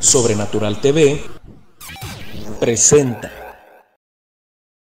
Sobrenatural 0.00 0.80
TV 0.80 1.20
presenta. 2.58 3.30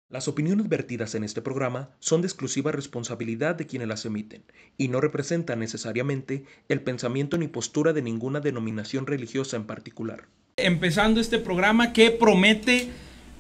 Las 0.07 0.29
opiniones 0.29 0.69
vertidas 0.69 1.13
en 1.13 1.25
este 1.25 1.41
programa 1.41 1.89
son 1.99 2.21
de 2.21 2.27
exclusiva 2.27 2.71
responsabilidad 2.71 3.55
de 3.55 3.67
quienes 3.67 3.89
las 3.89 4.05
emiten 4.05 4.45
y 4.77 4.87
no 4.87 5.01
representan 5.01 5.59
necesariamente 5.59 6.45
el 6.69 6.81
pensamiento 6.81 7.37
ni 7.37 7.49
postura 7.49 7.91
de 7.91 8.01
ninguna 8.01 8.39
denominación 8.39 9.07
religiosa 9.07 9.57
en 9.57 9.65
particular. 9.65 10.29
Empezando 10.55 11.19
este 11.19 11.37
programa 11.37 11.91
que 11.91 12.11
promete 12.11 12.89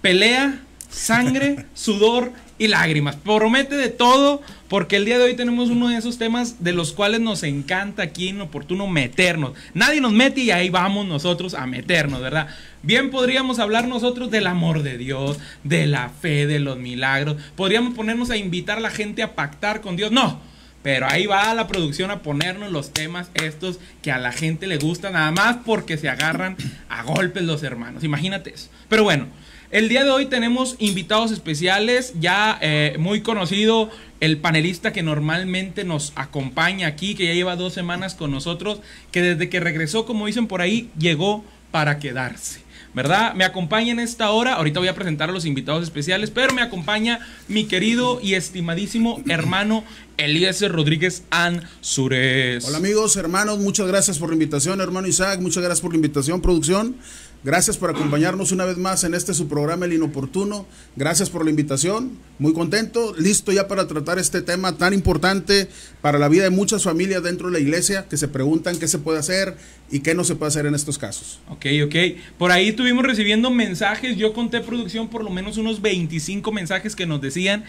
pelea, 0.01 0.61
sangre, 0.89 1.65
sudor 1.73 2.33
y 2.59 2.67
lágrimas. 2.67 3.15
Promete 3.15 3.75
de 3.75 3.89
todo 3.89 4.43
porque 4.67 4.97
el 4.97 5.05
día 5.05 5.17
de 5.17 5.23
hoy 5.23 5.35
tenemos 5.35 5.69
uno 5.69 5.87
de 5.87 5.97
esos 5.97 6.19
temas 6.19 6.63
de 6.63 6.73
los 6.73 6.93
cuales 6.93 7.21
nos 7.21 7.41
encanta 7.41 8.03
aquí 8.03 8.27
en 8.27 8.41
Oportuno 8.41 8.85
meternos. 8.85 9.53
Nadie 9.73 10.01
nos 10.01 10.11
mete 10.11 10.41
y 10.41 10.51
ahí 10.51 10.69
vamos 10.69 11.07
nosotros 11.07 11.55
a 11.55 11.65
meternos, 11.65 12.21
¿verdad? 12.21 12.47
Bien 12.83 13.09
podríamos 13.09 13.57
hablar 13.57 13.87
nosotros 13.87 14.29
del 14.29 14.45
amor 14.45 14.83
de 14.83 14.97
Dios, 14.97 15.39
de 15.63 15.87
la 15.87 16.09
fe, 16.09 16.45
de 16.45 16.59
los 16.59 16.77
milagros. 16.77 17.37
Podríamos 17.55 17.95
ponernos 17.95 18.29
a 18.29 18.37
invitar 18.37 18.77
a 18.77 18.81
la 18.81 18.91
gente 18.91 19.23
a 19.23 19.33
pactar 19.33 19.81
con 19.81 19.95
Dios. 19.95 20.11
No, 20.11 20.39
pero 20.83 21.07
ahí 21.09 21.25
va 21.25 21.53
la 21.53 21.67
producción 21.67 22.11
a 22.11 22.21
ponernos 22.21 22.71
los 22.71 22.93
temas 22.93 23.31
estos 23.33 23.79
que 24.01 24.11
a 24.11 24.17
la 24.17 24.31
gente 24.31 24.67
le 24.67 24.77
gustan, 24.77 25.13
nada 25.13 25.31
más 25.31 25.57
porque 25.65 25.97
se 25.97 26.09
agarran 26.09 26.55
a 26.89 27.03
golpes 27.03 27.43
los 27.43 27.63
hermanos. 27.63 28.03
Imagínate 28.03 28.53
eso. 28.53 28.69
Pero 28.87 29.03
bueno, 29.03 29.27
el 29.71 29.87
día 29.87 30.03
de 30.03 30.09
hoy 30.09 30.25
tenemos 30.25 30.75
invitados 30.79 31.31
especiales, 31.31 32.13
ya 32.19 32.57
eh, 32.61 32.95
muy 32.97 33.21
conocido 33.21 33.89
el 34.19 34.37
panelista 34.37 34.91
que 34.91 35.03
normalmente 35.03 35.83
nos 35.83 36.11
acompaña 36.15 36.87
aquí, 36.87 37.15
que 37.15 37.25
ya 37.25 37.33
lleva 37.33 37.55
dos 37.55 37.73
semanas 37.73 38.15
con 38.15 38.31
nosotros, 38.31 38.79
que 39.11 39.21
desde 39.21 39.49
que 39.49 39.59
regresó, 39.59 40.05
como 40.05 40.25
dicen 40.25 40.47
por 40.47 40.61
ahí, 40.61 40.89
llegó 40.97 41.43
para 41.71 41.99
quedarse. 41.99 42.61
¿Verdad? 42.91 43.35
Me 43.35 43.43
acompaña 43.43 43.91
en 43.91 43.99
esta 43.99 44.31
hora, 44.31 44.55
ahorita 44.55 44.79
voy 44.79 44.89
a 44.89 44.95
presentar 44.95 45.29
a 45.29 45.31
los 45.31 45.45
invitados 45.45 45.83
especiales, 45.83 46.31
pero 46.31 46.55
me 46.55 46.63
acompaña 46.63 47.19
mi 47.47 47.65
querido 47.65 48.19
y 48.21 48.33
estimadísimo 48.33 49.21
hermano 49.29 49.83
Eliezer 50.17 50.71
Rodríguez 50.71 51.21
Ansures. 51.29 52.65
Hola 52.65 52.77
amigos, 52.77 53.15
hermanos, 53.15 53.59
muchas 53.59 53.87
gracias 53.87 54.17
por 54.17 54.29
la 54.29 54.33
invitación, 54.33 54.81
hermano 54.81 55.07
Isaac, 55.07 55.39
muchas 55.39 55.61
gracias 55.61 55.81
por 55.81 55.91
la 55.91 55.97
invitación, 55.97 56.41
producción. 56.41 56.95
Gracias 57.41 57.77
por 57.77 57.89
acompañarnos 57.89 58.51
una 58.51 58.65
vez 58.65 58.77
más 58.77 59.05
en 59.05 59.13
este 59.13 59.33
su 59.33 59.47
programa 59.47 59.85
El 59.85 59.93
Inoportuno. 59.93 60.65
Gracias 60.97 61.29
por 61.29 61.45
la 61.45 61.49
invitación. 61.49 62.17
Muy 62.37 62.51
contento, 62.51 63.15
listo 63.17 63.53
ya 63.53 63.69
para 63.69 63.87
tratar 63.87 64.19
este 64.19 64.41
tema 64.41 64.75
tan 64.75 64.93
importante 64.93 65.69
para 66.01 66.19
la 66.19 66.27
vida 66.27 66.43
de 66.43 66.49
muchas 66.49 66.83
familias 66.83 67.23
dentro 67.23 67.47
de 67.47 67.53
la 67.53 67.59
iglesia 67.59 68.07
que 68.09 68.17
se 68.17 68.27
preguntan 68.27 68.77
qué 68.77 68.89
se 68.89 68.99
puede 68.99 69.19
hacer 69.19 69.55
y 69.89 70.01
qué 70.01 70.15
no 70.15 70.25
se 70.25 70.35
puede 70.35 70.49
hacer 70.49 70.65
en 70.65 70.75
estos 70.75 70.97
casos. 70.97 71.39
Ok, 71.47 71.65
ok. 71.85 71.95
Por 72.37 72.51
ahí 72.51 72.69
estuvimos 72.69 73.05
recibiendo 73.05 73.49
mensajes. 73.49 74.17
Yo 74.17 74.33
conté 74.33 74.59
producción 74.59 75.07
por 75.07 75.23
lo 75.23 75.29
menos 75.29 75.57
unos 75.57 75.81
25 75.81 76.51
mensajes 76.51 76.93
que 76.93 77.05
nos 77.05 77.21
decían 77.21 77.63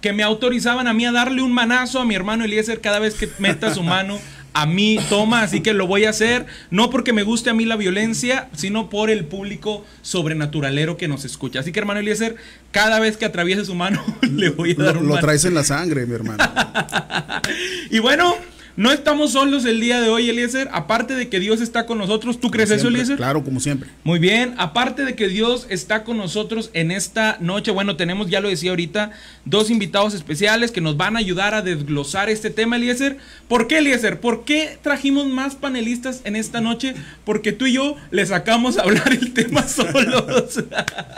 que 0.00 0.14
me 0.14 0.22
autorizaban 0.22 0.86
a 0.86 0.94
mí 0.94 1.04
a 1.04 1.12
darle 1.12 1.42
un 1.42 1.52
manazo 1.52 2.00
a 2.00 2.06
mi 2.06 2.14
hermano 2.14 2.44
Eliezer 2.44 2.80
cada 2.80 2.98
vez 2.98 3.14
que 3.14 3.28
meta 3.38 3.74
su 3.74 3.82
mano 3.82 4.18
a 4.52 4.66
mí 4.66 4.98
toma, 5.08 5.42
así 5.42 5.60
que 5.60 5.72
lo 5.72 5.86
voy 5.86 6.04
a 6.04 6.10
hacer, 6.10 6.46
no 6.70 6.90
porque 6.90 7.12
me 7.12 7.22
guste 7.22 7.50
a 7.50 7.54
mí 7.54 7.64
la 7.64 7.76
violencia, 7.76 8.48
sino 8.54 8.90
por 8.90 9.10
el 9.10 9.24
público 9.24 9.84
sobrenaturalero 10.02 10.96
que 10.96 11.08
nos 11.08 11.24
escucha. 11.24 11.60
Así 11.60 11.72
que 11.72 11.80
hermano 11.80 12.00
Eliezer, 12.00 12.36
cada 12.72 13.00
vez 13.00 13.16
que 13.16 13.24
atraviese 13.24 13.64
su 13.64 13.74
mano, 13.74 14.02
le 14.22 14.50
voy 14.50 14.76
a 14.78 14.82
dar 14.82 14.96
un 14.98 15.08
Lo 15.08 15.18
traes 15.18 15.44
en 15.44 15.54
la 15.54 15.64
sangre, 15.64 16.06
mi 16.06 16.14
hermano. 16.14 16.44
y 17.90 17.98
bueno, 17.98 18.34
no 18.80 18.90
estamos 18.92 19.32
solos 19.32 19.66
el 19.66 19.78
día 19.78 20.00
de 20.00 20.08
hoy, 20.08 20.30
Eliezer. 20.30 20.70
Aparte 20.72 21.14
de 21.14 21.28
que 21.28 21.38
Dios 21.38 21.60
está 21.60 21.84
con 21.84 21.98
nosotros, 21.98 22.40
¿tú 22.40 22.50
crees 22.50 22.70
eso, 22.70 22.88
Eliezer? 22.88 23.18
Claro, 23.18 23.44
como 23.44 23.60
siempre. 23.60 23.90
Muy 24.04 24.18
bien. 24.18 24.54
Aparte 24.56 25.04
de 25.04 25.14
que 25.14 25.28
Dios 25.28 25.66
está 25.68 26.02
con 26.02 26.16
nosotros 26.16 26.70
en 26.72 26.90
esta 26.90 27.36
noche, 27.40 27.72
bueno, 27.72 27.96
tenemos, 27.96 28.30
ya 28.30 28.40
lo 28.40 28.48
decía 28.48 28.70
ahorita, 28.70 29.10
dos 29.44 29.68
invitados 29.68 30.14
especiales 30.14 30.70
que 30.70 30.80
nos 30.80 30.96
van 30.96 31.16
a 31.16 31.18
ayudar 31.18 31.52
a 31.52 31.60
desglosar 31.60 32.30
este 32.30 32.48
tema, 32.48 32.76
Eliezer. 32.76 33.18
¿Por 33.48 33.66
qué, 33.66 33.80
Eliezer? 33.80 34.18
¿Por 34.18 34.46
qué 34.46 34.78
trajimos 34.80 35.26
más 35.26 35.56
panelistas 35.56 36.22
en 36.24 36.34
esta 36.34 36.62
noche? 36.62 36.94
Porque 37.26 37.52
tú 37.52 37.66
y 37.66 37.74
yo 37.74 37.96
le 38.10 38.24
sacamos 38.24 38.78
a 38.78 38.84
hablar 38.84 39.12
el 39.12 39.34
tema 39.34 39.62
solos. 39.68 40.64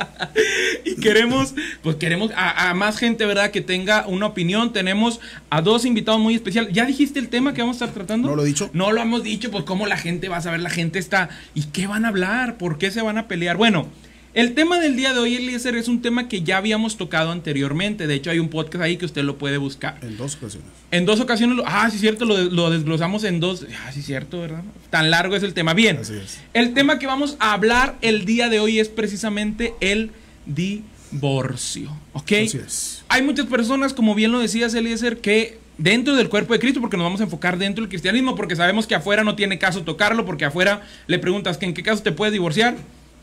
y 0.84 0.96
queremos, 0.96 1.54
pues 1.84 1.94
queremos 1.94 2.32
a, 2.34 2.70
a 2.70 2.74
más 2.74 2.98
gente, 2.98 3.24
¿verdad? 3.24 3.52
Que 3.52 3.60
tenga 3.60 4.04
una 4.08 4.26
opinión. 4.26 4.72
Tenemos 4.72 5.20
a 5.48 5.62
dos 5.62 5.84
invitados 5.84 6.20
muy 6.20 6.34
especiales. 6.34 6.72
¿Ya 6.72 6.86
dijiste 6.86 7.20
el 7.20 7.28
tema? 7.28 7.51
Que 7.52 7.62
vamos 7.62 7.80
a 7.80 7.84
estar 7.84 7.94
tratando? 7.94 8.28
¿No 8.28 8.36
lo 8.36 8.42
he 8.42 8.46
dicho? 8.46 8.70
No 8.72 8.92
lo 8.92 9.00
hemos 9.00 9.22
dicho, 9.22 9.50
pues 9.50 9.64
cómo 9.64 9.86
la 9.86 9.96
gente 9.96 10.28
va 10.28 10.38
a 10.38 10.42
saber, 10.42 10.60
la 10.60 10.70
gente 10.70 10.98
está, 10.98 11.28
¿y 11.54 11.64
qué 11.64 11.86
van 11.86 12.04
a 12.04 12.08
hablar? 12.08 12.56
¿Por 12.58 12.78
qué 12.78 12.90
se 12.90 13.02
van 13.02 13.18
a 13.18 13.28
pelear? 13.28 13.56
Bueno, 13.56 13.88
el 14.34 14.54
tema 14.54 14.80
del 14.80 14.96
día 14.96 15.12
de 15.12 15.18
hoy, 15.18 15.34
Eliezer, 15.36 15.76
es 15.76 15.88
un 15.88 16.00
tema 16.00 16.26
que 16.26 16.42
ya 16.42 16.56
habíamos 16.56 16.96
tocado 16.96 17.32
anteriormente. 17.32 18.06
De 18.06 18.14
hecho, 18.14 18.30
hay 18.30 18.38
un 18.38 18.48
podcast 18.48 18.82
ahí 18.82 18.96
que 18.96 19.04
usted 19.04 19.24
lo 19.24 19.36
puede 19.36 19.58
buscar. 19.58 19.98
En 20.00 20.16
dos 20.16 20.36
ocasiones. 20.36 20.70
En 20.90 21.04
dos 21.04 21.20
ocasiones. 21.20 21.62
ah, 21.66 21.90
sí, 21.90 21.98
cierto, 21.98 22.24
lo, 22.24 22.38
lo, 22.38 22.70
desglosamos 22.70 23.24
en 23.24 23.40
dos. 23.40 23.66
Ah, 23.84 23.92
sí, 23.92 24.00
cierto, 24.00 24.40
¿verdad? 24.40 24.62
Tan 24.88 25.10
largo 25.10 25.36
es 25.36 25.42
el 25.42 25.52
tema. 25.52 25.74
Bien. 25.74 25.98
Así 25.98 26.14
es. 26.14 26.40
El 26.54 26.72
tema 26.72 26.98
que 26.98 27.06
vamos 27.06 27.36
a 27.40 27.52
hablar 27.52 27.98
el 28.00 28.24
día 28.24 28.48
de 28.48 28.58
hoy 28.58 28.78
es 28.80 28.88
precisamente 28.88 29.74
el 29.80 30.12
divorcio. 30.46 31.94
¿Ok? 32.14 32.32
Así 32.46 32.56
es. 32.56 33.04
Hay 33.08 33.20
muchas 33.20 33.44
personas, 33.46 33.92
como 33.92 34.14
bien 34.14 34.32
lo 34.32 34.38
decías, 34.38 34.72
Eliezer, 34.72 35.18
que 35.18 35.58
dentro 35.78 36.14
del 36.16 36.28
cuerpo 36.28 36.52
de 36.52 36.60
Cristo, 36.60 36.80
porque 36.80 36.96
nos 36.96 37.04
vamos 37.04 37.20
a 37.20 37.24
enfocar 37.24 37.58
dentro 37.58 37.82
del 37.82 37.88
cristianismo, 37.88 38.34
porque 38.34 38.56
sabemos 38.56 38.86
que 38.86 38.94
afuera 38.94 39.24
no 39.24 39.36
tiene 39.36 39.58
caso 39.58 39.82
tocarlo, 39.82 40.24
porque 40.24 40.44
afuera 40.44 40.82
le 41.06 41.18
preguntas 41.18 41.58
que 41.58 41.66
en 41.66 41.74
qué 41.74 41.82
caso 41.82 42.02
te 42.02 42.12
puedes 42.12 42.32
divorciar. 42.32 42.76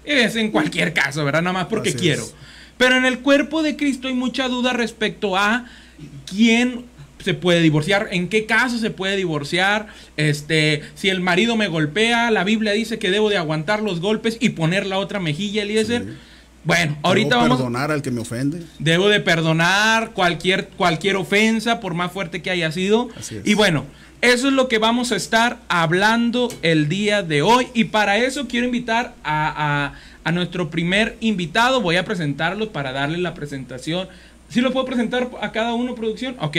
Es 0.05 0.35
en 0.35 0.51
cualquier 0.51 0.93
caso, 0.93 1.23
¿verdad? 1.23 1.41
Nada 1.41 1.53
más 1.53 1.67
porque 1.67 1.93
quiero. 1.93 2.25
Pero 2.77 2.95
en 2.95 3.05
el 3.05 3.19
cuerpo 3.19 3.61
de 3.61 3.75
Cristo 3.75 4.07
hay 4.07 4.13
mucha 4.13 4.47
duda 4.47 4.73
respecto 4.73 5.35
a 5.35 5.65
quién 6.25 6.85
se 7.23 7.33
puede 7.33 7.61
divorciar, 7.61 8.07
en 8.11 8.29
qué 8.29 8.45
caso 8.45 8.77
se 8.77 8.91
puede 8.91 9.17
divorciar, 9.17 9.87
este, 10.15 10.83
si 10.95 11.09
el 11.09 11.19
marido 11.19 11.57
me 11.57 11.67
golpea, 11.67 12.31
la 12.31 12.45
Biblia 12.45 12.71
dice 12.71 12.97
que 12.97 13.11
debo 13.11 13.29
de 13.29 13.35
aguantar 13.35 13.81
los 13.81 13.99
golpes 13.99 14.37
y 14.39 14.49
poner 14.49 14.85
la 14.85 14.99
otra 14.99 15.19
mejilla, 15.19 15.63
Eliezer. 15.63 16.03
Sí. 16.03 16.09
Bueno, 16.63 16.97
ahorita 17.03 17.29
¿Debo 17.29 17.41
vamos 17.41 17.57
perdonar 17.57 17.91
al 17.91 18.01
que 18.01 18.11
me 18.11 18.21
ofende. 18.21 18.61
Debo 18.79 19.07
de 19.09 19.19
perdonar 19.21 20.11
cualquier, 20.11 20.67
cualquier 20.69 21.15
ofensa, 21.15 21.79
por 21.79 21.93
más 21.93 22.11
fuerte 22.11 22.41
que 22.41 22.51
haya 22.51 22.71
sido. 22.71 23.09
Así 23.17 23.37
es. 23.37 23.47
Y 23.47 23.53
bueno, 23.53 23.85
eso 24.21 24.47
es 24.49 24.53
lo 24.53 24.67
que 24.67 24.77
vamos 24.77 25.11
a 25.11 25.15
estar 25.15 25.59
hablando 25.69 26.49
el 26.61 26.89
día 26.89 27.23
de 27.23 27.41
hoy. 27.41 27.67
Y 27.73 27.85
para 27.85 28.17
eso 28.17 28.47
quiero 28.47 28.65
invitar 28.65 29.15
a, 29.23 29.85
a- 29.93 29.93
a 30.25 30.31
nuestro 30.33 30.69
primer 30.69 31.15
invitado. 31.21 31.79
Voy 31.81 31.95
a 31.95 32.03
presentarlo 32.05 32.71
para 32.71 32.91
darle 32.91 33.17
la 33.19 33.33
presentación. 33.33 34.09
¿Sí 34.49 34.59
lo 34.61 34.73
puedo 34.73 34.85
presentar 34.85 35.29
a 35.41 35.51
cada 35.53 35.73
uno, 35.73 35.95
producción? 35.95 36.35
Ok. 36.39 36.57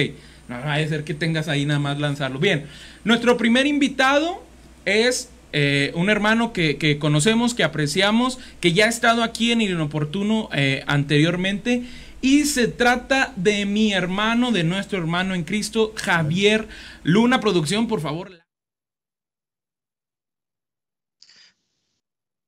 No, 0.49 0.59
no 0.59 0.65
vaya 0.65 0.85
a 0.85 0.89
ser 0.89 1.05
que 1.05 1.13
tengas 1.15 1.47
ahí 1.47 1.67
nada 1.67 1.79
más 1.79 1.99
lanzarlo. 2.01 2.39
Bien, 2.41 2.67
nuestro 3.05 3.37
primer 3.37 3.67
invitado 3.67 4.43
es 4.87 5.29
eh, 5.53 5.93
un 5.95 6.11
hermano 6.11 6.53
que, 6.53 6.99
conocemos, 6.99 7.55
que 7.55 7.65
apreciamos, 7.65 8.39
que 8.61 8.73
ya 8.73 8.87
ha 8.87 8.89
estado 8.89 9.23
aquí 9.23 9.53
en 9.53 9.61
inoportuno 9.61 10.49
eh, 10.53 10.85
anteriormente. 10.87 11.85
Y 12.23 12.45
se 12.45 12.69
trata 12.69 13.33
de 13.37 13.65
mi 13.65 13.93
hermano, 13.93 14.53
de 14.53 14.63
nuestro 14.63 14.99
hermano 14.99 15.35
en 15.35 15.45
Cristo, 15.45 15.95
Javier 15.97 16.69
Luna. 17.03 17.41
Producción, 17.41 17.89
por 17.89 18.01
favor. 18.01 18.41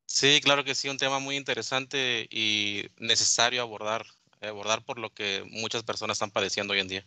Sí, 0.06 0.40
claro 0.42 0.62
que 0.62 0.74
sí, 0.74 0.90
un 0.90 0.98
tema 0.98 1.18
muy 1.20 1.36
interesante 1.36 2.28
y 2.30 2.84
necesario 2.98 3.62
abordar, 3.62 4.04
abordar 4.42 4.84
por 4.84 4.98
lo 4.98 5.08
que 5.10 5.42
muchas 5.50 5.82
personas 5.84 6.16
están 6.16 6.30
padeciendo 6.30 6.74
hoy 6.74 6.80
en 6.80 6.88
día. 6.88 7.06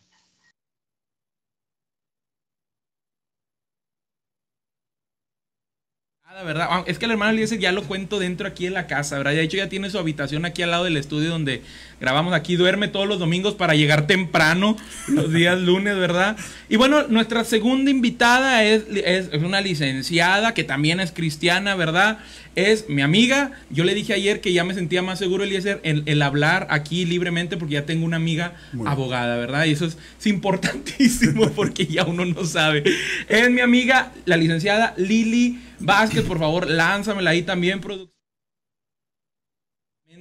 ¿Verdad? 6.44 6.68
Ah, 6.69 6.84
Es 6.85 7.00
que 7.00 7.06
el 7.06 7.12
hermano 7.12 7.32
Eliezer 7.32 7.59
ya 7.59 7.72
lo 7.72 7.84
cuento 7.84 8.20
dentro 8.20 8.47
aquí 8.47 8.66
en 8.66 8.73
la 8.73 8.87
casa, 8.87 9.17
¿verdad? 9.17 9.32
De 9.32 9.41
hecho 9.41 9.58
ya 9.58 9.70
tiene 9.70 9.90
su 9.90 9.97
habitación 9.97 10.46
aquí 10.46 10.61
al 10.64 10.72
lado 10.72 10.84
del 10.84 10.97
estudio 10.97 11.29
donde 11.29 11.61
grabamos 12.00 12.34
aquí, 12.34 12.56
duerme 12.56 12.88
todos 12.88 13.08
los 13.08 13.20
domingos 13.20 13.53
para 13.53 13.76
llegar 13.76 14.08
temprano 14.08 14.78
los 15.08 15.32
días 15.32 15.59
lunes, 15.59 15.96
¿verdad? 15.97 16.38
Y 16.70 16.76
bueno, 16.76 17.08
nuestra 17.08 17.44
segunda 17.44 17.92
invitada 17.92 18.64
es, 18.64 18.84
es, 18.90 19.30
es 19.32 19.44
una 19.44 19.62
licenciada 19.62 20.53
que 20.53 20.64
también 20.64 21.00
es 21.00 21.12
cristiana, 21.12 21.76
¿verdad? 21.76 22.20
Es 22.56 22.90
mi 22.90 23.02
amiga. 23.02 23.52
Yo 23.70 23.84
le 23.84 23.94
dije 23.94 24.14
ayer 24.14 24.42
que 24.42 24.53
ya 24.53 24.64
me 24.64 24.74
sentía 24.74 25.02
más 25.02 25.20
seguro, 25.20 25.44
Eliezer, 25.44 25.82
en 25.84 26.03
el 26.06 26.22
hablar 26.22 26.68
aquí 26.70 27.06
libremente 27.06 27.58
porque 27.58 27.74
ya 27.74 27.86
tengo 27.86 28.06
una 28.06 28.16
amiga 28.16 28.53
Muy 28.74 28.88
abogada, 28.88 29.38
¿verdad? 29.38 29.66
Y 29.66 29.72
eso 29.72 29.86
es, 29.86 29.98
es 30.20 30.28
importantísimo 30.28 31.50
porque 31.56 31.86
ya 31.86 32.06
uno 32.06 32.26
no 32.26 32.46
sabe. 32.46 32.84
Es 33.28 33.50
mi 33.50 33.62
amiga, 33.62 34.14
la 34.26 34.38
licenciada 34.38 34.94
Lili 34.98 35.59
Vázquez, 35.80 36.24
por 36.24 36.40
favor, 36.40 36.70
lánzamela 36.70 37.32
ahí 37.32 37.41
también, 37.41 37.82
producción. 37.82 38.15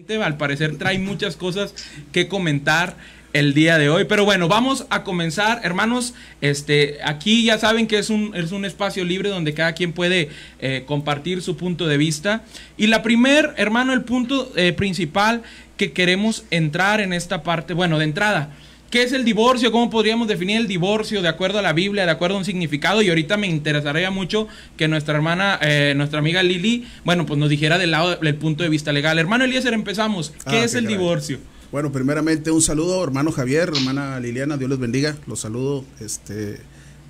Al 0.06 0.36
parecer 0.36 0.76
trae 0.76 0.98
muchas 0.98 1.34
cosas 1.34 1.74
que 2.12 2.28
comentar 2.28 2.94
el 3.32 3.54
día 3.54 3.78
de 3.78 3.88
hoy. 3.88 4.04
Pero 4.04 4.26
bueno, 4.26 4.48
vamos 4.48 4.84
a 4.90 5.02
comenzar, 5.02 5.60
hermanos. 5.62 6.12
Este, 6.42 6.98
aquí 7.04 7.44
ya 7.44 7.56
saben 7.56 7.86
que 7.86 7.98
es 7.98 8.10
un, 8.10 8.34
es 8.34 8.52
un 8.52 8.66
espacio 8.66 9.02
libre 9.02 9.30
donde 9.30 9.54
cada 9.54 9.72
quien 9.72 9.94
puede 9.94 10.28
eh, 10.60 10.84
compartir 10.86 11.40
su 11.40 11.56
punto 11.56 11.86
de 11.86 11.96
vista. 11.96 12.44
Y 12.76 12.88
la 12.88 13.02
primer, 13.02 13.54
hermano, 13.56 13.94
el 13.94 14.02
punto 14.02 14.52
eh, 14.56 14.74
principal 14.74 15.42
que 15.78 15.92
queremos 15.92 16.44
entrar 16.50 17.00
en 17.00 17.14
esta 17.14 17.42
parte, 17.42 17.72
bueno, 17.72 17.98
de 17.98 18.04
entrada. 18.04 18.50
¿Qué 18.94 19.02
es 19.02 19.12
el 19.12 19.24
divorcio? 19.24 19.72
¿Cómo 19.72 19.90
podríamos 19.90 20.28
definir 20.28 20.56
el 20.56 20.68
divorcio 20.68 21.20
de 21.20 21.26
acuerdo 21.26 21.58
a 21.58 21.62
la 21.62 21.72
Biblia, 21.72 22.04
de 22.04 22.12
acuerdo 22.12 22.36
a 22.36 22.38
un 22.38 22.44
significado? 22.44 23.02
Y 23.02 23.08
ahorita 23.08 23.36
me 23.36 23.48
interesaría 23.48 24.12
mucho 24.12 24.46
que 24.76 24.86
nuestra 24.86 25.16
hermana, 25.16 25.58
eh, 25.62 25.94
nuestra 25.96 26.20
amiga 26.20 26.44
Lili, 26.44 26.86
bueno, 27.04 27.26
pues 27.26 27.36
nos 27.36 27.48
dijera 27.50 27.76
del 27.76 27.90
lado 27.90 28.14
del 28.14 28.36
punto 28.36 28.62
de 28.62 28.68
vista 28.68 28.92
legal. 28.92 29.18
Hermano 29.18 29.42
Eliezer, 29.42 29.74
empezamos. 29.74 30.30
¿Qué 30.48 30.58
Ah, 30.58 30.64
es 30.64 30.70
qué 30.70 30.78
el 30.78 30.84
caray. 30.84 30.96
divorcio? 30.96 31.38
Bueno, 31.72 31.90
primeramente 31.90 32.52
un 32.52 32.62
saludo, 32.62 33.02
hermano 33.02 33.32
Javier, 33.32 33.72
hermana 33.74 34.20
Liliana, 34.20 34.56
Dios 34.56 34.70
les 34.70 34.78
bendiga. 34.78 35.16
Los 35.26 35.40
saludo. 35.40 35.84
Este, 35.98 36.60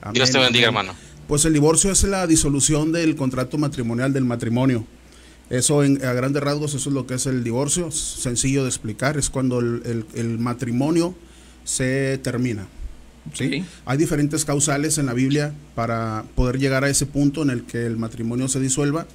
amén, 0.01 0.15
Dios 0.15 0.31
te 0.31 0.39
bendiga, 0.39 0.69
amén. 0.69 0.81
hermano. 0.87 0.99
Pues 1.29 1.45
el 1.45 1.53
divorcio 1.53 1.91
es 1.93 2.03
la 2.05 2.27
disolución 2.27 2.93
del 2.93 3.15
contrato 3.15 3.59
matrimonial 3.59 4.11
del 4.15 4.25
matrimonio. 4.25 4.87
Eso 5.51 5.85
en, 5.85 6.03
a 6.03 6.15
grandes 6.15 6.43
rasgos, 6.43 6.73
eso 6.73 6.89
es 6.89 6.95
lo 6.95 7.07
que 7.07 7.13
es 7.13 7.27
el 7.27 7.45
divorcio. 7.45 7.91
Sencillo 7.91 8.63
de 8.63 8.71
explicar. 8.71 9.19
Es 9.19 9.29
cuando 9.29 9.59
el, 9.59 9.83
el- 9.85 10.07
el 10.15 10.39
matrimonio 10.39 11.15
se 11.65 12.19
termina. 12.19 12.67
¿sí? 13.33 13.65
Hay 13.85 13.99
diferentes 13.99 14.45
causales 14.45 14.99
en 14.99 15.07
la 15.07 15.15
Biblia 15.15 15.53
para 15.75 16.25
poder 16.35 16.59
llegar 16.59 16.85
a 16.85 16.91
ese 16.91 17.07
punto 17.07 17.43
en 17.43 17.51
el 17.51 17.65
que 17.65 17.87
el 17.87 17.97
matrimonio 17.97 18.49
se 18.49 18.61
disuelva, 18.61 19.07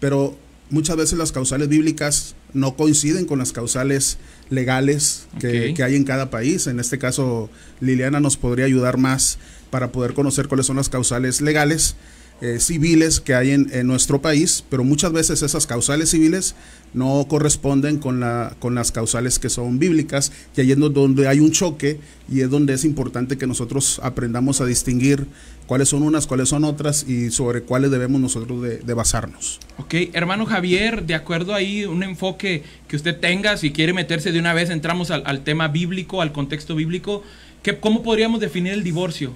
pero 0.00 0.36
muchas 0.70 0.96
veces 0.96 1.18
las 1.18 1.32
causales 1.32 1.68
bíblicas 1.68 2.34
no 2.54 2.76
coinciden 2.76 3.26
con 3.26 3.38
las 3.38 3.52
causales 3.52 4.18
legales 4.50 5.26
que 5.40 5.74
hay 5.82 5.96
en 5.96 6.04
cada 6.04 6.30
país. 6.30 6.66
En 6.66 6.80
este 6.80 6.98
caso, 6.98 7.50
Liliana 7.80 8.20
nos 8.20 8.36
podría 8.36 8.66
ayudar 8.66 8.98
más 8.98 9.38
para 9.70 9.92
poder 9.92 10.14
conocer 10.14 10.48
cuáles 10.48 10.66
son 10.66 10.76
las 10.76 10.88
causales 10.88 11.40
legales, 11.40 11.96
eh, 12.42 12.58
civiles 12.58 13.20
que 13.20 13.34
hay 13.36 13.52
en, 13.52 13.86
nuestro 13.86 14.20
país, 14.20 14.64
pero 14.68 14.82
muchas 14.82 15.12
veces 15.12 15.42
esas 15.42 15.64
causales 15.64 16.10
civiles 16.10 16.56
no 16.92 17.24
corresponden 17.28 17.98
con, 17.98 18.18
la, 18.18 18.56
con 18.58 18.74
las 18.74 18.90
causales 18.90 19.38
que 19.38 19.48
son 19.48 19.78
bíblicas, 19.78 20.32
y 20.56 20.60
ahí 20.60 20.72
es 20.72 20.78
do- 20.78 20.90
donde 20.90 21.28
hay 21.28 21.38
un 21.38 21.52
choque 21.52 22.00
y 22.28 22.40
es 22.40 22.50
donde 22.50 22.74
es 22.74 22.84
importante 22.84 23.38
que 23.38 23.46
nosotros 23.46 24.00
aprendamos 24.02 24.60
a 24.60 24.66
distinguir 24.66 25.26
cuáles 25.66 25.88
son 25.88 26.02
unas, 26.02 26.26
cuáles 26.26 26.48
son 26.48 26.64
otras 26.64 27.08
y 27.08 27.30
sobre 27.30 27.62
cuáles 27.62 27.92
debemos 27.92 28.20
nosotros 28.20 28.60
de, 28.60 28.92
basarnos. 28.92 29.60
Ok, 29.78 29.94
hermano 30.12 30.44
Javier, 30.44 31.06
de 31.06 31.14
acuerdo 31.14 31.54
ahí 31.54 31.84
un 31.84 32.02
enfoque 32.02 32.64
que 32.88 32.96
usted 32.96 33.18
tenga, 33.20 33.56
si 33.56 33.70
quiere 33.70 33.92
meterse 33.92 34.32
de 34.32 34.40
una 34.40 34.52
vez, 34.52 34.68
entramos 34.68 35.12
al, 35.12 35.22
al 35.26 35.44
tema 35.44 35.68
bíblico, 35.68 36.20
al 36.20 36.32
contexto 36.32 36.74
bíblico, 36.74 37.22
¿qué, 37.62 37.78
¿cómo 37.78 38.02
podríamos 38.02 38.40
definir 38.40 38.72
el 38.72 38.82
divorcio? 38.82 39.32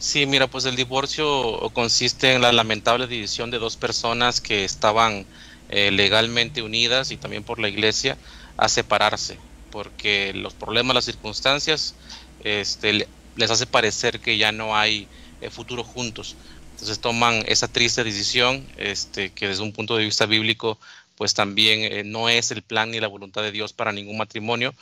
Sí, 0.00 0.26
mira, 0.26 0.46
pues 0.46 0.64
el 0.64 0.76
divorcio 0.76 1.70
consiste 1.72 2.32
en 2.32 2.40
la 2.42 2.52
lamentable 2.52 3.08
división 3.08 3.50
de 3.50 3.58
dos 3.58 3.76
personas 3.76 4.40
que 4.40 4.64
estaban 4.64 5.26
eh, 5.68 5.90
legalmente 5.90 6.62
unidas 6.62 7.10
y 7.10 7.18
también 7.18 7.42
por 7.44 7.58
la 7.58 7.68
iglesia 7.68 8.18
a 8.56 8.68
separarse, 8.68 9.42
porque 9.70 10.32
los 10.34 10.54
problemas, 10.54 10.94
las 10.94 11.04
circunstancias, 11.04 11.98
este, 12.38 12.92
le- 12.92 13.08
les 13.34 13.50
hace 13.50 13.66
parecer 13.66 14.20
que 14.20 14.38
ya 14.38 14.52
no 14.52 14.76
hay 14.76 15.10
eh, 15.40 15.50
futuro 15.50 15.82
juntos. 15.82 16.38
Entonces 16.70 17.00
toman 17.00 17.42
esa 17.48 17.66
triste 17.68 18.04
decisión, 18.04 18.68
este, 18.76 19.32
que 19.32 19.48
desde 19.48 19.62
un 19.64 19.72
punto 19.72 19.96
de 19.96 20.04
vista 20.04 20.26
bíblico, 20.26 20.78
pues 21.16 21.34
también 21.34 21.80
eh, 21.92 22.04
no 22.04 22.28
es 22.28 22.52
el 22.52 22.62
plan 22.62 22.90
ni 22.92 23.00
la 23.00 23.08
voluntad 23.08 23.42
de 23.42 23.50
Dios 23.52 23.72
para 23.72 23.90
ningún 23.92 24.16
matrimonio. 24.18 24.74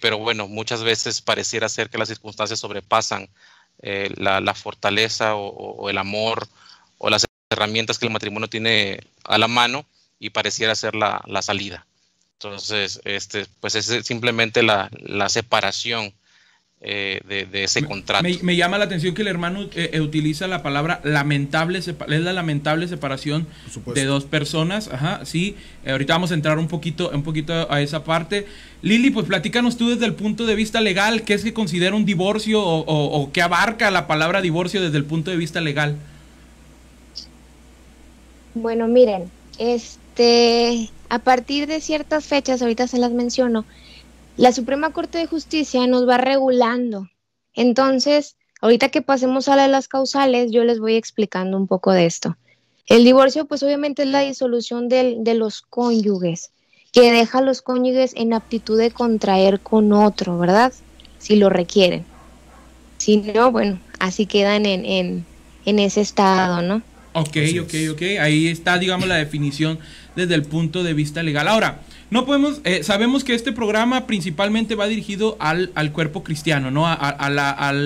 Pero 0.00 0.18
bueno, 0.18 0.48
muchas 0.48 0.82
veces 0.82 1.22
pareciera 1.22 1.68
ser 1.68 1.88
que 1.90 1.98
las 1.98 2.08
circunstancias 2.08 2.60
sobrepasan 2.60 3.28
eh, 3.82 4.10
la, 4.16 4.40
la 4.40 4.54
fortaleza 4.54 5.36
o, 5.36 5.88
el 5.88 5.98
amor 5.98 6.48
o 6.98 7.10
las 7.10 7.26
herramientas 7.50 7.98
que 7.98 8.06
el 8.06 8.12
matrimonio 8.12 8.48
tiene 8.48 9.00
a 9.24 9.38
la 9.38 9.48
mano 9.48 9.86
y 10.18 10.30
pareciera 10.30 10.74
ser 10.74 10.94
la, 10.94 11.22
la 11.26 11.42
salida. 11.42 11.86
Entonces, 12.34 13.00
este, 13.04 13.46
pues 13.60 13.74
es 13.74 14.06
simplemente 14.06 14.62
la, 14.62 14.90
la 14.92 15.28
separación 15.28 16.12
eh, 16.80 17.20
de, 17.28 17.44
de 17.46 17.64
ese 17.64 17.82
contrato. 17.84 18.22
Me, 18.22 18.38
me 18.42 18.54
llama 18.56 18.78
la 18.78 18.84
atención 18.84 19.14
que 19.14 19.22
el 19.22 19.28
hermano 19.28 19.62
eh, 19.74 19.90
eh, 19.94 20.00
utiliza 20.00 20.46
la 20.46 20.62
palabra 20.62 21.00
lamentable, 21.02 21.80
sepa- 21.82 22.06
es 22.12 22.20
la 22.20 22.32
lamentable 22.32 22.86
separación 22.86 23.46
de 23.94 24.04
dos 24.04 24.24
personas, 24.24 24.88
ajá, 24.88 25.24
sí, 25.24 25.56
Eh, 25.84 25.90
ahorita 25.90 26.12
vamos 26.14 26.30
a 26.30 26.34
entrar 26.34 26.58
un 26.58 26.68
poquito, 26.68 27.10
un 27.10 27.22
poquito 27.22 27.70
a 27.72 27.80
esa 27.80 28.04
parte. 28.04 28.46
Lili, 28.82 29.10
pues 29.10 29.26
platícanos 29.26 29.76
tú 29.76 29.88
desde 29.90 30.06
el 30.06 30.14
punto 30.14 30.46
de 30.46 30.54
vista 30.54 30.80
legal, 30.80 31.22
¿qué 31.22 31.34
es 31.34 31.42
que 31.42 31.52
considera 31.52 31.96
un 31.96 32.04
divorcio 32.04 32.62
o, 32.62 32.80
o- 32.84 33.22
o 33.22 33.32
qué 33.32 33.42
abarca 33.42 33.90
la 33.90 34.06
palabra 34.06 34.40
divorcio 34.40 34.80
desde 34.80 34.98
el 34.98 35.04
punto 35.04 35.30
de 35.32 35.36
vista 35.36 35.60
legal? 35.60 35.96
Bueno, 38.54 38.88
miren, 38.88 39.30
este, 39.58 40.90
a 41.08 41.18
partir 41.20 41.66
de 41.66 41.80
ciertas 41.80 42.24
fechas, 42.26 42.60
ahorita 42.62 42.86
se 42.88 42.98
las 42.98 43.12
menciono, 43.12 43.64
la 44.38 44.52
Suprema 44.52 44.90
Corte 44.92 45.18
de 45.18 45.26
Justicia 45.26 45.86
nos 45.86 46.08
va 46.08 46.16
regulando. 46.16 47.08
Entonces, 47.54 48.36
ahorita 48.60 48.88
que 48.88 49.02
pasemos 49.02 49.48
a 49.48 49.56
la 49.56 49.64
de 49.64 49.68
las 49.68 49.88
causales, 49.88 50.52
yo 50.52 50.64
les 50.64 50.78
voy 50.78 50.94
explicando 50.94 51.56
un 51.56 51.66
poco 51.66 51.92
de 51.92 52.06
esto. 52.06 52.36
El 52.86 53.04
divorcio, 53.04 53.44
pues 53.46 53.62
obviamente 53.62 54.02
es 54.04 54.08
la 54.08 54.20
disolución 54.20 54.88
del- 54.88 55.24
de 55.24 55.34
los 55.34 55.60
cónyuges, 55.60 56.52
que 56.92 57.12
deja 57.12 57.38
a 57.38 57.42
los 57.42 57.60
cónyuges 57.62 58.12
en 58.16 58.32
aptitud 58.32 58.78
de 58.78 58.90
contraer 58.92 59.60
con 59.60 59.92
otro, 59.92 60.38
¿verdad? 60.38 60.72
Si 61.18 61.36
lo 61.36 61.50
requieren. 61.50 62.04
Si 62.98 63.18
no, 63.18 63.50
bueno, 63.52 63.78
así 63.98 64.26
quedan 64.26 64.66
en, 64.66 64.84
en, 64.84 65.26
en 65.66 65.78
ese 65.80 66.00
estado, 66.00 66.62
¿no? 66.62 66.82
Ok, 67.12 67.36
ok, 67.60 67.74
ok. 67.92 68.02
Ahí 68.20 68.46
está, 68.46 68.78
digamos, 68.78 69.08
la 69.08 69.16
definición 69.16 69.78
desde 70.14 70.34
el 70.36 70.42
punto 70.42 70.84
de 70.84 70.94
vista 70.94 71.22
legal. 71.22 71.48
Ahora, 71.48 71.80
no 72.10 72.24
podemos, 72.26 72.60
eh, 72.64 72.82
sabemos 72.82 73.24
que 73.24 73.34
este 73.34 73.52
programa 73.52 74.06
principalmente 74.06 74.74
va 74.74 74.86
dirigido 74.86 75.36
al, 75.40 75.70
al 75.74 75.92
cuerpo 75.92 76.22
cristiano, 76.22 76.70
¿no? 76.70 76.86
A- 76.86 76.94
al, 76.94 77.38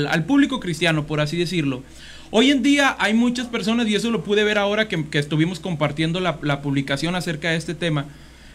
al 0.07 0.25
público 0.25 0.61
cristiano, 0.61 1.07
por 1.07 1.21
así 1.21 1.37
decirlo. 1.37 1.83
Hoy 2.31 2.51
en 2.51 2.63
día 2.63 2.97
hay 2.99 3.15
muchas 3.15 3.47
personas, 3.49 3.87
y 3.89 3.95
eso 3.95 4.11
lo 4.11 4.25
pude 4.25 4.45
ver 4.45 4.59
ahora 4.59 4.89
que, 4.89 5.05
que 5.07 5.19
estuvimos 5.19 5.61
compartiendo 5.61 6.19
la, 6.21 6.39
la 6.43 6.63
publicación 6.63 7.15
acerca 7.15 7.51
de 7.51 7.57
este 7.57 7.75
tema. 7.75 8.07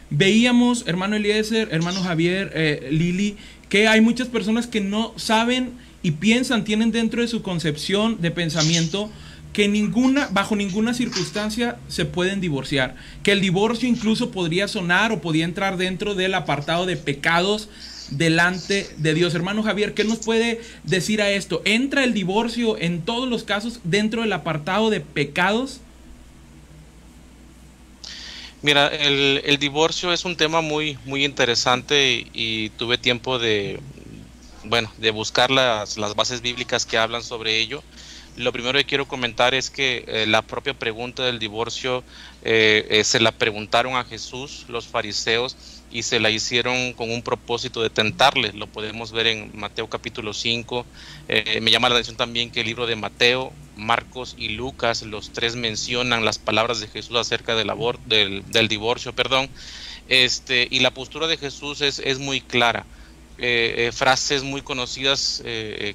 Veíamos, 0.09 0.85
hermano 0.87 1.15
Eliezer, 1.17 1.67
hermano 1.71 2.01
Javier, 2.01 2.51
eh, 2.55 2.87
Lili, 2.91 3.35
que 3.69 3.87
hay 3.87 3.99
muchas 4.01 4.29
personas 4.29 4.65
que 4.65 4.79
no 4.81 5.13
saben 5.17 5.71
y 6.01 6.11
piensan, 6.11 6.63
tienen 6.63 6.91
dentro 6.91 7.21
de 7.21 7.27
su 7.27 7.41
concepción 7.41 8.21
de 8.21 8.31
pensamiento 8.31 9.11
que 9.57 9.67
ninguna, 9.67 10.29
bajo 10.29 10.55
ninguna 10.55 10.93
circunstancia 10.93 11.79
se 11.87 12.05
pueden 12.05 12.41
divorciar. 12.41 12.95
Que 13.23 13.31
el 13.31 13.41
divorcio 13.41 13.89
incluso 13.89 14.29
podría 14.29 14.67
sonar 14.67 15.11
o 15.11 15.19
podía 15.19 15.45
entrar 15.45 15.77
dentro 15.77 16.13
del 16.13 16.35
apartado 16.35 16.85
de 16.85 16.95
pecados 16.95 17.67
delante 18.11 18.87
de 18.97 19.15
Dios. 19.15 19.33
Hermano 19.33 19.63
Javier, 19.63 19.95
¿qué 19.95 20.03
nos 20.03 20.19
puede 20.19 20.61
decir 20.83 21.23
a 21.23 21.31
esto? 21.31 21.63
¿Entra 21.65 22.03
el 22.03 22.13
divorcio 22.13 22.77
en 22.77 23.01
todos 23.01 23.27
los 23.27 23.43
casos 23.43 23.79
dentro 23.83 24.21
del 24.21 24.31
apartado 24.33 24.91
de 24.91 24.99
pecados? 25.01 25.79
Mira, 28.61 28.89
el, 28.89 29.41
el 29.43 29.57
divorcio 29.57 30.13
es 30.13 30.23
un 30.23 30.35
tema 30.35 30.61
muy, 30.61 30.99
muy 31.05 31.25
interesante 31.25 32.11
y, 32.11 32.29
y 32.31 32.69
tuve 32.77 32.99
tiempo 32.99 33.39
de, 33.39 33.79
bueno, 34.65 34.93
de 34.99 35.09
buscar 35.09 35.49
las, 35.49 35.97
las 35.97 36.13
bases 36.13 36.41
bíblicas 36.41 36.85
que 36.85 36.99
hablan 36.99 37.23
sobre 37.23 37.59
ello. 37.59 37.81
Lo 38.37 38.51
primero 38.53 38.77
que 38.77 38.85
quiero 38.85 39.07
comentar 39.07 39.55
es 39.55 39.71
que 39.71 40.05
eh, 40.07 40.27
la 40.27 40.43
propia 40.43 40.75
pregunta 40.75 41.25
del 41.25 41.39
divorcio 41.39 42.03
eh, 42.43 42.85
eh, 42.91 43.03
se 43.03 43.19
la 43.19 43.31
preguntaron 43.31 43.95
a 43.95 44.03
Jesús 44.03 44.65
los 44.69 44.85
fariseos 44.85 45.57
y 45.89 46.03
se 46.03 46.19
la 46.19 46.29
hicieron 46.29 46.93
con 46.93 47.09
un 47.09 47.23
propósito 47.23 47.81
de 47.81 47.89
tentarle. 47.89 48.53
Lo 48.53 48.67
podemos 48.67 49.11
ver 49.11 49.25
en 49.25 49.49
Mateo 49.55 49.89
capítulo 49.89 50.35
5. 50.35 50.85
Eh, 51.29 51.59
me 51.61 51.71
llama 51.71 51.89
la 51.89 51.95
atención 51.95 52.15
también 52.15 52.51
que 52.51 52.59
el 52.61 52.67
libro 52.67 52.85
de 52.85 52.95
Mateo, 52.95 53.51
Marcos 53.75 54.35
y 54.37 54.49
Lucas, 54.49 55.01
los 55.01 55.31
tres 55.33 55.55
mencionan 55.55 56.23
las 56.23 56.37
palabras 56.37 56.79
de 56.79 56.87
Jesús 56.89 57.15
acerca 57.17 57.55
del, 57.55 57.69
abor- 57.71 57.99
del, 58.05 58.67
divorcio, 58.67 59.13
perdón. 59.13 59.49
Este, 60.09 60.67
y 60.69 60.81
la 60.81 60.91
postura 60.93 61.25
de 61.25 61.37
Jesús 61.37 61.81
es, 61.81 61.97
es 61.99 62.19
muy 62.19 62.41
clara. 62.41 62.85
Frases 63.93 64.41
muy 64.41 64.63
conocidas 64.63 65.43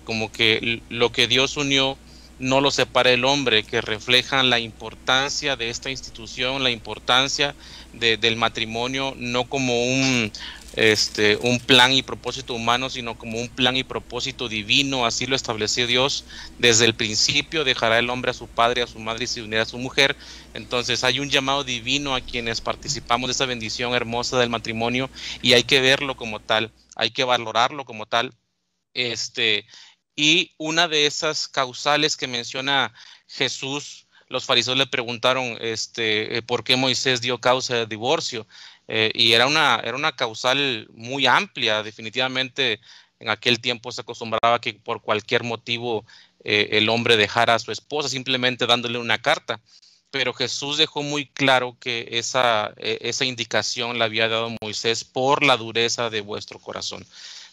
como 0.05 0.31
que 0.31 0.81
lo 0.89 1.11
que 1.11 1.27
Dios 1.27 1.57
unió 1.57 1.99
no 2.43 2.61
lo 2.61 2.71
separa 2.73 3.11
el 3.13 3.25
hombre, 3.25 3.63
que 3.65 3.81
reflejan 3.81 4.51
la 4.51 4.59
importancia 4.59 5.57
de 5.57 5.71
esta 5.71 5.91
institución, 5.91 6.63
la 6.65 6.71
importancia 6.71 7.55
de- 7.93 8.17
del 8.17 8.37
matrimonio, 8.37 9.15
no 9.17 9.45
como 9.49 9.85
un, 9.85 10.33
este, 10.75 11.37
un 11.37 11.61
plan 11.61 11.93
y 11.93 12.03
propósito 12.03 12.55
humano, 12.55 12.91
sino 12.91 13.17
como 13.17 13.39
un 13.39 13.49
plan 13.49 13.77
y 13.77 13.85
propósito 13.85 14.49
divino, 14.49 15.07
así 15.07 15.27
lo 15.27 15.37
estableció 15.37 15.87
Dios 15.87 16.25
desde 16.59 16.85
el 16.87 16.95
principio, 16.95 17.65
dejará 17.65 17.99
el 17.99 18.11
hombre 18.11 18.33
a 18.33 18.35
su 18.35 18.49
padre, 18.49 18.83
a 18.83 18.87
su 18.89 18.99
madre 18.99 19.25
y 19.25 19.27
se 19.29 19.43
unirá 19.43 19.63
a 19.63 19.67
su 19.67 19.79
mujer. 19.79 20.17
Entonces 20.55 21.05
hay 21.05 21.21
un 21.21 21.31
llamado 21.31 21.63
divino 21.65 22.15
a 22.15 22.21
quienes 22.23 22.61
participamos 22.61 23.29
de 23.29 23.33
esa 23.33 23.47
bendición 23.47 23.95
hermosa 23.95 24.39
del 24.39 24.51
matrimonio 24.51 25.11
y 25.43 25.53
hay 25.53 25.63
que 25.65 25.81
verlo 25.81 26.17
como 26.17 26.41
tal, 26.41 26.73
hay 26.97 27.11
que 27.13 27.25
valorarlo 27.25 27.85
como 27.85 28.07
tal. 28.07 28.35
Este, 28.95 29.65
y 30.17 30.53
una 30.59 30.89
de 30.89 31.07
esas 31.07 31.49
causales 31.49 32.17
que 32.17 32.27
menciona 32.27 32.93
Jesús, 33.27 34.07
los 34.29 34.45
fariseos 34.45 34.77
le 34.77 34.87
preguntaron 34.87 35.59
este, 35.61 36.39
eh, 36.39 36.43
por 36.43 36.65
qué 36.65 36.77
Moisés 36.77 37.21
dio 37.21 37.39
causa 37.39 37.77
de 37.77 37.87
divorcio. 37.87 38.47
Eh, 38.89 39.11
y 39.15 39.33
era 39.33 39.47
una, 39.47 39.81
era 39.85 39.97
una 39.97 40.13
causal 40.13 40.89
muy 40.93 41.27
amplia, 41.27 41.83
definitivamente 41.83 42.81
en 43.21 43.29
aquel 43.29 43.61
tiempo 43.61 43.93
se 43.93 44.01
acostumbraba 44.01 44.61
que 44.61 44.75
por 44.75 45.01
cualquier 45.01 45.45
motivo 45.45 46.05
eh, 46.45 46.71
el 46.73 46.89
hombre 46.89 47.17
dejara 47.17 47.55
a 47.55 47.59
su 47.59 47.71
esposa 47.71 48.09
simplemente 48.09 48.67
dándole 48.67 48.99
una 48.99 49.19
carta. 49.19 49.61
Pero 50.11 50.35
Jesús 50.35 50.77
dejó 50.77 51.03
muy 51.03 51.27
claro 51.27 51.77
que 51.81 52.07
esa, 52.13 52.75
esa 52.77 53.25
indicación 53.25 53.99
la 53.99 54.05
había 54.05 54.29
dado 54.29 54.55
Moisés 54.61 55.05
por 55.05 55.43
la 55.43 55.57
dureza 55.57 56.11
de 56.11 56.21
vuestro 56.21 56.59
corazón. 56.59 57.07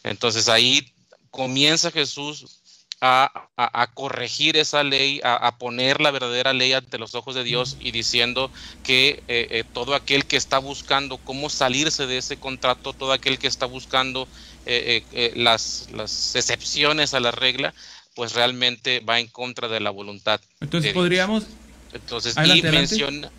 Entonces 0.04 0.50
ahí 0.50 0.92
comienza 1.32 1.92
Jesús 1.92 2.60
a, 3.02 3.88
corregir 3.94 4.58
esa 4.58 4.84
ley, 4.84 5.22
a, 5.24 5.58
poner 5.58 6.02
la 6.02 6.12
verdadera 6.12 6.54
ley 6.54 6.74
ante 6.74 6.98
los 6.98 7.16
ojos 7.16 7.36
de 7.36 7.44
Dios 7.44 7.78
y 7.80 7.92
diciendo 7.92 8.52
que 8.84 9.24
eh, 9.28 9.48
eh, 9.52 9.64
todo 9.74 9.96
aquel 9.96 10.26
que 10.26 10.38
está 10.38 10.58
buscando 10.58 11.18
cómo 11.18 11.50
salirse 11.50 12.08
de 12.08 12.18
ese 12.18 12.38
contrato, 12.38 12.94
todo 12.94 13.14
aquel 13.14 13.40
que 13.40 13.48
está 13.48 13.66
buscando 13.66 14.28
eh, 14.66 15.34
las, 15.36 15.90
las, 15.94 16.36
excepciones 16.36 17.14
a 17.14 17.20
la 17.20 17.32
regla, 17.32 17.74
pues 18.16 18.34
realmente 18.34 19.00
va 19.00 19.20
en 19.20 19.28
contra 19.28 19.68
de 19.68 19.80
la 19.80 19.92
voluntad. 19.92 20.42
Entonces 20.60 20.94
podríamos... 20.94 21.46
Entonces, 21.92 22.36
y, 22.38 22.62
Menciona, 22.62 23.32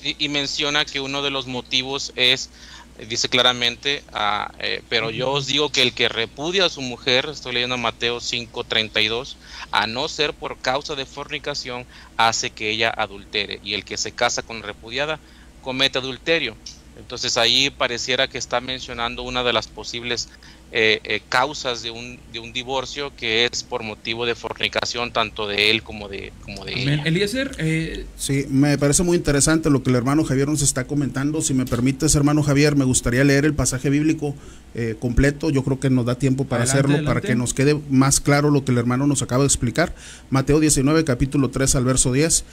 y 0.00 0.28
menciona 0.28 0.84
que 0.84 1.00
uno 1.00 1.22
de 1.22 1.30
los 1.30 1.48
motivos 1.48 2.12
es 2.14 2.50
dice 2.98 3.28
claramente, 3.28 4.02
ah, 4.12 4.52
eh, 4.58 4.82
pero 4.88 5.10
yo 5.10 5.32
os 5.32 5.46
digo 5.46 5.70
que 5.70 5.82
el 5.82 5.94
que 5.94 6.08
repudia 6.08 6.66
a 6.66 6.70
su 6.70 6.80
mujer, 6.80 7.28
estoy 7.30 7.54
leyendo 7.54 7.76
Mateo 7.76 8.20
5:32, 8.20 9.36
a 9.72 9.86
no 9.86 10.08
ser 10.08 10.32
por 10.34 10.58
causa 10.58 10.94
de 10.94 11.06
fornicación, 11.06 11.86
hace 12.16 12.50
que 12.50 12.70
ella 12.70 12.90
adultere, 12.90 13.58
y 13.62 13.74
el 13.74 13.84
que 13.84 13.96
se 13.96 14.12
casa 14.12 14.42
con 14.42 14.62
repudiada 14.62 15.20
comete 15.60 15.98
adulterio. 15.98 16.56
Entonces 16.96 17.36
ahí 17.36 17.70
pareciera 17.70 18.28
que 18.28 18.38
está 18.38 18.60
mencionando 18.60 19.24
una 19.24 19.42
de 19.42 19.52
las 19.52 19.66
posibles 19.66 20.28
eh, 20.76 21.00
eh, 21.04 21.20
causas 21.28 21.84
de 21.84 21.92
un, 21.92 22.18
de 22.32 22.40
un 22.40 22.52
divorcio 22.52 23.12
que 23.16 23.44
es 23.44 23.62
por 23.62 23.84
motivo 23.84 24.26
de 24.26 24.34
fornicación 24.34 25.12
tanto 25.12 25.46
de 25.46 25.70
él 25.70 25.84
como 25.84 26.08
de, 26.08 26.32
como 26.42 26.64
de 26.64 26.72
ella. 26.72 27.02
Eliezer, 27.04 27.54
eh... 27.58 28.06
sí, 28.16 28.46
me 28.50 28.76
parece 28.76 29.04
muy 29.04 29.16
interesante 29.16 29.70
lo 29.70 29.84
que 29.84 29.90
el 29.90 29.96
hermano 29.96 30.24
Javier 30.24 30.48
nos 30.48 30.62
está 30.62 30.88
comentando. 30.88 31.42
Si 31.42 31.54
me 31.54 31.64
permites, 31.64 32.16
hermano 32.16 32.42
Javier, 32.42 32.74
me 32.74 32.84
gustaría 32.84 33.22
leer 33.22 33.44
el 33.44 33.54
pasaje 33.54 33.88
bíblico 33.88 34.34
eh, 34.74 34.96
completo. 34.98 35.48
Yo 35.50 35.62
creo 35.62 35.78
que 35.78 35.90
nos 35.90 36.06
da 36.06 36.16
tiempo 36.16 36.44
para 36.44 36.64
hacerlo, 36.64 37.04
para 37.04 37.20
que 37.20 37.36
nos 37.36 37.54
quede 37.54 37.80
más 37.88 38.18
claro 38.18 38.50
lo 38.50 38.64
que 38.64 38.72
el 38.72 38.78
hermano 38.78 39.06
nos 39.06 39.22
acaba 39.22 39.44
de 39.44 39.46
explicar. 39.46 39.94
Mateo 40.28 40.58
19, 40.58 41.04
capítulo 41.04 41.50
3 41.50 41.72
al 41.76 41.84
verso 41.84 42.12
10. 42.12 42.44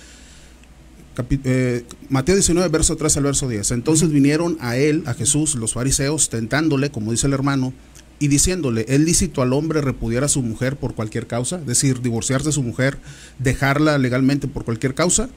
Mateo 2.09 2.35
19, 2.35 2.69
verso 2.69 2.95
3 2.95 3.17
al 3.17 3.23
verso 3.23 3.49
10. 3.49 3.71
Entonces 3.71 4.11
vinieron 4.11 4.57
a 4.61 4.77
él, 4.77 5.03
a 5.07 5.15
Jesús, 5.15 5.55
los 5.55 5.73
fariseos, 5.73 6.29
tentándole, 6.29 6.91
como 6.91 7.11
dice 7.11 7.27
el 7.27 7.33
hermano, 7.33 7.73
y 8.21 8.27
diciéndole, 8.27 8.85
¿es 8.87 8.99
lícito 8.99 9.41
al 9.41 9.51
hombre 9.51 9.81
repudiar 9.81 10.23
a 10.23 10.27
su 10.27 10.43
mujer 10.43 10.75
por 10.75 10.93
cualquier 10.93 11.25
causa? 11.25 11.57
Es 11.57 11.65
decir, 11.65 12.03
divorciarse 12.03 12.49
de 12.49 12.51
su 12.51 12.61
mujer, 12.61 12.99
dejarla 13.39 13.97
legalmente 13.97 14.47
por 14.47 14.63
cualquier 14.63 14.93
causa. 14.93 15.27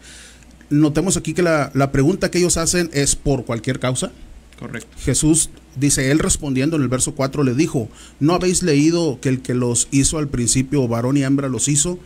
Notemos 0.69 1.17
aquí 1.17 1.33
que 1.33 1.43
la, 1.43 1.73
pregunta 1.93 2.31
que 2.31 2.37
ellos 2.37 2.59
hacen 2.59 2.91
es 2.93 3.17
por 3.17 3.47
cualquier 3.47 3.81
causa. 3.81 4.13
Correcto. 4.59 4.91
Jesús 4.99 5.49
dice, 5.77 6.11
él 6.11 6.19
respondiendo 6.19 6.77
en 6.77 6.83
el 6.83 6.89
verso 6.89 7.15
4 7.15 7.43
le 7.43 7.55
dijo, 7.55 7.89
¿no 8.21 8.35
habéis 8.35 8.63
leído 8.63 9.19
que 9.19 9.31
el 9.31 9.41
que 9.41 9.55
los 9.55 9.89
hizo 9.91 10.19
al 10.19 10.29
principio, 10.29 10.87
varón 10.87 11.17
y 11.17 11.25
hembra, 11.25 11.49
los 11.49 11.69
hizo? 11.69 11.99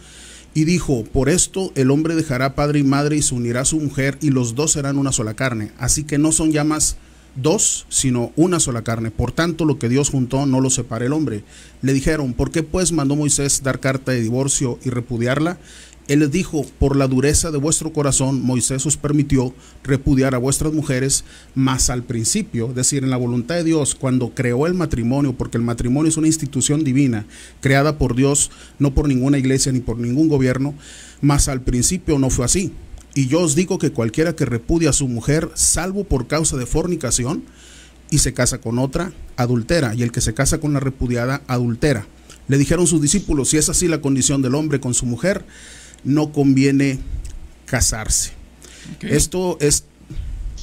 Y 0.54 0.62
dijo, 0.62 1.02
por 1.12 1.28
esto 1.28 1.72
el 1.74 1.90
hombre 1.90 2.14
dejará 2.14 2.54
padre 2.54 2.78
y 2.78 2.84
madre 2.84 3.16
y 3.16 3.22
se 3.22 3.34
unirá 3.34 3.62
a 3.62 3.64
su 3.64 3.80
mujer 3.80 4.16
y 4.20 4.30
los 4.30 4.54
dos 4.54 4.70
serán 4.70 4.96
una 4.96 5.10
sola 5.10 5.34
carne. 5.34 5.72
Así 5.76 6.04
que 6.04 6.18
no 6.18 6.30
son 6.30 6.52
llamas 6.52 6.98
dos, 7.34 7.86
sino 7.88 8.32
una 8.36 8.60
sola 8.60 8.82
carne. 8.82 9.10
Por 9.10 9.32
tanto, 9.32 9.64
lo 9.64 9.78
que 9.78 9.88
Dios 9.88 10.10
juntó 10.10 10.46
no 10.46 10.60
lo 10.60 10.70
separe 10.70 11.06
el 11.06 11.12
hombre. 11.12 11.44
Le 11.82 11.92
dijeron, 11.92 12.32
¿por 12.32 12.50
qué 12.50 12.62
pues 12.62 12.92
mandó 12.92 13.16
Moisés 13.16 13.62
dar 13.62 13.80
carta 13.80 14.12
de 14.12 14.20
divorcio 14.20 14.78
y 14.84 14.90
repudiarla? 14.90 15.58
Él 16.08 16.20
les 16.20 16.30
dijo, 16.30 16.64
por 16.78 16.96
la 16.96 17.06
dureza 17.06 17.50
de 17.50 17.58
vuestro 17.58 17.92
corazón, 17.92 18.40
Moisés 18.40 18.86
os 18.86 18.96
permitió 18.96 19.54
repudiar 19.84 20.34
a 20.34 20.38
vuestras 20.38 20.72
mujeres, 20.72 21.22
mas 21.54 21.90
al 21.90 22.02
principio, 22.02 22.70
es 22.70 22.74
decir, 22.74 23.04
en 23.04 23.10
la 23.10 23.18
voluntad 23.18 23.56
de 23.56 23.64
Dios, 23.64 23.94
cuando 23.94 24.30
creó 24.34 24.66
el 24.66 24.72
matrimonio, 24.72 25.34
porque 25.34 25.58
el 25.58 25.64
matrimonio 25.64 26.08
es 26.08 26.16
una 26.16 26.26
institución 26.26 26.82
divina, 26.82 27.26
creada 27.60 27.98
por 27.98 28.16
Dios, 28.16 28.50
no 28.78 28.94
por 28.94 29.06
ninguna 29.06 29.36
iglesia 29.36 29.70
ni 29.70 29.80
por 29.80 29.98
ningún 29.98 30.28
gobierno, 30.28 30.72
mas 31.20 31.46
al 31.48 31.60
principio 31.60 32.18
no 32.18 32.30
fue 32.30 32.46
así. 32.46 32.72
Y 33.18 33.26
yo 33.26 33.40
os 33.40 33.56
digo 33.56 33.78
que 33.80 33.90
cualquiera 33.90 34.36
que 34.36 34.44
repudia 34.44 34.90
a 34.90 34.92
su 34.92 35.08
mujer, 35.08 35.50
salvo 35.54 36.04
por 36.04 36.28
causa 36.28 36.56
de 36.56 36.66
fornicación, 36.66 37.44
y 38.10 38.18
se 38.18 38.32
casa 38.32 38.60
con 38.60 38.78
otra, 38.78 39.12
adultera, 39.36 39.92
y 39.92 40.04
el 40.04 40.12
que 40.12 40.20
se 40.20 40.34
casa 40.34 40.60
con 40.60 40.72
la 40.72 40.78
repudiada, 40.78 41.42
adultera. 41.48 42.06
Le 42.46 42.58
dijeron 42.58 42.86
sus 42.86 43.02
discípulos, 43.02 43.48
si 43.48 43.56
es 43.56 43.68
así 43.68 43.88
la 43.88 44.00
condición 44.00 44.40
del 44.40 44.54
hombre 44.54 44.78
con 44.78 44.94
su 44.94 45.04
mujer, 45.04 45.44
no 46.04 46.30
conviene 46.30 47.00
casarse. 47.66 48.34
Esto 49.00 49.58
es... 49.60 49.82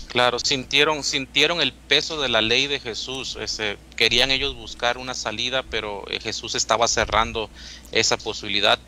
Claro, 0.07 0.39
sintieron, 0.39 1.03
sintieron 1.03 1.59
el 1.59 1.73
peso 1.73 2.21
de 2.21 2.29
la 2.29 2.41
ley 2.41 2.67
de 2.67 2.79
Jesús. 2.79 3.37
Ese, 3.37 3.75
querían 3.97 4.31
ellos 4.31 4.55
buscar 4.55 4.97
una 4.97 5.13
salida, 5.13 5.61
pero 5.63 6.09
eh, 6.09 6.21
Jesús 6.21 6.55
estaba 6.55 6.87
cerrando 6.87 7.49
esa 7.91 8.15
posibilidad 8.15 8.79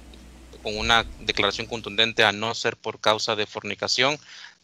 con 0.61 0.77
una 0.77 1.05
declaración 1.21 1.67
contundente 1.67 2.23
a 2.23 2.31
no 2.31 2.53
ser 2.55 2.77
por 2.77 2.99
causa 2.99 3.35
de 3.35 3.45
fornicación. 3.45 4.17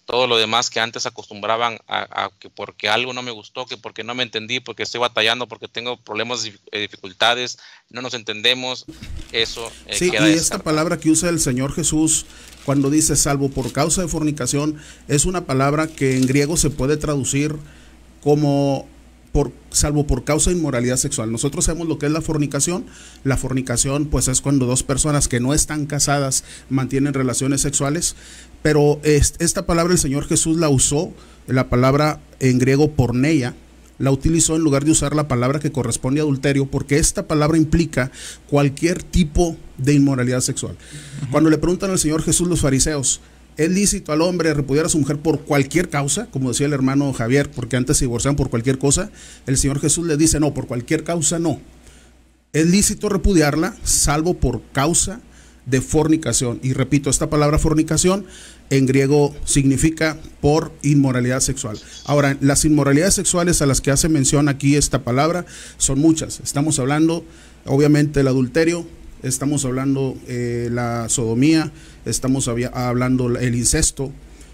Todo 0.05 0.27
lo 0.27 0.37
demás 0.37 0.69
que 0.69 0.81
antes 0.81 1.05
acostumbraban 1.05 1.79
a, 1.87 2.29
que 2.37 2.49
porque 2.49 2.89
algo 2.89 3.13
no 3.13 3.21
me 3.21 3.31
gustó, 3.31 3.65
que 3.65 3.77
porque 3.77 4.03
no 4.03 4.13
me 4.15 4.23
entendí, 4.23 4.59
porque 4.59 4.83
estoy 4.83 4.99
batallando, 4.99 5.47
porque 5.47 5.69
tengo 5.69 5.95
problemas, 5.95 6.45
eh, 6.45 6.79
dificultades, 6.79 7.57
no 7.89 8.01
nos 8.01 8.13
entendemos, 8.13 8.85
eso. 9.31 9.71
Eh, 9.85 9.95
sí, 9.95 10.11
y 10.11 10.33
esta 10.33 10.59
palabra 10.59 10.99
que 10.99 11.09
usa 11.09 11.29
el 11.29 11.39
Señor 11.39 11.73
Jesús 11.73 12.25
cuando 12.65 12.89
dice 12.89 13.15
salvo 13.15 13.49
por 13.49 13.71
causa 13.71 14.01
de 14.01 14.09
fornicación 14.09 14.77
es 15.07 15.23
una 15.23 15.45
palabra 15.45 15.87
que 15.87 16.17
en 16.17 16.27
griego 16.27 16.57
se 16.57 16.69
puede 16.69 16.97
traducir 16.97 17.55
como 18.21 18.87
por, 19.33 19.51
salvo 19.71 20.07
por 20.07 20.23
causa 20.23 20.51
de 20.51 20.55
inmoralidad 20.55 20.95
sexual. 20.95 21.31
Nosotros 21.31 21.65
sabemos 21.65 21.89
lo 21.89 21.97
que 21.97 22.05
es 22.05 22.11
la 22.11 22.21
fornicación. 22.21 22.85
La 23.25 23.35
fornicación, 23.35 24.05
pues, 24.05 24.29
es 24.29 24.39
cuando 24.39 24.65
dos 24.67 24.83
personas 24.83 25.27
que 25.27 25.41
no 25.41 25.53
están 25.53 25.87
casadas 25.87 26.45
mantienen 26.69 27.13
relaciones 27.13 27.59
sexuales. 27.59 28.15
Pero 28.61 29.01
esta 29.03 29.65
palabra 29.65 29.91
el 29.91 29.99
Señor 29.99 30.27
Jesús 30.27 30.57
la 30.57 30.69
usó, 30.69 31.11
la 31.47 31.67
palabra 31.67 32.21
en 32.39 32.59
griego 32.59 32.91
porneia, 32.91 33.55
la 33.97 34.11
utilizó 34.11 34.55
en 34.55 34.61
lugar 34.61 34.85
de 34.85 34.91
usar 34.91 35.15
la 35.15 35.27
palabra 35.27 35.59
que 35.59 35.71
corresponde 35.71 36.21
a 36.21 36.23
adulterio, 36.23 36.67
porque 36.67 36.97
esta 36.97 37.27
palabra 37.27 37.57
implica 37.57 38.11
cualquier 38.49 39.01
tipo 39.03 39.57
de 39.77 39.93
inmoralidad 39.93 40.41
sexual. 40.41 40.77
Cuando 41.31 41.49
le 41.49 41.57
preguntan 41.57 41.89
al 41.89 41.99
Señor 41.99 42.21
Jesús 42.21 42.47
los 42.47 42.61
fariseos, 42.61 43.19
es 43.57 43.69
lícito 43.69 44.11
al 44.11 44.21
hombre 44.21 44.53
repudiar 44.53 44.85
a 44.85 44.89
su 44.89 44.99
mujer 44.99 45.19
por 45.19 45.41
cualquier 45.41 45.89
causa, 45.89 46.27
como 46.27 46.49
decía 46.49 46.65
el 46.65 46.73
hermano 46.73 47.13
Javier, 47.13 47.51
porque 47.51 47.75
antes 47.75 47.97
se 47.97 48.05
divorciaban 48.05 48.35
por 48.35 48.49
cualquier 48.49 48.77
cosa. 48.77 49.11
El 49.45 49.57
Señor 49.57 49.79
Jesús 49.79 50.07
le 50.07 50.17
dice, 50.17 50.39
no, 50.39 50.53
por 50.53 50.67
cualquier 50.67 51.03
causa 51.03 51.39
no. 51.39 51.59
Es 52.51 52.67
lícito 52.67 53.09
repudiarla, 53.09 53.75
salvo 53.83 54.35
por 54.35 54.61
causa 54.71 55.21
de 55.65 55.81
fornicación. 55.81 56.59
Y 56.61 56.73
repito, 56.73 57.09
esta 57.09 57.29
palabra 57.29 57.57
fornicación 57.57 58.25
en 58.69 58.85
griego 58.85 59.35
significa 59.45 60.17
por 60.41 60.71
inmoralidad 60.81 61.39
sexual. 61.39 61.79
Ahora, 62.05 62.37
las 62.41 62.65
inmoralidades 62.65 63.13
sexuales 63.13 63.61
a 63.61 63.65
las 63.65 63.81
que 63.81 63.91
hace 63.91 64.09
mención 64.09 64.49
aquí 64.49 64.75
esta 64.75 65.03
palabra 65.03 65.45
son 65.77 65.99
muchas. 65.99 66.39
Estamos 66.41 66.79
hablando, 66.79 67.25
obviamente, 67.65 68.21
el 68.21 68.27
adulterio, 68.27 68.85
estamos 69.21 69.63
hablando 69.65 70.17
eh, 70.27 70.69
la 70.71 71.07
sodomía, 71.09 71.71
estamos 72.05 72.49
hablando 72.73 73.37
el 73.37 73.55
incesto, 73.55 74.11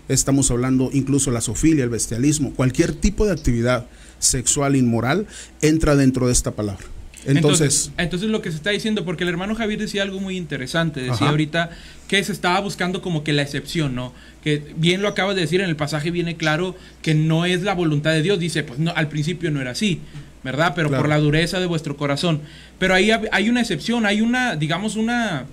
estamos 0.07 0.49
hablando 0.51 0.89
incluso 0.93 1.31
la 1.31 1.41
sofilia, 1.41 1.83
el 1.83 1.89
bestialismo, 1.89 2.53
cualquier 2.53 2.93
tipo 2.93 3.25
de 3.25 3.33
actividad 3.33 3.87
sexual 4.19 4.75
inmoral 4.75 5.27
entra 5.61 5.95
dentro 5.95 6.27
de 6.27 6.33
esta 6.33 6.51
palabra. 6.51 6.85
Entonces, 7.25 7.91
entonces, 7.97 8.29
lo 8.29 8.41
que 8.41 8.49
se 8.49 8.57
está 8.57 8.69
diciendo, 8.69 9.03
porque 9.03 9.23
el 9.23 9.29
hermano 9.29 9.53
Javier 9.53 9.79
decía 9.79 10.03
algo 10.03 10.19
muy 10.19 10.37
interesante, 10.37 11.01
decía 11.01 11.29
ahorita 11.29 11.69
que 12.07 12.23
se 12.23 12.31
estaba 12.31 12.59
buscando 12.61 13.01
como 13.01 13.23
que 13.23 13.33
la 13.33 13.41
excepción, 13.41 13.93
¿no? 13.93 14.13
Que 14.41 14.63
bien 14.77 15.01
lo 15.01 15.09
acabas 15.09 15.35
de 15.35 15.41
decir, 15.41 15.59
en 15.59 15.69
el 15.69 15.75
pasaje 15.75 16.11
viene 16.11 16.37
claro 16.37 16.75
que 17.01 17.13
no 17.15 17.45
es 17.45 17.61
la 17.61 17.73
voluntad 17.73 18.11
de 18.11 18.21
Dios, 18.21 18.39
dice, 18.39 18.63
pues 18.63 18.79
no, 18.79 18.93
al 18.95 19.09
principio 19.09 19.51
no 19.51 19.59
era 19.59 19.71
así, 19.71 19.99
¿verdad? 20.43 20.71
Pero 20.75 20.89
por 20.89 21.09
la 21.09 21.19
dureza 21.19 21.59
de 21.59 21.65
vuestro 21.65 21.97
corazón. 21.97 22.39
Pero 22.79 22.93
ahí 22.93 23.11
hay 23.11 23.49
una 23.49 23.59
excepción, 23.59 24.05
hay 24.05 24.21
una, 24.21 24.55
digamos, 24.55 24.95
una 24.95 25.45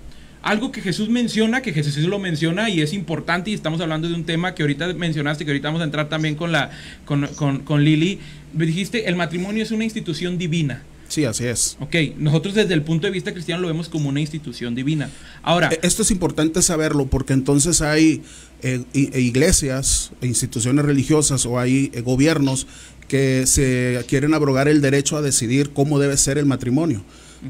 algo 0.47 0.71
que 0.71 0.81
Jesús 0.81 1.09
menciona, 1.09 1.61
que 1.61 1.73
Jesús 1.73 1.97
lo 1.97 2.19
menciona 2.19 2.69
y 2.69 2.79
es 2.81 2.93
importante, 2.93 3.51
y 3.51 3.53
estamos 3.53 3.81
hablando 3.81 4.07
de 4.07 4.15
un 4.15 4.23
tema 4.23 4.55
que 4.55 4.63
ahorita 4.63 4.93
mencionaste, 4.93 5.43
que 5.43 5.51
ahorita 5.51 5.67
vamos 5.67 5.81
a 5.81 5.83
entrar 5.83 6.07
también 6.07 6.35
con, 6.35 6.53
la, 6.53 6.71
con, 7.05 7.27
con, 7.35 7.59
con 7.59 7.83
Lili. 7.83 8.19
Dijiste, 8.53 9.09
el 9.09 9.17
matrimonio 9.17 9.61
es 9.61 9.71
una 9.71 9.83
institución 9.83 10.37
divina. 10.37 10.83
Sí, 11.09 11.25
así 11.25 11.45
es. 11.45 11.75
Ok, 11.81 11.95
nosotros 12.17 12.55
desde 12.55 12.73
el 12.73 12.81
punto 12.81 13.07
de 13.07 13.11
vista 13.11 13.33
cristiano 13.33 13.61
lo 13.61 13.67
vemos 13.67 13.89
como 13.89 14.07
una 14.07 14.21
institución 14.21 14.73
divina. 14.73 15.09
Ahora... 15.43 15.69
E, 15.69 15.79
esto 15.83 16.01
es 16.01 16.11
importante 16.11 16.61
saberlo 16.61 17.07
porque 17.07 17.33
entonces 17.33 17.81
hay 17.81 18.21
eh, 18.61 18.83
e 18.93 19.19
iglesias, 19.19 20.11
e 20.21 20.27
instituciones 20.27 20.85
religiosas 20.85 21.45
o 21.45 21.59
hay 21.59 21.91
eh, 21.93 22.01
gobiernos 22.01 22.67
que 23.09 23.45
se 23.47 24.01
quieren 24.07 24.33
abrogar 24.33 24.69
el 24.69 24.81
derecho 24.81 25.17
a 25.17 25.21
decidir 25.21 25.71
cómo 25.71 25.99
debe 25.99 26.15
ser 26.15 26.37
el 26.37 26.45
matrimonio. 26.45 27.03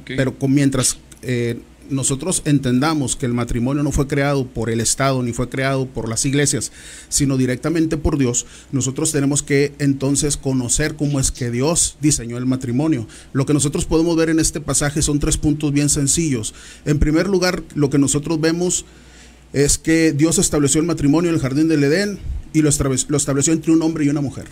Pero 0.06 0.38
con, 0.38 0.54
mientras 0.54 0.98
eh, 1.22 1.60
nosotros 1.89 2.41
entendamos 2.46 3.15
que 3.15 3.25
el 3.25 3.34
matrimonio 3.34 3.84
no 3.84 3.91
fue 3.91 4.08
creado 4.08 4.48
por 4.48 4.70
el 4.70 4.79
Estado 4.79 5.22
ni 5.24 5.34
fue 5.34 5.50
creado 5.50 5.86
por 5.88 6.10
las 6.10 6.25
iglesias, 6.25 6.72
sino 7.10 7.38
directamente 7.38 7.98
por 7.98 8.17
Dios, 8.17 8.46
nosotros 8.72 9.12
tenemos 9.12 9.44
que 9.44 9.74
entonces 9.79 10.38
conocer 10.38 10.96
cómo 10.96 11.20
es 11.20 11.32
que 11.32 11.51
Dios 11.51 11.98
diseñó 12.01 12.38
el 12.38 12.46
matrimonio. 12.46 13.08
Lo 13.34 13.46
que 13.46 13.53
nosotros 13.53 13.86
podemos 13.86 14.15
ver 14.15 14.29
en 14.29 14.39
este 14.39 14.62
pasaje 14.62 15.01
son 15.01 15.20
tres 15.20 15.38
puntos 15.38 15.72
bien 15.72 15.89
sencillos. 15.89 16.53
En 16.86 17.00
primer 17.00 17.27
lugar, 17.27 17.63
lo 17.75 17.89
que 17.89 17.98
nosotros 17.98 18.39
vemos 18.39 18.86
es 19.53 19.77
que 19.77 20.12
Dios 20.12 20.38
estableció 20.38 20.82
el 20.82 20.88
matrimonio 20.88 21.29
en 21.29 21.36
el 21.36 21.41
jardín 21.41 21.67
del 21.67 21.84
Edén 21.84 22.20
y 22.53 22.62
lo 22.62 22.70
estableció 22.70 23.53
entre 23.53 23.72
un 23.72 23.82
hombre 23.82 24.06
y 24.06 24.10
una 24.10 24.22
mujer. 24.22 24.46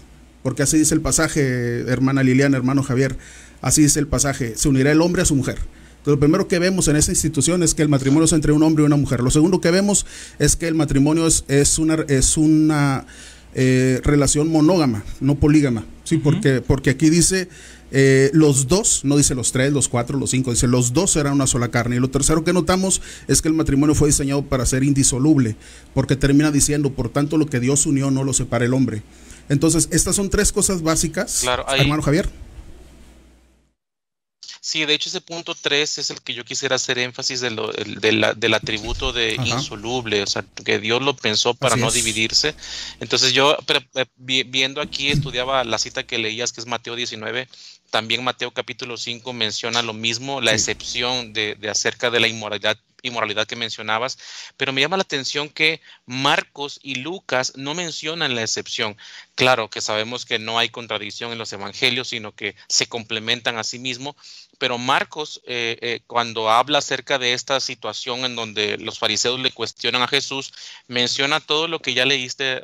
Porque 0.44 0.64
así 0.64 0.78
dice 0.78 0.94
el 0.94 1.02
pasaje, 1.02 1.80
hermana 1.90 2.24
Liliana, 2.24 2.56
hermano 2.56 2.84
Javier, 2.84 3.18
así 3.62 3.82
dice 3.82 4.00
el 4.00 4.08
pasaje, 4.08 4.56
se 4.56 4.70
unirá 4.70 4.92
el 4.92 5.02
hombre 5.02 5.24
a 5.24 5.26
su 5.26 5.36
mujer 5.36 5.58
lo 6.06 6.20
primero 6.20 6.48
que 6.48 6.60
vemos 6.60 6.88
en 6.88 6.96
esa 6.96 7.12
institución 7.12 7.64
es 7.64 7.74
que 7.74 7.82
el 7.82 7.90
matrimonio 7.90 8.26
es 8.26 8.34
entre 8.34 8.52
un 8.52 8.64
hombre 8.64 8.84
y 8.84 8.86
una 8.86 8.96
mujer. 8.96 9.22
Lo 9.22 9.32
segundo 9.32 9.62
que 9.62 9.72
vemos 9.72 10.06
es 10.40 10.56
que 10.56 10.68
el 10.68 10.76
matrimonio 10.76 11.28
es, 11.28 11.46
es 11.48 11.80
una, 11.80 11.96
es 12.08 12.38
una 12.38 13.06
eh, 13.54 14.02
relación 14.04 14.52
monógama, 14.52 15.04
no 15.20 15.36
polígama. 15.36 15.86
Sí, 16.04 16.18
porque, 16.18 16.62
porque 16.62 16.92
aquí 16.92 17.10
dice 17.10 17.48
eh, 17.92 18.30
los 18.34 18.68
dos, 18.68 19.06
no 19.06 19.16
dice 19.16 19.34
los 19.34 19.52
tres, 19.52 19.72
los 19.72 19.88
cuatro, 19.88 20.20
los 20.20 20.32
cinco, 20.32 20.52
dice 20.52 20.68
los 20.68 20.92
dos 20.92 21.16
eran 21.16 21.34
una 21.34 21.48
sola 21.48 21.70
carne. 21.70 21.96
Y 21.96 22.00
lo 22.00 22.10
tercero 22.10 22.44
que 22.44 22.54
notamos 22.54 23.02
es 23.28 23.42
que 23.42 23.48
el 23.48 23.54
matrimonio 23.54 23.96
fue 23.96 24.10
diseñado 24.10 24.44
para 24.44 24.66
ser 24.66 24.84
indisoluble, 24.84 25.56
porque 25.94 26.16
termina 26.16 26.52
diciendo, 26.52 26.92
por 26.92 27.10
tanto, 27.10 27.38
lo 27.38 27.46
que 27.46 27.60
Dios 27.60 27.86
unió 27.86 28.12
no 28.12 28.24
lo 28.24 28.34
separa 28.34 28.66
el 28.66 28.74
hombre. 28.74 29.04
Entonces, 29.48 29.88
estas 29.92 30.16
son 30.16 30.30
tres 30.30 30.52
cosas 30.52 30.82
básicas, 30.82 31.46
hermano 31.78 32.02
Javier. 32.02 32.30
Sí, 34.66 34.84
de 34.84 34.96
hecho 34.96 35.10
ese 35.10 35.22
punto 35.22 35.54
3 35.54 36.00
es 36.00 36.10
el 36.10 36.24
que 36.24 36.34
yo 36.34 36.44
quisiera 36.44 36.78
hacer 36.78 36.98
énfasis 36.98 37.40
de 37.40 37.52
lo, 37.52 37.72
del 37.72 38.54
atributo 38.56 39.14
de 39.14 39.36
insoluble, 39.36 40.24
o 40.24 40.26
sea, 40.26 40.44
que 40.66 40.80
Dios 40.80 41.04
lo 41.04 41.16
pensó 41.16 41.54
para 41.54 41.76
no 41.76 41.92
dividirse. 41.92 42.56
Entonces 43.00 43.32
yo 43.32 43.56
eh, 43.94 44.06
viendo 44.18 44.82
aquí, 44.82 45.10
estudiaba 45.10 45.64
la 45.66 45.78
cita 45.78 46.08
que 46.08 46.18
leías, 46.18 46.52
que 46.52 46.62
es 46.62 46.66
Mateo 46.66 46.96
19, 46.96 47.48
también 47.92 48.24
Mateo 48.24 48.50
capítulo 48.56 48.98
5 48.98 49.34
menciona 49.34 49.84
lo 49.84 49.94
mismo, 49.94 50.42
la 50.42 50.54
excepción 50.54 51.32
de, 51.32 51.54
de 51.54 51.70
acerca 51.70 52.10
de 52.10 52.22
la 52.22 52.28
inmoralidad 52.28 52.76
inmoralidad 53.08 53.48
que 53.48 53.56
mencionabas, 53.56 54.18
pero 54.58 54.74
me 54.74 54.82
llama 54.82 54.98
la 54.98 55.04
atención 55.04 55.50
que 55.50 55.82
Marcos 56.06 56.80
y 56.82 56.96
Lucas 56.96 57.54
no 57.56 57.74
mencionan 57.74 58.36
la 58.36 58.42
excepción. 58.42 58.98
Claro 59.36 59.70
que 59.70 59.82
sabemos 59.82 60.26
que 60.26 60.40
no 60.40 60.58
hay 60.58 60.70
contradicción 60.70 61.32
en 61.32 61.38
los 61.38 61.54
evangelios, 61.54 62.10
sino 62.10 62.34
que 62.34 62.56
se 62.68 62.88
complementan 62.88 63.58
a 63.58 63.64
sí 63.64 63.80
mismos, 63.80 64.16
pero 64.58 64.78
Marcos, 64.78 65.42
eh, 65.46 65.78
eh, 65.82 66.00
cuando 66.08 66.50
habla 66.50 66.80
acerca 66.80 67.18
de 67.20 67.34
esta 67.34 67.60
situación 67.60 68.26
en 68.26 68.36
donde 68.36 68.78
los 68.78 69.00
fariseos 69.00 69.40
le 69.40 69.52
cuestionan 69.52 70.02
a 70.02 70.08
Jesús, 70.08 70.54
menciona 70.88 71.40
todo 71.40 71.68
lo 71.68 71.80
que 71.80 71.94
ya 71.94 72.06
leíste, 72.06 72.58
eh, 72.58 72.62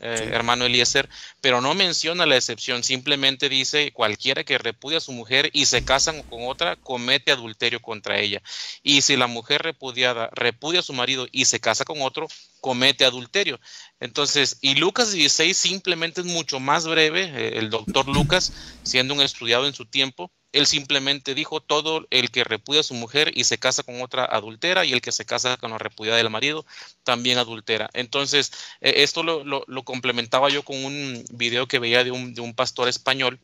hermano 0.00 0.64
Eliezer, 0.64 1.08
pero 1.40 1.60
no 1.60 1.74
menciona 1.74 2.26
la 2.26 2.36
excepción, 2.36 2.84
simplemente 2.84 3.48
dice, 3.48 3.92
cualquiera 3.92 4.44
que 4.44 4.58
repudia 4.58 4.98
a 4.98 5.00
su 5.00 5.12
mujer 5.12 5.50
y 5.52 5.66
se 5.66 5.84
casan 5.84 6.22
con 6.22 6.46
otra, 6.46 6.76
comete 6.76 7.32
adulterio 7.32 7.80
contra 7.80 8.18
ella. 8.18 8.42
Y 8.82 9.02
si 9.02 9.16
la 9.16 9.26
mujer 9.26 9.62
repudiada 9.62 10.30
repudia 10.32 10.80
a 10.80 10.84
su 10.84 10.92
marido 10.92 11.26
y 11.32 11.46
se 11.46 11.60
casa 11.60 11.84
con 11.84 12.02
otro, 12.02 12.28
comete 12.60 13.04
adulterio. 13.04 13.58
Entonces, 14.00 14.58
y 14.60 14.76
Lucas 14.76 15.12
16 15.12 15.56
simplemente 15.56 16.20
es 16.20 16.26
mucho 16.26 16.60
más 16.60 16.86
breve, 16.86 17.58
el 17.58 17.70
doctor 17.70 18.06
Lucas, 18.08 18.52
siendo 18.82 19.14
un 19.14 19.20
estudiado 19.20 19.66
en 19.66 19.74
su 19.74 19.86
tiempo, 19.86 20.30
él 20.52 20.66
simplemente 20.66 21.34
dijo 21.34 21.60
todo 21.60 22.06
el 22.10 22.30
que 22.30 22.44
repudia 22.44 22.80
a 22.80 22.84
su 22.84 22.94
mujer 22.94 23.32
y 23.34 23.44
se 23.44 23.58
casa 23.58 23.82
con 23.82 24.00
otra 24.02 24.24
adultera 24.24 24.84
y 24.84 24.92
el 24.92 25.00
que 25.00 25.12
se 25.12 25.24
casa 25.24 25.56
con 25.56 25.70
la 25.70 25.78
repudiada 25.78 26.18
del 26.18 26.30
marido 26.30 26.66
también 27.04 27.38
adultera. 27.38 27.90
Entonces, 27.94 28.52
e, 28.80 29.02
esto 29.02 29.22
lo, 29.22 29.64
complementaba 29.84 30.50
yo 30.50 30.62
con 30.62 30.84
un 30.84 31.24
video 31.32 31.66
que 31.66 31.78
veía 31.78 32.04
de 32.04 32.10
un, 32.10 32.34
de 32.34 32.42
un 32.42 32.54
pastor 32.54 32.88
español 32.88 33.40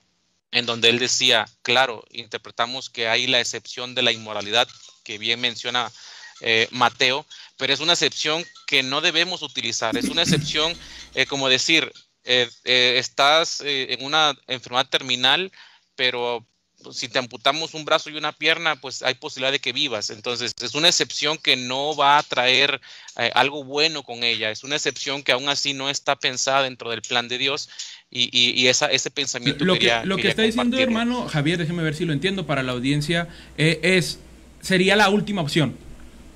en 0.50 0.66
donde 0.66 0.88
él 0.88 0.98
decía, 0.98 1.46
claro, 1.62 2.04
interpretamos 2.10 2.90
que 2.90 3.08
hay 3.08 3.26
la 3.26 3.40
excepción 3.40 3.94
de 3.94 4.02
la 4.02 4.12
inmoralidad, 4.12 4.68
que 5.04 5.18
bien 5.18 5.40
menciona 5.40 5.90
eh, 6.40 6.68
Mateo, 6.70 7.26
pero 7.56 7.72
es 7.74 7.80
una 7.80 7.94
excepción 7.94 8.44
que 8.66 8.82
no 8.82 9.00
debemos 9.00 9.42
utilizar, 9.42 9.96
es 9.96 10.06
una 10.06 10.22
excepción 10.22 10.72
eh, 11.14 11.26
como 11.26 11.48
decir, 11.48 11.92
eh, 12.24 12.48
estás 12.64 13.62
en 13.62 14.04
una 14.04 14.36
enfermedad 14.46 14.88
terminal, 14.88 15.50
pero 15.96 16.46
pues, 16.82 16.96
si 16.96 17.08
te 17.08 17.18
amputamos 17.18 17.74
un 17.74 17.84
brazo 17.84 18.08
y 18.10 18.16
una 18.16 18.32
pierna, 18.32 18.76
pues 18.76 19.02
hay 19.02 19.14
posibilidad 19.14 19.52
de 19.52 19.58
que 19.58 19.72
vivas. 19.72 20.10
Entonces, 20.10 20.54
es 20.60 20.74
una 20.74 20.88
excepción 20.88 21.36
que 21.38 21.56
no 21.56 21.96
va 21.96 22.18
a 22.18 22.22
traer 22.22 22.80
eh, 23.16 23.30
algo 23.34 23.64
bueno 23.64 24.02
con 24.04 24.22
ella. 24.22 24.50
Es 24.50 24.62
una 24.62 24.76
excepción 24.76 25.22
que 25.22 25.32
aún 25.32 25.48
así 25.48 25.74
no 25.74 25.90
está 25.90 26.16
pensada 26.16 26.62
dentro 26.62 26.90
del 26.90 27.02
plan 27.02 27.28
de 27.28 27.38
Dios. 27.38 27.68
Y, 28.10 28.30
y, 28.32 28.68
esa, 28.68 28.86
ese 28.86 29.10
pensamiento 29.10 29.66
lo 29.66 29.78
que, 29.78 29.92
lo 30.04 30.16
que 30.16 30.28
está 30.28 30.40
diciendo 30.40 30.78
hermano 30.78 31.28
Javier 31.28 31.58
déjeme 31.58 31.82
ver 31.82 31.94
si 31.94 32.06
lo 32.06 32.14
entiendo 32.14 32.46
para 32.46 32.62
la 32.62 32.72
audiencia 32.72 33.28
eh, 33.58 33.80
es 33.82 34.18
sería 34.62 34.96
la 34.96 35.10
última 35.10 35.42
opción 35.42 35.76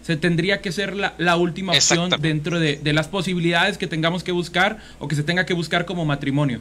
se 0.03 0.19
tendría 0.19 0.61
que 0.61 0.71
ser 0.71 0.95
la, 0.95 1.15
la 1.17 1.37
última 1.37 1.73
opción 1.73 2.11
dentro 2.21 2.61
de, 2.61 2.77
de 2.77 2.93
las 2.93 3.09
posibilidades 3.09 3.79
que 3.79 3.87
tengamos 3.87 4.23
que 4.23 4.33
buscar 4.33 4.83
o 4.99 5.09
que 5.09 5.17
se 5.17 5.23
tenga 5.23 5.47
que 5.47 5.55
buscar 5.55 5.87
como 5.87 6.05
matrimonio 6.05 6.61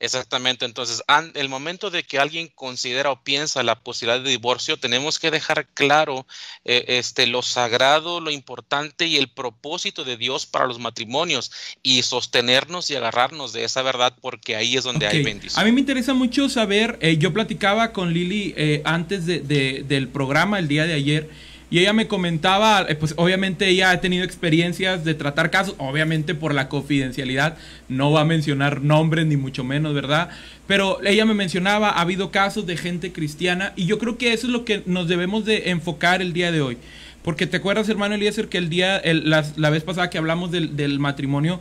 Exactamente, 0.00 0.64
entonces, 0.64 1.02
el 1.34 1.48
momento 1.48 1.90
de 1.90 2.04
que 2.04 2.20
alguien 2.20 2.48
considera 2.54 3.10
o 3.10 3.24
piensa 3.24 3.64
la 3.64 3.80
posibilidad 3.80 4.22
de 4.22 4.30
divorcio, 4.30 4.76
tenemos 4.76 5.18
que 5.18 5.32
dejar 5.32 5.66
claro 5.74 6.24
eh, 6.64 6.84
este, 6.86 7.26
lo 7.26 7.42
sagrado, 7.42 8.20
lo 8.20 8.30
importante 8.30 9.06
y 9.06 9.16
el 9.16 9.28
propósito 9.28 10.04
de 10.04 10.16
Dios 10.16 10.46
para 10.46 10.66
los 10.66 10.78
matrimonios 10.78 11.50
y 11.82 12.02
sostenernos 12.02 12.90
y 12.90 12.94
agarrarnos 12.94 13.52
de 13.52 13.64
esa 13.64 13.82
verdad 13.82 14.14
porque 14.20 14.54
ahí 14.54 14.76
es 14.76 14.84
donde 14.84 15.08
hay 15.08 15.24
bendición. 15.24 15.60
A 15.60 15.64
mí 15.64 15.72
me 15.72 15.80
interesa 15.80 16.14
mucho 16.14 16.48
saber, 16.48 16.96
eh, 17.00 17.16
yo 17.18 17.32
platicaba 17.32 17.92
con 17.92 18.12
Lili 18.12 18.54
eh, 18.56 18.82
antes 18.84 19.26
de, 19.26 19.40
del 19.86 20.08
programa 20.08 20.60
el 20.60 20.68
día 20.68 20.86
de 20.86 20.94
ayer 20.94 21.28
y 21.70 21.80
ella 21.80 21.92
me 21.92 22.08
comentaba, 22.08 22.86
eh, 22.88 22.94
pues 22.94 23.14
obviamente 23.16 23.68
ella 23.68 23.90
ha 23.90 24.00
tenido 24.00 24.24
experiencias 24.24 25.04
de 25.04 25.14
tratar 25.14 25.50
casos, 25.50 25.74
obviamente 25.78 26.34
por 26.34 26.54
la 26.54 26.68
confidencialidad, 26.68 27.58
no 27.88 28.10
va 28.10 28.22
a 28.22 28.24
mencionar 28.24 28.80
nombres 28.82 29.26
ni 29.26 29.36
mucho 29.36 29.64
menos, 29.64 29.94
¿verdad? 29.94 30.30
Pero 30.66 30.98
ella 31.04 31.26
me 31.26 31.34
mencionaba, 31.34 31.90
ha 31.90 32.00
habido 32.00 32.30
casos 32.30 32.66
de 32.66 32.76
gente 32.76 33.12
cristiana 33.12 33.72
y 33.76 33.86
yo 33.86 33.98
creo 33.98 34.16
que 34.16 34.32
eso 34.32 34.46
es 34.46 34.52
lo 34.52 34.64
que 34.64 34.82
nos 34.86 35.08
debemos 35.08 35.44
de 35.44 35.70
enfocar 35.70 36.22
el 36.22 36.32
día 36.32 36.52
de 36.52 36.62
hoy. 36.62 36.78
Porque 37.22 37.46
te 37.46 37.58
acuerdas, 37.58 37.88
hermano 37.88 38.14
Eliezer, 38.14 38.48
que 38.48 38.58
el 38.58 38.70
día, 38.70 39.02
la, 39.04 39.70
vez 39.70 39.82
pasada 39.82 40.08
que 40.08 40.16
hablamos 40.16 40.50
del, 40.50 40.76
del 40.76 40.98
matrimonio, 40.98 41.60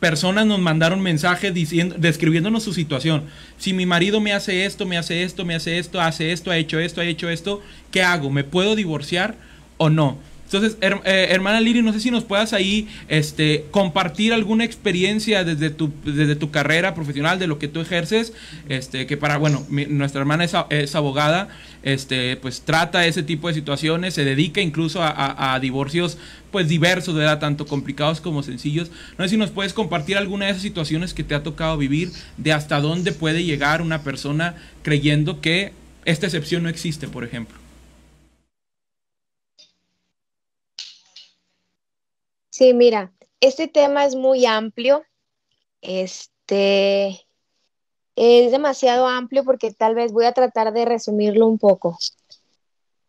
personas 0.00 0.46
nos 0.46 0.58
mandaron 0.58 1.00
mensajes 1.00 1.52
diciendo, 1.52 1.96
describiéndonos 1.98 2.62
su 2.62 2.72
situación. 2.72 3.24
Si 3.58 3.72
mi 3.72 3.86
marido 3.86 4.20
me 4.20 4.32
hace 4.32 4.64
esto, 4.64 4.86
me 4.86 4.96
hace 4.96 5.22
esto, 5.22 5.44
me 5.44 5.54
hace 5.54 5.78
esto, 5.78 6.00
hace 6.00 6.32
esto, 6.32 6.50
ha 6.50 6.56
hecho 6.56 6.78
esto, 6.78 7.00
ha 7.00 7.04
hecho 7.04 7.28
esto, 7.28 7.62
¿qué 7.90 8.02
hago? 8.02 8.30
¿Me 8.30 8.44
puedo 8.44 8.76
divorciar 8.76 9.36
o 9.76 9.90
no? 9.90 10.18
Entonces, 10.50 10.78
eh, 10.80 11.26
hermana 11.30 11.60
Liri, 11.60 11.82
no 11.82 11.92
sé 11.92 12.00
si 12.00 12.10
nos 12.10 12.24
puedas 12.24 12.54
ahí 12.54 12.88
este, 13.08 13.66
compartir 13.70 14.32
alguna 14.32 14.64
experiencia 14.64 15.44
desde 15.44 15.68
tu, 15.68 15.92
desde 16.04 16.36
tu 16.36 16.50
carrera 16.50 16.94
profesional, 16.94 17.38
de 17.38 17.46
lo 17.46 17.58
que 17.58 17.68
tú 17.68 17.80
ejerces, 17.80 18.32
este, 18.70 19.06
que 19.06 19.18
para, 19.18 19.36
bueno, 19.36 19.66
nuestra 19.68 20.20
hermana 20.20 20.44
es, 20.44 20.94
abogada, 20.94 21.48
este, 21.82 22.36
pues 22.36 22.62
trata 22.62 23.06
ese 23.06 23.22
tipo 23.22 23.48
de 23.48 23.54
situaciones, 23.54 24.14
se 24.14 24.24
dedica 24.24 24.62
incluso 24.62 25.00
a, 25.02 25.58
divorcios 25.60 26.16
pues 26.50 26.66
diversos, 26.66 27.14
¿verdad? 27.14 27.40
Tanto 27.40 27.66
complicados 27.66 28.22
como 28.22 28.42
sencillos. 28.42 28.90
No 29.18 29.24
sé 29.24 29.30
si 29.30 29.36
nos 29.36 29.50
puedes 29.50 29.74
compartir 29.74 30.16
alguna 30.16 30.46
de 30.46 30.52
esas 30.52 30.62
situaciones 30.62 31.12
que 31.12 31.24
te 31.24 31.34
ha 31.34 31.42
tocado 31.42 31.76
vivir, 31.76 32.10
de 32.38 32.54
hasta 32.54 32.80
dónde 32.80 33.12
puede 33.12 33.44
llegar 33.44 33.82
una 33.82 34.02
persona 34.02 34.54
creyendo 34.82 35.42
que 35.42 35.72
esta 36.06 36.24
excepción 36.24 36.62
no 36.62 36.70
existe, 36.70 37.06
por 37.06 37.22
ejemplo. 37.22 37.67
Sí, 42.58 42.74
mira, 42.74 43.12
este 43.40 43.68
tema 43.68 44.04
es 44.04 44.16
muy 44.16 44.44
amplio. 44.44 45.04
Este 45.80 47.24
es 48.16 48.50
demasiado 48.50 49.06
amplio 49.06 49.44
porque 49.44 49.72
tal 49.72 49.94
vez 49.94 50.10
voy 50.10 50.24
a 50.24 50.32
tratar 50.32 50.72
de 50.72 50.84
resumirlo 50.84 51.46
un 51.46 51.58
poco. 51.58 51.96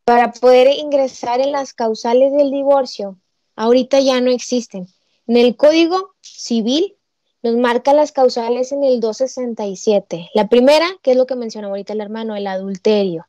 Para 0.06 0.34
poder 0.34 0.68
ingresar 0.78 1.42
en 1.42 1.52
las 1.52 1.74
causales 1.74 2.32
del 2.32 2.52
divorcio, 2.52 3.18
ahorita 3.56 4.00
ya 4.02 4.22
no 4.22 4.30
existen. 4.30 4.88
En 5.26 5.36
el 5.36 5.56
Código 5.56 6.12
Civil 6.22 6.96
nos 7.42 7.56
marca 7.56 7.92
las 7.94 8.12
causales 8.12 8.72
en 8.72 8.84
el 8.84 9.00
267. 9.00 10.30
La 10.36 10.48
primera, 10.48 10.88
que 11.02 11.10
es 11.10 11.18
lo 11.18 11.26
que 11.26 11.36
mencionó 11.36 11.70
ahorita 11.70 11.94
el 11.94 12.02
hermano, 12.02 12.36
el 12.36 12.46
adulterio. 12.46 13.26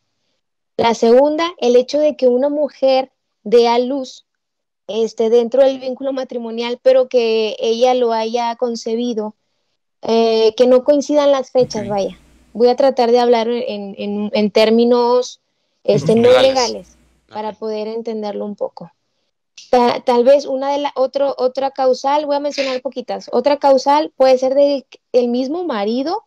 La 0.76 0.92
segunda, 0.92 1.50
el 1.56 1.76
hecho 1.76 1.98
de 1.98 2.14
que 2.14 2.28
una 2.28 2.50
mujer 2.50 3.10
dé 3.42 3.68
a 3.68 3.78
luz 3.78 4.26
este, 4.90 5.30
dentro 5.30 5.64
del 5.64 5.78
vínculo 5.78 6.12
matrimonial, 6.12 6.78
pero 6.82 7.08
que 7.08 7.56
ella 7.58 7.94
lo 7.94 8.12
haya 8.12 8.56
concebido, 8.56 9.34
eh, 10.02 10.54
que 10.56 10.66
no 10.66 10.84
coincidan 10.84 11.32
las 11.32 11.50
fechas, 11.50 11.88
vaya. 11.88 12.18
Voy 12.52 12.68
a 12.68 12.76
tratar 12.76 13.10
de 13.12 13.20
hablar 13.20 13.48
en, 13.48 14.50
términos 14.50 15.40
este, 15.84 16.16
no 16.16 16.30
legales 16.40 16.96
para 17.28 17.52
poder 17.52 17.86
entenderlo 17.86 18.44
un 18.44 18.56
poco. 18.56 18.90
tal 20.04 20.24
vez 20.24 20.46
una 20.46 20.72
de 20.72 20.78
la 20.78 20.92
otro, 20.96 21.34
otra 21.38 21.70
causal, 21.70 22.26
voy 22.26 22.36
a 22.36 22.40
mencionar 22.40 22.82
poquitas. 22.82 23.30
Otra 23.32 23.58
causal 23.58 24.12
puede 24.16 24.36
ser 24.38 24.54
del 24.54 24.84
el 25.12 25.28
mismo 25.28 25.64
marido, 25.64 26.24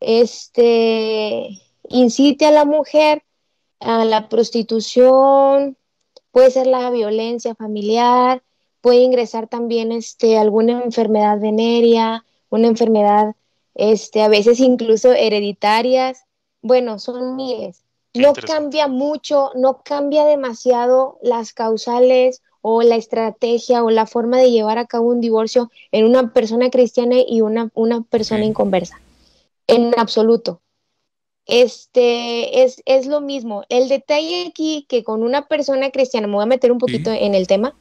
este, 0.00 1.60
incite 1.88 2.46
a 2.46 2.50
la 2.52 2.64
mujer 2.64 3.22
a 3.80 4.04
la 4.04 4.28
prostitución, 4.28 5.76
puede 6.36 6.50
ser 6.50 6.66
la 6.66 6.90
violencia 6.90 7.54
familiar, 7.54 8.42
puede 8.82 8.98
ingresar 8.98 9.48
también 9.48 9.90
este, 9.90 10.36
alguna 10.36 10.82
enfermedad 10.82 11.40
venérea, 11.40 12.26
una 12.50 12.66
enfermedad, 12.66 13.34
este, 13.74 14.20
a 14.20 14.28
veces 14.28 14.60
incluso 14.60 15.14
hereditarias. 15.14 16.26
Bueno, 16.60 16.98
son 16.98 17.36
miles. 17.36 17.84
No 18.12 18.34
cambia 18.34 18.86
mucho, 18.86 19.50
no 19.54 19.80
cambia 19.82 20.26
demasiado 20.26 21.18
las 21.22 21.54
causales 21.54 22.42
o 22.60 22.82
la 22.82 22.96
estrategia 22.96 23.82
o 23.82 23.88
la 23.88 24.04
forma 24.04 24.36
de 24.36 24.50
llevar 24.50 24.76
a 24.76 24.84
cabo 24.84 25.08
un 25.08 25.22
divorcio 25.22 25.70
en 25.90 26.04
una 26.04 26.34
persona 26.34 26.68
cristiana 26.68 27.16
y 27.26 27.40
una, 27.40 27.70
una 27.72 28.02
persona 28.02 28.44
inconversa. 28.44 29.00
En 29.68 29.98
absoluto 29.98 30.60
este 31.46 32.64
es, 32.64 32.82
es, 32.86 33.06
lo 33.06 33.20
mismo. 33.20 33.62
El 33.68 33.88
detalle 33.88 34.46
aquí 34.48 34.84
que 34.88 35.04
con 35.04 35.22
una 35.22 35.46
persona 35.46 35.90
cristiana, 35.90 36.26
me 36.26 36.34
voy 36.34 36.42
a 36.42 36.46
meter 36.46 36.72
un 36.72 36.78
poquito 36.78 37.10
en 37.12 37.34
el 37.34 37.46
tema. 37.46 37.76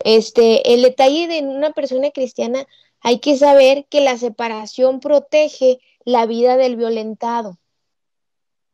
Este, 0.00 0.74
el 0.74 0.82
detalle 0.82 1.28
de 1.28 1.40
una 1.42 1.70
persona 1.70 2.10
cristiana, 2.10 2.66
hay 3.00 3.20
que 3.20 3.36
saber 3.36 3.86
que 3.88 4.00
la 4.00 4.18
separación 4.18 4.98
protege 4.98 5.78
la 6.04 6.26
vida 6.26 6.56
del 6.56 6.76
violentado. 6.76 7.58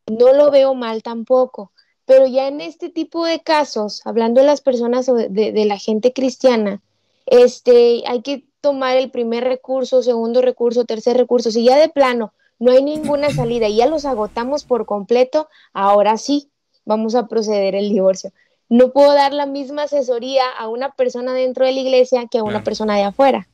No 0.07 0.33
lo 0.33 0.51
veo 0.51 0.75
mal 0.75 1.03
tampoco, 1.03 1.73
pero 2.07 2.27
ya 2.27 2.49
en 2.49 2.63
este 2.63 2.89
tipo 2.89 3.27
de 3.27 3.41
casos, 3.41 4.01
hablando 4.07 4.41
de 4.41 4.47
las 4.47 4.63
personas 4.63 5.05
de, 5.05 5.29
de 5.29 5.65
la 5.67 5.77
gente 5.77 6.15
cristiana, 6.15 6.81
este, 7.27 8.03
hay 8.07 8.23
que 8.23 8.47
tomar 8.63 8.97
el 8.97 9.11
primer 9.11 9.45
recurso, 9.45 10.03
segundo 10.03 10.41
recurso, 10.41 10.87
tercer 10.87 11.19
recurso. 11.19 11.51
Si 11.51 11.65
ya 11.65 11.77
de 11.77 11.91
plano 11.91 12.33
no 12.59 12.73
hay 12.73 12.83
ninguna 12.83 13.31
salida 13.31 13.69
y 13.69 13.77
ya 13.77 13.87
los 13.87 14.05
agotamos 14.05 14.65
por 14.65 14.87
completo, 14.87 15.49
ahora 15.73 16.17
sí 16.17 16.51
vamos 16.85 17.15
a 17.15 17.27
proceder 17.27 17.75
el 17.75 17.89
divorcio. 17.89 18.33
No 18.69 18.93
puedo 18.93 19.13
dar 19.15 19.33
la 19.33 19.47
misma 19.47 19.85
asesoría 19.85 20.45
a 20.59 20.69
una 20.69 20.93
persona 20.93 21.33
dentro 21.35 21.65
de 21.65 21.73
la 21.73 21.81
iglesia 21.81 22.27
que 22.31 22.39
a 22.39 22.45
una 22.45 22.65
persona 22.65 22.97
de 22.97 23.05
afuera. 23.05 23.49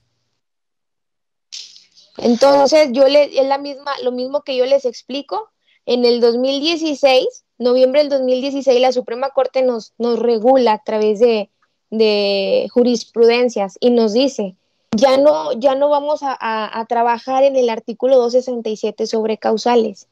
Entonces, 2.18 2.90
yo 2.92 3.08
le, 3.08 3.24
es 3.38 3.46
la 3.46 3.58
misma, 3.58 3.92
lo 4.02 4.12
mismo 4.12 4.42
que 4.42 4.56
yo 4.56 4.66
les 4.66 4.84
explico. 4.84 5.50
En 5.86 6.04
el 6.04 6.20
2016, 6.20 7.44
noviembre 7.58 8.00
del 8.00 8.08
2016, 8.08 8.80
la 8.80 8.92
Suprema 8.92 9.30
Corte 9.30 9.62
nos, 9.62 9.92
nos 9.98 10.18
regula 10.18 10.72
a 10.72 10.82
través 10.82 11.20
de, 11.20 11.50
de 11.90 12.68
jurisprudencias 12.72 13.76
y 13.80 13.90
nos 13.90 14.12
dice 14.12 14.56
ya 14.96 15.16
no, 15.16 15.52
ya 15.52 15.74
no 15.74 15.88
vamos 15.88 16.20
a, 16.22 16.84
trabajar 16.88 17.44
en 17.44 17.56
el 17.56 17.70
artículo 17.70 18.16
267 18.16 19.06
sobre 19.06 19.38
causales. 19.38 20.08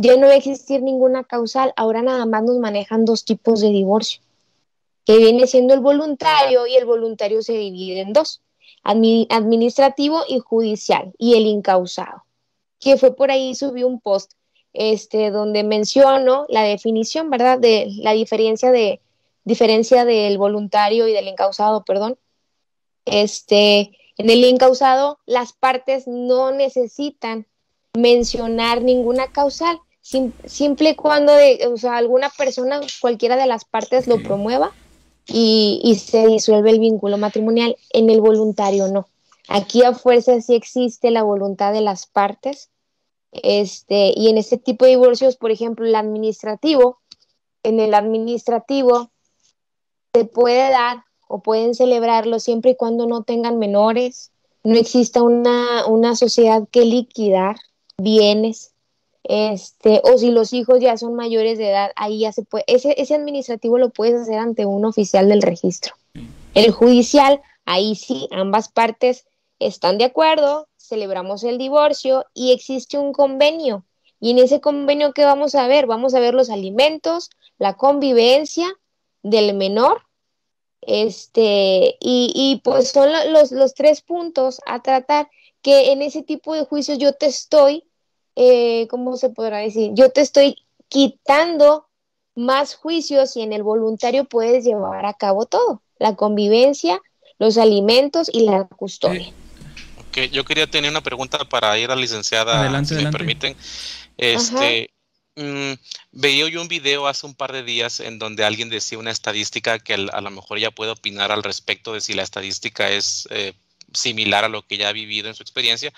Ya 0.00 0.16
no 0.16 0.26
va 0.26 0.32
a 0.32 0.36
existir 0.36 0.82
ninguna 0.82 1.24
causal, 1.24 1.72
ahora 1.76 2.02
nada 2.02 2.26
más 2.26 2.42
nos 2.42 2.58
manejan 2.58 3.04
dos 3.04 3.24
tipos 3.24 3.60
de 3.60 3.68
divorcio, 3.68 4.20
que 5.04 5.16
viene 5.16 5.46
siendo 5.46 5.72
el 5.72 5.80
voluntario 5.80 6.66
y 6.66 6.76
el 6.76 6.84
voluntario 6.84 7.40
se 7.42 7.54
divide 7.54 8.00
en 8.00 8.12
dos, 8.12 8.42
administrativo 8.82 10.22
y 10.28 10.38
judicial, 10.38 11.14
y 11.16 11.34
el 11.34 11.46
incausado, 11.46 12.24
que 12.78 12.98
fue 12.98 13.16
por 13.16 13.30
ahí, 13.30 13.54
subí 13.54 13.84
un 13.84 14.00
post 14.00 14.32
este, 14.74 15.30
donde 15.30 15.64
menciono 15.64 16.44
la 16.50 16.62
definición, 16.62 17.30
¿verdad? 17.30 17.58
De 17.58 17.88
la 17.96 18.12
diferencia 18.12 18.70
de 18.70 19.00
diferencia 19.44 20.04
del 20.04 20.36
voluntario 20.36 21.08
y 21.08 21.12
del 21.12 21.28
incausado, 21.28 21.84
perdón. 21.84 22.18
Este, 23.06 23.96
en 24.18 24.30
el 24.30 24.44
incausado, 24.44 25.18
las 25.26 25.52
partes 25.52 26.06
no 26.06 26.50
necesitan 26.50 27.46
mencionar 27.94 28.82
ninguna 28.82 29.28
causal, 29.28 29.80
siempre 30.00 30.90
y 30.90 30.94
cuando 30.94 31.32
de, 31.34 31.66
o 31.66 31.76
sea, 31.76 31.96
alguna 31.96 32.30
persona, 32.30 32.80
cualquiera 33.00 33.36
de 33.36 33.46
las 33.46 33.64
partes 33.64 34.06
lo 34.06 34.22
promueva 34.22 34.72
y, 35.26 36.00
se 36.00 36.26
disuelve 36.26 36.70
el 36.70 36.78
vínculo 36.78 37.18
matrimonial. 37.18 37.76
En 37.92 38.10
el 38.10 38.20
voluntario 38.20 38.88
no. 38.88 39.08
Aquí 39.48 39.82
a 39.82 39.92
fuerza 39.92 40.40
sí 40.40 40.54
existe 40.54 41.10
la 41.10 41.22
voluntad 41.22 41.72
de 41.72 41.80
las 41.80 42.06
partes. 42.06 42.70
Este, 43.32 44.12
y 44.16 44.28
en 44.28 44.38
este 44.38 44.58
tipo 44.58 44.84
de 44.84 44.92
divorcios, 44.92 45.36
por 45.36 45.50
ejemplo, 45.50 45.84
el 45.84 45.94
administrativo, 45.94 47.00
en 47.62 47.80
el 47.80 47.94
administrativo 47.94 49.10
se 50.14 50.24
puede 50.24 50.70
dar 50.70 51.05
o 51.28 51.40
pueden 51.40 51.74
celebrarlo 51.74 52.40
siempre 52.40 52.72
y 52.72 52.76
cuando 52.76 53.06
no 53.06 53.22
tengan 53.22 53.58
menores, 53.58 54.30
no 54.64 54.76
exista 54.76 55.22
una, 55.22 55.86
una 55.86 56.16
sociedad 56.16 56.64
que 56.70 56.84
liquidar 56.84 57.56
bienes, 57.98 58.72
este, 59.24 60.00
o 60.04 60.18
si 60.18 60.30
los 60.30 60.52
hijos 60.52 60.80
ya 60.80 60.96
son 60.96 61.14
mayores 61.14 61.58
de 61.58 61.70
edad, 61.70 61.90
ahí 61.96 62.20
ya 62.20 62.32
se 62.32 62.42
puede, 62.42 62.64
ese, 62.68 62.94
ese 63.00 63.14
administrativo 63.14 63.78
lo 63.78 63.90
puedes 63.90 64.20
hacer 64.20 64.38
ante 64.38 64.66
un 64.66 64.84
oficial 64.84 65.28
del 65.28 65.42
registro. 65.42 65.94
El 66.54 66.70
judicial, 66.70 67.40
ahí 67.64 67.96
sí, 67.96 68.28
ambas 68.30 68.68
partes 68.68 69.26
están 69.58 69.98
de 69.98 70.04
acuerdo, 70.04 70.68
celebramos 70.76 71.42
el 71.44 71.58
divorcio 71.58 72.24
y 72.34 72.52
existe 72.52 72.98
un 72.98 73.12
convenio. 73.12 73.84
Y 74.20 74.30
en 74.30 74.38
ese 74.38 74.60
convenio, 74.60 75.12
¿qué 75.12 75.24
vamos 75.24 75.54
a 75.54 75.66
ver? 75.66 75.86
Vamos 75.86 76.14
a 76.14 76.20
ver 76.20 76.32
los 76.32 76.48
alimentos, 76.48 77.30
la 77.58 77.74
convivencia 77.74 78.66
del 79.22 79.54
menor 79.54 80.05
este, 80.82 81.96
y, 82.00 82.60
pues 82.64 82.90
son 82.90 83.10
los, 83.32 83.50
los, 83.50 83.74
tres 83.74 84.02
puntos 84.02 84.60
a 84.66 84.82
tratar 84.82 85.28
que 85.62 85.92
en 85.92 86.02
ese 86.02 86.22
tipo 86.22 86.54
de 86.54 86.64
juicios 86.64 86.98
yo 86.98 87.12
te 87.12 87.26
estoy, 87.26 87.84
eh, 88.36 88.86
¿cómo 88.88 89.16
se 89.16 89.30
podrá 89.30 89.58
decir? 89.58 89.90
Yo 89.94 90.10
te 90.10 90.20
estoy 90.20 90.56
quitando 90.88 91.88
más 92.34 92.76
juicios 92.76 93.36
y 93.36 93.42
en 93.42 93.52
el 93.52 93.62
voluntario 93.62 94.24
puedes 94.24 94.64
llevar 94.64 95.06
a 95.06 95.14
cabo 95.14 95.46
todo, 95.46 95.82
la 95.98 96.14
convivencia, 96.14 97.00
los 97.38 97.58
alimentos 97.58 98.30
y 98.32 98.40
la 98.40 98.68
custodia. 98.68 99.32
Ok, 100.08 100.30
yo 100.30 100.44
quería 100.44 100.66
tener 100.66 100.90
una 100.90 101.02
pregunta 101.02 101.38
para 101.48 101.76
ir 101.78 101.90
a 101.90 101.94
la 101.94 102.00
licenciada, 102.00 102.84
si 102.84 102.94
me 102.94 103.10
permiten. 103.10 103.56
Este, 104.16 104.90
Mm, 105.36 105.74
veía 106.12 106.48
yo 106.48 106.62
un 106.62 106.68
video 106.68 107.06
hace 107.06 107.26
un 107.26 107.34
par 107.34 107.52
de 107.52 107.62
días 107.62 108.00
en 108.00 108.18
donde 108.18 108.44
alguien 108.44 108.70
decía 108.70 108.98
una 108.98 109.10
estadística 109.10 109.78
que 109.78 109.92
a 109.94 110.20
lo 110.22 110.30
mejor 110.30 110.58
ya 110.58 110.70
puede 110.70 110.92
opinar 110.92 111.30
al 111.30 111.42
respecto 111.42 111.92
de 111.92 112.00
si 112.00 112.14
la 112.14 112.22
estadística 112.22 112.90
es 112.90 113.28
eh, 113.30 113.52
similar 113.92 114.44
a 114.44 114.48
lo 114.48 114.66
que 114.66 114.78
ya 114.78 114.88
ha 114.88 114.92
vivido 114.92 115.28
en 115.28 115.34
su 115.34 115.42
experiencia. 115.42 115.92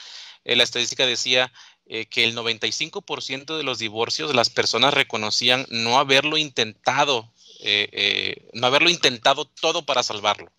Eh, 0.45 0.57
la 0.57 0.65
estadística 0.65 1.07
decía 1.07 1.53
eh, 1.87 2.07
que 2.07 2.25
el 2.25 2.35
95% 2.37 3.57
de 3.57 3.63
los 3.63 3.79
divorcios 3.79 4.35
las 4.35 4.51
personas 4.51 4.93
reconocían 4.93 5.67
no 5.71 5.99
haberlo 5.99 6.37
intentado 6.37 7.33
no 8.53 8.67
haberlo 8.69 8.89
intentado 8.89 9.45
todo 9.45 9.85
para 9.85 10.05
salvarlo. 10.05 10.53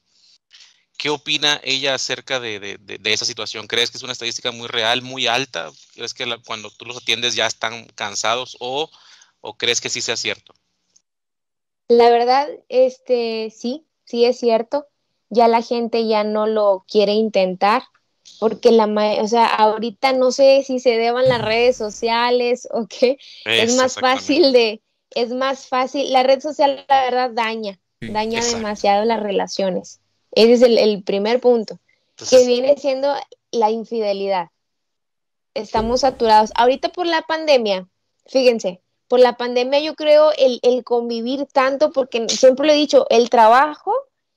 ¿Qué 1.00 1.10
opina 1.10 1.62
ella 1.64 1.94
acerca 1.94 2.42
de, 2.42 2.78
esa 3.06 3.24
situación? 3.24 3.68
¿Crees 3.68 3.90
que 3.90 3.96
es 3.96 4.04
una 4.04 4.12
estadística 4.12 4.52
muy 4.52 4.68
real, 4.68 5.02
muy 5.02 5.28
alta? 5.28 5.72
¿Crees 5.96 6.14
que 6.14 6.26
cuando 6.46 6.70
tú 6.72 6.84
los 6.84 6.98
atiendes 6.98 7.36
ya 7.36 7.48
están 7.48 7.88
cansados 7.96 8.58
o, 8.60 8.90
o 9.40 9.54
crees 9.54 9.80
que 9.80 9.88
sí 9.88 10.02
sea 10.02 10.18
cierto? 10.18 10.54
La 11.88 12.10
verdad, 12.10 12.50
este, 12.68 13.50
sí, 13.56 13.86
sí 14.04 14.26
es 14.26 14.42
cierto. 14.42 14.88
Ya 15.30 15.48
la 15.48 15.62
gente 15.62 16.06
ya 16.06 16.26
no 16.26 16.48
lo 16.48 16.84
quiere 16.86 17.14
intentar 17.14 17.84
porque 18.38 18.72
la, 18.72 18.86
o 19.22 19.28
sea, 19.30 19.46
ahorita 19.46 20.12
no 20.12 20.34
sé 20.34 20.64
si 20.68 20.80
se 20.80 20.98
deban 20.98 21.30
las 21.30 21.42
redes 21.42 21.78
sociales 21.78 22.68
o 22.72 22.88
qué, 22.88 23.18
es 23.46 23.74
más 23.78 23.96
fácil 23.96 24.52
de, 24.52 24.82
es 25.12 25.30
más 25.30 25.68
fácil, 25.68 26.12
la 26.12 26.24
red 26.24 26.42
social 26.42 26.86
la 26.90 27.04
verdad 27.04 27.32
daña, 27.32 27.80
daña 28.02 28.44
demasiado 28.44 29.06
las 29.06 29.24
relaciones. 29.24 30.02
Ese 30.32 30.54
es 30.54 30.62
el, 30.62 31.04
primer 31.04 31.39
punto, 31.39 31.80
que 32.30 32.46
viene 32.46 32.78
siendo 32.78 33.13
la 33.52 33.72
infidelidad. 33.72 34.50
Estamos 35.54 36.02
saturados. 36.02 36.52
Ahorita 36.56 36.89
por 36.89 37.08
la 37.08 37.24
pandemia, 37.24 37.88
fíjense, 38.28 38.82
por 39.08 39.20
la 39.20 39.38
pandemia 39.38 39.80
yo 39.80 39.96
creo 39.96 40.32
el, 40.38 40.60
el 40.62 40.84
convivir 40.84 41.46
tanto, 41.46 41.92
porque 41.92 42.30
siempre 42.30 42.68
lo 42.68 42.74
he 42.74 42.76
dicho, 42.76 43.08
el 43.10 43.30
trabajo 43.30 43.94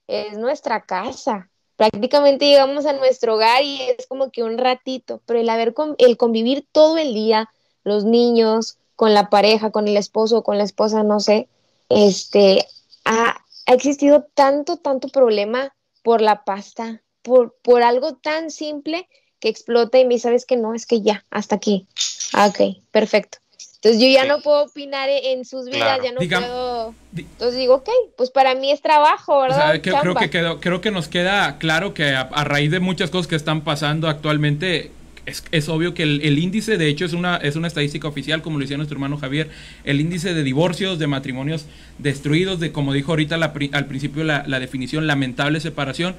es 0.07 0.39
nuestra 0.39 0.85
casa 0.85 1.51
prácticamente 1.77 2.47
llegamos 2.47 2.87
a 2.87 2.93
nuestro 2.93 3.35
hogar 3.35 3.65
y 3.65 3.83
es 3.83 4.07
como 4.07 4.31
que 4.31 4.45
un 4.45 4.57
ratito, 4.57 5.21
pero 5.27 5.41
el 5.41 5.49
haber 5.49 5.75
el 5.99 6.17
convivir 6.17 6.65
todo 6.71 6.97
el 6.97 7.13
día, 7.13 7.51
los 7.83 8.05
niños, 8.05 8.79
con 8.95 9.15
la 9.15 9.31
pareja, 9.31 9.73
con 9.73 9.89
el 9.89 9.97
esposo, 9.97 10.45
con 10.45 10.59
la 10.59 10.65
esposa, 10.65 11.03
no 11.03 11.19
sé, 11.19 11.49
este, 11.89 12.67
ha, 13.05 13.37
existido 13.67 14.27
tanto, 14.35 14.77
tanto 14.77 15.09
problema 15.09 15.75
por 16.03 16.21
la 16.21 16.45
pasta, 16.45 17.03
por, 17.23 17.57
por 17.63 17.83
algo 17.83 18.15
tan 18.17 18.51
simple 18.51 19.09
que 19.41 19.49
explota 19.49 19.99
y 19.99 20.05
me 20.05 20.19
sabes 20.19 20.47
que 20.47 20.57
no, 20.57 20.75
es 20.75 20.87
que 20.87 21.03
ya, 21.03 21.25
hasta 21.31 21.57
aquí. 21.57 21.87
Ah, 22.33 22.47
ok, 22.47 22.83
perfecto. 22.91 23.39
Entonces 23.83 24.01
yo 24.01 24.07
ya 24.07 24.25
no 24.25 24.41
puedo 24.43 24.63
opinar 24.63 25.09
e-, 25.09 25.33
en 25.33 25.45
sus 25.45 25.67
vidas, 25.67 25.99
ya 26.05 26.13
no 26.13 26.21
puedo. 26.21 26.95
Entonces 27.17 27.59
digo, 27.59 27.75
ok, 27.75 27.89
pues 28.17 28.31
para 28.31 28.55
mí 28.55 28.71
es 28.71 28.81
trabajo, 28.81 29.41
¿verdad? 29.41 29.81
creo, 29.83 30.15
que 30.15 30.31
quedó, 30.31 30.61
creo 30.61 30.81
que 30.81 30.93
nos 30.93 31.09
queda 31.09 31.59
claro 31.59 31.93
que 31.93 32.15
a, 32.15 32.45
raíz 32.45 32.71
de 32.71 32.79
muchas 32.79 33.11
cosas 33.11 33.27
que 33.27 33.35
están 33.35 33.63
pasando 33.63 34.09
actualmente, 34.09 34.93
es, 35.27 35.45
es 35.53 35.69
obvio 35.69 35.95
que 35.95 36.03
el, 36.03 36.39
índice, 36.39 36.79
de 36.79 36.89
hecho, 36.89 37.05
es 37.05 37.13
una, 37.13 37.37
es 37.37 37.57
una 37.57 37.69
estadística 37.69 38.09
oficial, 38.09 38.43
como 38.43 38.59
lo 38.59 38.63
decía 38.63 38.77
nuestro 38.77 38.97
hermano 38.97 39.19
Javier, 39.19 39.51
el 39.85 40.01
índice 40.01 40.35
de 40.35 40.43
divorcios, 40.43 40.99
de 40.99 41.07
matrimonios 41.07 41.67
destruidos, 41.99 42.61
de 42.61 42.73
como 42.73 42.93
dijo 42.93 43.13
ahorita 43.13 43.37
al 43.37 43.87
principio 43.87 44.25
la, 44.25 44.45
la 44.47 44.61
definición, 44.61 45.07
lamentable 45.07 45.61
separación, 45.61 46.17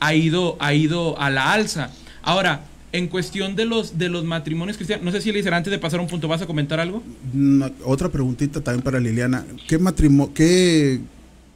ha 0.00 0.14
ido, 0.14 0.56
ha 0.60 0.74
ido 0.74 1.20
a 1.20 1.30
la 1.30 1.52
alza. 1.52 1.90
Ahora, 2.22 2.64
en 2.92 3.08
cuestión 3.08 3.56
de 3.56 3.64
los, 3.64 3.98
de 3.98 4.08
los 4.08 4.24
matrimonios 4.24 4.76
cristianos, 4.76 5.04
no 5.04 5.12
sé 5.12 5.20
si 5.20 5.30
Elisa, 5.30 5.54
antes 5.54 5.70
de 5.70 5.78
pasar 5.78 6.00
un 6.00 6.06
punto, 6.06 6.28
¿vas 6.28 6.42
a 6.42 6.46
comentar 6.46 6.80
algo? 6.80 7.02
otra 7.84 8.08
preguntita 8.08 8.60
también 8.60 8.82
para 8.82 9.00
Liliana. 9.00 9.44
¿Qué, 9.68 9.78
matrimonio, 9.78 10.32
qué 10.34 11.00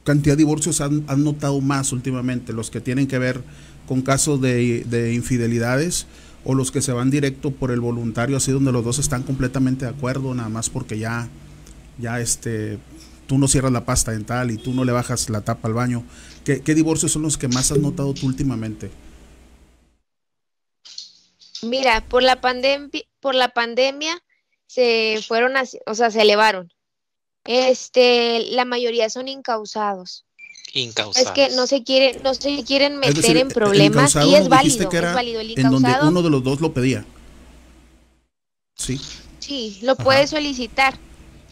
cantidad 0.03 0.33
de 0.33 0.39
divorcios 0.39 0.81
han, 0.81 1.03
notado 1.17 1.59
más 1.61 1.91
últimamente? 1.91 2.53
¿Los 2.53 2.69
que 2.69 2.79
tienen 2.79 3.07
que 3.07 3.17
ver 3.17 3.41
con 3.87 4.01
casos 4.01 4.39
de, 4.39 5.13
infidelidades 5.13 6.05
o 6.43 6.55
los 6.55 6.71
que 6.71 6.81
se 6.81 6.91
van 6.91 7.11
directo 7.11 7.51
por 7.51 7.71
el 7.71 7.79
voluntario, 7.79 8.37
así 8.37 8.51
donde 8.51 8.71
los 8.71 8.83
dos 8.83 8.99
están 8.99 9.23
completamente 9.23 9.85
de 9.85 9.91
acuerdo, 9.91 10.33
nada 10.33 10.49
más 10.49 10.69
porque 10.69 10.97
ya, 10.97 11.29
ya 11.97 12.19
este, 12.19 12.79
tú 13.27 13.37
no 13.37 13.47
cierras 13.47 13.71
la 13.71 13.85
pasta 13.85 14.11
dental 14.11 14.51
y 14.51 14.57
tú 14.57 14.73
no 14.73 14.83
le 14.83 14.91
bajas 14.91 15.29
la 15.29 15.41
tapa 15.41 15.67
al 15.67 15.73
baño? 15.73 16.03
¿Qué, 16.43 16.59
divorcios 16.75 17.11
son 17.11 17.21
los 17.21 17.37
que 17.37 17.47
más 17.47 17.71
has 17.71 17.77
notado 17.77 18.13
tú 18.13 18.25
últimamente? 18.25 18.91
Mira, 21.61 22.03
por 22.09 22.23
la 22.23 22.41
pandemia, 22.41 23.03
por 23.19 23.35
la 23.35 23.49
pandemia 23.49 24.21
se 24.67 25.19
fueron, 25.27 25.53
o 25.85 25.95
sea, 25.95 26.09
se 26.09 26.21
elevaron. 26.21 26.73
Este, 27.45 28.39
la 28.51 28.65
mayoría 28.65 29.09
son 29.09 29.27
incausados. 29.27 30.25
Incausados. 30.73 31.27
Es 31.27 31.33
que 31.33 31.55
no 31.55 31.67
se 31.67 31.83
quieren, 31.83 32.23
no 32.23 32.33
se 32.33 32.63
quieren 32.63 32.97
meter 32.97 33.37
en 33.37 33.49
problemas 33.49 34.15
y 34.15 34.35
es 34.35 34.47
válido, 34.47 34.89
es 34.89 35.13
válido 35.13 35.41
el 35.41 35.59
En 35.59 35.69
donde 35.69 35.93
uno 36.03 36.21
de 36.21 36.29
los 36.29 36.43
dos 36.43 36.61
lo 36.61 36.73
pedía. 36.73 37.05
Sí. 38.75 38.99
Sí, 39.39 39.79
lo 39.81 39.95
puedes 39.95 40.29
solicitar. 40.29 40.97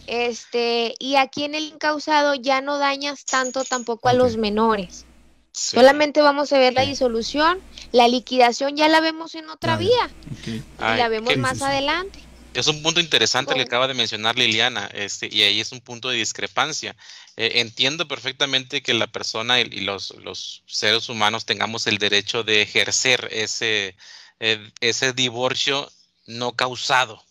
Este, 0.08 0.96
y 1.00 1.18
aquí 1.18 1.44
en 1.44 1.54
el 1.54 1.66
incausado 1.66 2.34
ya 2.34 2.62
no 2.62 2.80
dañas 2.80 3.26
tanto 3.26 3.64
tampoco 3.64 4.10
a 4.10 4.14
los 4.14 4.38
menores. 4.38 5.06
Solamente 5.52 6.22
vamos 6.22 6.54
a 6.54 6.58
ver 6.58 6.74
la 6.74 6.84
disolución, 6.84 7.60
la 7.92 8.08
liquidación 8.08 8.78
ya 8.78 8.88
la 8.88 9.02
vemos 9.02 9.36
en 9.36 9.50
otra 9.50 9.76
vía 9.76 10.10
y 10.46 10.62
la 10.80 11.10
vemos 11.10 11.36
más 11.38 11.62
adelante. 11.62 12.20
Es 12.54 12.68
un 12.68 12.82
punto 12.82 13.00
interesante 13.00 13.54
que 13.54 13.62
acaba 13.62 13.88
de 13.88 13.94
mencionar 13.94 14.38
Liliana, 14.38 14.90
este, 14.94 15.30
y 15.32 15.44
ahí 15.44 15.60
es 15.60 15.72
un 15.72 15.82
punto 15.82 16.10
de 16.10 16.18
discrepancia. 16.18 16.96
Eh, 17.38 17.54
entiendo 17.56 18.08
perfectamente 18.08 18.82
que 18.82 18.94
la 18.94 19.08
persona 19.08 19.60
y, 19.60 19.66
los, 19.82 20.12
los, 20.24 20.64
seres 20.66 21.10
humanos 21.10 21.46
tengamos 21.46 21.88
el 21.88 22.00
derecho 22.00 22.44
de 22.44 22.62
ejercer 22.62 23.30
ese, 23.32 23.96
eh, 24.40 24.72
ese 24.82 25.14
divorcio 25.14 25.92
no 26.26 26.54
causado, 26.54 27.24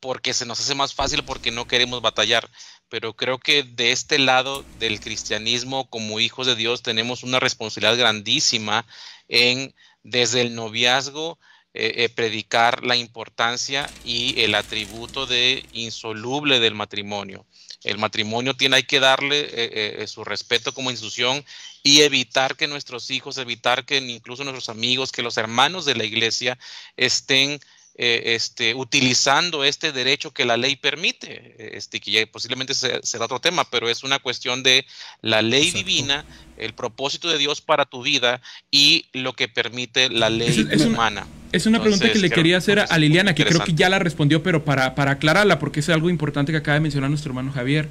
porque 0.00 0.34
se 0.34 0.46
nos 0.46 0.60
hace 0.60 0.74
más 0.74 0.94
fácil 0.94 1.24
porque 1.24 1.50
no 1.50 1.66
queremos 1.66 2.02
batallar 2.02 2.50
pero 2.94 3.14
creo 3.16 3.38
que 3.38 3.64
de 3.64 3.90
este 3.90 4.20
lado 4.20 4.64
del 4.78 5.00
cristianismo 5.00 5.90
como 5.90 6.20
hijos 6.20 6.46
de 6.46 6.54
Dios 6.54 6.82
tenemos 6.82 7.24
una 7.24 7.40
responsabilidad 7.40 7.96
grandísima 7.96 8.86
en 9.26 9.74
desde 10.04 10.42
el 10.42 10.54
noviazgo 10.54 11.38
eh, 11.74 12.04
eh, 12.04 12.08
predicar 12.08 12.84
la 12.84 12.96
importancia 12.96 13.90
y 14.04 14.40
el 14.40 14.54
atributo 14.54 15.26
de 15.26 15.64
insoluble 15.72 16.60
del 16.60 16.74
matrimonio. 16.74 17.44
El 17.82 17.98
matrimonio 17.98 18.54
tiene 18.54 18.76
hay 18.76 18.84
que 18.84 19.00
darle 19.00 19.48
eh, 19.52 20.06
su 20.06 20.24
respeto 20.24 20.72
como 20.72 20.90
institución 20.90 21.44
y 21.82 22.00
evitar 22.00 22.56
que 22.56 22.66
nuestros 22.66 23.10
hijos, 23.10 23.36
evitar 23.36 23.84
que 23.84 23.98
incluso 23.98 24.44
nuestros 24.44 24.70
amigos, 24.70 25.12
que 25.12 25.22
los 25.22 25.36
hermanos 25.36 25.84
de 25.84 25.94
la 25.94 26.04
iglesia 26.04 26.58
estén 26.96 27.60
eh, 27.96 28.34
este, 28.34 28.74
utilizando 28.74 29.62
este 29.62 29.92
derecho 29.92 30.32
que 30.32 30.44
la 30.44 30.56
ley 30.56 30.74
permite, 30.74 31.76
este, 31.76 32.00
que 32.00 32.26
posiblemente 32.26 32.74
será 32.74 33.24
otro 33.26 33.40
tema, 33.40 33.70
pero 33.70 33.88
es 33.88 34.02
una 34.02 34.18
cuestión 34.18 34.64
de 34.64 34.84
la 35.22 35.42
ley 35.42 35.70
divina, 35.70 36.24
el 36.56 36.74
propósito 36.74 37.28
de 37.28 37.38
Dios 37.38 37.60
para 37.60 37.84
tu 37.84 38.02
vida 38.02 38.42
y 38.68 39.06
lo 39.12 39.34
que 39.34 39.46
permite 39.46 40.10
la 40.10 40.28
ley 40.28 40.66
humana. 40.84 41.24
Es 41.54 41.66
una 41.66 41.80
pregunta 41.80 42.10
que 42.10 42.18
le 42.18 42.30
quería 42.30 42.58
hacer 42.58 42.84
a 42.88 42.98
Liliana, 42.98 43.34
que 43.34 43.44
creo 43.44 43.60
que 43.64 43.74
ya 43.74 43.88
la 43.88 43.98
respondió, 43.98 44.42
pero 44.42 44.64
para, 44.64 44.94
para 44.94 45.12
aclararla, 45.12 45.58
porque 45.58 45.80
es 45.80 45.88
algo 45.88 46.10
importante 46.10 46.52
que 46.52 46.58
acaba 46.58 46.74
de 46.74 46.80
mencionar 46.80 47.10
nuestro 47.10 47.30
hermano 47.30 47.52
Javier. 47.52 47.88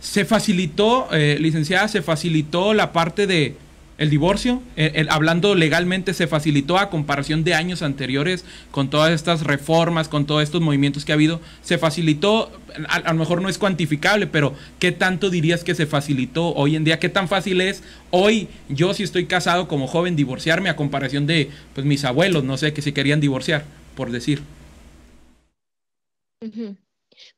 Se 0.00 0.24
facilitó, 0.24 1.08
eh, 1.12 1.38
licenciada, 1.40 1.88
se 1.88 2.02
facilitó 2.02 2.74
la 2.74 2.92
parte 2.92 3.26
de 3.26 3.54
el 3.96 4.10
divorcio, 4.10 4.60
hablando 5.08 5.54
legalmente, 5.54 6.14
se 6.14 6.26
facilitó 6.26 6.78
a 6.78 6.90
comparación 6.90 7.44
de 7.44 7.54
años 7.54 7.80
anteriores 7.80 8.44
con 8.72 8.90
todas 8.90 9.12
estas 9.12 9.42
reformas, 9.42 10.08
con 10.08 10.26
todos 10.26 10.42
estos 10.42 10.60
movimientos 10.60 11.04
que 11.04 11.12
ha 11.12 11.14
habido. 11.14 11.40
Se 11.62 11.78
facilitó, 11.78 12.50
a, 12.88 13.12
lo 13.12 13.18
mejor 13.18 13.40
no 13.40 13.48
es 13.48 13.56
cuantificable, 13.56 14.26
pero 14.26 14.54
¿qué 14.80 14.90
tanto 14.90 15.30
dirías 15.30 15.62
que 15.62 15.76
se 15.76 15.86
facilitó 15.86 16.54
hoy 16.54 16.74
en 16.74 16.82
día? 16.82 16.98
¿Qué 16.98 17.08
tan 17.08 17.28
fácil 17.28 17.60
es 17.60 17.84
hoy 18.10 18.48
yo 18.68 18.94
si 18.94 19.04
estoy 19.04 19.26
casado 19.26 19.68
como 19.68 19.86
joven 19.86 20.16
divorciarme 20.16 20.70
a 20.70 20.76
comparación 20.76 21.26
de 21.28 21.50
pues 21.74 21.86
mis 21.86 22.04
abuelos, 22.04 22.42
no 22.42 22.56
sé, 22.56 22.72
que 22.72 22.82
se 22.82 22.94
querían 22.94 23.20
divorciar, 23.20 23.64
por 23.94 24.10
decir? 24.10 24.42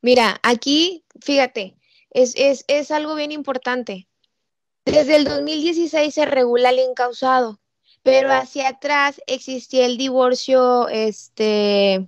Mira, 0.01 0.39
aquí, 0.41 1.03
fíjate, 1.21 1.75
es, 2.09 2.33
es, 2.35 2.65
es 2.67 2.89
algo 2.89 3.13
bien 3.13 3.31
importante 3.31 4.07
desde 4.91 5.17
el 5.17 5.25
2016 5.25 6.13
se 6.13 6.25
regula 6.25 6.69
el 6.69 6.79
incausado, 6.79 7.59
pero 8.03 8.31
hacia 8.31 8.69
atrás 8.69 9.21
existía 9.27 9.85
el 9.85 9.97
divorcio, 9.97 10.87
este, 10.87 12.07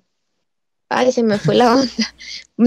ay, 0.87 1.11
se 1.11 1.23
me 1.23 1.37
fue 1.37 1.55
la 1.55 1.75
onda, 1.75 2.15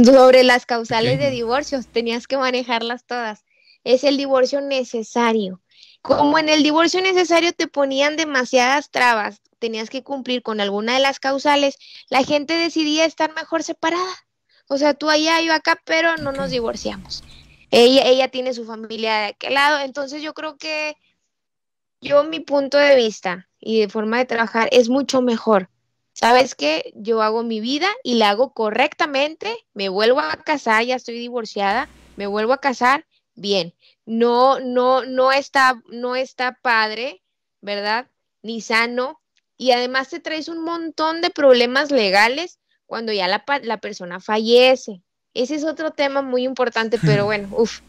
sobre 0.04 0.44
las 0.44 0.66
causales 0.66 1.18
de 1.18 1.30
divorcios, 1.30 1.86
tenías 1.86 2.26
que 2.26 2.36
manejarlas 2.36 3.04
todas. 3.06 3.44
Es 3.84 4.04
el 4.04 4.16
divorcio 4.16 4.60
necesario. 4.60 5.60
Como 6.02 6.38
en 6.38 6.48
el 6.48 6.62
divorcio 6.62 7.00
necesario 7.00 7.52
te 7.52 7.66
ponían 7.66 8.16
demasiadas 8.16 8.90
trabas, 8.90 9.40
tenías 9.58 9.88
que 9.88 10.02
cumplir 10.02 10.42
con 10.42 10.60
alguna 10.60 10.94
de 10.94 11.00
las 11.00 11.20
causales, 11.20 11.78
la 12.10 12.22
gente 12.22 12.54
decidía 12.54 13.04
estar 13.04 13.34
mejor 13.34 13.62
separada. 13.62 14.14
O 14.68 14.78
sea, 14.78 14.94
tú 14.94 15.08
allá, 15.08 15.40
yo 15.40 15.54
acá, 15.54 15.80
pero 15.84 16.16
no 16.16 16.32
nos 16.32 16.50
divorciamos 16.50 17.22
ella, 17.72 18.02
ella 18.04 18.28
tiene 18.28 18.52
su 18.52 18.66
familia 18.66 19.14
de 19.20 19.26
aquel 19.28 19.54
lado, 19.54 19.80
entonces 19.80 20.22
yo 20.22 20.34
creo 20.34 20.58
que 20.58 20.94
yo 22.02 22.22
mi 22.22 22.40
punto 22.40 22.76
de 22.76 22.94
vista 22.96 23.48
y 23.58 23.80
de 23.80 23.88
forma 23.88 24.18
de 24.18 24.26
trabajar 24.26 24.68
es 24.72 24.90
mucho 24.90 25.22
mejor. 25.22 25.70
¿Sabes 26.12 26.54
qué? 26.54 26.92
Yo 26.94 27.22
hago 27.22 27.42
mi 27.42 27.60
vida 27.60 27.88
y 28.04 28.16
la 28.16 28.30
hago 28.30 28.52
correctamente, 28.52 29.56
me 29.72 29.88
vuelvo 29.88 30.20
a 30.20 30.36
casar, 30.36 30.84
ya 30.84 30.96
estoy 30.96 31.18
divorciada, 31.18 31.88
me 32.16 32.26
vuelvo 32.26 32.52
a 32.52 32.60
casar, 32.60 33.06
bien. 33.34 33.74
no, 34.04 34.60
no, 34.60 35.04
no 35.04 35.32
está, 35.32 35.80
no 35.86 36.14
está 36.14 36.58
padre, 36.60 37.22
¿verdad? 37.62 38.10
Ni 38.42 38.60
sano. 38.60 39.22
Y 39.56 39.70
además 39.70 40.10
te 40.10 40.20
traes 40.20 40.48
un 40.48 40.62
montón 40.62 41.22
de 41.22 41.30
problemas 41.30 41.90
legales 41.90 42.58
cuando 42.84 43.12
ya 43.12 43.28
la, 43.28 43.44
la 43.62 43.78
persona 43.78 44.20
fallece. 44.20 45.02
Ese 45.34 45.54
es 45.54 45.64
otro 45.64 45.92
tema 45.92 46.22
muy 46.22 46.44
importante, 46.44 46.98
pero 47.04 47.24
bueno, 47.24 47.48
uff. 47.52 47.80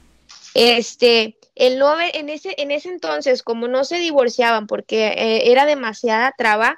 Este, 0.55 1.37
el 1.55 1.79
no 1.79 1.99
en 1.99 2.29
ese, 2.29 2.53
en 2.57 2.71
ese 2.71 2.89
entonces, 2.89 3.41
como 3.41 3.67
no 3.67 3.85
se 3.85 3.97
divorciaban 3.97 4.67
porque 4.67 5.07
eh, 5.07 5.51
era 5.51 5.65
demasiada 5.65 6.33
traba, 6.37 6.77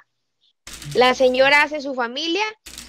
la 0.94 1.14
señora 1.14 1.62
hace 1.62 1.80
su 1.80 1.94
familia, 1.94 2.44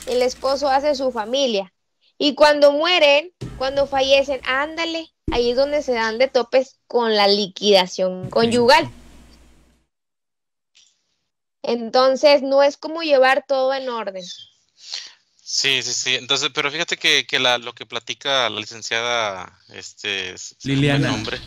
el 0.08 0.22
esposo 0.22 0.70
hace 0.70 0.96
su 0.96 1.12
familia. 1.12 1.74
Y 2.18 2.36
cuando 2.36 2.72
mueren, 2.72 3.32
cuando 3.58 3.86
fallecen, 3.86 4.42
ándale, 4.46 5.10
ahí 5.32 5.52
es 5.52 5.58
donde 5.58 5.82
se 5.82 5.94
dan 5.94 6.18
de 6.18 6.28
topes 6.28 6.80
con 6.88 7.16
la 7.16 7.28
liquidación 7.28 8.30
conyugal. 8.30 8.90
Entonces, 11.62 12.42
no 12.42 12.64
es 12.64 12.78
como 12.78 13.04
llevar 13.04 13.44
todo 13.48 13.74
en 13.74 13.90
orden. 13.90 14.24
Sí, 15.50 15.82
sí, 15.82 15.94
sí. 15.94 16.16
Entonces, 16.16 16.50
pero 16.54 16.70
fíjate 16.70 16.98
que, 16.98 17.26
que 17.26 17.40
la, 17.40 17.58
lo 17.58 17.74
que 17.74 17.86
platica 17.86 18.50
la 18.50 18.60
licenciada, 18.60 19.58
este, 19.70 20.36
Liliana. 20.64 21.08
Nombre, 21.08 21.40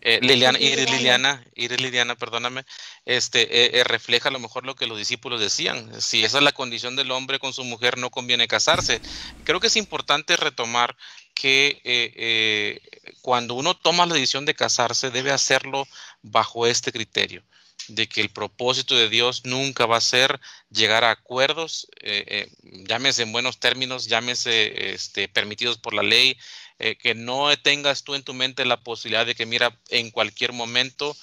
eh, 0.00 0.20
Liliana, 0.22 0.58
Iris 0.58 0.90
Liliana, 0.90 1.44
Iris 1.54 1.78
Liliana, 1.78 2.14
perdóname, 2.14 2.64
este, 3.04 3.42
eh, 3.42 3.78
eh, 3.78 3.84
refleja 3.84 4.30
a 4.30 4.32
lo 4.32 4.38
mejor 4.38 4.64
lo 4.64 4.74
que 4.74 4.86
los 4.86 4.96
discípulos 4.96 5.38
decían. 5.38 6.00
Si 6.00 6.24
esa 6.24 6.38
es 6.38 6.44
la 6.44 6.52
condición 6.52 6.96
del 6.96 7.10
hombre 7.10 7.38
con 7.38 7.52
su 7.52 7.62
mujer, 7.62 7.98
no 7.98 8.08
conviene 8.08 8.48
casarse. 8.48 9.02
Creo 9.44 9.60
que 9.60 9.66
es 9.66 9.76
importante 9.76 10.38
retomar 10.38 10.96
que 11.34 12.80
cuando 13.20 13.52
uno 13.52 13.76
toma 13.76 14.06
la 14.06 14.14
decisión 14.14 14.46
de 14.46 14.54
casarse, 14.54 15.10
debe 15.10 15.30
hacerlo 15.30 15.86
bajo 16.22 16.66
este 16.66 16.90
criterio 16.90 17.42
de 17.88 18.08
que 18.08 18.20
el 18.20 18.30
propósito 18.30 18.96
de 18.96 19.08
Dios 19.08 19.44
nunca 19.44 19.86
va 19.86 19.96
a 19.96 20.00
ser 20.00 20.40
llegar 20.70 21.04
a 21.04 21.10
acuerdos, 21.10 21.88
eh, 22.00 22.24
eh, 22.28 22.48
llámese 22.88 23.22
en 23.22 23.32
buenos 23.32 23.58
términos, 23.58 24.06
llámese 24.06 24.92
este, 24.94 25.28
permitidos 25.28 25.78
por 25.78 25.94
la 25.94 26.02
ley, 26.02 26.38
eh, 26.78 26.96
que 26.96 27.14
no 27.14 27.56
tengas 27.58 28.04
tú 28.04 28.14
en 28.14 28.22
tu 28.22 28.34
mente 28.34 28.64
la 28.64 28.80
posibilidad 28.80 29.26
de 29.26 29.34
que, 29.34 29.46
mira, 29.46 29.78
en 29.90 30.10
cualquier 30.10 30.52
momento 30.52 31.16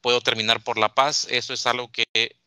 puedo 0.00 0.20
terminar 0.20 0.62
por 0.64 0.78
la 0.78 0.94
paz. 0.94 1.26
Eso 1.30 1.54
es 1.54 1.66
algo 1.66 1.90
que 1.90 2.04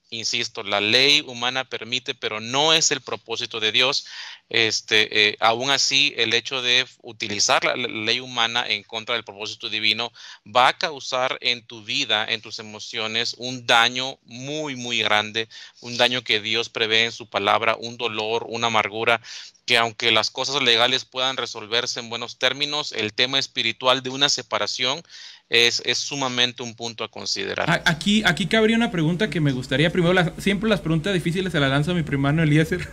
insisto, 0.09 0.63
la 0.63 0.81
ley 0.81 1.21
humana 1.21 1.65
permite, 1.65 2.15
pero 2.15 2.39
no 2.39 2.73
es 2.73 2.91
el 2.91 3.01
propósito 3.01 3.59
de 3.59 3.71
Dios. 3.71 4.05
Este, 4.49 5.29
eh, 5.29 5.37
aún 5.39 5.71
así, 5.71 6.13
el 6.17 6.33
hecho 6.33 6.61
de 6.61 6.85
utilizar 7.01 7.63
la, 7.65 7.75
ley 7.75 8.19
humana 8.19 8.65
en 8.67 8.83
contra 8.83 9.15
del 9.15 9.23
propósito 9.23 9.69
divino 9.69 10.11
va 10.45 10.67
a 10.67 10.77
causar 10.77 11.37
en 11.41 11.65
tu 11.65 11.83
vida, 11.83 12.25
en 12.25 12.41
tus 12.41 12.59
emociones, 12.59 13.35
un 13.37 13.65
daño 13.65 14.19
muy, 14.23 14.75
muy 14.75 14.99
grande, 14.99 15.49
un 15.81 15.97
daño 15.97 16.23
que 16.23 16.39
Dios 16.39 16.69
prevé 16.69 17.05
en 17.05 17.11
su 17.11 17.27
palabra, 17.27 17.75
un 17.79 17.97
dolor, 17.97 18.45
una 18.47 18.67
amargura 18.67 19.21
que 19.65 19.77
aunque 19.77 20.11
las 20.11 20.29
cosas 20.29 20.61
legales 20.61 21.05
puedan 21.05 21.37
resolverse 21.37 21.99
en 21.99 22.09
buenos 22.09 22.37
términos, 22.37 22.91
el 22.91 23.13
tema 23.13 23.39
espiritual 23.39 24.03
de 24.03 24.11
una 24.11 24.29
separación 24.29 25.01
es, 25.49 25.81
sumamente 25.93 26.63
un 26.63 26.73
punto 26.73 27.03
a 27.03 27.09
considerar. 27.09 27.83
Aquí, 27.85 28.23
aquí 28.25 28.47
cabría 28.47 28.75
una 28.75 28.91
pregunta 28.91 29.29
que 29.29 29.39
me 29.39 29.51
gustaría, 29.51 29.91
primero, 29.91 30.33
siempre 30.37 30.69
las 30.69 30.81
preguntas 30.81 31.13
difíciles 31.13 31.51
se 31.51 31.59
las 31.59 31.69
lanzo 31.69 31.91
a 31.91 31.93
mi 31.93 32.01
hermano 32.01 32.43
Eliezer 32.43 32.87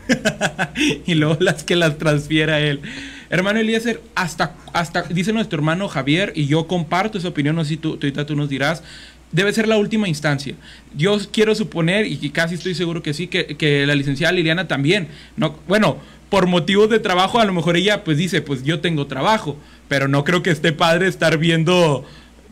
y 1.06 1.14
luego 1.14 1.38
las 1.40 1.64
que 1.64 1.76
las 1.76 1.98
transfiera 1.98 2.60
él. 2.60 2.80
Hermano 3.30 3.60
Eliezer, 3.60 4.02
hasta, 4.14 4.54
hasta, 4.74 5.02
dice 5.04 5.32
nuestro 5.32 5.58
hermano 5.58 5.88
Javier, 5.88 6.32
y 6.36 6.46
yo 6.46 6.66
comparto 6.66 7.18
esa 7.18 7.28
opinión, 7.28 7.56
no 7.56 7.64
si 7.64 7.78
tú, 7.78 7.96
tú 7.96 8.36
nos 8.36 8.50
dirás, 8.50 8.82
debe 9.30 9.52
ser 9.54 9.66
la 9.66 9.78
última 9.78 10.06
instancia. 10.06 10.54
Yo 10.94 11.18
quiero 11.32 11.54
suponer, 11.54 12.06
y 12.06 12.30
casi 12.30 12.56
estoy 12.56 12.74
seguro 12.74 13.02
que 13.02 13.14
sí, 13.14 13.28
que, 13.28 13.56
que, 13.56 13.86
la 13.86 13.94
licenciada 13.94 14.32
Liliana 14.32 14.68
también. 14.68 15.08
No, 15.36 15.58
bueno, 15.66 15.96
por 16.28 16.46
motivos 16.46 16.90
de 16.90 16.98
trabajo, 16.98 17.40
a 17.40 17.46
lo 17.46 17.54
mejor 17.54 17.76
ella 17.76 18.04
pues 18.04 18.18
dice, 18.18 18.42
pues 18.42 18.62
yo 18.64 18.80
tengo 18.80 19.06
trabajo, 19.06 19.56
pero 19.88 20.08
no 20.08 20.24
creo 20.24 20.42
que 20.42 20.50
esté 20.50 20.72
padre 20.72 21.08
estar 21.08 21.38
viendo 21.38 22.06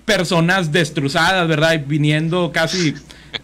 personas 0.04 0.72
destrozadas, 0.72 1.46
¿verdad? 1.48 1.80
Viniendo 1.86 2.50
casi 2.52 2.94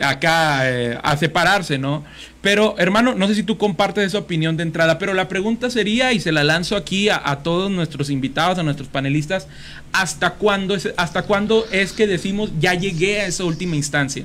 acá 0.01 0.69
eh, 0.71 0.99
a 1.03 1.16
separarse, 1.16 1.79
¿no? 1.79 2.05
Pero, 2.42 2.77
hermano, 2.79 3.14
no 3.14 3.27
sé 3.27 3.35
si 3.35 3.42
tú 3.42 3.59
compartes 3.59 4.07
esa 4.07 4.19
opinión 4.19 4.57
de 4.57 4.62
entrada, 4.62 4.99
pero 4.99 5.14
la 5.14 5.29
pregunta 5.29 5.69
sería, 5.71 6.12
y 6.12 6.21
se 6.21 6.33
la 6.33 6.45
lanzo 6.45 6.77
aquí 6.77 7.09
a, 7.09 7.40
todos 7.42 7.71
nuestros 7.71 8.09
invitados, 8.09 8.59
a 8.59 8.62
nuestros 8.62 8.88
panelistas, 8.88 9.49
¿hasta 9.92 10.35
cuándo, 10.35 10.75
es, 10.75 10.92
¿hasta 10.97 11.23
cuándo 11.23 11.66
es 11.73 11.92
que 11.92 12.07
decimos 12.07 12.51
ya 12.61 12.75
llegué 12.75 13.21
a 13.21 13.27
esa 13.27 13.45
última 13.45 13.75
instancia? 13.75 14.25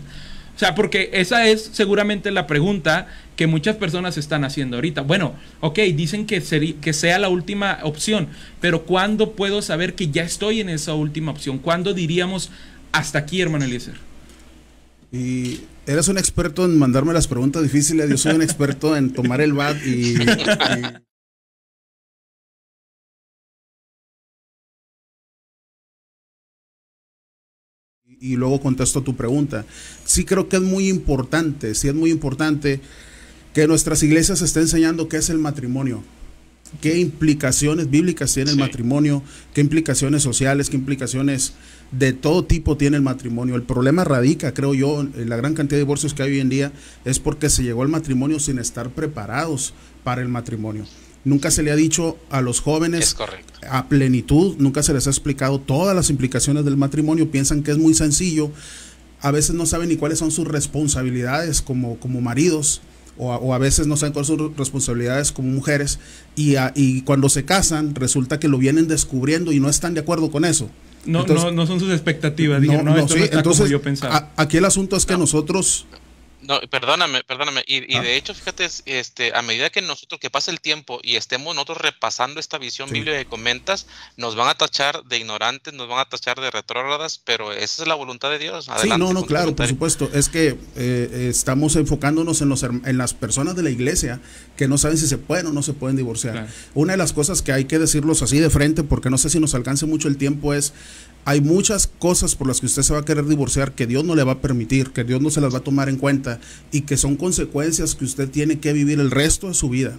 O 0.56 0.60
sea, 0.60 0.76
porque 0.76 1.10
esa 1.14 1.48
es 1.48 1.72
seguramente 1.74 2.30
la 2.30 2.46
pregunta 2.46 3.08
que 3.42 3.48
muchas 3.48 3.76
personas 3.78 4.20
están 4.20 4.44
haciendo 4.44 4.78
ahorita. 4.78 5.02
Bueno, 5.02 5.34
ok, 5.62 5.80
dicen 5.96 6.28
que, 6.28 6.44
que 6.80 6.94
sea 6.94 7.18
la 7.18 7.28
última 7.28 7.80
opción, 7.82 8.28
pero 8.60 8.84
¿cuándo 8.84 9.32
puedo 9.32 9.64
saber 9.64 9.96
que 9.96 10.12
ya 10.12 10.22
estoy 10.22 10.60
en 10.60 10.70
esa 10.70 10.94
última 10.94 11.32
opción? 11.32 11.58
¿Cuándo 11.58 11.96
diríamos 11.96 12.52
hasta 12.92 13.18
aquí, 13.18 13.42
hermano 13.42 13.66
Eliezer? 13.66 13.96
Y 15.12 15.62
eres 15.88 16.08
un 16.08 16.20
experto 16.20 16.66
en 16.66 16.78
mandarme 16.78 17.14
las 17.14 17.26
preguntas 17.26 17.64
difíciles, 17.64 18.08
yo 18.12 18.18
soy 18.18 18.36
un 18.36 18.44
experto 18.44 18.96
en 18.96 19.12
tomar 19.12 19.42
el 19.42 19.54
bat 19.54 19.76
y 19.88 20.14
y 28.20 28.36
luego 28.36 28.62
contesto 28.62 29.02
tu 29.02 29.16
pregunta. 29.16 29.66
Sí 30.06 30.26
creo 30.26 30.48
que 30.48 30.58
es 30.58 30.62
muy 30.62 30.90
importante, 30.90 31.74
sí 31.74 31.88
es 31.88 31.96
muy 31.96 32.12
importante 32.12 32.82
que 33.54 33.68
nuestras 33.68 34.04
iglesias 34.04 34.42
estén 34.42 34.64
enseñando 34.64 35.08
qué 35.08 35.18
es 35.18 35.30
el 35.30 35.38
matrimonio, 35.40 36.04
qué 36.80 37.00
implicaciones 37.00 37.90
bíblicas 37.90 38.34
tiene 38.34 38.52
el 38.52 38.58
matrimonio, 38.58 39.24
qué 39.54 39.62
implicaciones 39.62 40.24
sociales, 40.24 40.70
qué 40.70 40.78
implicaciones 40.78 41.54
de 41.92 42.14
todo 42.14 42.46
tipo 42.46 42.78
tiene 42.78 42.98
el 42.98 43.04
matrimonio. 43.04 43.56
El 43.56 43.64
problema 43.64 44.04
radica, 44.06 44.54
creo 44.54 44.74
yo, 44.74 45.02
en 45.02 45.30
la 45.30 45.36
gran 45.36 45.54
cantidad 45.54 45.78
de 45.78 45.84
divorcios 45.84 46.14
que 46.14 46.24
hay 46.24 46.32
hoy 46.32 46.40
en 46.40 46.50
día 46.50 46.72
es 47.04 47.20
porque 47.20 47.50
se 47.50 47.64
llegó 47.64 47.84
al 47.84 47.90
matrimonio 47.90 48.40
sin 48.40 48.60
estar 48.60 48.90
preparados 48.92 49.74
para 50.04 50.22
el 50.22 50.30
matrimonio. 50.30 50.86
Nunca 51.24 51.52
se 51.52 51.62
le 51.62 51.72
ha 51.72 51.76
dicho 51.76 52.18
a 52.32 52.42
los 52.42 52.62
jóvenes 52.62 53.16
a 53.70 53.88
plenitud, 53.88 54.56
nunca 54.58 54.82
se 54.82 54.94
les 54.94 55.06
ha 55.06 55.12
explicado 55.12 55.60
todas 55.60 55.96
las 55.96 56.10
implicaciones 56.10 56.66
del 56.66 56.78
matrimonio, 56.78 57.30
piensan 57.30 57.62
que 57.62 57.72
es 57.72 57.78
muy 57.78 57.94
sencillo, 57.94 58.50
a 59.20 59.30
veces 59.30 59.54
no 59.56 59.68
saben 59.68 59.90
ni 59.90 59.98
cuáles 59.98 60.18
son 60.18 60.32
sus 60.32 60.48
responsabilidades 60.48 61.62
como, 61.62 62.00
como 62.00 62.22
maridos, 62.22 62.82
o 63.18 63.54
a, 63.54 63.58
veces 63.58 63.88
no 63.88 63.98
saben 63.98 64.14
cuáles 64.14 64.28
son 64.28 64.38
sus 64.38 64.58
responsabilidades 64.58 65.32
como 65.32 65.50
mujeres, 65.50 66.00
y, 66.36 66.56
y 66.76 67.02
cuando 67.02 67.30
se 67.30 67.46
casan 67.46 67.94
resulta 67.96 68.40
que 68.40 68.48
lo 68.48 68.58
vienen 68.58 68.88
descubriendo 68.88 69.52
y 69.52 69.60
no 69.60 69.70
están 69.70 69.94
de 69.94 70.02
acuerdo 70.02 70.32
con 70.32 70.46
eso. 70.46 70.70
No, 71.06 71.26
no, 71.26 71.52
no 71.52 71.68
son 71.68 71.80
sus 71.80 71.92
expectativas, 71.92 72.62
no, 72.62 72.84
no, 72.84 72.98
esto 72.98 73.16
no 73.16 73.24
está 73.24 73.44
como 73.44 73.66
yo 73.66 73.82
pensaba. 73.82 74.32
aquí 74.38 74.58
el 74.58 74.66
asunto 74.66 74.96
es 74.96 75.06
que 75.06 75.18
nosotros 75.18 75.88
no, 76.52 76.60
perdóname, 76.70 77.24
perdóname. 77.24 77.64
Y, 77.66 77.96
ah. 77.96 78.02
de 78.02 78.18
hecho, 78.18 78.34
fíjate, 78.34 78.68
este, 78.86 79.36
a 79.36 79.42
medida 79.42 79.70
que 79.70 79.82
nosotros, 79.82 80.20
que 80.20 80.30
pase 80.30 80.52
el 80.52 80.60
tiempo 80.60 81.00
y 81.02 81.16
estemos 81.16 81.56
nosotros 81.56 81.78
repasando 81.80 82.40
esta 82.40 82.58
visión 82.58 82.90
bíblica 82.90 83.18
que 83.18 83.26
comentas, 83.26 83.88
nos 84.18 84.36
van 84.36 84.50
a 84.50 84.56
tachar 84.56 85.04
de 85.06 85.18
ignorantes, 85.18 85.74
nos 85.74 85.88
van 85.88 86.00
a 86.00 86.06
tachar 86.06 86.42
de 86.42 86.52
retrógradas, 86.52 87.22
pero 87.24 87.54
esa 87.54 87.84
es 87.84 87.88
la 87.88 87.96
voluntad 87.96 88.30
de 88.30 88.40
Dios. 88.40 88.70
sí, 88.82 88.90
no, 88.90 89.14
no, 89.14 89.26
claro, 89.26 89.56
por 89.56 89.68
supuesto. 89.68 90.10
Es 90.14 90.28
que 90.28 90.58
eh, 90.76 91.28
estamos 91.30 91.76
enfocándonos 91.76 92.42
en, 92.42 92.50
los, 92.50 92.64
en 92.64 92.98
las 92.98 93.14
personas 93.14 93.56
de 93.56 93.64
la 93.64 93.70
iglesia 93.70 94.20
que 94.58 94.68
no 94.68 94.78
saben 94.78 94.98
si 94.98 95.08
se 95.08 95.18
pueden 95.18 95.48
o 95.48 95.52
no 95.52 95.64
se 95.64 95.74
pueden 95.74 95.96
divorciar. 95.96 96.48
Una 96.74 96.94
de 96.94 96.98
las 96.98 97.14
cosas 97.14 97.42
que 97.42 97.54
hay 97.54 97.66
que 97.66 97.80
decirlos 97.80 98.22
así 98.22 98.40
de 98.40 98.50
frente, 98.50 98.84
porque 98.84 99.10
no 99.10 99.18
sé 99.18 99.30
si 99.30 99.40
nos 99.40 99.56
alcance 99.56 99.86
mucho 99.86 100.08
el 100.08 100.18
tiempo, 100.18 100.54
es 100.54 100.74
hay 101.26 101.42
muchas 101.42 101.88
cosas 101.88 102.36
por 102.36 102.48
las 102.48 102.60
que 102.60 102.66
usted 102.66 102.82
se 102.82 102.94
va 102.94 103.00
a 103.00 103.06
querer 103.06 103.26
divorciar 103.26 103.74
que 103.74 103.88
Dios 103.88 104.04
no 104.04 104.16
le 104.16 104.24
va 104.24 104.34
a 104.34 104.42
permitir, 104.42 104.92
que 104.92 105.04
Dios 105.04 105.22
no 105.22 105.30
se 105.30 105.42
las 105.42 105.54
va 105.54 105.60
a 105.60 105.64
tomar 105.64 105.90
en 105.90 105.98
cuenta 105.98 106.40
y 106.72 106.82
que 106.82 106.98
son 106.98 107.16
consecuencias 107.16 107.96
que 107.96 108.06
usted 108.06 108.30
tiene 108.30 108.60
que 108.60 108.74
vivir 108.74 109.00
el 109.00 109.12
resto 109.12 109.48
de 109.48 109.54
su 109.54 109.70
vida. 109.70 109.98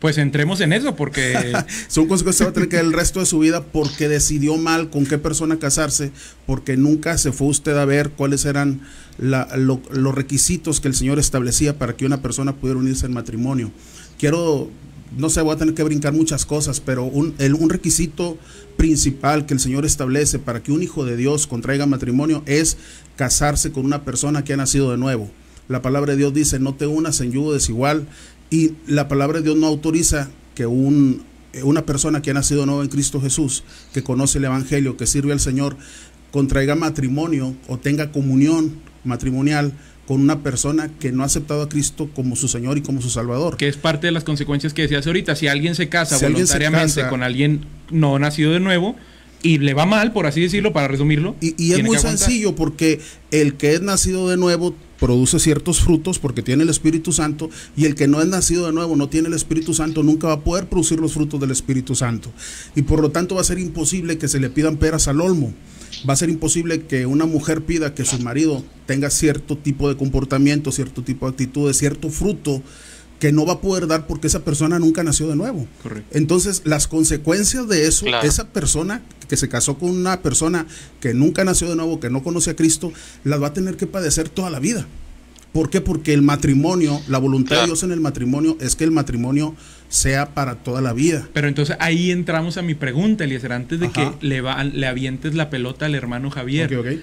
Pues 0.00 0.18
entremos 0.18 0.60
en 0.60 0.72
eso 0.72 0.96
porque... 0.96 1.54
son 1.88 2.06
consecuencias 2.08 2.38
que 2.38 2.44
va 2.44 2.50
a 2.50 2.52
tener 2.52 2.68
que 2.68 2.76
vivir 2.76 2.92
el 2.92 2.98
resto 2.98 3.20
de 3.20 3.26
su 3.26 3.38
vida 3.38 3.62
porque 3.64 4.08
decidió 4.08 4.56
mal 4.56 4.90
con 4.90 5.06
qué 5.06 5.16
persona 5.18 5.58
casarse, 5.58 6.10
porque 6.46 6.76
nunca 6.76 7.16
se 7.18 7.32
fue 7.32 7.46
usted 7.46 7.76
a 7.76 7.84
ver 7.84 8.10
cuáles 8.10 8.44
eran 8.44 8.80
los 9.16 10.14
requisitos 10.14 10.80
que 10.80 10.88
el 10.88 10.94
Señor 10.94 11.18
establecía 11.18 11.78
para 11.78 11.96
que 11.96 12.04
una 12.04 12.20
persona 12.20 12.56
pudiera 12.56 12.80
unirse 12.80 13.06
en 13.06 13.14
matrimonio. 13.14 13.70
Quiero 14.18 14.70
no 15.16 15.30
sé, 15.30 15.42
voy 15.42 15.54
a 15.54 15.58
tener 15.58 15.74
que 15.74 15.82
brincar 15.82 16.12
muchas 16.12 16.44
cosas, 16.44 16.80
pero 16.80 17.04
un, 17.04 17.34
requisito 17.68 18.38
principal 18.76 19.46
que 19.46 19.54
el 19.54 19.60
Señor 19.60 19.84
establece 19.84 20.38
para 20.38 20.62
que 20.62 20.72
un 20.72 20.82
hijo 20.82 21.04
de 21.04 21.16
Dios 21.16 21.46
contraiga 21.46 21.86
matrimonio 21.86 22.42
es 22.46 22.76
casarse 23.16 23.72
con 23.72 23.84
una 23.84 24.04
persona 24.04 24.44
que 24.44 24.52
ha 24.52 24.56
nacido 24.56 24.90
de 24.90 24.98
nuevo. 24.98 25.30
La 25.68 25.82
palabra 25.82 26.12
de 26.12 26.18
Dios 26.18 26.34
dice, 26.34 26.58
no 26.58 26.74
te 26.74 26.86
unas 26.86 27.20
en 27.20 27.32
yugo 27.32 27.52
desigual 27.52 28.06
y 28.50 28.72
la 28.86 29.08
palabra 29.08 29.38
de 29.38 29.44
Dios 29.44 29.56
no 29.56 29.66
autoriza 29.66 30.30
que 30.54 30.66
un 30.66 31.22
una 31.62 31.86
persona 31.86 32.20
que 32.20 32.32
ha 32.32 32.34
nacido 32.34 32.66
nuevo 32.66 32.82
en 32.82 32.88
Cristo 32.88 33.20
Jesús, 33.20 33.62
que 33.92 34.02
conoce 34.02 34.38
el 34.38 34.44
Evangelio, 34.44 34.96
que 34.96 35.06
sirve 35.06 35.32
al 35.32 35.38
Señor, 35.38 35.76
contraiga 36.32 36.74
matrimonio 36.74 37.54
o 37.68 37.78
tenga 37.78 38.10
comunión 38.10 38.74
matrimonial 39.04 39.72
con 40.06 40.20
una 40.20 40.42
persona 40.42 40.90
que 40.98 41.12
no 41.12 41.22
ha 41.22 41.26
aceptado 41.26 41.62
a 41.62 41.68
Cristo 41.68 42.10
como 42.14 42.36
su 42.36 42.48
Señor 42.48 42.78
y 42.78 42.82
como 42.82 43.00
su 43.00 43.10
Salvador. 43.10 43.56
Que 43.56 43.68
es 43.68 43.76
parte 43.76 44.06
de 44.06 44.12
las 44.12 44.24
consecuencias 44.24 44.74
que 44.74 44.82
decías 44.82 45.06
ahorita. 45.06 45.34
Si 45.36 45.46
alguien 45.46 45.74
se 45.74 45.88
casa 45.88 46.18
voluntariamente 46.18 47.08
con 47.08 47.22
alguien 47.22 47.66
no 47.90 48.18
nacido 48.18 48.52
de 48.52 48.60
nuevo, 48.60 48.96
y 49.44 49.58
le 49.58 49.74
va 49.74 49.84
mal, 49.84 50.12
por 50.12 50.26
así 50.26 50.40
decirlo, 50.40 50.72
para 50.72 50.88
resumirlo. 50.88 51.36
Y, 51.40 51.72
es 51.72 51.84
muy 51.84 51.98
sencillo 51.98 52.56
porque 52.56 53.00
el 53.30 53.54
que 53.54 53.74
es 53.74 53.82
nacido 53.82 54.28
de 54.30 54.38
nuevo 54.38 54.74
produce 54.98 55.38
ciertos 55.38 55.80
frutos 55.80 56.18
porque 56.18 56.40
tiene 56.40 56.62
el 56.62 56.70
Espíritu 56.70 57.12
Santo 57.12 57.50
y 57.76 57.84
el 57.84 57.94
que 57.94 58.08
no 58.08 58.22
es 58.22 58.26
nacido 58.26 58.64
de 58.64 58.72
nuevo, 58.72 58.96
no 58.96 59.10
tiene 59.10 59.28
el 59.28 59.34
Espíritu 59.34 59.74
Santo, 59.74 60.02
nunca 60.02 60.28
va 60.28 60.34
a 60.34 60.40
poder 60.40 60.66
producir 60.66 60.98
los 60.98 61.12
frutos 61.12 61.38
del 61.40 61.50
Espíritu 61.50 61.94
Santo. 61.94 62.32
Y 62.74 62.82
por 62.82 63.00
lo 63.00 63.10
tanto 63.10 63.34
va 63.34 63.42
a 63.42 63.44
ser 63.44 63.58
imposible 63.58 64.16
que 64.16 64.28
se 64.28 64.40
le 64.40 64.48
pidan 64.48 64.78
peras 64.78 65.08
al 65.08 65.20
olmo. 65.20 65.52
Va 66.08 66.14
a 66.14 66.16
ser 66.16 66.30
imposible 66.30 66.82
que 66.82 67.06
una 67.06 67.26
mujer 67.26 67.62
pida 67.62 67.94
que 67.94 68.04
su 68.04 68.18
marido 68.20 68.64
tenga 68.86 69.10
cierto 69.10 69.56
tipo 69.56 69.88
de 69.88 69.96
comportamiento, 69.96 70.72
cierto 70.72 71.02
tipo 71.02 71.26
de 71.26 71.30
actitudes, 71.30 71.78
cierto 71.78 72.10
fruto 72.10 72.62
que 73.18 73.32
no 73.32 73.46
va 73.46 73.54
a 73.54 73.60
poder 73.60 73.86
dar 73.86 74.06
porque 74.06 74.26
esa 74.26 74.44
persona 74.44 74.78
nunca 74.78 75.02
nació 75.02 75.28
de 75.28 75.36
nuevo. 75.36 75.66
Entonces, 76.10 76.62
las 76.64 76.88
consecuencias 76.88 77.68
de 77.68 77.86
eso, 77.86 78.06
esa 78.22 78.48
persona 78.48 79.02
que 79.28 79.36
se 79.36 79.48
casó 79.48 79.78
con 79.78 79.90
una 79.90 80.20
persona 80.20 80.66
que 81.00 81.14
nunca 81.14 81.44
nació 81.44 81.68
de 81.68 81.76
nuevo, 81.76 82.00
que 82.00 82.10
no 82.10 82.22
conoce 82.22 82.50
a 82.50 82.56
Cristo, 82.56 82.92
las 83.22 83.40
va 83.40 83.48
a 83.48 83.52
tener 83.54 83.76
que 83.76 83.86
padecer 83.86 84.28
toda 84.28 84.50
la 84.50 84.60
vida. 84.60 84.86
¿Por 85.54 85.70
qué? 85.70 85.80
Porque 85.80 86.12
el 86.12 86.22
matrimonio, 86.22 87.00
la 87.06 87.18
voluntad 87.18 87.60
de 87.60 87.66
Dios 87.66 87.84
en 87.84 87.92
el 87.92 88.00
matrimonio 88.00 88.58
es 88.60 88.74
que 88.74 88.82
el 88.82 88.90
matrimonio 88.90 89.54
sea 89.94 90.34
para 90.34 90.56
toda 90.56 90.80
la 90.80 90.92
vida. 90.92 91.28
Pero 91.32 91.46
entonces 91.46 91.76
ahí 91.78 92.10
entramos 92.10 92.56
a 92.56 92.62
mi 92.62 92.74
pregunta, 92.74 93.22
Eliezer, 93.22 93.52
antes 93.52 93.78
de 93.78 93.90
que 93.90 94.10
le, 94.22 94.40
va, 94.40 94.64
le 94.64 94.88
avientes 94.88 95.34
la 95.34 95.50
pelota 95.50 95.86
al 95.86 95.94
hermano 95.94 96.30
Javier. 96.30 97.00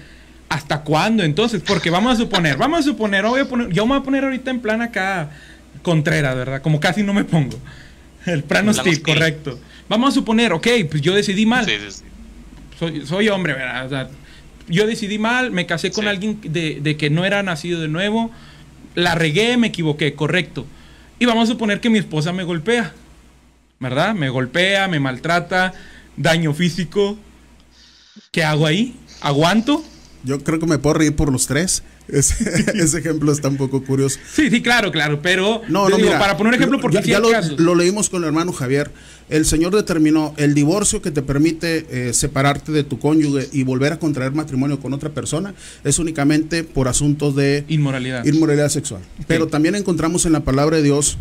¿Hasta 0.50 0.82
cuándo 0.82 1.22
entonces? 1.22 1.62
Porque 1.66 1.88
vamos 1.88 2.12
a 2.12 2.16
suponer, 2.16 2.58
vamos 2.58 2.80
a 2.80 2.82
suponer, 2.82 3.24
voy 3.24 3.40
a 3.40 3.48
poner, 3.48 3.70
yo 3.70 3.86
me 3.86 3.94
voy 3.94 4.00
a 4.00 4.04
poner 4.04 4.24
ahorita 4.24 4.50
en 4.50 4.60
plan 4.60 4.82
acá 4.82 5.30
Contreras, 5.80 6.36
¿verdad? 6.36 6.60
Como 6.60 6.80
casi 6.80 7.02
no 7.02 7.14
me 7.14 7.24
pongo. 7.24 7.58
El 8.26 8.44
plano 8.44 8.74
Steve, 8.74 9.00
correcto. 9.00 9.58
Vamos 9.88 10.10
a 10.10 10.12
suponer, 10.12 10.52
ok, 10.52 10.68
pues 10.90 11.00
yo 11.00 11.14
decidí 11.14 11.46
mal. 11.46 11.64
Sí, 11.64 11.72
sí, 11.88 12.04
soy, 12.78 13.06
soy, 13.06 13.28
hombre, 13.30 13.54
¿verdad? 13.54 13.86
O 13.86 13.88
sea, 13.88 14.08
yo 14.68 14.86
decidí 14.86 15.18
mal, 15.18 15.50
me 15.50 15.64
casé 15.64 15.90
con 15.92 16.06
alguien 16.08 16.40
de, 16.42 16.80
de, 16.82 16.96
que 16.98 17.08
no 17.08 17.24
era 17.24 17.42
nacido 17.42 17.80
de 17.80 17.88
nuevo, 17.88 18.30
la 18.94 19.14
regué, 19.14 19.56
me 19.56 19.68
equivoqué, 19.68 20.12
correcto. 20.12 20.66
Y 21.22 21.24
vamos 21.24 21.48
a 21.48 21.52
suponer 21.52 21.80
que 21.80 21.88
mi 21.88 22.00
esposa 22.00 22.32
me 22.32 22.42
golpea, 22.42 22.92
¿verdad? 23.78 24.12
Me 24.12 24.28
golpea, 24.28 24.88
me 24.88 24.98
maltrata, 24.98 25.72
daño 26.16 26.52
físico. 26.52 27.16
¿Qué 28.32 28.42
hago 28.42 28.66
ahí? 28.66 28.96
¿Aguanto? 29.20 29.84
Yo 30.24 30.42
creo 30.42 30.58
que 30.58 30.66
me 30.66 30.78
puedo 30.78 30.94
reír 30.94 31.14
por 31.14 31.32
los 31.32 31.46
tres. 31.46 31.82
Ese, 32.08 32.98
ejemplo 32.98 33.32
está 33.32 33.48
un 33.48 33.56
poco 33.56 33.82
curioso. 33.84 34.18
Sí, 34.32 34.50
sí, 34.50 34.60
claro, 34.60 34.90
claro, 34.90 35.22
pero 35.22 35.62
no, 35.68 35.88
no, 35.88 35.96
para 36.18 36.36
poner 36.36 36.52
un 36.52 36.54
ejemplo, 36.56 36.80
porque 36.80 37.02
ya, 37.02 37.20
lo, 37.20 37.74
leímos 37.74 38.10
con 38.10 38.22
el 38.22 38.28
hermano 38.28 38.52
Javier. 38.52 38.90
El 39.28 39.46
Señor 39.46 39.74
determinó 39.74 40.34
el 40.36 40.52
divorcio 40.52 41.00
que 41.00 41.10
te 41.10 41.22
permite 41.22 41.86
eh, 41.90 42.12
separarte 42.12 42.70
de 42.72 42.84
tu 42.84 42.98
cónyuge 42.98 43.48
y 43.52 43.62
volver 43.62 43.92
a 43.92 43.98
contraer 43.98 44.32
matrimonio 44.32 44.78
con 44.78 44.92
otra 44.92 45.10
persona 45.10 45.54
es 45.84 45.98
únicamente 45.98 46.64
por 46.64 46.88
asuntos 46.88 47.34
de 47.34 47.64
inmoralidad, 47.68 48.24
inmoralidad 48.26 48.68
sexual. 48.68 49.00
Pero 49.26 49.46
también 49.46 49.74
encontramos 49.74 50.26
en 50.26 50.32
la 50.32 50.40
palabra 50.40 50.76
de 50.76 50.82
Dios 50.82 51.16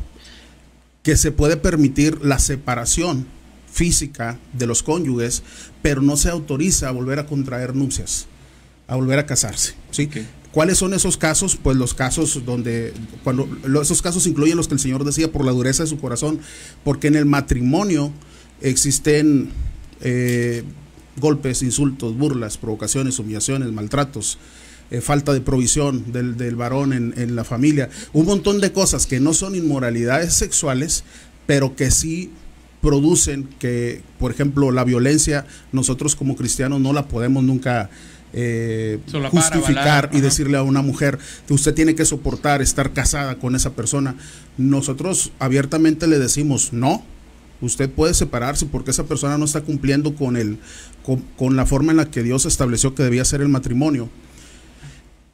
que 1.04 1.16
se 1.16 1.32
puede 1.32 1.58
permitir 1.58 2.20
la 2.24 2.40
separación 2.40 3.26
física 3.72 4.38
de 4.54 4.68
los 4.68 4.84
cónyuges, 4.84 5.44
pero 5.82 6.02
no 6.02 6.18
se 6.18 6.30
autoriza 6.30 6.90
a 6.90 6.92
volver 6.92 7.20
a 7.20 7.26
contraer 7.26 7.76
nupcias, 7.76 8.28
a 8.92 8.98
volver 8.98 9.20
a 9.20 9.26
casarse. 9.26 9.74
¿sí? 9.90 10.10
¿Cuáles 10.52 10.78
son 10.78 10.94
esos 10.94 11.16
casos? 11.16 11.56
Pues 11.56 11.78
los 11.78 11.94
casos 11.94 12.44
donde, 12.46 12.94
cuando 13.24 13.48
esos 13.82 14.02
casos 14.02 14.28
incluyen 14.28 14.58
los 14.58 14.68
que 14.68 14.74
el 14.74 14.82
Señor 14.82 15.06
decía 15.06 15.32
por 15.32 15.46
la 15.46 15.54
dureza 15.54 15.84
de 15.84 15.90
su 15.90 15.98
corazón, 15.98 16.42
porque 16.84 17.08
en 17.08 17.16
el 17.16 17.26
matrimonio 17.26 18.12
existen 18.60 19.50
eh, 20.02 20.64
golpes, 21.16 21.62
insultos, 21.62 22.18
burlas, 22.18 22.58
provocaciones, 22.58 23.18
humillaciones, 23.18 23.72
maltratos, 23.72 24.38
eh, 24.92 25.00
falta 25.00 25.32
de 25.32 25.40
provisión 25.40 26.12
del, 26.12 26.36
del 26.36 26.58
varón 26.58 26.92
en, 26.92 27.14
en, 27.16 27.38
la 27.38 27.46
familia, 27.46 27.90
un 28.12 28.26
montón 28.26 28.60
de 28.60 28.74
cosas 28.74 29.08
que 29.08 29.22
no 29.22 29.34
son 29.34 29.56
inmoralidades 29.56 30.34
sexuales, 30.34 31.06
pero 31.48 31.78
que 31.78 31.92
sí 31.92 32.30
producen 32.82 33.48
que, 33.58 34.02
por 34.20 34.32
ejemplo, 34.32 34.70
la 34.72 34.84
violencia, 34.84 35.46
nosotros 35.72 36.18
como 36.18 36.36
cristianos 36.36 36.82
no 36.82 36.92
la 36.92 37.08
podemos 37.08 37.42
nunca 37.42 37.90
eh, 38.34 39.00
justificar 39.30 40.10
y 40.14 40.22
decirle 40.22 40.58
a 40.58 40.64
una 40.64 40.82
mujer 40.82 41.20
que 41.48 41.54
usted 41.54 41.74
tiene 41.74 41.96
que 41.96 42.06
soportar 42.06 42.62
estar 42.62 42.94
casada 42.94 43.36
con 43.36 43.56
esa 43.56 43.72
persona. 43.72 44.16
Nosotros 44.58 45.32
abiertamente 45.40 46.08
le 46.08 46.20
decimos 46.20 46.72
no. 46.72 47.04
Usted 47.62 47.90
puede 47.90 48.14
separarse 48.14 48.66
porque 48.66 48.92
esa 48.92 49.04
persona 49.04 49.38
no 49.38 49.46
está 49.46 49.62
cumpliendo 49.62 50.16
con, 50.16 50.36
el, 50.36 50.58
con, 51.38 51.56
la 51.56 51.66
forma 51.66 51.92
en 51.92 51.98
la 51.98 52.10
que 52.10 52.24
Dios 52.24 52.46
estableció 52.46 52.96
que 52.96 53.04
debía 53.04 53.24
ser 53.24 53.42
el 53.42 53.50
matrimonio. 53.50 54.10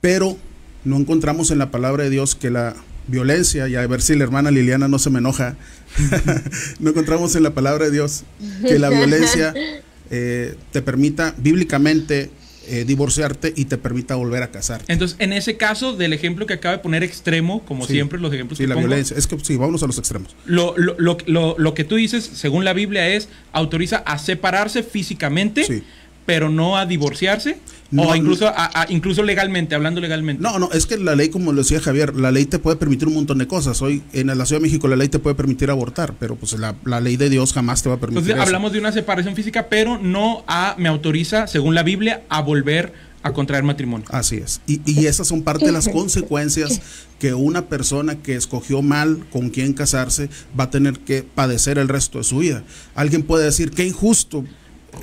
Pero 0.01 0.37
no 0.83 0.97
encontramos 0.97 1.51
en 1.51 1.59
la 1.59 1.71
palabra 1.71 2.03
de 2.03 2.09
Dios 2.09 2.35
que 2.35 2.49
la 2.49 2.75
violencia, 3.07 3.69
y 3.69 3.75
a 3.75 3.87
ver 3.87 4.01
si 4.01 4.15
la 4.15 4.25
hermana 4.25 4.51
Liliana 4.51 4.89
no 4.89 4.99
se 4.99 5.09
me 5.09 5.19
enoja, 5.19 5.55
no 6.79 6.89
encontramos 6.89 7.35
en 7.35 7.43
la 7.43 7.53
palabra 7.53 7.85
de 7.85 7.91
Dios 7.91 8.23
que 8.61 8.77
la 8.77 8.89
violencia 8.89 9.53
eh, 10.09 10.55
te 10.71 10.81
permita 10.81 11.33
bíblicamente 11.37 12.29
eh, 12.68 12.86
divorciarte 12.86 13.53
y 13.55 13.65
te 13.65 13.78
permita 13.78 14.15
volver 14.15 14.43
a 14.43 14.51
casar. 14.51 14.82
Entonces, 14.88 15.18
en 15.20 15.34
ese 15.34 15.57
caso 15.57 15.93
del 15.93 16.13
ejemplo 16.13 16.45
que 16.45 16.53
acaba 16.53 16.78
de 16.78 16.84
poner 16.84 17.03
extremo, 17.03 17.63
como 17.65 17.86
siempre 17.86 18.20
los 18.20 18.34
ejemplos 18.34 18.57
sí, 18.57 18.63
que 18.63 18.68
la 18.68 18.76
violencia. 18.76 19.18
Es 19.18 19.28
que 19.28 19.39
sí, 19.39 19.55
vámonos 19.55 19.84
a 19.84 19.88
los 19.88 19.97
extremos. 19.97 20.36
Lo, 20.45 20.78
lo, 20.78 20.95
lo, 21.26 21.55
lo, 21.57 21.74
que 21.74 21.84
tú 21.84 21.95
dices, 21.95 22.24
según 22.24 22.65
la 22.65 22.74
Biblia, 22.74 23.07
es 23.07 23.30
autoriza 23.51 23.97
a 23.97 24.18
separarse 24.18 24.84
físicamente. 24.84 25.63
Sí 25.63 25.84
pero 26.28 26.49
no 26.49 26.78
a 26.78 26.86
divorciarse 26.86 27.57
o 27.95 28.15
incluso 28.15 28.47
a, 28.47 28.85
incluso 28.89 29.23
legalmente, 29.23 29.75
hablando 29.75 30.01
legalmente. 30.01 30.41
No, 30.41 30.59
no, 30.59 30.69
es 30.71 30.85
que 30.85 30.97
la 30.97 31.15
ley, 31.15 31.29
como 31.29 31.51
lo 31.51 31.61
decía 31.61 31.79
Javier, 31.79 32.15
la 32.15 32.31
ley 32.31 32.45
te 32.45 32.59
puede 32.59 32.77
permitir 32.77 33.07
un 33.07 33.15
montón 33.15 33.38
de 33.38 33.47
cosas. 33.47 33.81
Hoy 33.81 34.03
en 34.13 34.27
la 34.27 34.45
Ciudad 34.45 34.59
de 34.59 34.67
México 34.67 34.88
la 34.88 34.95
ley 34.95 35.07
te 35.07 35.19
puede 35.19 35.35
permitir 35.35 35.69
abortar, 35.69 36.13
pero 36.19 36.35
pues 36.35 36.55
la, 36.57 36.75
ley 36.99 37.17
de 37.17 37.29
Dios 37.29 37.53
jamás 37.53 37.83
te 37.83 37.89
va 37.89 37.95
a 37.95 37.99
permitir. 37.99 38.31
Entonces 38.31 38.45
hablamos 38.47 38.71
de 38.73 38.79
una 38.79 38.91
separación 38.91 39.35
física, 39.35 39.67
pero 39.69 39.97
no 39.97 40.43
a, 40.47 40.75
me 40.77 40.89
autoriza, 40.89 41.47
según 41.47 41.75
la 41.75 41.83
Biblia, 41.83 42.23
a 42.29 42.41
volver 42.41 42.93
a 43.23 43.33
contraer 43.33 43.63
matrimonio. 43.63 44.05
Así 44.09 44.38
es. 44.38 44.61
Y, 44.67 44.81
y 44.85 45.05
esas 45.07 45.27
son 45.27 45.43
parte 45.43 45.65
de 45.65 45.71
las 45.71 45.89
consecuencias 45.89 46.81
que 47.19 47.33
una 47.33 47.67
persona 47.67 48.15
que 48.15 48.35
escogió 48.35 48.81
mal 48.81 49.25
con 49.31 49.49
quién 49.49 49.73
casarse 49.73 50.29
va 50.57 50.65
a 50.65 50.69
tener 50.69 50.99
que 50.99 51.23
padecer 51.23 51.77
el 51.77 51.89
resto 51.89 52.19
de 52.19 52.23
su 52.23 52.39
vida. 52.39 52.63
Alguien 52.95 53.23
puede 53.23 53.45
decir, 53.45 53.71
qué 53.71 53.85
injusto 53.85 54.43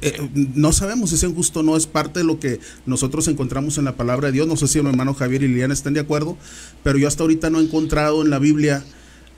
eh, 0.01 0.29
no 0.55 0.73
sabemos 0.73 1.11
si 1.11 1.17
es 1.17 1.23
injusto 1.23 1.61
o 1.61 1.63
no, 1.63 1.77
es 1.77 1.87
parte 1.87 2.21
de 2.21 2.25
lo 2.25 2.41
que 2.41 2.61
nosotros 2.87 3.29
encontramos 3.29 3.79
en 3.79 3.85
la 3.85 3.97
palabra 3.97 4.29
de 4.29 4.33
Dios. 4.33 4.47
No 4.47 4.57
sé 4.57 4.69
si 4.69 4.81
mi 4.81 4.89
hermano 4.89 5.15
Javier 5.15 5.43
y 5.43 5.49
Liliana 5.49 5.75
están 5.75 5.95
de 5.95 6.01
acuerdo, 6.01 6.37
pero 6.83 6.99
yo 6.99 7.09
hasta 7.09 7.23
ahorita 7.23 7.51
no 7.51 7.61
he 7.61 7.63
encontrado 7.63 8.23
en 8.23 8.31
la 8.31 8.39
Biblia 8.39 8.85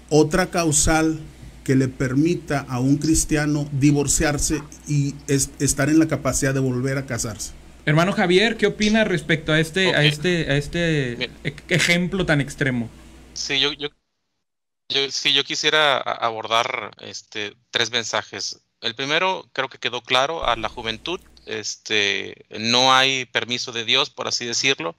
otra 0.08 0.50
causal 0.50 1.20
que 1.64 1.74
le 1.74 1.88
permita 1.88 2.64
a 2.68 2.78
un 2.78 2.96
cristiano 2.96 3.68
divorciarse 3.72 4.62
y 4.86 5.14
estar 5.26 5.88
en 5.88 5.98
la 5.98 6.06
capacidad 6.06 6.54
de 6.54 6.60
volver 6.60 6.96
a 6.96 7.06
casarse. 7.06 7.52
Hermano 7.86 8.12
Javier, 8.12 8.56
¿qué 8.56 8.66
opina 8.66 9.04
respecto 9.04 9.52
a 9.52 9.60
este, 9.60 9.94
a 9.94 10.04
este, 10.04 10.50
a 10.50 10.56
este 10.56 11.30
ejemplo 11.68 12.26
tan 12.26 12.40
extremo? 12.40 12.88
Sí, 13.34 13.60
yo, 13.60 13.72
yo, 13.72 13.88
yo, 14.88 15.00
yo 15.06 15.44
quisiera 15.44 15.98
abordar 15.98 16.92
este, 17.00 17.54
tres 17.70 17.90
mensajes. 17.90 18.60
El 18.86 18.94
primero 18.94 19.50
creo 19.52 19.68
que 19.68 19.78
quedó 19.78 20.00
claro 20.00 20.46
a 20.46 20.54
la 20.54 20.68
juventud. 20.68 21.20
Este, 21.44 22.46
no 22.50 22.94
hay 22.94 23.24
permiso 23.24 23.72
de 23.72 23.84
Dios, 23.84 24.10
por 24.10 24.28
así 24.28 24.46
decirlo, 24.46 24.94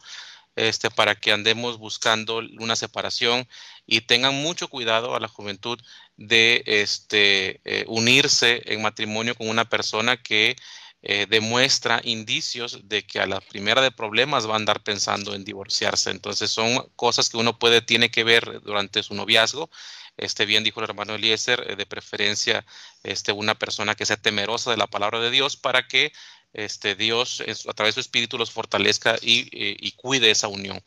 este, 0.58 0.92
para 0.92 1.16
que 1.16 1.32
andemos 1.32 1.78
buscando 1.78 2.40
una 2.60 2.76
separación 2.76 3.48
y 3.86 4.02
tengan 4.02 4.36
mucho 4.36 4.68
cuidado 4.68 5.16
a 5.16 5.22
la 5.22 5.30
juventud 5.30 5.80
de 6.18 6.64
este, 6.66 7.62
eh, 7.64 7.86
unirse 7.88 8.62
en 8.66 8.82
matrimonio 8.82 9.36
con 9.36 9.48
una 9.48 9.70
persona 9.70 10.18
que 10.18 10.58
eh, 11.02 11.26
demuestra 11.30 12.02
indicios 12.04 12.90
de 12.90 13.06
que 13.06 13.22
a 13.22 13.26
la 13.26 13.40
primera 13.40 13.82
de 13.82 13.92
problemas 13.92 14.50
va 14.50 14.56
a 14.56 14.58
andar 14.58 14.84
pensando 14.84 15.34
en 15.34 15.46
divorciarse. 15.46 16.12
Entonces 16.12 16.52
son 16.52 16.90
cosas 16.98 17.30
que 17.30 17.38
uno 17.38 17.58
puede, 17.58 17.82
tiene 17.82 18.12
que 18.12 18.26
ver 18.26 18.60
durante 18.64 19.02
su 19.02 19.14
noviazgo 19.14 19.70
este, 20.18 20.46
bien 20.46 20.64
dijo 20.64 20.80
el 20.80 20.90
hermano 20.90 21.16
Eliezer, 21.16 21.66
eh, 21.68 21.76
de 21.76 21.86
preferencia 21.86 22.66
este, 23.04 23.32
una 23.32 23.56
persona 23.56 23.96
que 23.96 24.06
sea 24.06 24.18
temerosa 24.18 24.72
de 24.72 24.78
la 24.78 24.88
palabra 24.88 25.20
de 25.20 25.32
Dios 25.32 25.58
para 25.58 25.88
que 25.88 26.12
este, 26.54 26.96
Dios 26.96 27.44
a 27.68 27.74
través 27.74 27.96
de 27.96 28.02
su 28.02 28.08
espíritu 28.08 28.38
los 28.38 28.52
fortalezca 28.52 29.16
y, 29.22 29.48
eh, 29.52 29.92
cuide 29.96 30.32
esa 30.32 30.48
unión. 30.48 30.82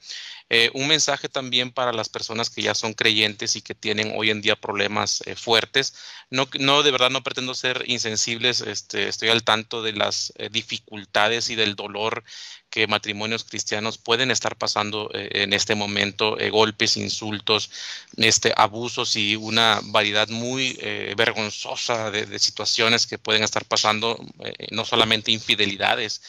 Eh, 0.53 0.69
un 0.75 0.89
mensaje 0.89 1.29
también 1.29 1.71
para 1.71 1.93
las 1.93 2.09
personas 2.09 2.51
que 2.51 2.63
ya 2.63 2.75
son 2.75 2.93
creyentes 2.93 3.55
y 3.55 3.63
que 3.63 3.77
tienen 3.77 4.13
hoy 4.17 4.31
en 4.31 4.43
día 4.43 4.57
problemas 4.57 5.23
eh, 5.25 5.37
fuertes. 5.37 5.95
No, 6.29 6.47
de 6.83 6.91
verdad 6.91 7.11
no 7.11 7.23
pretendo 7.23 7.55
ser 7.55 7.85
insensibles, 7.87 8.61
este, 8.61 9.07
estoy 9.07 9.29
al 9.29 9.45
tanto 9.45 9.81
de 9.81 9.93
las 9.93 10.33
eh, 10.37 10.49
dificultades 10.51 11.51
y 11.51 11.55
del 11.55 11.77
dolor 11.77 12.25
que 12.69 12.89
matrimonios 12.89 13.45
cristianos 13.45 13.99
pueden 13.99 14.33
estar 14.33 14.57
pasando 14.57 15.11
en 15.13 15.53
este 15.53 15.75
momento, 15.75 16.37
golpes, 16.53 16.97
insultos, 16.97 17.71
este, 18.17 18.53
abusos 18.57 19.17
y 19.17 19.35
una 19.35 19.81
variedad 19.83 20.29
muy 20.29 20.75
vergonzosa 21.17 22.13
de, 22.13 22.39
situaciones 22.39 23.09
que 23.09 23.19
pueden 23.19 23.43
estar 23.43 23.65
pasando, 23.65 24.25
no 24.71 24.85
solamente 24.85 25.33
infidelidades, 25.33 26.23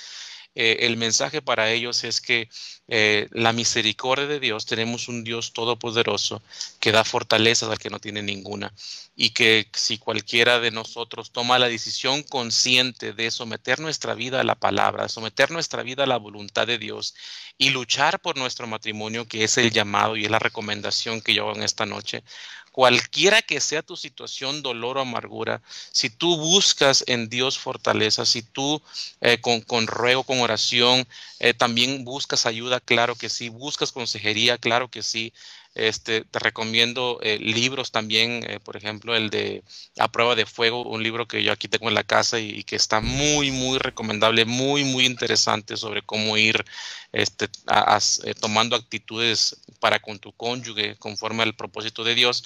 el 0.56 0.98
mensaje 0.98 1.44
para 1.44 1.72
ellos 1.72 2.04
es 2.04 2.20
que 2.22 2.50
eh, 2.94 3.30
la 3.32 3.54
misericordia 3.54 4.28
de 4.28 4.42
Dios, 4.42 4.66
tenemos 4.66 5.08
un 5.08 5.24
Dios 5.24 5.54
todopoderoso 5.54 6.44
que 6.82 6.92
da 6.92 7.06
fortalezas 7.06 7.70
al 7.70 7.80
que 7.80 7.90
no 7.90 8.00
tiene 8.00 8.22
ninguna 8.22 8.74
y 9.16 9.30
que 9.30 9.70
si 9.72 9.98
cualquiera 9.98 10.60
de 10.60 10.72
nosotros 10.72 11.32
toma 11.32 11.58
la 11.58 11.70
decisión 11.70 12.22
consciente 12.22 13.14
de 13.14 13.32
someter 13.32 13.80
nuestra 13.80 14.14
vida 14.14 14.42
a 14.42 14.44
la 14.44 14.56
palabra, 14.56 15.08
someter 15.08 15.52
nuestra 15.52 15.84
vida 15.84 16.04
a 16.04 16.08
la 16.08 16.18
voluntad 16.18 16.68
de 16.68 16.78
Dios 16.78 17.16
y 17.58 17.70
luchar 17.70 18.20
por 18.20 18.38
nuestro 18.38 18.68
matrimonio, 18.68 19.26
que 19.26 19.46
es 19.46 19.58
el 19.58 19.72
llamado 19.72 20.18
y 20.18 20.26
es 20.26 20.32
la 20.32 20.40
recomendación 20.40 21.22
que 21.22 21.34
yo 21.34 21.44
hago 21.44 21.56
en 21.56 21.64
esta 21.64 21.86
noche, 21.86 22.24
cualquiera 22.72 23.42
que 23.42 23.60
sea 23.60 23.82
tu 23.82 23.96
situación, 23.98 24.62
dolor 24.62 24.98
o 24.98 25.02
amargura, 25.02 25.62
si 25.92 26.10
tú 26.10 26.38
buscas 26.38 27.04
en 27.08 27.30
Dios 27.30 27.58
fortaleza, 27.58 28.26
si 28.26 28.42
tú 28.42 28.82
eh, 29.20 29.40
con, 29.42 29.62
con, 29.62 29.88
ruego, 29.88 30.24
con 30.24 30.40
oración, 30.40 31.08
eh, 31.40 31.54
también 31.54 32.06
buscas 32.06 32.46
ayuda, 32.46 32.80
claro 32.86 33.16
que 33.16 33.30
sí, 33.30 33.50
buscas 33.50 33.92
consejería, 33.92 34.58
claro 34.58 34.90
que 34.90 35.04
sí, 35.04 35.34
este, 35.74 36.26
te 36.26 36.40
recomiendo 36.40 37.20
eh, 37.22 37.38
libros 37.40 37.92
también, 37.92 38.44
eh, 38.50 38.60
por 38.60 38.76
ejemplo, 38.76 39.16
el 39.16 39.30
de 39.30 39.64
A 39.98 40.12
prueba 40.12 40.36
de 40.36 40.46
fuego, 40.46 40.84
un 40.84 41.02
libro 41.02 41.28
que 41.28 41.44
yo 41.44 41.54
aquí 41.54 41.70
tengo 41.70 41.88
en 41.88 41.96
la 41.96 42.04
casa 42.04 42.40
y, 42.40 42.64
que 42.66 42.76
está 42.76 43.00
muy, 43.00 43.52
muy 43.52 43.78
recomendable, 43.80 44.44
muy, 44.46 44.84
muy 44.84 45.06
interesante 45.06 45.78
sobre 45.78 46.02
cómo 46.02 46.36
ir 46.38 46.66
este, 47.14 47.46
eh, 47.46 48.34
tomando 48.36 48.76
actitudes 48.76 49.62
para 49.80 50.00
con 50.00 50.20
tu 50.20 50.34
cónyuge 50.34 50.98
conforme 50.98 51.44
al 51.44 51.56
propósito 51.56 52.04
de 52.04 52.16
Dios. 52.16 52.44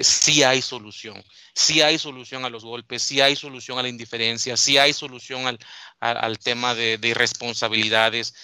sí 0.00 0.42
hay 0.42 0.62
solución, 0.62 1.22
sí 1.52 1.82
hay 1.82 1.98
solución 1.98 2.44
a 2.44 2.50
los 2.50 2.64
golpes, 2.64 3.02
sí 3.02 3.20
hay 3.20 3.36
solución 3.36 3.78
a 3.78 3.82
la 3.82 3.88
indiferencia, 3.88 4.56
sí 4.56 4.78
hay 4.78 4.92
solución 4.92 5.46
al, 5.46 5.58
al, 6.00 6.38
tema 6.38 6.74
de, 6.74 6.96
de 6.98 7.08
irresponsabilidades 7.08 8.34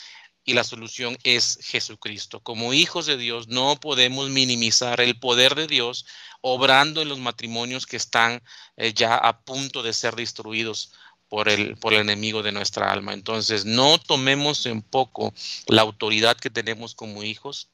y 0.45 0.55
la 0.55 0.65
solución 0.65 1.17
es 1.23 1.59
Jesucristo. 1.63 2.41
Como 2.41 2.73
hijos 2.73 3.07
de 3.07 3.17
Dios 3.17 3.49
no 3.49 3.77
podemos 3.77 4.31
minimizar 4.31 5.01
el 5.01 5.19
poder 5.19 5.55
de 5.55 5.67
Dios 5.67 6.07
obrando 6.41 7.01
en 7.01 7.09
los 7.09 7.19
matrimonios 7.19 7.87
que 7.87 7.97
están 7.97 8.43
eh, 8.77 8.93
ya 8.93 9.17
a 9.17 9.41
punto 9.41 9.83
de 9.83 9.93
ser 9.93 10.17
destruidos 10.17 10.93
por 11.29 11.49
el, 11.49 11.77
por 11.77 11.95
el 11.95 12.01
enemigo 12.01 12.43
de 12.43 12.53
nuestra 12.53 12.93
alma. 12.93 13.15
Entonces, 13.15 13.65
no 13.65 13.99
tomemos 13.99 14.67
en 14.67 14.83
poco 14.83 15.33
la 15.67 15.83
autoridad 15.83 16.37
que 16.37 16.51
tenemos 16.51 16.95
como 16.95 17.23
hijos 17.23 17.71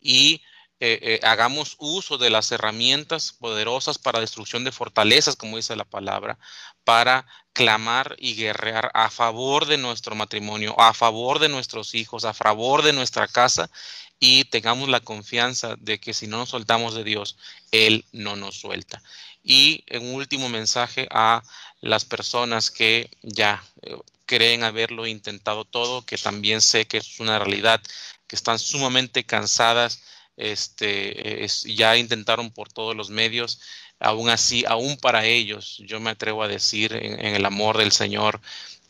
y 0.00 0.42
eh, 0.78 0.98
eh, 1.00 1.20
hagamos 1.22 1.76
uso 1.78 2.18
de 2.18 2.28
las 2.28 2.52
herramientas 2.52 3.32
poderosas 3.32 3.96
para 3.98 4.20
destrucción 4.20 4.62
de 4.64 4.72
fortalezas, 4.72 5.36
como 5.36 5.56
dice 5.56 5.74
la 5.74 5.84
palabra, 5.84 6.38
para 6.84 7.26
clamar 7.54 8.14
y 8.18 8.34
guerrear 8.34 8.90
a 8.92 9.08
favor 9.10 9.64
de 9.66 9.78
nuestro 9.78 10.14
matrimonio, 10.14 10.78
a 10.78 10.92
favor 10.92 11.38
de 11.38 11.48
nuestros 11.48 11.94
hijos, 11.94 12.26
a 12.26 12.34
favor 12.34 12.82
de 12.82 12.92
nuestra 12.92 13.26
casa 13.26 13.70
y 14.18 14.44
tengamos 14.44 14.88
la 14.88 15.00
confianza 15.00 15.76
de 15.78 15.98
que 15.98 16.14
si 16.14 16.26
no 16.26 16.38
nos 16.38 16.50
soltamos 16.50 16.94
de 16.94 17.04
Dios, 17.04 17.36
Él 17.70 18.04
no 18.12 18.36
nos 18.36 18.56
suelta. 18.56 19.02
Y 19.42 19.84
un 19.92 20.14
último 20.14 20.48
mensaje 20.48 21.06
a 21.10 21.42
las 21.80 22.04
personas 22.04 22.70
que 22.70 23.10
ya 23.22 23.64
eh, 23.82 23.96
creen 24.26 24.64
haberlo 24.64 25.06
intentado 25.06 25.64
todo, 25.64 26.04
que 26.04 26.18
también 26.18 26.60
sé 26.60 26.86
que 26.86 26.98
es 26.98 27.20
una 27.20 27.38
realidad, 27.38 27.80
que 28.26 28.36
están 28.36 28.58
sumamente 28.58 29.24
cansadas 29.24 30.02
este, 30.36 31.46
ya 31.66 31.96
intentaron 31.96 32.50
por 32.50 32.72
todos 32.72 32.94
los 32.94 33.10
medios, 33.10 33.60
aún 33.98 34.28
así, 34.28 34.64
aún 34.66 34.96
para 34.96 35.24
ellos, 35.24 35.82
yo 35.86 36.00
me 36.00 36.10
atrevo 36.10 36.42
a 36.42 36.48
decir 36.48 36.92
en, 36.92 37.34
el 37.34 37.44
amor 37.46 37.78
del 37.78 37.92
Señor, 37.92 38.40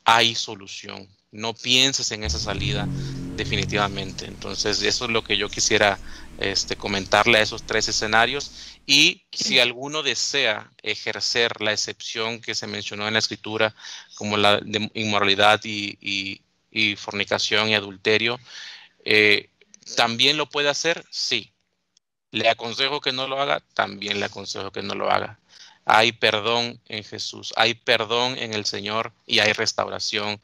hay 0.05 0.35
solución. 0.35 1.09
No 1.33 1.55
pienses 1.55 2.11
en 2.13 2.25
esa 2.25 2.39
salida 2.39 2.89
definitivamente. 3.37 4.27
Entonces, 4.27 4.83
eso 4.83 5.05
es 5.05 5.11
lo 5.11 5.23
que 5.23 5.37
yo 5.37 5.49
quisiera 5.49 5.99
este, 6.39 6.77
comentarle 6.77 7.39
a 7.39 7.43
esos 7.43 7.65
tres 7.65 7.89
escenarios. 7.89 8.79
Y 8.87 9.25
si 9.33 9.59
alguno 9.59 10.03
desea 10.03 10.71
ejercer 10.83 11.61
la 11.61 11.73
excepción 11.73 12.41
que 12.41 12.55
se 12.55 12.67
mencionó 12.67 13.07
en 13.07 13.15
la 13.15 13.19
escritura, 13.19 13.75
como 14.15 14.37
la 14.37 14.61
de 14.61 14.91
inmoralidad 14.95 15.61
y, 15.65 16.41
fornicación 16.97 17.69
y 17.69 17.75
adulterio, 17.75 18.39
eh, 19.05 19.49
¿También 19.95 20.37
lo 20.37 20.49
puede 20.49 20.68
hacer? 20.68 21.05
Sí. 21.11 21.53
¿Le 22.32 22.49
aconsejo 22.49 23.01
que 23.01 23.12
no 23.12 23.28
lo 23.28 23.41
haga? 23.41 23.62
También 23.74 24.18
le 24.18 24.26
aconsejo 24.26 24.72
que 24.72 24.82
no 24.82 24.95
lo 24.95 25.11
haga. 25.11 25.39
Hay 25.84 26.12
perdón 26.12 26.80
en 26.89 27.05
Jesús, 27.05 27.53
hay 27.57 27.74
perdón 27.74 28.37
en 28.39 28.55
el 28.55 28.64
Señor 28.64 29.12
y 29.24 29.39
hay 29.39 29.53
restauración 29.53 30.41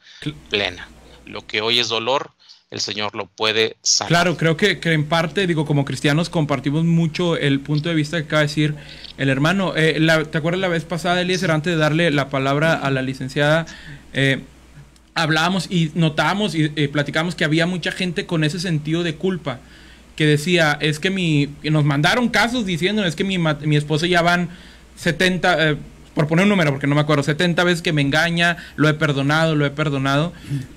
plena. 0.48 0.88
Lo 1.26 1.44
que 1.44 1.60
hoy 1.60 1.80
es 1.80 1.88
dolor, 1.88 2.30
el 2.70 2.80
Señor 2.80 3.14
lo 3.16 3.26
puede 3.26 3.76
sanar. 3.82 4.08
Claro, 4.08 4.36
creo 4.36 4.56
que, 4.56 4.78
en 4.82 5.06
parte, 5.06 5.46
digo, 5.48 5.66
como 5.66 5.84
cristianos 5.84 6.30
compartimos 6.30 6.84
mucho 6.84 7.36
el 7.36 7.60
punto 7.60 7.88
de 7.88 7.96
vista 7.96 8.18
que 8.18 8.24
acaba 8.24 8.40
de 8.40 8.46
decir 8.46 8.74
el 9.18 9.28
hermano. 9.28 9.74
Eh, 9.76 10.00
¿Te 10.30 10.38
acuerdas 10.38 10.60
la 10.60 10.68
vez 10.68 10.84
pasada, 10.84 11.20
Eliezer, 11.20 11.50
antes 11.50 11.72
de 11.72 11.78
darle 11.78 12.10
la 12.12 12.30
palabra 12.30 12.74
a 12.74 12.90
la 12.90 13.02
licenciada? 13.02 13.66
Eh, 14.14 14.44
hablábamos 15.14 15.66
y 15.70 15.90
notábamos 15.94 16.54
y 16.54 16.72
eh, 16.76 16.88
platicamos 16.88 17.34
que 17.34 17.44
había 17.44 17.66
mucha 17.66 17.92
gente 17.92 18.26
con 18.26 18.44
ese 18.44 18.60
sentido 18.60 19.02
de 19.02 19.14
culpa 19.14 19.60
que 20.16 20.26
decía, 20.26 20.76
es 20.80 20.98
que 20.98 21.10
mi, 21.10 21.48
nos 21.62 21.84
mandaron 21.84 22.28
casos 22.28 22.66
diciendo, 22.66 23.04
es 23.04 23.16
que 23.16 23.24
mi, 23.24 23.38
mi 23.38 23.76
esposa 23.76 24.06
ya 24.06 24.20
van 24.22 24.50
70, 24.96 25.70
eh, 25.70 25.76
por 26.14 26.28
poner 26.28 26.42
un 26.42 26.50
número, 26.50 26.70
porque 26.70 26.86
no 26.86 26.94
me 26.94 27.00
acuerdo, 27.00 27.22
70 27.22 27.64
veces 27.64 27.80
que 27.80 27.92
me 27.92 28.02
engaña, 28.02 28.58
lo 28.76 28.88
he 28.88 28.94
perdonado, 28.94 29.56
lo 29.56 29.64
he 29.64 29.70
perdonado. 29.70 30.32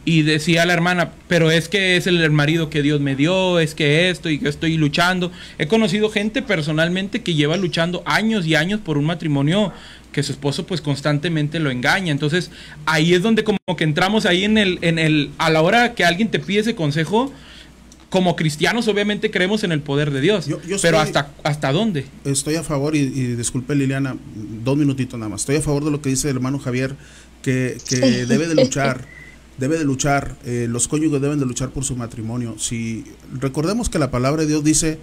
Y 0.06 0.22
decía 0.22 0.66
la 0.66 0.74
hermana, 0.74 1.12
pero 1.28 1.52
es 1.52 1.68
que 1.68 1.98
es 1.98 2.08
el 2.08 2.32
marido 2.32 2.70
que 2.70 2.82
Dios 2.82 3.02
me 3.02 3.16
dio, 3.16 3.60
es 3.60 3.76
que 3.76 4.10
esto 4.10 4.30
y 4.30 4.40
que 4.40 4.48
estoy 4.48 4.78
luchando. 4.78 5.32
He 5.58 5.68
conocido 5.68 6.10
gente 6.10 6.42
personalmente 6.42 7.22
que 7.22 7.34
lleva 7.34 7.58
luchando 7.58 8.04
años 8.06 8.46
y 8.46 8.56
años 8.56 8.80
por 8.80 8.98
un 8.98 9.06
matrimonio 9.06 9.74
que 10.16 10.24
su 10.24 10.32
esposo 10.32 10.66
pues 10.66 10.80
constantemente 10.80 11.60
lo 11.60 11.70
engaña. 11.70 12.14
Entonces 12.14 12.50
ahí 12.86 13.14
es 13.14 13.22
donde 13.22 13.44
como 13.44 13.60
que 13.76 13.84
entramos 13.84 14.26
ahí 14.26 14.46
en 14.46 14.58
el, 14.58 14.80
en 14.82 14.98
el, 14.98 15.32
a 15.40 15.50
la 15.50 15.62
hora 15.62 15.94
que 15.94 16.06
alguien 16.06 16.32
te 16.32 16.40
pide 16.40 16.62
ese 16.62 16.74
consejo, 16.74 17.34
como 18.10 18.38
cristianos 18.38 18.88
obviamente 18.88 19.30
creemos 19.30 19.66
en 19.66 19.74
el 19.74 19.82
poder 19.82 20.12
de 20.12 20.22
Dios. 20.22 20.48
pero 20.82 21.00
hasta, 21.00 21.34
hasta 21.44 21.74
dónde? 21.74 22.06
Estoy 22.24 22.56
a 22.56 22.64
favor, 22.64 22.96
y, 22.96 23.10
disculpe 23.36 23.76
Liliana, 23.76 24.16
dos 24.64 24.78
minutitos 24.78 25.20
nada 25.20 25.28
más. 25.28 25.42
Estoy 25.42 25.58
a 25.58 25.62
favor 25.62 25.84
de 25.84 25.92
lo 25.92 26.02
que 26.02 26.08
dice 26.08 26.30
el 26.30 26.38
hermano 26.38 26.60
Javier, 26.60 26.96
que, 27.42 27.78
debe 28.30 28.48
de 28.48 28.56
luchar. 28.56 29.06
debe 29.58 29.78
de 29.78 29.84
luchar, 29.84 30.38
eh, 30.46 30.68
los 30.70 30.88
cónyuges 30.88 31.20
deben 31.20 31.40
de 31.40 31.46
luchar 31.46 31.72
por 31.72 31.84
su 31.84 31.98
matrimonio. 31.98 32.58
Si 32.58 33.04
recordemos 33.34 33.90
que 33.90 34.00
la 34.00 34.12
palabra 34.12 34.44
de 34.44 34.48
Dios 34.48 34.64
dice 34.64 34.98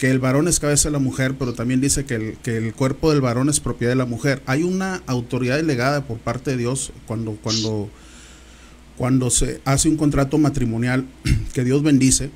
que 0.00 0.10
el 0.10 0.18
varón 0.18 0.48
es 0.48 0.60
cabeza 0.60 0.88
de 0.88 0.94
la 0.94 0.98
mujer, 0.98 1.34
pero 1.38 1.52
también 1.52 1.82
dice 1.82 2.06
que 2.06 2.14
el, 2.14 2.38
que 2.38 2.56
el 2.56 2.72
cuerpo 2.72 3.12
del 3.12 3.20
varón 3.20 3.50
es 3.50 3.60
propiedad 3.60 3.92
de 3.92 3.96
la 3.96 4.06
mujer. 4.06 4.42
Hay 4.46 4.62
una 4.62 5.02
autoridad 5.06 5.58
delegada 5.58 6.06
por 6.06 6.16
parte 6.16 6.52
de 6.52 6.56
Dios 6.56 6.90
cuando, 7.06 7.32
cuando, 7.32 7.90
cuando 8.96 9.28
se 9.28 9.60
hace 9.66 9.90
un 9.90 9.98
contrato 9.98 10.38
matrimonial 10.38 11.04
que 11.52 11.64
Dios 11.64 11.82
bendice. 11.82 12.30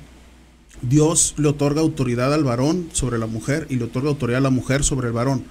Dios 0.83 1.33
le 1.39 1.47
otorga 1.47 1.81
autoridad 1.81 2.35
al 2.35 2.43
varón 2.43 2.89
sobre 2.93 3.17
la 3.17 3.25
mujer 3.25 3.65
y 3.67 3.77
le 3.77 3.85
otorga 3.85 4.09
autoridad 4.09 4.37
a 4.37 4.43
la 4.43 4.51
mujer 4.51 4.83
sobre 4.83 5.07
el 5.07 5.13
varón. 5.13 5.43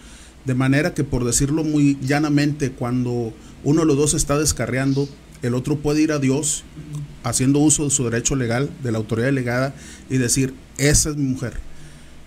De 0.45 0.55
manera 0.55 0.95
que, 0.95 1.03
por 1.03 1.25
decirlo 1.25 1.65
muy 1.65 1.99
llanamente, 2.01 2.71
cuando 2.71 3.33
uno 3.65 3.81
de 3.81 3.87
los 3.89 3.97
dos 3.97 4.15
está 4.15 4.39
descarriando, 4.39 5.09
el 5.43 5.57
otro 5.57 5.81
puede 5.81 6.03
ir 6.03 6.13
a 6.13 6.21
Dios 6.21 6.63
haciendo 7.25 7.59
uso 7.59 7.83
de 7.83 7.91
su 7.91 8.05
derecho 8.05 8.37
legal, 8.37 8.71
de 8.85 8.93
la 8.93 8.99
autoridad 8.99 9.27
delegada, 9.27 9.75
y 10.09 10.19
decir, 10.19 10.55
esa 10.79 11.11
es 11.11 11.17
mi 11.17 11.25
mujer 11.25 11.74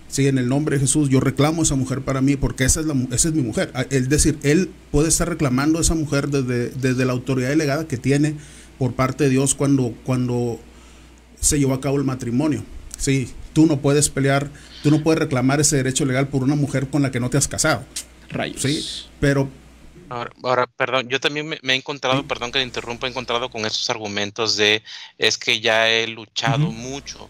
Sí, 0.08 0.26
en 0.26 0.38
el 0.38 0.48
nombre 0.48 0.76
de 0.76 0.80
Jesús 0.80 1.10
yo 1.10 1.20
reclamo 1.20 1.62
a 1.62 1.64
esa 1.64 1.74
mujer 1.74 2.00
para 2.00 2.20
mí 2.20 2.36
porque 2.36 2.64
esa 2.64 2.80
es, 2.80 2.86
la, 2.86 2.94
esa 3.12 3.28
es 3.28 3.34
mi 3.34 3.42
mujer. 3.42 3.70
Ah, 3.74 3.84
es 3.90 4.08
decir, 4.08 4.38
él 4.42 4.70
puede 4.90 5.08
estar 5.08 5.28
reclamando 5.28 5.78
a 5.78 5.82
esa 5.82 5.94
mujer 5.94 6.28
desde, 6.28 6.70
desde 6.70 7.04
la 7.04 7.12
autoridad 7.12 7.50
delegada 7.50 7.86
que 7.86 7.98
tiene 7.98 8.34
por 8.78 8.94
parte 8.94 9.24
de 9.24 9.30
Dios 9.30 9.54
cuando, 9.54 9.94
cuando 10.04 10.58
se 11.40 11.58
llevó 11.58 11.74
a 11.74 11.80
cabo 11.80 11.98
el 11.98 12.04
matrimonio. 12.04 12.64
Sí, 12.96 13.30
tú 13.52 13.66
no 13.66 13.80
puedes 13.80 14.08
pelear, 14.08 14.50
tú 14.82 14.90
no 14.90 15.02
puedes 15.02 15.18
reclamar 15.18 15.60
ese 15.60 15.76
derecho 15.76 16.04
legal 16.06 16.28
por 16.28 16.42
una 16.42 16.54
mujer 16.54 16.88
con 16.88 17.02
la 17.02 17.10
que 17.10 17.20
no 17.20 17.28
te 17.28 17.36
has 17.36 17.46
casado. 17.46 17.84
Rayos. 18.30 18.62
Sí, 18.62 18.84
pero... 19.20 19.48
Ahora, 20.42 20.66
perdón, 20.66 21.06
yo 21.10 21.20
también 21.20 21.46
me, 21.46 21.58
he 21.62 21.76
encontrado, 21.76 22.26
perdón 22.26 22.50
que 22.50 22.60
te 22.60 22.64
interrumpa, 22.64 23.06
he 23.06 23.10
encontrado 23.10 23.50
con 23.50 23.66
esos 23.66 23.90
argumentos 23.90 24.56
de 24.56 24.82
es 25.18 25.36
que 25.36 25.60
ya 25.60 25.90
he 25.90 26.06
luchado 26.06 26.70
mucho 26.70 27.28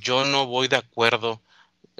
yo 0.00 0.24
no 0.24 0.46
voy 0.46 0.68
de 0.68 0.76
acuerdo 0.76 1.40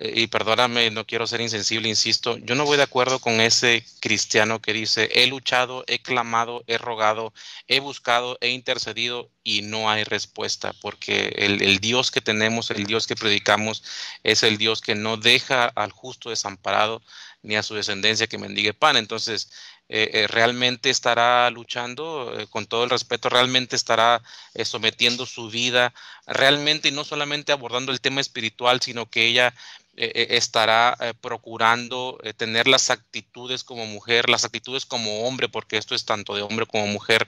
y 0.03 0.29
perdóname, 0.29 0.91
no 0.91 1.07
quiero 1.07 1.27
ser 1.27 1.43
insensible, 1.43 1.87
insisto, 1.89 2.39
yo 2.39 2.55
no 2.55 2.65
voy 2.65 2.79
de 2.79 2.85
acuerdo 2.85 3.19
con 3.19 3.41
ese 3.41 3.85
cristiano 4.01 4.63
que 4.63 4.73
dice, 4.73 5.11
he 5.13 5.27
luchado, 5.27 5.85
he 5.87 6.01
clamado, 6.01 6.65
he 6.67 6.79
rogado, 6.79 7.35
he 7.69 7.81
buscado, 7.81 8.39
he 8.41 8.49
intercedido 8.49 9.31
y 9.45 9.61
no 9.61 9.91
hay 9.91 10.05
respuesta, 10.05 10.73
porque 10.81 11.35
el, 11.37 11.81
Dios 11.81 12.11
que 12.11 12.23
tenemos, 12.23 12.71
el 12.71 12.87
Dios 12.87 13.07
que 13.07 13.15
predicamos, 13.15 13.83
es 14.25 14.43
el 14.43 14.57
Dios 14.57 14.81
que 14.81 14.95
no 14.95 15.19
deja 15.19 15.67
al 15.67 15.93
justo 15.93 16.31
desamparado 16.31 17.03
ni 17.43 17.57
a 17.57 17.63
su 17.63 17.75
descendencia 17.75 18.27
que 18.27 18.39
mendigue 18.39 18.75
pan. 18.75 18.97
Entonces, 18.97 19.51
eh, 19.89 20.11
eh, 20.13 20.27
realmente 20.29 20.89
estará 20.89 21.51
luchando, 21.51 22.39
eh, 22.39 22.47
con 22.49 22.67
todo 22.67 22.85
el 22.85 22.91
respeto, 22.91 23.29
realmente 23.29 23.75
estará 23.77 24.23
sometiendo 24.65 25.27
su 25.27 25.51
vida, 25.51 25.93
realmente 26.27 26.89
y 26.89 26.93
no 26.93 27.05
solamente 27.05 27.51
abordando 27.51 27.91
el 27.91 28.01
tema 28.01 28.21
espiritual, 28.21 28.81
sino 28.81 29.11
que 29.11 29.27
ella 29.27 29.53
eh, 29.97 30.13
eh, 30.15 30.27
estará 30.37 30.97
eh, 31.01 31.15
procurando 31.21 32.19
tener 32.37 32.69
las 32.69 32.91
actitudes 32.91 33.65
como 33.65 33.87
mujer, 33.87 34.31
las 34.31 34.45
actitudes 34.45 34.87
como 34.87 35.27
hombre, 35.27 35.49
porque 35.49 35.77
esto 35.77 35.97
es 35.97 36.05
tanto 36.05 36.35
de 36.35 36.43
hombre 36.43 36.65
como 36.65 36.87
mujer, 36.87 37.27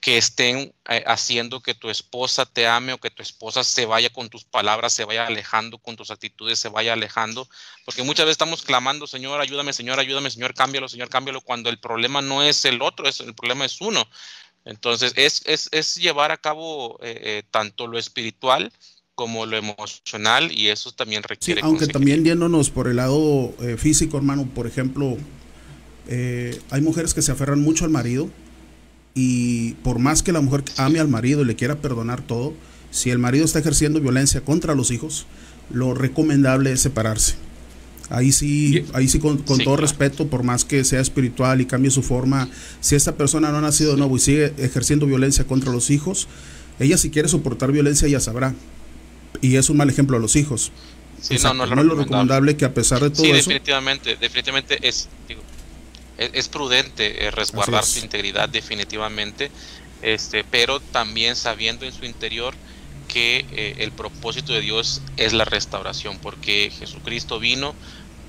que 0.00 0.18
estén 0.18 0.74
haciendo 1.06 1.60
que 1.60 1.74
tu 1.74 1.88
esposa 1.88 2.46
te 2.46 2.66
ame 2.66 2.92
o 2.92 2.98
que 2.98 3.10
tu 3.10 3.22
esposa 3.22 3.62
se 3.62 3.86
vaya 3.86 4.10
con 4.10 4.28
tus 4.28 4.44
palabras, 4.44 4.92
se 4.92 5.04
vaya 5.04 5.26
alejando 5.26 5.78
con 5.78 5.96
tus 5.96 6.10
actitudes, 6.10 6.58
se 6.58 6.68
vaya 6.68 6.94
alejando, 6.94 7.48
porque 7.84 8.02
muchas 8.02 8.26
veces 8.26 8.34
estamos 8.34 8.62
clamando, 8.62 9.06
Señor, 9.06 9.40
ayúdame, 9.40 9.72
Señor, 9.72 10.00
ayúdame, 10.00 10.30
Señor, 10.30 10.52
cámbialo, 10.54 10.88
Señor, 10.88 11.08
cámbialo, 11.08 11.40
cuando 11.42 11.70
el 11.70 11.78
problema 11.78 12.20
no 12.22 12.42
es 12.42 12.64
el 12.64 12.82
otro, 12.82 13.08
es, 13.08 13.20
el 13.20 13.34
problema 13.34 13.64
es 13.64 13.80
uno. 13.80 14.04
Entonces, 14.64 15.12
es, 15.16 15.42
es, 15.46 15.68
es 15.72 15.94
llevar 15.94 16.32
a 16.32 16.36
cabo 16.36 16.98
tanto 17.50 17.86
lo 17.86 17.98
espiritual, 17.98 18.72
como 19.20 19.44
lo 19.44 19.54
emocional 19.54 20.50
y 20.50 20.68
eso 20.68 20.92
también 20.92 21.22
requiere. 21.22 21.60
Sí, 21.60 21.66
aunque 21.66 21.86
también 21.86 22.24
yéndonos 22.24 22.70
por 22.70 22.88
el 22.88 22.96
lado 22.96 23.52
eh, 23.60 23.76
físico, 23.76 24.16
hermano, 24.16 24.48
por 24.54 24.66
ejemplo, 24.66 25.18
eh, 26.08 26.58
hay 26.70 26.80
mujeres 26.80 27.12
que 27.12 27.20
se 27.20 27.30
aferran 27.30 27.60
mucho 27.60 27.84
al 27.84 27.90
marido 27.90 28.30
y 29.14 29.72
por 29.84 29.98
más 29.98 30.22
que 30.22 30.32
la 30.32 30.40
mujer 30.40 30.64
ame 30.78 31.00
al 31.00 31.08
marido 31.08 31.42
y 31.42 31.44
le 31.44 31.54
quiera 31.54 31.82
perdonar 31.82 32.22
todo, 32.22 32.54
si 32.90 33.10
el 33.10 33.18
marido 33.18 33.44
está 33.44 33.58
ejerciendo 33.58 34.00
violencia 34.00 34.40
contra 34.40 34.74
los 34.74 34.90
hijos, 34.90 35.26
lo 35.68 35.92
recomendable 35.92 36.72
es 36.72 36.80
separarse. 36.80 37.34
Ahí 38.08 38.32
sí, 38.32 38.86
ahí 38.94 39.06
sí 39.06 39.18
con, 39.18 39.44
todo 39.44 39.76
respeto, 39.76 40.28
por 40.28 40.44
más 40.44 40.64
que 40.64 40.82
sea 40.84 41.00
espiritual 41.00 41.60
y 41.60 41.66
cambie 41.66 41.90
su 41.90 42.02
forma, 42.02 42.48
si 42.80 42.94
esta 42.94 43.16
persona 43.16 43.50
no 43.50 43.58
ha 43.58 43.60
nacido 43.60 43.90
de 43.90 43.98
nuevo 43.98 44.16
y 44.16 44.20
sigue 44.20 44.54
ejerciendo 44.56 45.04
violencia 45.04 45.46
contra 45.46 45.70
los 45.70 45.90
hijos, 45.90 46.26
ella 46.78 46.96
si 46.96 47.10
quiere 47.10 47.28
soportar 47.28 47.70
violencia 47.70 48.08
ya 48.08 48.18
sabrá 48.18 48.54
y 49.40 49.56
es 49.56 49.70
un 49.70 49.76
mal 49.76 49.90
ejemplo 49.90 50.16
a 50.16 50.20
los 50.20 50.36
hijos. 50.36 50.72
no, 51.42 51.54
no, 51.54 51.64
es 51.64 51.70
lo 51.70 51.94
recomendable 51.94 52.56
que 52.56 52.64
a 52.64 52.74
pesar 52.74 53.00
de 53.00 53.10
todo 53.10 53.24
sí, 53.24 53.32
definitivamente, 53.32 54.16
definitivamente 54.16 54.78
es, 54.86 55.08
es, 56.18 56.48
prudente 56.48 57.26
eh, 57.26 57.30
resguardar 57.30 57.84
su 57.84 58.00
integridad 58.00 58.48
definitivamente, 58.48 59.50
este, 60.02 60.44
pero 60.44 60.80
también 60.80 61.36
sabiendo 61.36 61.84
en 61.84 61.92
su 61.92 62.04
interior 62.04 62.54
que 63.08 63.44
eh, 63.52 63.74
el 63.78 63.92
propósito 63.92 64.52
de 64.52 64.60
Dios 64.60 65.02
es 65.16 65.32
la 65.32 65.44
restauración, 65.44 66.18
porque 66.18 66.70
Jesucristo 66.70 67.40
vino 67.40 67.74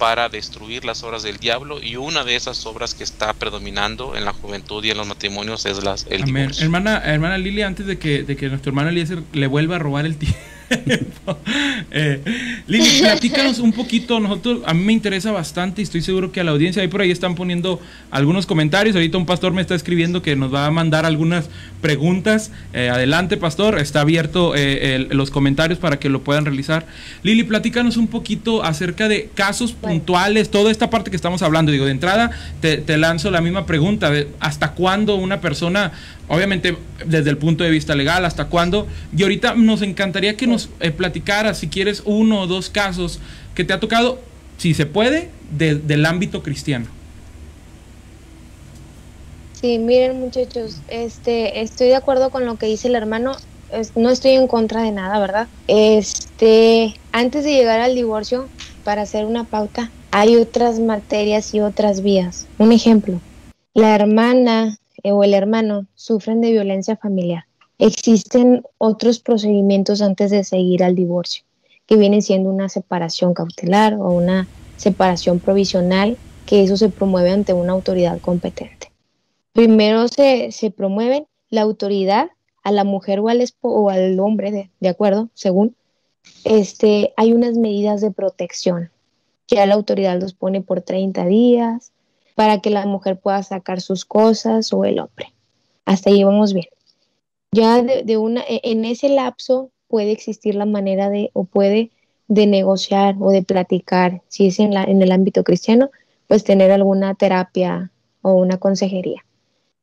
para 0.01 0.29
destruir 0.29 0.83
las 0.83 1.03
obras 1.03 1.21
del 1.21 1.37
diablo 1.37 1.79
y 1.79 1.95
una 1.95 2.23
de 2.23 2.35
esas 2.35 2.65
obras 2.65 2.95
que 2.95 3.03
está 3.03 3.33
predominando 3.33 4.15
en 4.15 4.25
la 4.25 4.33
juventud 4.33 4.83
y 4.83 4.89
en 4.89 4.97
los 4.97 5.05
matrimonios 5.05 5.67
es 5.67 5.83
las, 5.83 6.07
el 6.09 6.23
divorcio. 6.23 6.63
Hermana, 6.63 6.97
hermana 7.05 7.37
Lili, 7.37 7.61
antes 7.61 7.85
de 7.85 7.99
que, 7.99 8.23
de 8.23 8.35
que 8.35 8.49
nuestro 8.49 8.71
hermano 8.71 8.89
Eliezer 8.89 9.21
le 9.31 9.45
vuelva 9.45 9.75
a 9.75 9.79
robar 9.79 10.07
el 10.07 10.17
tiempo 10.17 10.39
eh, 11.91 12.21
Lili, 12.67 13.01
platícanos 13.01 13.59
un 13.59 13.73
poquito. 13.73 14.19
Nosotros, 14.19 14.61
a 14.65 14.73
mí 14.73 14.83
me 14.83 14.93
interesa 14.93 15.31
bastante 15.31 15.81
y 15.81 15.83
estoy 15.83 16.01
seguro 16.01 16.31
que 16.31 16.39
a 16.39 16.43
la 16.43 16.51
audiencia 16.51 16.81
ahí 16.81 16.87
por 16.87 17.01
ahí 17.01 17.11
están 17.11 17.35
poniendo 17.35 17.79
algunos 18.09 18.45
comentarios. 18.45 18.95
Ahorita 18.95 19.17
un 19.17 19.25
pastor 19.25 19.53
me 19.53 19.61
está 19.61 19.75
escribiendo 19.75 20.21
que 20.21 20.35
nos 20.35 20.53
va 20.53 20.65
a 20.65 20.71
mandar 20.71 21.05
algunas 21.05 21.49
preguntas. 21.81 22.51
Eh, 22.73 22.89
adelante, 22.89 23.37
pastor. 23.37 23.79
Está 23.79 24.01
abierto 24.01 24.53
eh, 24.55 25.07
los 25.11 25.31
comentarios 25.31 25.79
para 25.79 25.99
que 25.99 26.09
lo 26.09 26.23
puedan 26.23 26.45
realizar. 26.45 26.85
Lili, 27.23 27.43
platícanos 27.43 27.97
un 27.97 28.07
poquito 28.07 28.63
acerca 28.63 29.07
de 29.07 29.29
casos 29.33 29.73
puntuales, 29.73 30.49
toda 30.49 30.71
esta 30.71 30.89
parte 30.89 31.09
que 31.09 31.15
estamos 31.15 31.41
hablando. 31.41 31.71
Digo, 31.71 31.85
de 31.85 31.91
entrada 31.91 32.31
te, 32.61 32.77
te 32.77 32.97
lanzo 32.97 33.31
la 33.31 33.41
misma 33.41 33.65
pregunta. 33.65 34.11
¿Hasta 34.39 34.71
cuándo 34.71 35.15
una 35.15 35.41
persona 35.41 35.91
obviamente 36.31 36.77
desde 37.05 37.29
el 37.29 37.37
punto 37.37 37.63
de 37.63 37.69
vista 37.69 37.93
legal, 37.93 38.23
hasta 38.23 38.45
cuándo. 38.45 38.87
Y 39.15 39.21
ahorita 39.23 39.53
nos 39.55 39.81
encantaría 39.81 40.37
que 40.37 40.47
nos 40.47 40.69
eh, 40.79 40.91
platicaras, 40.91 41.59
si 41.59 41.67
quieres, 41.67 42.01
uno 42.05 42.41
o 42.41 42.47
dos 42.47 42.69
casos 42.69 43.19
que 43.53 43.65
te 43.65 43.73
ha 43.73 43.79
tocado, 43.79 44.19
si 44.57 44.73
se 44.73 44.85
puede, 44.85 45.29
del 45.51 46.05
ámbito 46.05 46.41
cristiano. 46.41 46.87
Sí, 49.59 49.77
miren 49.77 50.19
muchachos, 50.19 50.79
este, 50.87 51.61
estoy 51.61 51.87
de 51.87 51.95
acuerdo 51.95 52.31
con 52.31 52.45
lo 52.45 52.55
que 52.55 52.65
dice 52.65 52.87
el 52.87 52.95
hermano, 52.95 53.35
no 53.95 54.09
estoy 54.09 54.31
en 54.31 54.47
contra 54.47 54.81
de 54.81 54.91
nada, 54.91 55.19
¿verdad? 55.19 55.47
Este, 55.67 56.95
antes 57.11 57.43
de 57.43 57.51
llegar 57.51 57.79
al 57.79 57.93
divorcio, 57.93 58.47
para 58.83 59.03
hacer 59.03 59.25
una 59.25 59.43
pauta, 59.43 59.91
hay 60.09 60.37
otras 60.37 60.79
materias 60.79 61.53
y 61.53 61.59
otras 61.59 62.01
vías. 62.01 62.47
Un 62.57 62.71
ejemplo, 62.71 63.19
la 63.75 63.93
hermana 63.93 64.77
o 65.03 65.23
el 65.23 65.33
hermano 65.33 65.87
sufren 65.95 66.41
de 66.41 66.51
violencia 66.51 66.95
familiar, 66.95 67.45
existen 67.79 68.63
otros 68.77 69.19
procedimientos 69.19 70.01
antes 70.01 70.29
de 70.29 70.43
seguir 70.43 70.83
al 70.83 70.95
divorcio, 70.95 71.43
que 71.87 71.97
vienen 71.97 72.21
siendo 72.21 72.49
una 72.49 72.69
separación 72.69 73.33
cautelar 73.33 73.95
o 73.95 74.11
una 74.11 74.47
separación 74.77 75.39
provisional, 75.39 76.17
que 76.45 76.63
eso 76.63 76.77
se 76.77 76.89
promueve 76.89 77.31
ante 77.31 77.53
una 77.53 77.73
autoridad 77.73 78.19
competente. 78.19 78.91
Primero 79.53 80.07
se, 80.07 80.51
se 80.51 80.71
promueve 80.71 81.25
la 81.49 81.61
autoridad 81.61 82.29
a 82.63 82.71
la 82.71 82.83
mujer 82.83 83.19
o 83.19 83.29
al, 83.29 83.43
o 83.61 83.89
al 83.89 84.19
hombre, 84.19 84.51
de, 84.51 84.69
de, 84.79 84.89
acuerdo, 84.89 85.29
según, 85.33 85.75
este, 86.43 87.13
hay 87.17 87.33
unas 87.33 87.57
medidas 87.57 88.01
de 88.01 88.11
protección. 88.11 88.91
Ya 89.47 89.65
la 89.65 89.73
autoridad 89.73 90.19
los 90.19 90.33
pone 90.33 90.61
por 90.61 90.81
30 90.81 91.25
días, 91.25 91.90
para 92.41 92.59
que 92.59 92.71
la 92.71 92.87
mujer 92.87 93.19
pueda 93.19 93.43
sacar 93.43 93.81
sus 93.81 94.03
cosas 94.03 94.73
o 94.73 94.83
el 94.83 94.97
hombre. 94.97 95.31
Hasta 95.85 96.09
ahí 96.09 96.23
vamos 96.23 96.55
bien. 96.55 96.65
Ya 97.51 97.83
de, 97.83 98.17
una, 98.17 98.41
e, 98.41 98.61
en 98.63 98.83
ese 98.83 99.09
lapso 99.09 99.69
puede 99.87 100.11
existir 100.11 100.55
la 100.55 100.65
manera 100.65 101.11
de, 101.11 101.29
o 101.33 101.43
puede 101.43 101.91
de 102.29 102.47
negociar 102.47 103.13
o 103.19 103.29
de 103.29 103.43
platicar, 103.43 104.23
si 104.27 104.47
es 104.47 104.59
en, 104.59 104.73
la, 104.73 104.85
en 104.85 105.03
el 105.03 105.11
ámbito 105.11 105.43
cristiano, 105.43 105.91
pues 106.25 106.43
tener 106.43 106.71
alguna 106.71 107.13
terapia 107.13 107.91
o 108.23 108.33
una 108.33 108.57
consejería. 108.57 109.23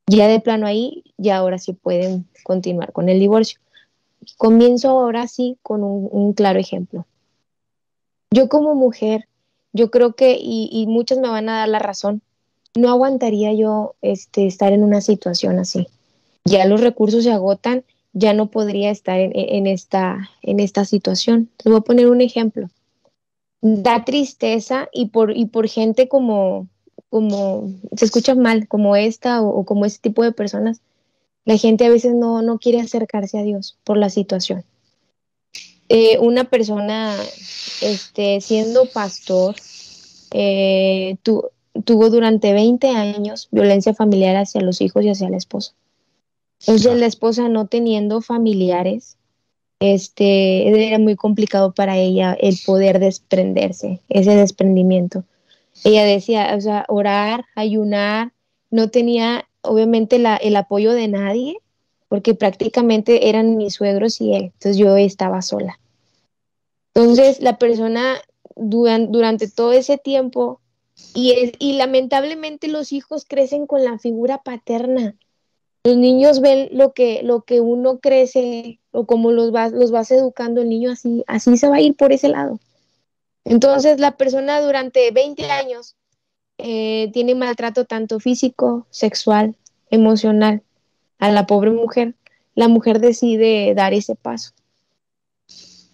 Ya 0.09 0.26
de 0.26 0.40
plano 0.40 0.66
ahí, 0.66 1.04
ya 1.16 1.36
ahora 1.36 1.59
sí 1.59 1.74
pueden 1.74 2.26
continuar 2.42 2.90
con 2.90 3.09
el 3.09 3.20
divorcio. 3.20 3.61
Comienzo 4.36 4.88
ahora 4.88 5.28
sí 5.28 5.59
con 5.62 5.84
un, 5.84 6.09
un 6.11 6.32
claro 6.32 6.59
ejemplo. 6.59 7.06
Yo 8.32 8.48
como 8.48 8.74
mujer, 8.74 9.28
yo 9.72 9.92
creo 9.92 10.16
que, 10.16 10.36
y, 10.42 10.68
y 10.72 10.88
muchos 10.88 11.18
me 11.18 11.28
van 11.28 11.48
a 11.48 11.59
dar 11.59 11.68
la 11.68 11.78
razón, 11.78 12.20
no 12.77 12.91
aguantaría 12.91 13.53
yo 13.53 13.95
este, 14.03 14.47
estar 14.47 14.73
en 14.73 14.83
una 14.83 15.01
situación 15.01 15.59
así. 15.59 15.87
Ya 16.45 16.66
los 16.66 16.81
recursos 16.81 17.25
se 17.25 17.33
agotan, 17.33 17.85
ya 18.12 18.33
no 18.33 18.51
podría 18.51 18.91
estar 18.91 19.19
en, 19.19 19.66
esta, 19.66 20.29
situación. 20.85 21.51
Te 21.57 21.69
voy 21.69 21.79
a 21.79 21.83
poner 21.83 22.09
un 22.09 22.21
ejemplo. 22.21 22.69
Da 23.61 24.05
tristeza 24.05 24.89
y 24.93 25.07
por, 25.07 25.35
gente 25.69 26.09
como, 26.09 26.69
se 27.97 28.05
escucha 28.05 28.35
mal, 28.35 28.69
como 28.69 28.97
esta 28.97 29.43
o, 29.43 29.64
como 29.64 29.85
este 29.85 30.09
tipo 30.09 30.23
de 30.23 30.33
personas, 30.33 30.81
la 31.45 31.57
gente 31.57 31.87
a 31.87 31.91
veces 31.91 32.14
no, 32.14 32.43
no 32.43 32.59
quiere 32.59 32.81
acercarse 32.81 33.39
a 33.39 33.43
Dios 33.43 33.79
por 33.85 33.97
la 33.97 34.11
situación. 34.11 34.64
Eh, 35.89 36.19
una 36.19 36.45
persona 36.45 37.16
este, 37.81 38.41
siendo 38.41 38.87
pastor, 38.87 39.57
eh, 40.33 41.16
tú, 41.23 41.45
tuvo 41.85 42.11
durante 42.11 42.53
20 42.53 42.89
años 42.89 43.49
violencia 43.51 43.95
familiar 43.95 44.37
hacia 44.37 44.61
los 44.61 44.81
hijos 44.81 45.05
y 45.05 45.11
hacia 45.11 45.31
la 45.31 45.37
esposa. 45.37 45.72
Entonces 46.61 46.99
la 46.99 47.07
esposa 47.07 47.49
no 47.49 47.66
teniendo 47.66 48.20
familiares, 48.20 49.16
este, 49.81 50.87
era 50.87 50.99
muy 50.99 51.14
complicado 51.14 51.72
para 51.72 51.97
ella 51.97 52.37
el 52.41 52.59
poder 52.66 52.99
desprenderse, 52.99 54.01
ese 54.09 54.35
desprendimiento. 54.35 55.24
Ella 55.85 56.05
decía, 56.05 56.55
o 56.57 56.61
sea, 56.61 56.85
orar, 56.89 57.45
ayunar, 57.55 58.33
no 58.70 58.91
tenía 58.91 59.49
obviamente 59.62 60.16
el 60.16 60.57
apoyo 60.57 60.93
de 60.93 61.09
nadie, 61.09 61.59
porque 62.09 62.35
prácticamente 62.35 63.29
eran 63.29 63.57
mis 63.57 63.74
suegros 63.74 64.20
y 64.20 64.35
él, 64.35 64.45
entonces 64.45 64.76
yo 64.76 64.97
estaba 64.97 65.43
sola. 65.43 65.79
Entonces 66.95 67.41
la 67.41 67.59
persona 67.59 68.16
durante 68.57 69.49
todo 69.49 69.72
ese 69.72 69.99
tiempo 69.99 70.61
y, 71.14 71.53
y 71.59 71.72
lamentablemente 71.74 72.68
los 72.68 72.92
hijos 72.92 73.24
crecen 73.26 73.66
con 73.66 73.84
la 73.84 73.99
figura 73.99 74.42
paterna. 74.42 75.16
Los 75.84 75.96
niños 75.96 76.40
ven 76.40 76.68
lo 76.72 76.92
que, 76.92 77.22
lo 77.22 77.42
que 77.42 77.61
uno 77.61 77.99
crece 77.99 78.80
o 78.90 79.07
como 79.07 79.32
los 79.32 79.53
vas, 79.53 79.72
los 79.72 79.90
vas 79.90 80.11
educando 80.11 80.61
el 80.61 80.68
niño 80.68 80.90
así, 80.90 81.24
así 81.26 81.57
se 81.57 81.68
va 81.68 81.76
a 81.76 81.80
ir 81.80 81.96
por 81.96 82.12
ese 82.12 82.28
lado. 82.28 82.61
Entonces 83.44 83.99
la 83.99 84.16
persona 84.16 84.61
durante 84.61 85.11
20 85.11 85.51
años 85.51 85.96
eh, 86.59 87.11
tiene 87.12 87.34
maltrato 87.34 87.84
tanto 87.84 88.20
físico, 88.20 88.86
sexual, 88.90 89.57
emocional 89.90 90.62
a 91.18 91.30
la 91.30 91.46
pobre 91.46 91.70
mujer. 91.70 92.14
La 92.55 92.68
mujer 92.68 93.01
decide 93.01 93.72
dar 93.74 93.94
ese 93.94 94.16
paso. 94.16 94.53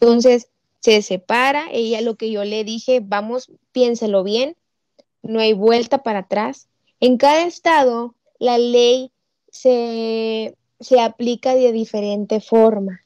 Entonces 0.01 0.49
se 0.81 1.03
separa, 1.03 1.67
ella 1.71 2.01
lo 2.01 2.17
que 2.17 2.31
yo 2.31 2.45
le 2.45 2.65
dije, 2.65 3.01
vamos, 3.03 3.51
piénselo 3.73 4.23
bien, 4.25 4.57
no 5.25 5.41
hay 5.41 5.53
vuelta 5.53 6.03
para 6.03 6.21
atrás. 6.21 6.69
En 7.01 7.17
cada 7.17 7.43
estado 7.45 8.15
la 8.39 8.59
ley 8.59 9.11
se, 9.51 10.57
se 10.81 11.01
aplica 11.01 11.55
de 11.55 11.73
diferente 11.73 12.41
forma. 12.41 13.01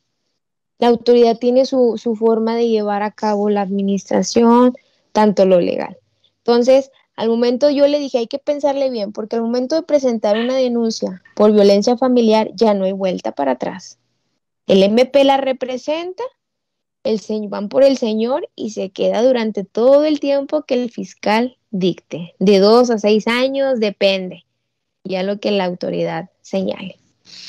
La 0.78 0.88
autoridad 0.88 1.38
tiene 1.38 1.64
su, 1.64 1.98
su 1.98 2.14
forma 2.14 2.54
de 2.54 2.68
llevar 2.68 3.02
a 3.02 3.10
cabo 3.10 3.50
la 3.50 3.62
administración, 3.62 4.74
tanto 5.12 5.44
lo 5.44 5.60
legal. 5.60 5.96
Entonces, 6.38 6.92
al 7.16 7.28
momento 7.28 7.68
yo 7.68 7.88
le 7.88 7.98
dije, 7.98 8.18
hay 8.18 8.26
que 8.28 8.38
pensarle 8.38 8.90
bien, 8.90 9.12
porque 9.12 9.36
al 9.36 9.42
momento 9.42 9.74
de 9.74 9.82
presentar 9.82 10.38
una 10.38 10.54
denuncia 10.54 11.20
por 11.34 11.52
violencia 11.52 11.96
familiar 11.96 12.50
ya 12.54 12.74
no 12.74 12.84
hay 12.84 12.92
vuelta 12.92 13.32
para 13.32 13.52
atrás. 13.52 13.98
El 14.68 14.82
MP 14.82 15.24
la 15.24 15.36
representa, 15.36 16.22
el 17.04 17.20
van 17.48 17.68
por 17.68 17.84
el 17.84 17.96
señor 17.96 18.48
y 18.54 18.70
se 18.70 18.90
queda 18.90 19.22
durante 19.22 19.64
todo 19.64 20.04
el 20.04 20.20
tiempo 20.20 20.62
que 20.62 20.74
el 20.74 20.90
fiscal 20.90 21.56
dicte, 21.70 22.34
de 22.38 22.58
dos 22.58 22.90
a 22.90 22.98
seis 22.98 23.26
años, 23.26 23.80
depende, 23.80 24.44
ya 25.04 25.22
lo 25.22 25.38
que 25.40 25.50
la 25.50 25.64
autoridad 25.64 26.30
señale. 26.42 26.96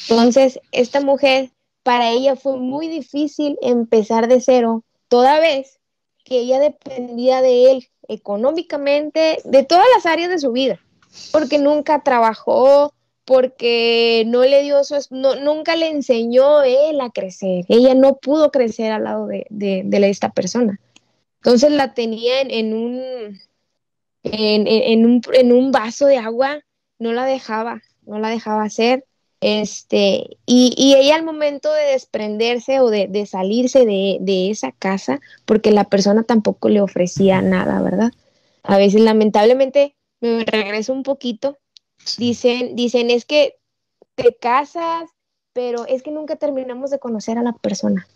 Entonces, 0.10 0.60
esta 0.72 1.02
mujer, 1.02 1.52
para 1.84 2.12
ella 2.12 2.36
fue 2.36 2.58
muy 2.58 2.88
difícil 2.88 3.58
empezar 3.62 4.28
de 4.28 4.41
cero, 4.41 4.84
toda 5.08 5.39
vez 5.39 5.80
que 6.24 6.39
ella 6.39 6.60
dependía 6.60 7.41
de 7.41 7.72
él 7.72 7.88
económicamente, 8.08 9.39
de 9.43 9.64
todas 9.64 9.86
las 9.95 10.06
áreas 10.06 10.30
de 10.30 10.39
su 10.39 10.52
vida, 10.52 10.80
porque 11.32 11.60
nunca 11.60 12.04
trabajó, 12.04 12.93
porque 13.30 14.24
no 14.26 14.42
le 14.44 14.64
dio 14.64 14.84
su, 14.84 14.96
no, 15.12 15.36
nunca 15.36 15.76
le 15.76 15.88
enseñó 15.88 16.64
él 16.64 17.00
a 17.00 17.12
crecer. 17.12 17.64
Ella 17.68 17.94
no 17.94 18.16
pudo 18.16 18.50
crecer 18.50 18.92
al 18.92 19.04
lado 19.04 19.28
de, 19.28 19.46
de, 19.52 20.10
esta 20.10 20.32
persona. 20.32 20.80
Entonces 21.36 21.72
la 21.72 21.94
tenía 21.94 22.42
en, 22.42 22.74
un, 22.74 23.40
en, 24.24 25.06
un, 25.06 25.22
en 25.32 25.54
un 25.54 25.72
vaso 25.72 26.08
de 26.08 26.18
agua, 26.18 26.62
no 26.98 27.14
la 27.14 27.24
dejaba, 27.26 27.84
no 28.02 28.18
la 28.18 28.30
dejaba 28.30 28.64
hacer. 28.64 29.06
Este, 29.42 30.40
y, 30.48 30.74
y, 30.76 30.96
ella 30.96 31.14
al 31.14 31.24
momento 31.24 31.72
de 31.72 31.92
desprenderse 31.92 32.80
o 32.80 32.90
de, 32.90 33.06
de 33.08 33.28
salirse 33.28 33.86
de, 33.86 34.18
de, 34.22 34.50
esa 34.50 34.72
casa, 34.72 35.20
porque 35.46 35.70
la 35.70 35.84
persona 35.84 36.24
tampoco 36.24 36.68
le 36.68 36.82
ofrecía 36.82 37.44
nada, 37.44 37.80
¿verdad? 37.80 38.12
A 38.64 38.78
veces 38.80 39.02
lamentablemente 39.02 39.96
me 40.20 40.46
regreso 40.46 40.94
un 40.94 41.04
poquito, 41.04 41.60
dicen, 42.18 42.76
dicen 42.76 43.10
es 43.10 43.26
que 43.26 43.57
te 44.16 44.36
casas, 44.36 45.10
pero 45.53 45.86
es 45.86 46.03
que 46.03 46.12
nunca 46.12 46.36
terminamos 46.36 46.91
de 46.91 46.99
conocer 46.99 47.38
a 47.38 47.43
la 47.43 47.53
persona. 47.53 48.07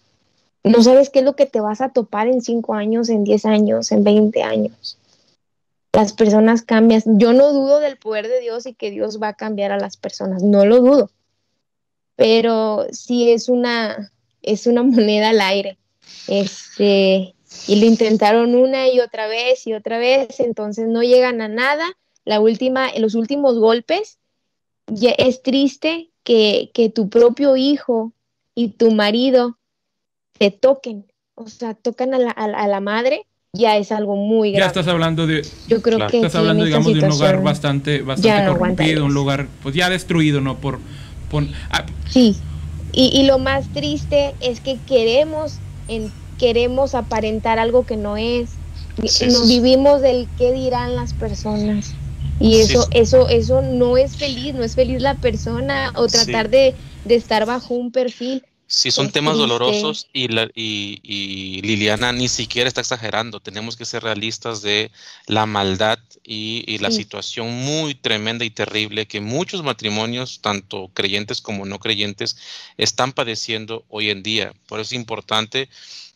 No 0.64 0.82
sabes 0.82 1.10
qué 1.10 1.20
es 1.20 1.26
lo 1.26 1.36
que 1.36 1.46
te 1.46 1.60
vas 1.60 1.82
a 1.82 1.90
topar 1.90 2.28
en 2.28 2.42
cinco 2.42 2.74
años, 2.74 3.10
en 3.10 3.24
diez 3.24 3.46
años, 3.46 3.92
en 3.92 4.04
veinte 4.04 4.44
años. 4.44 4.98
Las 5.92 6.14
personas 6.14 6.62
cambian. 6.62 7.02
Yo 7.20 7.34
no 7.34 7.52
dudo 7.52 7.80
del 7.80 7.98
poder 7.98 8.28
de 8.28 8.40
Dios 8.40 8.66
y 8.66 8.74
que 8.74 8.90
Dios 8.90 9.22
va 9.22 9.30
a 9.30 9.34
cambiar 9.34 9.72
a 9.72 9.78
las 9.78 9.98
personas, 9.98 10.42
no 10.42 10.66
lo 10.66 10.80
dudo. 10.80 11.10
Pero 12.16 12.88
sí 12.92 13.32
es 13.32 13.50
una, 13.50 14.12
es 14.42 14.66
una 14.68 14.84
moneda 14.84 15.30
al 15.30 15.42
aire. 15.42 15.78
Este, 16.28 17.36
y 17.68 17.80
lo 17.80 17.86
intentaron 17.86 18.56
una 18.56 18.88
y 18.88 19.00
otra 19.00 19.28
vez 19.28 19.68
y 19.68 19.74
otra 19.74 19.98
vez, 19.98 20.40
entonces 20.40 20.88
no 20.88 21.04
llegan 21.04 21.42
a 21.42 21.48
nada. 21.48 21.86
La 22.26 22.40
última, 22.40 22.90
los 22.98 23.16
últimos 23.16 23.58
golpes, 23.60 24.20
ya 24.88 25.12
es 25.12 25.42
triste 25.42 26.10
que, 26.24 26.72
que 26.74 26.90
tu 26.90 27.10
propio 27.10 27.58
hijo 27.58 28.14
y 28.56 28.70
tu 28.70 28.92
marido 28.92 29.58
te 30.38 30.52
toquen, 30.52 31.06
o 31.36 31.48
sea, 31.48 31.74
tocan 31.74 32.14
a 32.14 32.20
la, 32.20 32.32
a 32.32 32.68
la 32.68 32.80
madre 32.80 33.26
ya 33.56 33.78
es 33.78 33.92
algo 33.92 34.16
muy 34.16 34.52
grave. 34.52 34.64
Ya 34.64 34.68
estás 34.68 34.88
hablando 34.88 35.28
de. 35.28 35.46
Yo 35.68 35.82
creo 35.82 36.08
que. 36.08 36.18
Estás 36.18 36.36
hablando, 36.36 36.66
digamos, 36.66 36.92
de 36.92 37.02
un 37.02 37.10
lugar 37.10 37.44
bastante, 37.44 38.02
bastante 38.02 38.52
corrompido, 38.52 39.06
un 39.06 39.14
lugar, 39.14 39.48
pues 39.62 39.76
ya 39.76 39.90
destruido, 39.90 40.42
¿no? 40.42 40.58
Por. 40.58 40.80
por 41.30 41.44
ah, 41.70 41.86
Sí. 42.10 42.36
Y, 42.92 43.06
y, 43.08 43.26
lo 43.26 43.40
más 43.40 43.68
triste 43.70 44.36
es 44.40 44.60
que 44.60 44.78
queremos, 44.88 45.58
en, 45.88 46.12
queremos 46.38 46.96
aparentar 46.96 47.60
algo 47.60 47.86
que 47.86 47.96
no 47.96 48.18
es. 48.18 48.50
Nos 48.98 49.48
vivimos 49.48 50.02
del 50.02 50.28
qué 50.38 50.52
dirán 50.52 50.96
las 50.96 51.14
personas. 51.14 51.94
Y 52.44 52.60
eso, 52.60 52.88
eso, 52.92 53.30
eso 53.30 53.62
no 53.62 53.98
es 53.98 54.18
feliz, 54.18 54.54
no 54.54 54.64
es 54.64 54.76
feliz 54.76 55.02
la 55.02 55.16
persona 55.16 55.94
o 55.96 56.08
tratar 56.08 56.50
de, 56.50 56.76
de 57.06 57.16
estar 57.16 57.46
bajo 57.46 57.74
un 57.74 57.92
perfil 57.92 58.44
Sí, 58.76 58.90
son 58.90 59.12
temas 59.12 59.38
dolorosos 59.38 60.08
y, 60.14 60.30
la, 60.30 60.50
y, 60.56 61.62
Liliana 61.62 62.12
ni 62.12 62.28
siquiera 62.28 62.68
está 62.68 62.82
exagerando. 62.82 63.40
Tenemos 63.40 63.78
que 63.78 63.86
ser 63.86 64.02
realistas 64.02 64.64
de 64.64 64.90
la 65.28 65.46
maldad 65.46 66.00
y, 66.24 66.80
la 66.80 66.90
situación 66.90 67.52
muy 67.52 67.94
tremenda 67.94 68.46
y 68.46 68.50
terrible 68.50 69.06
que 69.06 69.22
muchos 69.22 69.62
matrimonios, 69.64 70.40
tanto 70.42 70.90
creyentes 70.96 71.40
como 71.40 71.66
no 71.66 71.78
creyentes, 71.78 72.36
están 72.78 73.12
padeciendo 73.12 73.86
hoy 73.90 74.10
en 74.10 74.24
día. 74.24 74.54
Por 74.66 74.80
eso 74.80 74.96
es 74.96 75.00
importante 75.00 75.70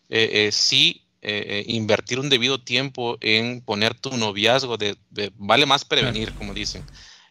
eh, 0.09 0.47
eh, 0.47 0.49
sí 0.51 1.03
eh, 1.21 1.63
invertir 1.67 2.19
un 2.19 2.29
debido 2.29 2.59
tiempo 2.59 3.17
en 3.21 3.61
poner 3.61 3.93
tu 3.95 4.15
noviazgo, 4.15 4.77
de, 4.77 4.97
vale 5.35 5.65
más 5.65 5.85
prevenir, 5.85 6.33
como 6.33 6.53
dicen, 6.53 6.83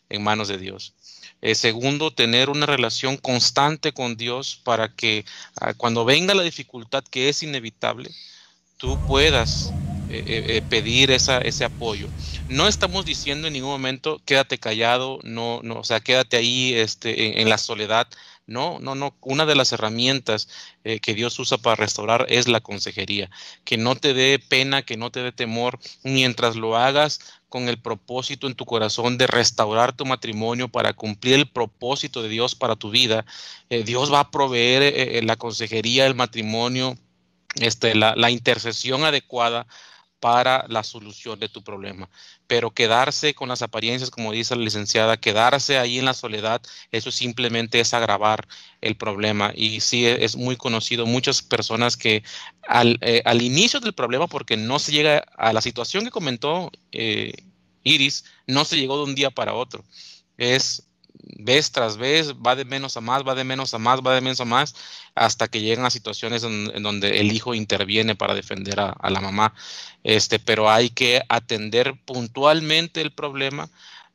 en 0.09 0.23
manos 0.23 0.49
de 0.49 0.59
Dios. 0.59 0.95
Eh, 1.43 1.55
segundo, 1.55 2.11
tener 2.11 2.49
una 2.51 2.67
relación 2.67 3.17
constante 3.17 3.93
con 3.93 4.17
Dios 4.17 4.61
para 4.65 4.95
que 4.95 5.25
ah, 5.61 5.75
cuando 5.75 6.05
venga 6.05 6.35
la 6.35 6.43
dificultad 6.43 7.05
que 7.05 7.29
es 7.29 7.43
inevitable, 7.43 8.11
tú 8.79 8.99
puedas 9.07 9.73
eh, 10.09 10.25
eh, 10.29 10.63
pedir 10.69 11.11
esa, 11.11 11.39
ese 11.39 11.65
apoyo. 11.65 12.09
No 12.49 12.69
estamos 12.69 13.05
diciendo 13.05 13.49
en 13.49 13.55
ningún 13.55 13.71
momento 13.71 14.21
quédate 14.25 14.59
callado, 14.59 15.19
no, 15.25 15.61
no, 15.63 15.81
o 15.81 15.85
sea, 15.85 16.01
quédate 16.01 16.37
ahí 16.37 16.75
este, 16.75 17.41
en, 17.41 17.49
la 17.49 17.59
soledad. 17.59 18.07
No, 18.47 18.79
no, 18.81 18.95
no. 18.95 19.17
Una 19.23 19.45
de 19.45 19.57
las 19.57 19.73
herramientas 19.73 20.49
que 20.85 21.15
Dios 21.15 21.37
usa 21.41 21.59
para 21.59 21.75
restaurar 21.75 22.27
es 22.29 22.47
la 22.47 22.61
consejería. 22.61 23.29
Que 23.65 23.77
no 23.77 23.97
te 23.97 24.15
dé 24.15 24.39
pena, 24.39 24.83
que 24.83 24.97
no 24.97 25.11
te 25.11 25.21
dé 25.21 25.33
temor. 25.33 25.81
Mientras 26.05 26.55
lo 26.55 26.77
hagas, 26.77 27.19
con 27.49 27.69
el 27.69 27.81
propósito 27.81 28.47
en 28.47 28.55
tu 28.55 28.65
corazón 28.67 29.19
de 29.19 29.27
restaurar 29.27 29.93
tu 29.95 30.05
matrimonio 30.05 30.69
para 30.69 30.93
cumplir 30.93 31.35
el 31.37 31.49
propósito 31.49 32.23
de 32.23 32.29
Dios 32.29 32.55
para 32.55 32.77
tu 32.77 32.91
vida, 32.91 33.25
eh, 33.71 33.83
Dios 33.85 34.13
va 34.13 34.21
a 34.21 34.31
proveer 34.31 34.83
eh, 34.83 35.19
eh, 35.19 35.23
la 35.23 35.37
consejería 35.37 36.05
del 36.05 36.15
matrimonio, 36.15 36.99
este, 37.55 37.95
la 37.95 38.31
intercesión 38.31 39.05
adecuada 39.05 39.67
para 40.21 40.67
la 40.69 40.83
solución 40.83 41.39
de 41.39 41.49
tu 41.49 41.63
problema. 41.63 42.09
Pero 42.47 42.71
quedarse 42.71 43.35
con 43.35 43.49
las 43.49 43.63
apariencias, 43.63 44.11
como 44.11 44.33
dice 44.33 44.57
la 44.57 44.63
licenciada, 44.63 45.17
quedarse 45.17 45.79
ahí 45.79 45.99
en 45.99 46.05
la 46.05 46.15
soledad, 46.15 46.63
eso 46.93 47.11
simplemente 47.11 47.81
es 47.81 47.95
agravar 47.95 48.47
el 48.81 48.97
problema. 48.97 49.53
Y 49.55 49.81
sí, 49.81 50.07
e, 50.07 50.25
es 50.25 50.37
muy 50.37 50.57
conocido 50.57 51.07
muchas 51.07 51.43
personas 51.43 51.97
que 51.97 52.23
al, 52.69 52.99
eh, 53.01 53.23
al 53.25 53.43
inicio 53.43 53.81
del 53.81 53.95
problema, 53.95 54.27
porque 54.27 54.57
no 54.57 54.79
se 54.79 54.93
llega 54.93 55.19
a 55.37 55.53
la 55.53 55.61
situación 55.61 56.05
que 56.05 56.11
comentó 56.11 56.71
eh, 56.93 57.33
Iris, 57.83 58.25
no 58.47 58.65
se 58.65 58.77
llegó 58.77 58.99
de 58.99 59.05
un 59.05 59.15
día 59.15 59.31
para 59.31 59.55
otro. 59.55 59.85
Es 60.37 60.87
vez 61.23 61.71
tras 61.71 61.97
vez, 61.97 62.35
va 62.35 62.57
de 62.57 62.65
menos 62.65 62.97
a 62.97 63.01
más, 63.01 63.27
va 63.27 63.35
de 63.35 63.45
menos 63.45 63.75
a 63.75 63.79
más, 63.79 64.01
va 64.01 64.15
de 64.15 64.21
menos 64.21 64.41
a 64.41 64.45
más, 64.45 64.75
hasta 65.15 65.49
que 65.49 65.61
llegan 65.61 65.85
a 65.85 65.91
situaciones 65.91 66.43
en, 66.45 66.83
donde 66.83 67.21
el 67.21 67.33
hijo 67.33 67.55
interviene 67.55 68.15
para 68.15 68.35
defender 68.35 68.81
a, 68.81 68.91
a, 68.91 69.11
la 69.11 69.21
mamá. 69.21 69.55
Este, 70.05 70.39
pero 70.39 70.71
hay 70.71 70.91
que 70.91 71.23
atender 71.29 71.95
puntualmente 72.05 73.01
el 73.01 73.13
problema 73.13 73.69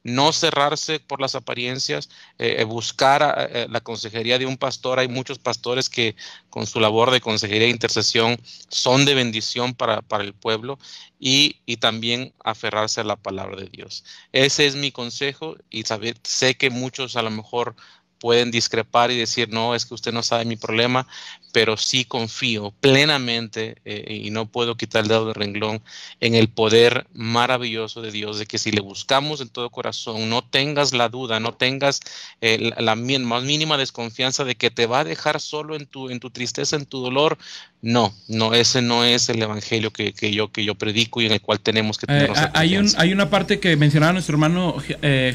no 0.03 0.33
cerrarse 0.33 0.99
por 0.99 1.21
las 1.21 1.35
apariencias, 1.35 2.09
eh, 2.39 2.57
eh, 2.59 2.63
buscar 2.63 3.49
eh, 3.51 3.67
la 3.69 3.81
consejería 3.81 4.39
de 4.39 4.45
un 4.45 4.57
pastor. 4.57 4.99
Hay 4.99 5.07
muchos 5.07 5.39
pastores 5.39 5.89
que 5.89 6.15
con 6.49 6.65
su 6.65 6.79
labor 6.79 7.11
de 7.11 7.21
consejería 7.21 7.67
e 7.67 7.71
intercesión 7.71 8.37
son 8.69 9.05
de 9.05 9.13
bendición 9.13 9.73
para, 9.73 10.03
el 10.19 10.33
pueblo 10.33 10.79
y, 11.19 11.57
también 11.79 12.33
aferrarse 12.43 13.01
a 13.01 13.03
la 13.03 13.15
palabra 13.15 13.55
de 13.57 13.67
Dios. 13.67 14.03
Ese 14.33 14.67
es 14.67 14.75
mi 14.75 14.91
consejo 14.91 15.55
y 15.69 15.83
sé 16.23 16.55
que 16.55 16.69
muchos 16.69 17.15
a 17.15 17.21
lo 17.23 17.31
mejor 17.31 17.75
pueden 18.21 18.51
discrepar 18.51 19.09
y 19.09 19.17
decir, 19.17 19.49
no, 19.49 19.73
es 19.73 19.87
que 19.87 19.95
usted 19.95 20.13
no 20.13 20.21
sabe 20.21 20.45
mi 20.45 20.55
problema, 20.55 21.07
pero 21.51 21.75
sí 21.75 22.05
confío 22.05 22.71
plenamente 22.79 23.77
eh, 23.83 24.21
y 24.23 24.29
no 24.29 24.45
puedo 24.45 24.77
quitar 24.77 25.01
el 25.01 25.09
dedo 25.09 25.25
del 25.25 25.33
renglón 25.33 25.81
en 26.19 26.35
el 26.35 26.47
poder 26.47 27.07
maravilloso 27.13 28.03
de 28.03 28.11
Dios, 28.11 28.37
de 28.37 28.45
que 28.45 28.59
si 28.59 28.71
le 28.71 28.79
buscamos 28.79 29.41
en 29.41 29.49
todo 29.49 29.71
corazón, 29.71 30.29
no 30.29 30.43
tengas 30.43 30.93
la 30.93 31.09
duda, 31.09 31.39
no 31.39 31.55
tengas 31.55 31.99
eh, 32.41 32.71
la, 32.77 32.95
más 32.95 33.43
mínima 33.43 33.75
desconfianza 33.75 34.43
de 34.43 34.53
que 34.53 34.69
te 34.69 34.85
va 34.85 34.99
a 34.99 35.03
dejar 35.03 35.41
solo 35.41 35.75
en 35.75 35.87
tu, 35.87 36.11
en 36.11 36.19
tu 36.19 36.29
tristeza, 36.29 36.75
en 36.75 36.85
tu 36.85 37.01
dolor. 37.01 37.39
No, 37.81 38.13
no, 38.27 38.53
ese 38.53 38.83
no 38.83 39.03
es 39.03 39.29
el 39.29 39.41
evangelio 39.41 39.91
que, 39.91 40.13
yo, 40.31 40.51
que 40.51 40.63
yo 40.63 40.75
predico 40.75 41.21
y 41.21 41.25
en 41.25 41.31
el 41.31 41.41
cual 41.41 41.59
tenemos 41.59 41.97
que 41.97 42.05
tener. 42.05 42.29
Eh, 42.29 42.49
hay, 42.53 42.77
un, 42.77 42.87
hay 42.97 43.11
una 43.13 43.31
parte 43.31 43.59
que 43.59 43.75
mencionaba 43.77 44.13
nuestro 44.13 44.35
hermano 44.35 44.75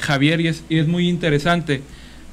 Javier 0.01 0.41
y 0.41 0.47
es, 0.47 0.63
y 0.69 0.79
es 0.79 0.87
muy 0.87 1.09
interesante 1.09 1.83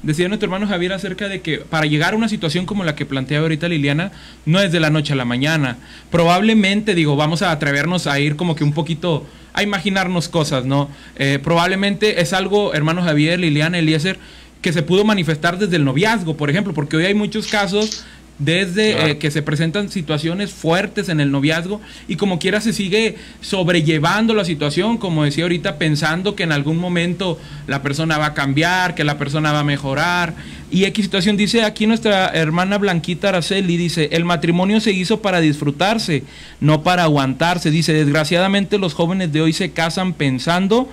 decía 0.04 0.28
nuestro 0.28 0.46
hermano 0.46 0.66
Javier 0.66 0.92
acerca 0.92 1.28
de 1.28 1.40
que 1.40 1.58
para 1.58 1.86
llegar 1.86 2.14
a 2.14 2.16
una 2.16 2.28
situación 2.28 2.66
como 2.66 2.84
la 2.84 2.94
que 2.94 3.06
plantea 3.06 3.40
ahorita 3.40 3.68
Liliana, 3.68 4.12
no 4.46 4.60
es 4.60 4.70
de 4.72 4.80
la 4.80 4.90
noche 4.90 5.12
a 5.12 5.16
la 5.16 5.24
mañana. 5.24 5.78
Probablemente, 6.10 6.94
digo, 6.94 7.16
vamos 7.16 7.42
a 7.42 7.50
atrevernos 7.50 8.06
a 8.06 8.18
ir 8.20 8.36
como 8.36 8.54
que 8.54 8.64
un 8.64 8.72
poquito 8.72 9.26
a 9.52 9.62
imaginarnos 9.62 10.28
cosas, 10.28 10.64
¿no? 10.64 10.88
Eh, 11.16 11.38
probablemente 11.42 12.20
es 12.20 12.32
algo, 12.32 12.74
hermano 12.74 13.02
Javier, 13.02 13.40
Liliana, 13.40 13.78
Eliezer, 13.78 14.18
que 14.60 14.72
se 14.72 14.82
pudo 14.82 15.04
manifestar 15.04 15.58
desde 15.58 15.76
el 15.76 15.84
noviazgo, 15.84 16.36
por 16.36 16.50
ejemplo, 16.50 16.74
porque 16.74 16.96
hoy 16.96 17.04
hay 17.04 17.14
muchos 17.14 17.46
casos 17.46 18.04
desde 18.38 19.10
eh, 19.10 19.18
que 19.18 19.30
se 19.30 19.42
presentan 19.42 19.90
situaciones 19.90 20.52
fuertes 20.52 21.08
en 21.08 21.20
el 21.20 21.30
noviazgo 21.30 21.80
y 22.08 22.16
como 22.16 22.38
quiera 22.38 22.60
se 22.60 22.72
sigue 22.72 23.16
sobrellevando 23.40 24.34
la 24.34 24.44
situación, 24.44 24.98
como 24.98 25.24
decía 25.24 25.44
ahorita, 25.44 25.78
pensando 25.78 26.34
que 26.34 26.42
en 26.42 26.52
algún 26.52 26.78
momento 26.78 27.38
la 27.66 27.82
persona 27.82 28.18
va 28.18 28.26
a 28.26 28.34
cambiar, 28.34 28.94
que 28.94 29.04
la 29.04 29.18
persona 29.18 29.52
va 29.52 29.60
a 29.60 29.64
mejorar. 29.64 30.34
Y 30.70 30.84
X 30.86 31.04
situación 31.04 31.36
dice 31.36 31.62
aquí 31.62 31.86
nuestra 31.86 32.28
hermana 32.28 32.78
Blanquita 32.78 33.28
Araceli, 33.28 33.76
dice, 33.76 34.08
el 34.12 34.24
matrimonio 34.24 34.80
se 34.80 34.90
hizo 34.90 35.20
para 35.20 35.40
disfrutarse, 35.40 36.24
no 36.60 36.82
para 36.82 37.04
aguantarse. 37.04 37.70
Dice, 37.70 37.92
desgraciadamente 37.92 38.78
los 38.78 38.94
jóvenes 38.94 39.32
de 39.32 39.42
hoy 39.42 39.52
se 39.52 39.70
casan 39.70 40.12
pensando 40.12 40.88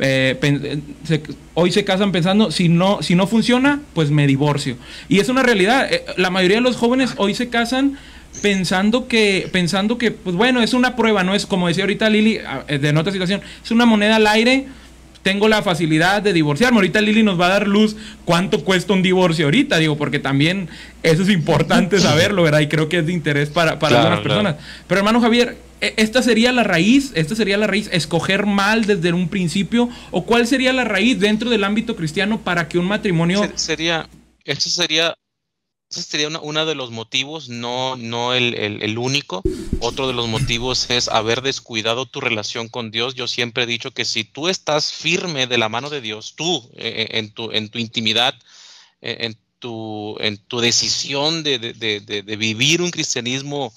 eh, 0.00 0.80
hoy 1.54 1.70
se 1.72 1.84
casan 1.84 2.10
pensando, 2.10 2.50
si 2.50 2.68
no, 2.68 3.02
si 3.02 3.14
no 3.14 3.26
funciona, 3.26 3.80
pues 3.92 4.10
me 4.10 4.26
divorcio. 4.26 4.76
Y 5.08 5.20
es 5.20 5.28
una 5.28 5.42
realidad. 5.42 5.92
Eh, 5.92 6.04
la 6.16 6.30
mayoría 6.30 6.56
de 6.56 6.62
los 6.62 6.76
jóvenes 6.76 7.12
hoy 7.18 7.34
se 7.34 7.50
casan 7.50 7.98
pensando 8.42 9.08
que, 9.08 9.48
pensando 9.52 9.98
que, 9.98 10.10
pues 10.10 10.36
bueno, 10.36 10.62
es 10.62 10.72
una 10.72 10.96
prueba, 10.96 11.22
no 11.22 11.34
es 11.34 11.44
como 11.44 11.68
decía 11.68 11.84
ahorita 11.84 12.08
Lili, 12.08 12.40
eh, 12.68 12.78
de 12.78 12.96
otra 12.96 13.12
situación, 13.12 13.42
es 13.62 13.70
una 13.70 13.84
moneda 13.86 14.16
al 14.16 14.26
aire. 14.26 14.66
Tengo 15.22 15.48
la 15.48 15.60
facilidad 15.62 16.22
de 16.22 16.32
divorciarme. 16.32 16.78
Ahorita 16.78 17.02
Lili 17.02 17.22
nos 17.22 17.38
va 17.38 17.44
a 17.46 17.50
dar 17.50 17.68
luz 17.68 17.94
cuánto 18.24 18.64
cuesta 18.64 18.94
un 18.94 19.02
divorcio 19.02 19.44
ahorita, 19.44 19.76
digo, 19.76 19.98
porque 19.98 20.18
también 20.18 20.70
eso 21.02 21.24
es 21.24 21.28
importante 21.28 22.00
saberlo, 22.00 22.42
¿verdad? 22.42 22.60
Y 22.60 22.68
creo 22.68 22.88
que 22.88 23.00
es 23.00 23.06
de 23.06 23.12
interés 23.12 23.50
para, 23.50 23.78
para 23.78 24.08
las 24.08 24.20
personas. 24.20 24.56
Pero 24.86 25.00
hermano 25.00 25.20
Javier, 25.20 25.58
esta 25.80 26.22
sería 26.22 26.52
la 26.52 26.62
raíz, 26.62 27.12
esta 27.14 27.34
sería 27.34 27.56
la 27.56 27.66
raíz, 27.66 27.88
escoger 27.92 28.46
mal 28.46 28.84
desde 28.84 29.12
un 29.12 29.28
principio, 29.28 29.88
o 30.10 30.24
cuál 30.24 30.46
sería 30.46 30.72
la 30.72 30.84
raíz 30.84 31.18
dentro 31.18 31.50
del 31.50 31.64
ámbito 31.64 31.96
cristiano 31.96 32.42
para 32.42 32.68
que 32.68 32.78
un 32.78 32.86
matrimonio 32.86 33.50
sería, 33.54 34.08
eso 34.44 34.68
sería, 34.68 35.14
sería 35.88 36.28
uno 36.28 36.66
de 36.66 36.74
los 36.74 36.90
motivos, 36.90 37.48
no, 37.48 37.96
no 37.96 38.34
el, 38.34 38.54
el, 38.54 38.98
único. 38.98 39.42
Otro 39.80 40.06
de 40.06 40.12
los 40.12 40.28
motivos 40.28 40.90
es 40.90 41.08
haber 41.08 41.42
descuidado 41.42 42.06
tu 42.06 42.20
relación 42.20 42.68
con 42.68 42.90
Dios. 42.90 43.14
Yo 43.14 43.26
siempre 43.26 43.64
he 43.64 43.66
dicho 43.66 43.90
que 43.92 44.04
si 44.04 44.24
tú 44.24 44.48
estás 44.48 44.92
firme 44.92 45.46
de 45.46 45.58
la 45.58 45.68
mano 45.68 45.90
de 45.90 46.00
Dios, 46.00 46.34
tú 46.36 46.68
eh, 46.74 47.06
eh, 47.10 47.18
en, 47.18 47.32
tu, 47.32 47.50
en 47.52 47.68
tu 47.68 47.78
intimidad, 47.78 48.34
eh, 49.00 49.18
en 49.20 49.38
tu, 49.58 50.16
en 50.20 50.38
tu 50.38 50.60
decisión 50.60 51.42
de, 51.42 51.58
de, 51.58 52.00
de, 52.00 52.36
vivir 52.36 52.82
un 52.82 52.90
cristianismo 52.90 53.72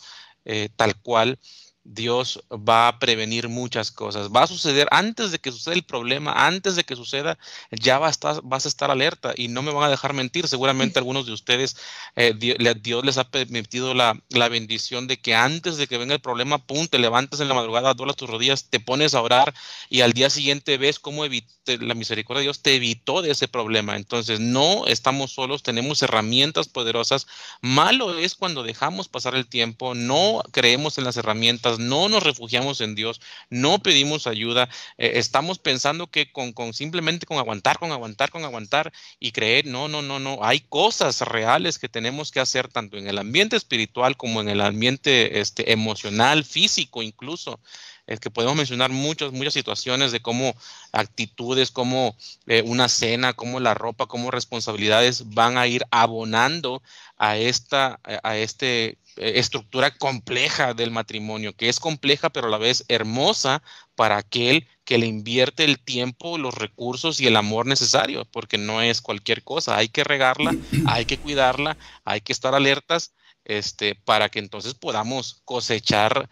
tal 0.75 0.95
cual, 0.97 1.39
Dios 1.85 2.41
va 2.49 2.87
a 2.87 2.99
prevenir 2.99 3.49
muchas 3.49 3.91
cosas. 3.91 4.29
Va 4.29 4.43
a 4.43 4.47
suceder 4.47 4.87
antes 4.91 5.31
de 5.31 5.39
que 5.39 5.51
suceda 5.51 5.75
el 5.75 5.83
problema, 5.83 6.47
antes 6.47 6.75
de 6.75 6.83
que 6.85 6.95
suceda, 6.95 7.37
ya 7.71 7.99
va 7.99 8.07
a 8.07 8.09
estar, 8.09 8.41
vas 8.43 8.65
a 8.65 8.69
estar 8.69 8.89
alerta 8.89 9.33
y 9.35 9.49
no 9.49 9.61
me 9.61 9.71
van 9.71 9.83
a 9.83 9.89
dejar 9.89 10.13
mentir. 10.13 10.47
Seguramente 10.47 10.99
algunos 10.99 11.25
de 11.25 11.33
ustedes, 11.33 11.75
eh, 12.15 12.33
Dios, 12.35 13.03
les 13.03 13.17
ha 13.17 13.29
permitido 13.29 13.93
la, 13.93 14.21
bendición 14.49 15.07
de 15.07 15.17
que 15.19 15.33
antes 15.35 15.77
de 15.77 15.87
que 15.87 15.97
venga 15.97 16.13
el 16.13 16.21
problema, 16.21 16.59
pum, 16.59 16.87
te 16.87 16.99
levantes 16.99 17.39
en 17.39 17.47
la 17.47 17.55
madrugada, 17.55 17.93
doblas 17.93 18.15
tus 18.15 18.29
rodillas, 18.29 18.65
te 18.69 18.79
pones 18.79 19.13
a 19.13 19.21
orar 19.21 19.53
y 19.89 20.01
al 20.01 20.13
día 20.13 20.29
siguiente 20.29 20.77
ves 20.77 20.99
cómo 20.99 21.25
la 21.25 21.93
misericordia 21.95 22.39
de 22.39 22.43
Dios 22.43 22.61
te 22.61 22.75
evitó 22.75 23.21
de 23.21 23.31
ese 23.31 23.47
problema. 23.47 23.95
Entonces, 23.95 24.39
no 24.39 24.85
estamos 24.85 25.31
solos, 25.31 25.63
tenemos 25.63 26.01
herramientas 26.03 26.67
poderosas. 26.67 27.25
Malo 27.61 28.17
es 28.17 28.35
cuando 28.35 28.63
dejamos 28.63 29.07
pasar 29.07 29.35
el 29.35 29.47
tiempo, 29.47 29.95
no 29.95 30.43
creemos 30.51 30.97
en 30.97 31.05
las 31.05 31.17
herramientas 31.17 31.72
no 31.79 32.09
nos 32.09 32.23
refugiamos 32.23 32.81
en 32.81 32.95
Dios, 32.95 33.21
no 33.49 33.79
pedimos 33.79 34.27
ayuda, 34.27 34.69
eh, 34.97 35.13
estamos 35.15 35.59
pensando 35.59 36.07
que 36.07 36.31
con, 36.31 36.53
simplemente 36.73 37.25
con 37.25 37.37
aguantar, 37.37 37.79
con 37.79 37.91
aguantar, 37.91 38.31
con 38.31 38.43
aguantar 38.43 38.91
y 39.19 39.31
creer, 39.31 39.65
no, 39.65 39.87
no, 39.87 40.01
no, 40.01 40.19
no, 40.19 40.39
hay 40.43 40.61
cosas 40.61 41.21
reales 41.21 41.79
que 41.79 41.89
tenemos 41.89 42.31
que 42.31 42.39
hacer 42.39 42.67
tanto 42.67 42.97
en 42.97 43.07
el 43.07 43.17
ambiente 43.17 43.55
espiritual 43.55 44.17
como 44.17 44.41
en 44.41 44.49
el 44.49 44.61
ambiente 44.61 45.39
este, 45.39 45.71
emocional, 45.71 46.43
físico 46.43 47.01
incluso 47.01 47.59
es 48.07 48.19
que 48.19 48.29
podemos 48.29 48.55
mencionar 48.55 48.91
muchas, 48.91 49.31
muchas 49.31 49.53
situaciones 49.53 50.11
de 50.11 50.21
cómo 50.21 50.55
actitudes, 50.91 51.71
como 51.71 52.15
eh, 52.47 52.61
una 52.65 52.89
cena, 52.89 53.33
como 53.33 53.59
la 53.59 53.73
ropa, 53.73 54.07
como 54.07 54.31
responsabilidades 54.31 55.29
van 55.33 55.57
a 55.57 55.67
ir 55.67 55.85
abonando 55.91 56.81
a 57.17 57.37
esta 57.37 57.99
a 58.23 58.37
este 58.37 58.97
eh, 59.15 59.33
estructura 59.35 59.91
compleja 59.91 60.73
del 60.73 60.91
matrimonio, 60.91 61.55
que 61.55 61.69
es 61.69 61.79
compleja 61.79 62.29
pero 62.29 62.47
a 62.47 62.49
la 62.51 62.57
vez 62.57 62.83
hermosa 62.87 63.61
para 63.95 64.17
aquel 64.17 64.67
que 64.85 64.97
le 64.97 65.05
invierte 65.05 65.63
el 65.63 65.79
tiempo, 65.79 66.37
los 66.37 66.55
recursos 66.55 67.21
y 67.21 67.27
el 67.27 67.37
amor 67.37 67.65
necesario, 67.65 68.25
porque 68.25 68.57
no 68.57 68.81
es 68.81 69.01
cualquier 69.01 69.43
cosa, 69.43 69.77
hay 69.77 69.87
que 69.87 70.03
regarla, 70.03 70.53
hay 70.87 71.05
que 71.05 71.17
cuidarla, 71.17 71.77
hay 72.03 72.21
que 72.21 72.33
estar 72.33 72.55
alertas 72.55 73.13
este, 73.45 73.95
para 73.95 74.29
que 74.29 74.39
entonces 74.39 74.73
podamos 74.73 75.41
cosechar 75.45 76.29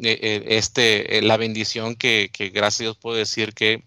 eh, 0.00 0.18
eh, 0.22 0.44
este, 0.48 1.22
la 1.22 1.36
bendición 1.36 1.96
que, 1.96 2.30
que 2.32 2.50
gracias 2.50 2.80
a 2.80 2.84
Dios 2.84 2.96
puedo 2.96 3.16
decir 3.16 3.54
que 3.54 3.84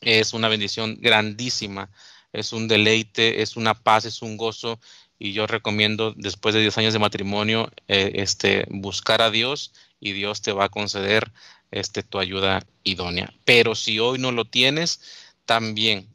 es 0.00 0.32
una 0.32 0.48
bendición 0.48 0.98
grandísima, 1.00 1.90
es 2.32 2.52
un 2.52 2.68
deleite, 2.68 3.42
es 3.42 3.56
una 3.56 3.74
paz, 3.74 4.04
es 4.04 4.22
un 4.22 4.36
gozo 4.36 4.78
y 5.18 5.32
yo 5.32 5.46
recomiendo 5.46 6.12
después 6.16 6.54
de 6.54 6.60
10 6.60 6.78
años 6.78 6.92
de 6.92 6.98
matrimonio 7.00 7.70
eh, 7.88 8.12
este, 8.14 8.66
buscar 8.70 9.22
a 9.22 9.30
Dios 9.30 9.72
y 10.00 10.12
Dios 10.12 10.42
te 10.42 10.52
va 10.52 10.64
a 10.64 10.68
conceder 10.68 11.32
este, 11.70 12.02
tu 12.02 12.18
ayuda 12.18 12.64
idónea. 12.84 13.32
Pero 13.44 13.74
si 13.74 13.98
hoy 13.98 14.18
no 14.18 14.30
lo 14.30 14.44
tienes, 14.44 15.00
también, 15.44 16.14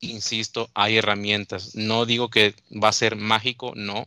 insisto, 0.00 0.70
hay 0.74 0.98
herramientas. 0.98 1.74
No 1.74 2.06
digo 2.06 2.30
que 2.30 2.54
va 2.70 2.88
a 2.88 2.92
ser 2.92 3.16
mágico, 3.16 3.72
no, 3.74 4.06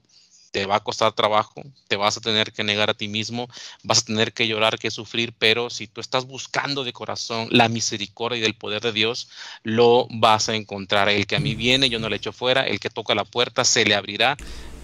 te 0.52 0.66
va 0.66 0.78
a 0.78 0.80
costar 0.84 1.14
trabajo, 1.14 1.62
te 1.88 1.96
vas 1.96 2.18
a 2.18 2.22
tener 2.22 2.52
que 2.52 2.64
negar 2.64 2.90
a 2.90 2.94
ti 2.94 3.08
mismo, 3.08 3.48
vas 3.84 4.00
a 4.00 4.06
tener 4.06 4.34
que 4.34 4.48
llorar, 4.48 4.80
que 4.80 4.92
sufrir, 4.92 5.34
pero 5.38 5.70
si 5.70 5.88
tú 5.88 6.02
estás 6.02 6.26
buscando 6.26 6.84
de 6.84 6.94
corazón 6.94 7.48
la 7.52 7.70
misericordia 7.70 8.40
y 8.40 8.42
del 8.42 8.56
poder 8.56 8.82
de 8.82 8.92
Dios, 8.92 9.30
lo 9.64 10.08
vas 10.10 10.50
a 10.50 10.56
encontrar. 10.56 11.10
El 11.10 11.28
que 11.28 11.36
a 11.36 11.40
mí 11.40 11.56
viene, 11.56 11.90
yo 11.90 12.00
no 12.00 12.10
le 12.10 12.18
echo 12.18 12.32
fuera, 12.32 12.68
el 12.68 12.80
que 12.80 12.90
toca 12.90 13.16
la 13.16 13.26
puerta, 13.26 13.64
se 13.66 13.86
le 13.86 13.96
abrirá. 13.96 14.38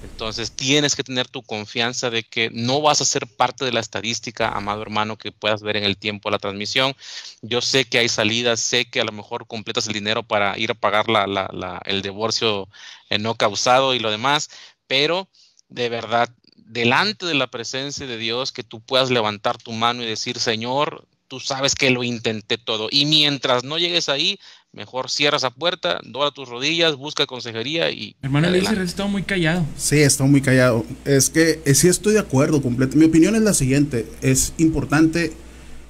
Entonces 0.04 0.52
tienes 0.56 0.96
que 0.96 1.04
tener 1.04 1.28
tu 1.28 1.42
confianza 1.42 2.10
de 2.12 2.24
que 2.24 2.50
no 2.52 2.82
vas 2.82 3.02
a 3.02 3.06
ser 3.06 3.26
parte 3.28 3.66
de 3.66 3.72
la 3.72 3.80
estadística, 3.80 4.50
amado 4.50 4.82
hermano, 4.82 5.18
que 5.18 5.32
puedas 5.32 5.64
ver 5.64 5.78
en 5.78 5.84
el 5.84 5.98
tiempo 5.98 6.30
la 6.30 6.38
transmisión. 6.38 6.96
Yo 7.42 7.62
sé 7.62 7.86
que 7.86 7.98
hay 7.98 8.10
salidas, 8.10 8.60
sé 8.60 8.86
que 8.86 9.02
a 9.02 9.04
lo 9.04 9.12
mejor 9.12 9.48
completas 9.48 9.88
el 9.88 9.94
dinero 9.94 10.22
para 10.24 10.58
ir 10.60 10.72
a 10.72 10.76
pagar 10.76 11.06
el 11.86 12.02
divorcio 12.02 12.70
eh, 13.10 13.18
no 13.18 13.36
causado 13.36 13.96
y 13.96 14.00
lo 14.00 14.12
demás, 14.12 14.50
pero 14.88 15.28
de 15.70 15.90
verdad 15.90 16.30
delante 16.66 17.26
de 17.26 17.36
la 17.36 17.48
presencia 17.48 18.06
de 18.06 18.18
Dios 18.18 18.52
que 18.52 18.64
tú 18.64 18.82
puedas 18.82 19.10
levantar 19.10 19.58
tu 19.58 19.72
mano 19.72 20.04
y 20.04 20.06
decir, 20.06 20.40
Señor, 20.40 21.06
tú 21.28 21.40
sabes 21.40 21.76
que 21.76 21.90
lo 21.90 22.04
intenté 22.04 22.58
todo. 22.58 22.88
Y 22.92 23.06
mientras 23.06 23.64
no 23.64 23.78
llegues 23.78 24.10
ahí, 24.10 24.40
mejor 24.72 25.10
cierra 25.10 25.38
esa 25.38 25.52
puerta, 25.52 26.00
dobla 26.04 26.32
tus 26.32 26.50
rodillas, 26.50 26.96
busca 26.96 27.26
consejería 27.26 27.92
y... 27.92 28.16
Hermano 28.22 28.48
ha 28.48 28.84
estado 28.84 29.10
muy 29.10 29.24
callado. 29.24 29.66
Sí, 29.78 30.00
está 30.00 30.24
muy 30.26 30.42
callado. 30.42 30.86
Es 31.06 31.30
que 31.30 31.62
eh, 31.66 31.76
sí 31.76 31.88
estoy 31.88 32.14
de 32.14 32.20
acuerdo 32.20 32.62
completo. 32.62 32.98
Mi 32.98 33.06
opinión 33.06 33.36
es 33.36 33.42
la 33.42 33.54
siguiente, 33.54 34.06
es 34.22 34.54
importante 34.58 35.34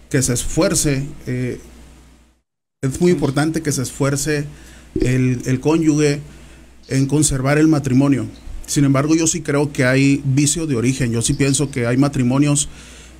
que 0.09 0.21
se 0.21 0.33
esfuerce, 0.33 1.07
eh, 1.25 1.59
es 2.81 3.01
muy 3.01 3.11
importante 3.11 3.63
que 3.63 3.71
se 3.71 3.81
esfuerce 3.81 4.45
el, 5.01 5.41
el 5.45 5.59
cónyuge 5.59 6.21
en 6.87 7.07
conservar 7.07 7.57
el 7.57 7.67
matrimonio 7.67 8.27
sin 8.65 8.85
embargo, 8.85 9.15
yo 9.15 9.27
sí 9.27 9.41
creo 9.41 9.71
que 9.71 9.85
hay 9.85 10.21
vicio 10.25 10.67
de 10.67 10.75
origen. 10.75 11.11
Yo 11.11 11.21
sí 11.21 11.33
pienso 11.33 11.69
que 11.71 11.87
hay 11.87 11.97
matrimonios 11.97 12.69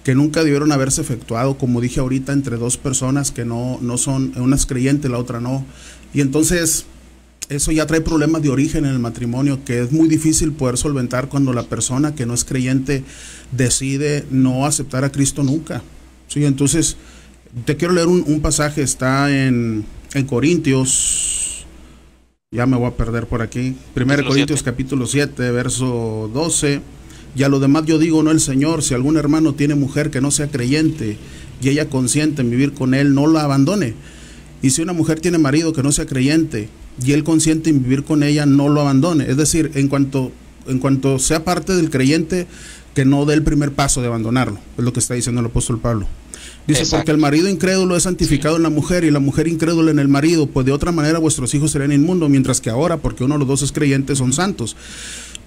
que 0.04 0.16
nunca 0.16 0.44
debieron 0.44 0.72
haberse 0.72 1.02
efectuado, 1.02 1.58
como 1.58 1.82
dije 1.82 2.00
ahorita, 2.00 2.32
entre 2.32 2.58
dos 2.58 2.78
personas 2.78 3.32
que 3.32 3.46
no, 3.46 3.80
no 3.82 3.98
son, 3.98 4.34
una 4.38 4.56
es 4.56 4.66
creyente, 4.66 5.10
la 5.10 5.18
otra 5.18 5.40
no. 5.40 5.66
Y 6.14 6.22
entonces, 6.22 6.86
eso 7.50 7.72
ya 7.72 7.86
trae 7.86 8.02
problemas 8.02 8.42
de 8.42 8.50
origen 8.50 8.86
en 8.86 8.92
el 8.92 9.00
matrimonio 9.00 9.64
que 9.64 9.82
es 9.82 9.92
muy 9.92 10.08
difícil 10.08 10.52
poder 10.52 10.78
solventar 10.78 11.28
cuando 11.28 11.54
la 11.54 11.64
persona 11.64 12.16
que 12.16 12.26
no 12.26 12.34
es 12.34 12.44
creyente 12.44 13.04
decide 13.52 14.26
no 14.32 14.66
aceptar 14.66 15.04
a 15.04 15.12
Cristo 15.12 15.44
nunca. 15.44 15.82
Sí, 16.28 16.44
entonces 16.46 16.98
te 17.66 17.78
quiero 17.78 17.94
leer 17.94 18.08
un, 18.08 18.42
pasaje, 18.42 18.82
está 18.82 19.32
en, 19.32 19.86
en, 20.14 20.26
Corintios, 20.26 21.45
ya 22.52 22.66
me 22.66 22.78
voy 22.78 22.88
a 22.88 22.96
perder 22.96 23.28
por 23.28 23.42
aquí, 23.42 23.76
1 23.96 24.28
Corintios 24.28 24.64
capítulo 24.64 25.08
7, 25.08 25.52
verso 25.52 26.30
12, 26.34 26.82
y 27.36 27.44
a 27.44 27.50
lo 27.50 27.60
demás 27.60 27.86
yo 27.86 28.00
digo, 28.00 28.24
no 28.24 28.32
el 28.32 28.40
Señor, 28.40 28.82
si 28.82 28.94
algún 28.94 29.18
hermano 29.18 29.56
tiene 29.56 29.76
mujer 29.76 30.10
que 30.10 30.22
no 30.22 30.32
sea 30.32 30.48
creyente 30.48 31.18
y 31.62 31.70
ella 31.70 31.90
consiente 31.90 32.42
en 32.42 32.50
vivir 32.50 32.74
con 32.74 32.94
él, 32.94 33.14
no 33.14 33.28
la 33.28 33.42
abandone. 33.42 33.94
Y 34.62 34.70
si 34.70 34.82
una 34.82 34.94
mujer 34.94 35.20
tiene 35.20 35.38
marido 35.38 35.74
que 35.74 35.84
no 35.84 35.92
sea 35.92 36.06
creyente 36.06 36.70
y 37.04 37.12
él 37.12 37.26
consiente 37.26 37.70
en 37.70 37.84
vivir 37.84 38.04
con 38.04 38.24
ella, 38.24 38.46
no 38.46 38.70
lo 38.70 38.82
abandone. 38.82 39.30
Es 39.30 39.36
decir, 39.36 39.72
en 39.76 39.90
cuanto, 39.90 40.32
en 40.66 40.80
cuanto 40.80 41.20
sea 41.20 41.44
parte 41.44 41.76
del 41.76 41.90
creyente, 41.90 42.48
que 42.94 43.04
no 43.04 43.26
dé 43.26 43.34
el 43.34 43.44
primer 43.44 43.74
paso 43.74 44.02
de 44.02 44.08
abandonarlo. 44.08 44.60
Es 44.78 44.84
lo 44.86 44.94
que 44.94 45.02
está 45.02 45.14
diciendo 45.14 45.42
el 45.42 45.48
apóstol 45.48 45.80
Pablo. 45.80 46.08
Dice, 46.68 46.86
porque 46.90 47.12
el 47.12 47.18
marido 47.18 47.48
incrédulo 47.48 47.96
es 47.96 48.04
santificado 48.04 48.58
en 48.58 48.64
la 48.64 48.70
mujer 48.70 49.04
y 49.04 49.12
la 49.12 49.20
mujer 49.20 49.48
incrédula 49.48 49.92
en 49.92 50.00
el 50.00 50.08
marido, 50.08 50.48
pues 50.48 50.66
de 50.66 50.72
otra 50.72 50.92
manera 50.92 51.20
vuestros 51.20 51.54
hijos 51.54 51.72
serían 51.72 51.92
inmundos, 51.92 52.30
mientras 52.30 52.60
que 52.60 52.72
ahora, 52.72 52.98
porque 52.98 53.24
uno 53.24 53.36
de 53.36 53.40
los 53.40 53.48
dos 53.48 53.62
es 53.62 53.72
creyente, 53.72 54.16
son 54.16 54.34
santos. 54.34 54.76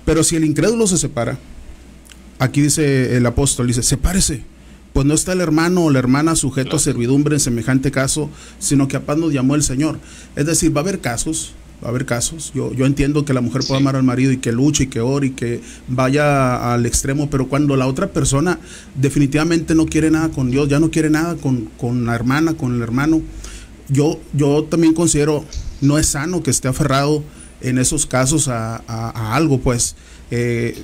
Pero 0.04 0.22
si 0.22 0.36
el 0.36 0.44
incrédulo 0.44 0.86
se 0.86 0.96
separa, 0.96 1.38
aquí 2.38 2.62
dice 2.62 3.16
el 3.16 3.26
apóstol, 3.26 3.66
dice, 3.66 3.82
sepárese 3.82 4.42
pues 4.92 5.06
no 5.06 5.14
está 5.14 5.32
el 5.32 5.40
hermano 5.40 5.84
o 5.84 5.90
la 5.90 6.00
hermana 6.00 6.34
sujeto 6.34 6.76
a 6.76 6.78
servidumbre 6.80 7.36
en 7.36 7.40
semejante 7.40 7.90
caso, 7.90 8.30
sino 8.58 8.88
que 8.88 8.96
a 8.96 9.06
paz 9.06 9.16
nos 9.16 9.32
llamó 9.32 9.54
el 9.54 9.62
Señor. 9.62 9.98
Es 10.34 10.46
decir, 10.46 10.76
va 10.76 10.80
a 10.80 10.82
haber 10.82 10.98
casos, 10.98 11.52
va 11.82 11.88
a 11.88 11.90
haber 11.90 12.06
casos. 12.06 12.52
Yo, 12.54 12.72
yo 12.72 12.86
entiendo 12.86 13.24
que 13.24 13.32
la 13.32 13.40
mujer 13.40 13.62
puede 13.66 13.80
amar 13.80 13.96
al 13.96 14.02
marido 14.02 14.32
y 14.32 14.38
que 14.38 14.52
luche 14.52 14.84
y 14.84 14.86
que 14.88 15.00
ore 15.00 15.28
y 15.28 15.30
que 15.30 15.60
vaya 15.88 16.72
al 16.72 16.86
extremo, 16.86 17.30
pero 17.30 17.48
cuando 17.48 17.76
la 17.76 17.86
otra 17.86 18.08
persona 18.08 18.58
definitivamente 18.94 19.74
no 19.74 19.86
quiere 19.86 20.10
nada 20.10 20.28
con 20.30 20.50
Dios, 20.50 20.68
ya 20.68 20.80
no 20.80 20.90
quiere 20.90 21.10
nada 21.10 21.36
con, 21.36 22.06
la 22.06 22.14
hermana, 22.14 22.54
con 22.54 22.74
el 22.74 22.82
hermano, 22.82 23.22
yo, 23.88 24.20
yo 24.32 24.64
también 24.64 24.94
considero 24.94 25.44
no 25.80 25.98
es 25.98 26.08
sano 26.08 26.42
que 26.42 26.50
esté 26.50 26.68
aferrado 26.68 27.22
en 27.60 27.78
esos 27.78 28.06
casos 28.06 28.48
a, 28.48 28.76
algo, 29.34 29.60
pues. 29.60 29.96
Eh, 30.30 30.76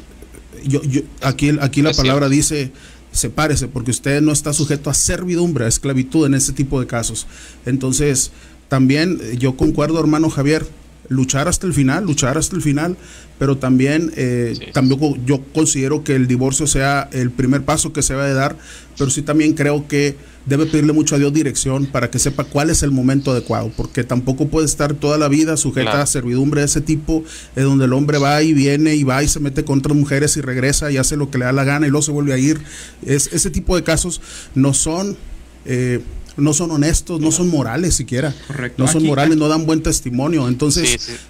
yo, 0.64 0.82
yo, 0.82 1.02
aquí, 1.20 1.50
aquí 1.60 1.82
la 1.82 1.92
palabra 1.92 2.28
dice 2.28 2.72
sepárese, 3.14 3.68
porque 3.68 3.92
usted 3.92 4.20
no 4.20 4.32
está 4.32 4.52
sujeto 4.52 4.90
a 4.90 4.94
servidumbre, 4.94 5.64
a 5.64 5.68
esclavitud 5.68 6.26
en 6.26 6.34
ese 6.34 6.52
tipo 6.52 6.80
de 6.80 6.86
casos. 6.86 7.26
Entonces, 7.64 8.32
también 8.68 9.20
eh, 9.22 9.36
yo 9.38 9.56
concuerdo, 9.56 10.00
hermano 10.00 10.28
Javier, 10.30 10.66
luchar 11.08 11.48
hasta 11.48 11.66
el 11.66 11.74
final, 11.74 12.04
luchar 12.04 12.38
hasta 12.38 12.56
el 12.56 12.62
final, 12.62 12.96
pero 13.38 13.58
también, 13.58 14.12
eh, 14.16 14.54
yo 15.26 15.40
considero 15.52 16.04
que 16.04 16.14
el 16.14 16.26
divorcio 16.26 16.66
sea 16.66 17.08
el 17.12 17.30
primer 17.30 17.64
paso 17.64 17.92
que 17.92 18.02
se 18.02 18.14
va 18.14 18.24
a 18.24 18.32
dar, 18.32 18.56
pero 18.96 19.10
sí 19.10 19.22
también 19.22 19.54
creo 19.54 19.86
que 19.88 20.16
debe 20.46 20.66
pedirle 20.66 20.92
mucho 20.92 21.14
a 21.14 21.18
Dios 21.18 21.32
dirección 21.32 21.86
para 21.86 22.10
que 22.10 22.18
sepa 22.18 22.44
cuál 22.44 22.70
es 22.70 22.82
el 22.82 22.90
momento 22.90 23.30
adecuado, 23.30 23.72
porque 23.76 24.04
tampoco 24.04 24.48
puede 24.48 24.66
estar 24.66 24.94
toda 24.94 25.18
la 25.18 25.28
vida 25.28 25.56
sujeta 25.56 26.02
a 26.02 26.06
servidumbre 26.06 26.60
de 26.60 26.66
ese 26.66 26.80
tipo, 26.80 27.24
en 27.56 27.64
donde 27.64 27.86
el 27.86 27.92
hombre 27.92 28.18
va 28.18 28.42
y 28.42 28.52
viene 28.52 28.94
y 28.94 29.04
va 29.04 29.22
y 29.22 29.28
se 29.28 29.40
mete 29.40 29.64
con 29.64 29.78
otras 29.78 29.96
mujeres 29.96 30.36
y 30.36 30.40
regresa 30.40 30.92
y 30.92 30.98
hace 30.98 31.16
lo 31.16 31.30
que 31.30 31.38
le 31.38 31.46
da 31.46 31.52
la 31.52 31.64
gana 31.64 31.86
y 31.86 31.90
luego 31.90 32.02
se 32.02 32.12
vuelve 32.12 32.34
a 32.34 32.38
ir. 32.38 32.60
Es, 33.04 33.30
ese 33.32 33.50
tipo 33.50 33.76
de 33.76 33.82
casos 33.82 34.20
no 34.54 34.74
son... 34.74 35.16
Eh, 35.66 36.00
no 36.36 36.52
son 36.52 36.70
honestos, 36.70 37.20
no 37.20 37.30
son 37.32 37.50
morales 37.50 37.94
siquiera. 37.94 38.34
No 38.76 38.88
son 38.88 39.04
morales, 39.04 39.36
no 39.36 39.48
dan 39.48 39.66
buen 39.66 39.82
testimonio. 39.82 40.48
Entonces, 40.48 41.26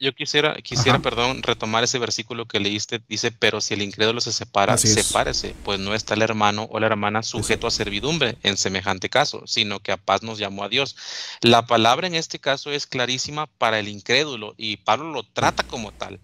yo, 0.00 0.14
quisiera, 0.14 0.54
quisiera, 0.56 0.98
perdón, 1.00 1.42
retomar 1.42 1.84
ese 1.84 1.98
versículo 1.98 2.46
que 2.46 2.60
leíste. 2.60 3.00
Dice, 3.08 3.32
pero 3.32 3.60
si 3.60 3.74
el 3.74 3.82
incrédulo 3.82 4.20
se 4.20 4.32
separa, 4.32 4.76
sepárese, 4.76 5.54
pues 5.64 5.80
no 5.80 5.94
está 5.94 6.14
el 6.14 6.22
hermano 6.22 6.68
o 6.70 6.78
la 6.78 6.86
hermana 6.86 7.22
sujeto 7.22 7.66
a 7.66 7.70
servidumbre 7.70 8.36
en 8.42 8.56
semejante 8.56 9.08
caso, 9.08 9.42
sino 9.46 9.80
que 9.80 9.92
a 9.92 9.96
paz 9.96 10.22
nos 10.22 10.38
llamó 10.38 10.64
a 10.64 10.68
Dios. 10.68 10.96
La 11.40 11.66
palabra 11.66 12.06
en 12.06 12.14
este 12.14 12.38
caso 12.38 12.70
es 12.70 12.86
clarísima 12.86 13.46
para 13.46 13.78
el 13.78 13.88
incrédulo 13.88 14.54
y 14.56 14.76
Pablo 14.78 15.10
lo 15.10 15.22
trata 15.24 15.62
como 15.64 15.92
tal. 15.92 16.20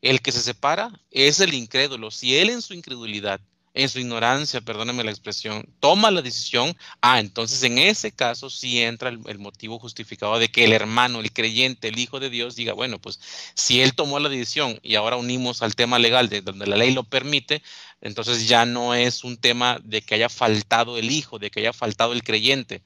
El 0.00 0.20
que 0.20 0.32
se 0.32 0.40
separa 0.40 0.90
es 1.10 1.40
el 1.40 1.54
incrédulo. 1.54 2.10
Si 2.10 2.36
él 2.36 2.50
en 2.50 2.62
su 2.62 2.74
incredulidad 2.74 3.40
en 3.74 3.88
su 3.88 3.98
ignorancia, 3.98 4.60
perdóneme 4.60 5.02
la 5.02 5.10
expresión, 5.10 5.68
toma 5.80 6.12
la 6.12 6.22
decisión, 6.22 6.76
ah, 7.00 7.18
entonces 7.18 7.62
en 7.64 7.78
ese 7.78 8.12
caso 8.12 8.48
sí 8.48 8.80
entra 8.80 9.08
el, 9.08 9.38
motivo 9.38 9.80
justificado 9.80 10.38
de 10.38 10.48
que 10.48 10.64
el 10.64 10.72
hermano, 10.72 11.20
el 11.20 11.32
creyente, 11.32 11.88
el 11.88 11.98
hijo 11.98 12.20
de 12.20 12.30
Dios 12.30 12.54
diga, 12.54 12.72
bueno, 12.72 13.00
pues 13.00 13.18
si 13.54 13.80
él 13.82 13.94
tomó 13.94 14.20
la 14.20 14.28
decisión 14.28 14.78
y 14.82 14.94
ahora 14.94 15.16
unimos 15.16 15.60
al 15.62 15.74
tema 15.74 15.98
legal 15.98 16.28
de 16.28 16.40
donde 16.40 16.68
la 16.68 16.76
ley 16.76 16.92
lo 16.92 17.02
permite, 17.02 17.62
entonces 18.00 18.46
ya 18.46 18.64
no 18.64 18.94
es 18.94 19.24
un 19.24 19.36
tema 19.36 19.80
de 19.82 20.02
que 20.02 20.14
haya 20.14 20.28
faltado 20.28 20.96
el 20.96 21.10
hijo, 21.10 21.40
de 21.40 21.50
que 21.50 21.60
haya 21.60 21.72
faltado 21.72 22.12
el 22.12 22.22
creyente, 22.22 22.82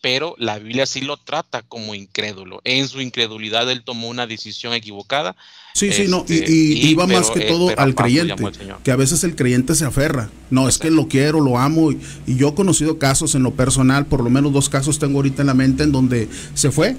pero 0.00 0.34
la 0.38 0.58
Biblia 0.58 0.86
sí 0.86 1.00
lo 1.00 1.16
trata 1.16 1.62
como 1.62 1.94
incrédulo. 1.94 2.60
En 2.64 2.88
su 2.88 3.00
incredulidad 3.00 3.70
él 3.70 3.82
tomó 3.82 4.08
una 4.08 4.26
decisión 4.26 4.72
equivocada. 4.72 5.34
Sí, 5.74 5.92
sí, 5.92 6.06
no, 6.08 6.24
y, 6.28 6.34
este, 6.34 6.94
va 6.94 7.06
más 7.06 7.30
que 7.30 7.40
todo 7.42 7.72
al 7.76 7.94
creyente, 7.94 8.42
que 8.82 8.90
a 8.90 8.96
veces 8.96 9.22
el 9.24 9.36
creyente 9.36 9.74
se 9.74 9.84
aferra. 9.84 10.30
No, 10.50 10.68
es 10.68 10.78
que 10.78 10.90
lo 10.90 11.08
quiero, 11.08 11.40
lo 11.40 11.58
amo, 11.58 11.92
y, 11.92 11.98
yo 12.26 12.48
he 12.48 12.54
conocido 12.54 12.98
casos 12.98 13.34
en 13.34 13.42
lo 13.42 13.54
personal, 13.54 14.06
por 14.06 14.22
lo 14.22 14.30
menos 14.30 14.52
dos 14.52 14.68
casos 14.68 14.98
tengo 14.98 15.18
ahorita 15.18 15.42
en 15.42 15.46
la 15.46 15.54
mente 15.54 15.82
en 15.84 15.92
donde 15.92 16.28
se 16.54 16.70
fue, 16.70 16.96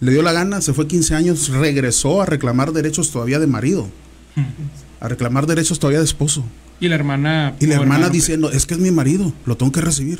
le 0.00 0.12
dio 0.12 0.22
la 0.22 0.32
gana, 0.32 0.60
se 0.60 0.72
fue 0.72 0.86
15 0.86 1.14
años, 1.14 1.48
regresó 1.48 2.20
a 2.20 2.26
reclamar 2.26 2.72
derechos 2.72 3.10
todavía 3.10 3.38
de 3.38 3.46
marido, 3.46 3.88
a 5.00 5.08
reclamar 5.08 5.46
derechos 5.46 5.78
todavía 5.78 6.00
de 6.00 6.04
esposo. 6.04 6.44
Y 6.80 6.88
la 6.88 6.96
hermana... 6.96 7.54
Y 7.60 7.66
la 7.66 7.76
hermana 7.76 8.10
diciendo, 8.10 8.50
es 8.50 8.66
que 8.66 8.74
es 8.74 8.80
mi 8.80 8.90
marido, 8.90 9.32
lo 9.46 9.56
tengo 9.56 9.72
que 9.72 9.80
recibir. 9.80 10.18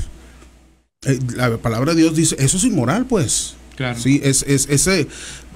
Eh, 1.05 1.19
la 1.35 1.57
palabra 1.57 1.93
de 1.93 2.01
Dios 2.01 2.15
dice, 2.15 2.35
eso 2.39 2.57
es 2.57 2.63
inmoral, 2.63 3.05
pues. 3.05 3.53
Claro. 3.75 3.99
Sí, 3.99 4.19
es, 4.23 4.43
es, 4.47 4.67
ese, 4.67 5.07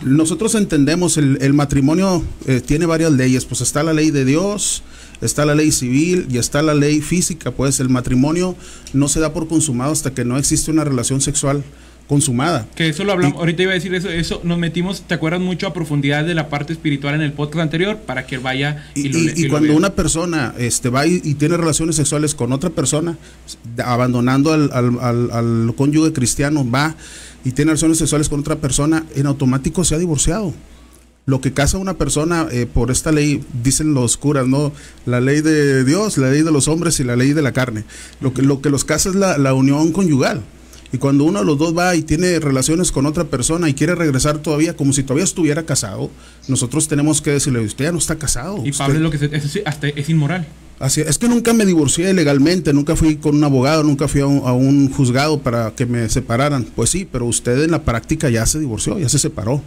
nosotros 0.04 0.54
entendemos 0.54 1.18
el, 1.18 1.40
el 1.42 1.54
matrimonio 1.54 2.24
eh, 2.46 2.62
tiene 2.62 2.86
varias 2.86 3.12
leyes, 3.12 3.46
pues 3.46 3.62
está 3.62 3.82
la 3.82 3.94
ley 3.94 4.12
de 4.12 4.24
Dios, 4.24 4.84
está 5.22 5.44
la 5.44 5.56
ley 5.56 5.72
civil 5.72 6.28
y 6.30 6.38
está 6.38 6.62
la 6.62 6.76
ley 6.76 7.02
física, 7.02 7.50
pues 7.50 7.80
el 7.80 7.90
matrimonio 7.90 8.56
no 8.94 9.08
se 9.08 9.20
da 9.20 9.34
por 9.34 9.48
consumado 9.48 9.92
hasta 9.92 10.14
que 10.14 10.24
no 10.24 10.38
existe 10.38 10.70
una 10.70 10.84
relación 10.84 11.22
sexual 11.22 11.64
consumada. 12.12 12.68
Que 12.76 12.90
eso 12.90 13.06
lo 13.06 13.14
hablamos, 13.14 13.38
ahorita 13.38 13.64
iba 13.64 13.72
a 13.72 13.76
decir 13.76 13.96
eso, 13.96 14.10
eso 14.10 14.42
nos 14.44 14.58
metimos, 14.58 15.04
¿te 15.04 15.14
acuerdas 15.14 15.40
mucho 15.40 15.66
a 15.66 15.74
profundidad 15.74 16.26
de 16.26 16.34
la 16.34 16.50
parte 16.50 16.74
espiritual 16.74 17.16
en 17.16 17.22
el 17.22 17.32
podcast 17.32 17.62
anterior 17.62 18.00
para 18.00 18.26
que 18.26 18.38
vaya 18.38 18.86
y, 18.96 19.08
lo, 19.08 19.18
y, 19.18 19.46
y 19.46 19.48
cuando 19.48 19.74
una 19.74 19.94
persona 19.96 20.54
este, 20.58 20.90
va 20.90 21.08
y, 21.08 21.22
tiene 21.36 21.56
relaciones 21.56 21.96
sexuales 21.96 22.36
con 22.36 22.52
otra 22.52 22.70
persona, 22.70 23.18
abandonando 23.86 24.52
al, 24.52 24.70
al, 24.74 25.32
al, 25.32 25.74
cónyuge 25.78 26.12
cristiano, 26.12 26.70
va 26.70 26.98
y 27.46 27.54
tiene 27.54 27.70
relaciones 27.70 28.00
sexuales 28.00 28.28
con 28.28 28.42
otra 28.42 28.58
persona, 28.58 29.06
en 29.16 29.26
automático 29.26 29.86
se 29.86 29.96
ha 29.96 29.98
divorciado. 29.98 30.54
Lo 31.26 31.40
que 31.40 31.54
casa 31.54 31.78
una 31.78 31.94
persona 31.94 32.46
eh, 32.52 32.66
por 32.66 32.92
esta 32.92 33.14
ley, 33.14 33.42
dicen 33.64 33.94
los 33.94 34.18
curas, 34.18 34.48
¿no? 34.48 34.74
La 35.06 35.22
ley 35.22 35.40
de 35.40 35.86
Dios, 35.86 36.18
la 36.18 36.30
ley 36.30 36.42
de 36.42 36.52
los 36.52 36.68
hombres 36.68 37.00
y 37.00 37.06
la 37.06 37.16
ley 37.16 37.32
de 37.32 37.42
la 37.42 37.54
carne. 37.54 37.86
Lo 38.20 38.34
que, 38.34 38.42
lo 38.42 38.60
que 38.60 38.70
los 38.70 38.84
casa 38.84 39.08
es 39.08 39.16
la, 39.16 39.38
la 39.38 39.54
unión 39.54 39.94
conyugal. 39.94 40.42
Y 40.94 40.98
cuando 40.98 41.24
uno 41.24 41.40
de 41.40 41.46
los 41.46 41.58
dos 41.58 41.78
va 41.78 41.96
y 41.96 42.02
tiene 42.02 42.40
relaciones 42.40 42.92
con 42.92 43.06
otra 43.06 43.24
persona 43.24 43.70
y 43.70 43.74
quiere 43.74 43.96
regresar 43.96 44.40
todavía 44.40 44.76
como 44.76 44.92
si 44.92 45.04
todavía 45.04 45.24
estuviera 45.24 45.64
casado, 45.64 46.10
nosotros 46.48 46.88
tenemos 46.88 47.22
que 47.22 47.32
decirle, 47.32 47.62
usted 47.62 47.86
ya 47.86 47.92
no 47.92 47.98
está 47.98 48.18
casado. 48.18 48.62
Y 48.66 48.72
Pablo 48.74 48.96
es 48.96 49.02
lo 49.02 49.12
que 49.12 49.38
es, 49.38 49.62
hasta 49.66 49.88
es 49.88 50.10
inmoral. 50.10 50.46
Así, 50.80 51.00
es 51.02 51.20
que 51.20 51.30
nunca 51.30 51.54
me 51.54 51.64
divorcié 51.66 52.12
legalmente, 52.12 52.74
nunca 52.74 52.96
fui 52.96 53.16
con 53.16 53.36
un 53.36 53.44
abogado, 53.44 53.84
nunca 53.84 54.08
fui 54.08 54.22
a 54.22 54.26
un, 54.26 54.92
juzgado 54.92 55.40
para 55.40 55.72
que 55.76 55.86
me 55.86 56.10
separaran. 56.10 56.66
Pues 56.76 56.90
sí, 56.90 57.08
pero 57.10 57.26
usted 57.26 57.64
en 57.64 57.72
la 57.72 57.84
práctica 57.84 58.30
ya 58.30 58.46
se 58.46 58.60
divorció, 58.60 58.98
ya 58.98 59.08
se 59.08 59.20
separó. 59.20 59.62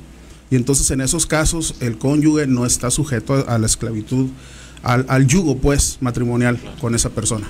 Y 0.50 0.56
entonces 0.56 0.90
en 0.90 1.00
esos 1.00 1.24
casos 1.26 1.76
el 1.80 1.98
cónyuge 1.98 2.48
no 2.48 2.66
está 2.66 2.90
sujeto 2.90 3.44
a, 3.48 3.58
la 3.58 3.66
esclavitud, 3.66 4.28
al, 4.82 5.06
al 5.08 5.26
yugo 5.26 5.56
pues 5.56 5.98
matrimonial 6.00 6.58
con 6.80 6.96
esa 6.96 7.10
persona. 7.10 7.46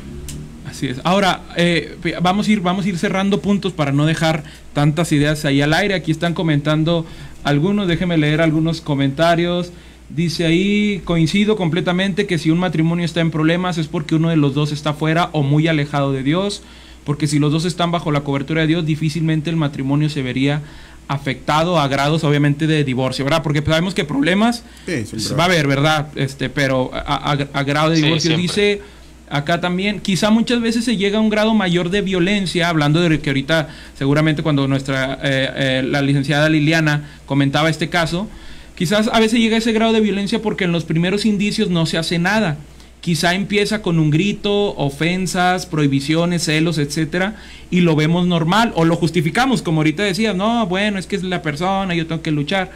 Así 0.75 0.89
es. 0.89 1.01
Ahora, 1.05 1.45
eh, 1.55 1.97
vamos, 2.20 2.49
a 2.49 2.51
ir, 2.51 2.61
vamos 2.61 2.85
a 2.85 2.89
ir 2.89 2.99
cerrando 2.99 3.41
puntos 3.41 3.72
para 3.72 3.93
no 3.93 4.07
dejar 4.07 4.43
tantas 4.72 5.12
ideas 5.12 5.45
ahí 5.45 5.62
al 5.62 5.72
aire. 5.72 5.95
Aquí 5.95 6.11
están 6.11 6.35
comentando 6.35 7.07
algunos, 7.45 7.87
déjenme 7.87 8.16
leer 8.16 8.41
algunos 8.41 8.81
comentarios. 8.81 9.70
Dice 10.09 10.47
ahí, 10.47 11.01
coincido 11.05 11.55
completamente 11.55 12.27
que 12.27 12.39
si 12.39 12.51
un 12.51 12.59
matrimonio 12.59 13.05
está 13.05 13.20
en 13.20 13.31
problemas 13.31 13.79
es 13.79 13.87
porque 13.87 14.16
uno 14.16 14.31
de 14.31 14.37
los 14.37 14.53
dos 14.55 14.72
está 14.72 14.95
fuera 14.95 15.31
o 15.31 15.45
muy 15.45 15.68
alejado 15.68 16.12
de 16.12 16.25
Dios, 16.25 16.64
porque 17.05 17.29
si 17.29 17.39
los 17.39 17.53
dos 17.53 17.66
están 17.66 17.93
bajo 17.93 18.11
la 18.11 18.22
cobertura 18.22 18.62
de 18.62 18.66
Dios, 18.66 18.85
difícilmente 18.85 19.51
el 19.51 19.57
matrimonio 19.57 20.09
se 20.09 20.22
vería 20.22 20.61
afectado 21.07 21.79
a 21.79 21.87
grados 21.87 22.25
obviamente 22.25 22.66
de 22.66 22.83
divorcio, 22.83 23.25
¿verdad? 23.25 23.45
Porque 23.45 23.62
sabemos 23.62 23.95
que 23.95 24.05
problemas 24.05 24.64
va 25.39 25.45
a 25.45 25.47
haber, 25.47 25.68
¿verdad? 25.68 26.09
Este, 26.16 26.49
pero 26.49 26.91
a, 26.93 27.62
grado 27.62 27.91
de 27.91 27.97
divorcio 27.97 28.37
dice 28.37 28.83
acá 29.35 29.61
también. 29.61 29.99
Quizá 29.99 30.30
muchas 30.30 30.61
veces 30.61 30.85
se 30.85 30.97
llega 30.97 31.18
a 31.18 31.20
un 31.20 31.28
grado 31.28 31.55
mayor 31.55 31.91
de 31.91 32.03
violencia, 32.03 32.68
hablando 32.68 33.01
de 33.01 33.18
que 33.18 33.30
ahorita 33.30 33.68
seguramente 33.99 34.45
cuando 34.45 34.68
nuestra 34.68 35.14
eh, 35.24 35.51
eh, 35.57 35.82
la 35.85 36.03
licenciada 36.03 36.49
Liliana 36.49 37.11
comentaba 37.26 37.68
este 37.68 37.89
caso, 37.89 38.28
quizás 38.76 39.11
a 39.12 39.18
veces 39.18 39.41
llega 39.41 39.57
a 39.57 39.59
ese 39.59 39.72
grado 39.72 39.93
de 39.93 40.01
violencia 40.01 40.41
porque 40.41 40.64
en 40.64 40.72
los 40.72 40.85
primeros 40.85 41.26
indicios 41.26 41.68
no 41.68 41.85
se 41.85 41.99
hace 41.99 42.20
nada. 42.20 42.59
Quizá 43.01 43.35
empieza 43.35 43.82
con 43.82 43.99
un 43.99 44.11
grito, 44.11 44.74
ofensas, 44.76 45.66
prohibiciones, 45.66 46.45
celos, 46.45 46.78
etcétera, 46.78 47.35
y 47.70 47.80
lo 47.80 47.97
vemos 47.97 48.26
normal 48.26 48.72
o 48.76 48.85
lo 48.85 48.97
justificamos, 48.97 49.62
como 49.62 49.80
ahorita 49.80 50.05
decías, 50.05 50.35
no, 50.35 50.66
bueno, 50.66 50.99
es 50.99 51.07
que 51.07 51.16
es 51.16 51.22
la 51.24 51.43
persona, 51.43 51.95
yo 51.95 52.07
tengo 52.07 52.22
que 52.22 52.30
luchar 52.30 52.70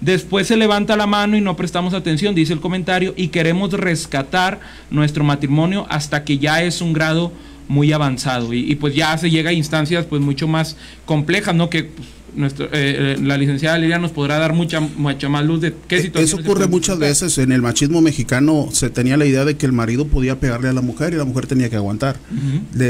Después 0.00 0.46
se 0.46 0.56
levanta 0.56 0.96
la 0.96 1.06
mano 1.06 1.36
y 1.36 1.40
no 1.40 1.56
prestamos 1.56 1.94
atención, 1.94 2.34
dice 2.34 2.52
el 2.52 2.60
comentario, 2.60 3.14
y 3.16 3.28
queremos 3.28 3.72
rescatar 3.72 4.60
nuestro 4.90 5.24
matrimonio 5.24 5.86
hasta 5.88 6.24
que 6.24 6.38
ya 6.38 6.62
es 6.62 6.80
un 6.80 6.92
grado 6.92 7.32
muy 7.68 7.92
avanzado 7.92 8.52
y, 8.52 8.74
pues 8.76 8.94
ya 8.94 9.16
se 9.18 9.30
llega 9.30 9.50
a 9.50 9.52
instancias 9.52 10.06
pues 10.06 10.22
mucho 10.22 10.46
más 10.46 10.76
complejas, 11.04 11.54
¿no? 11.54 11.68
Que 11.68 11.84
pues, 11.84 12.08
nuestro, 12.36 12.66
eh, 12.66 12.70
eh, 12.72 13.16
la 13.22 13.36
licenciada 13.36 13.78
Lilia 13.78 13.98
nos 13.98 14.12
podrá 14.12 14.38
dar 14.38 14.52
mucha, 14.52 14.80
mucha 14.80 15.28
más 15.28 15.44
luz 15.44 15.60
de 15.60 15.74
qué 15.88 15.96
e, 15.96 16.02
situación. 16.02 16.40
Eso 16.40 16.48
ocurre 16.48 16.68
muchas 16.68 16.98
veces. 16.98 17.38
En 17.38 17.50
el 17.50 17.62
machismo 17.62 18.00
mexicano 18.00 18.68
se 18.72 18.90
tenía 18.90 19.16
la 19.16 19.26
idea 19.26 19.44
de 19.44 19.56
que 19.56 19.66
el 19.66 19.72
marido 19.72 20.06
podía 20.06 20.38
pegarle 20.38 20.68
a 20.68 20.72
la 20.72 20.82
mujer 20.82 21.14
y 21.14 21.16
la 21.16 21.24
mujer 21.24 21.46
tenía 21.46 21.70
que 21.70 21.76
aguantar. 21.76 22.18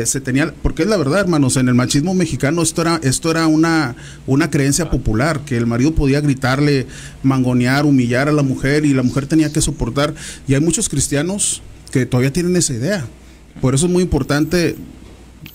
se 0.05 0.20
tenía, 0.20 0.53
porque 0.62 0.82
es 0.82 0.88
la 0.88 0.97
verdad, 0.97 1.20
hermanos, 1.20 1.57
en 1.57 1.68
el 1.68 1.74
machismo 1.74 2.12
mexicano 2.14 2.62
esto 2.62 2.82
era, 2.82 3.01
esto 3.03 3.30
era 3.30 3.47
una, 3.47 3.97
una 4.26 4.51
creencia 4.51 4.90
popular, 4.90 5.40
que 5.47 5.57
el 5.57 5.66
marido 5.66 5.94
podía 5.94 6.20
gritarle, 6.20 6.86
mangonear, 7.22 7.86
humillar 7.86 8.28
a 8.28 8.32
la 8.32 8.42
mujer 8.42 8.84
y 8.84 8.94
la 8.94 9.03
mujer 9.03 9.26
tenía 9.26 9.53
que 9.53 9.61
soportar. 9.61 10.14
Y 10.49 10.55
hay 10.55 10.61
muchos 10.61 10.88
cristianos 10.88 11.62
que 11.92 12.05
todavía 12.05 12.32
tienen 12.32 12.57
esa 12.57 12.74
idea. 12.74 13.07
Por 13.61 13.74
eso 13.74 13.86
es 13.86 13.92
muy 13.92 14.03
importante 14.03 14.76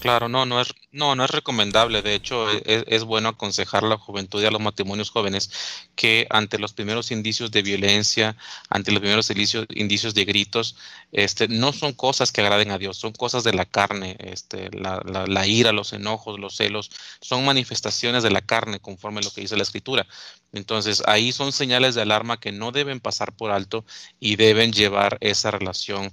Claro, 0.01 0.27
no, 0.29 0.47
no 0.47 0.59
es, 0.59 0.73
no, 0.91 1.15
no 1.15 1.23
es 1.25 1.29
recomendable. 1.29 2.01
De 2.01 2.15
hecho, 2.15 2.49
e, 2.49 2.63
e, 2.65 2.83
es, 2.87 3.03
bueno 3.03 3.29
aconsejar 3.29 3.83
a 3.83 3.87
la 3.87 3.97
juventud 3.99 4.41
y 4.41 4.47
a 4.47 4.49
los 4.49 4.59
matrimonios 4.59 5.11
jóvenes 5.11 5.51
que 5.95 6.25
ante 6.31 6.57
los 6.57 6.73
primeros 6.73 7.11
indicios 7.11 7.51
de 7.51 7.61
violencia, 7.61 8.35
ante 8.67 8.91
los 8.91 8.99
primeros 8.99 9.29
indicios, 9.29 9.67
indicios 9.69 10.15
de 10.15 10.25
gritos, 10.25 10.75
este, 11.11 11.47
no 11.47 11.71
son 11.71 11.93
cosas 11.93 12.31
que 12.31 12.41
agraden 12.41 12.71
a 12.71 12.79
Dios, 12.79 12.97
son 12.97 13.11
cosas 13.11 13.43
de 13.43 13.53
la 13.53 13.65
carne. 13.65 14.17
Este, 14.17 14.71
la, 14.75 15.03
la, 15.05 15.27
la 15.27 15.45
ira, 15.45 15.71
los 15.71 15.93
enojos, 15.93 16.39
los 16.39 16.55
celos, 16.55 16.89
son 17.21 17.45
manifestaciones 17.45 18.23
de 18.23 18.31
la 18.31 18.41
carne, 18.41 18.79
conforme 18.79 19.19
a 19.19 19.23
lo 19.23 19.31
que 19.31 19.41
dice 19.41 19.55
la 19.55 19.61
Escritura. 19.61 20.07
Entonces, 20.51 21.03
ahí 21.05 21.31
son 21.31 21.51
señales 21.51 21.93
de 21.93 22.01
alarma 22.01 22.39
que 22.39 22.51
no 22.51 22.71
deben 22.71 22.99
pasar 22.99 23.33
por 23.33 23.51
alto 23.51 23.85
y 24.19 24.35
deben 24.35 24.73
llevar 24.73 25.19
esa 25.21 25.51
relación 25.51 26.11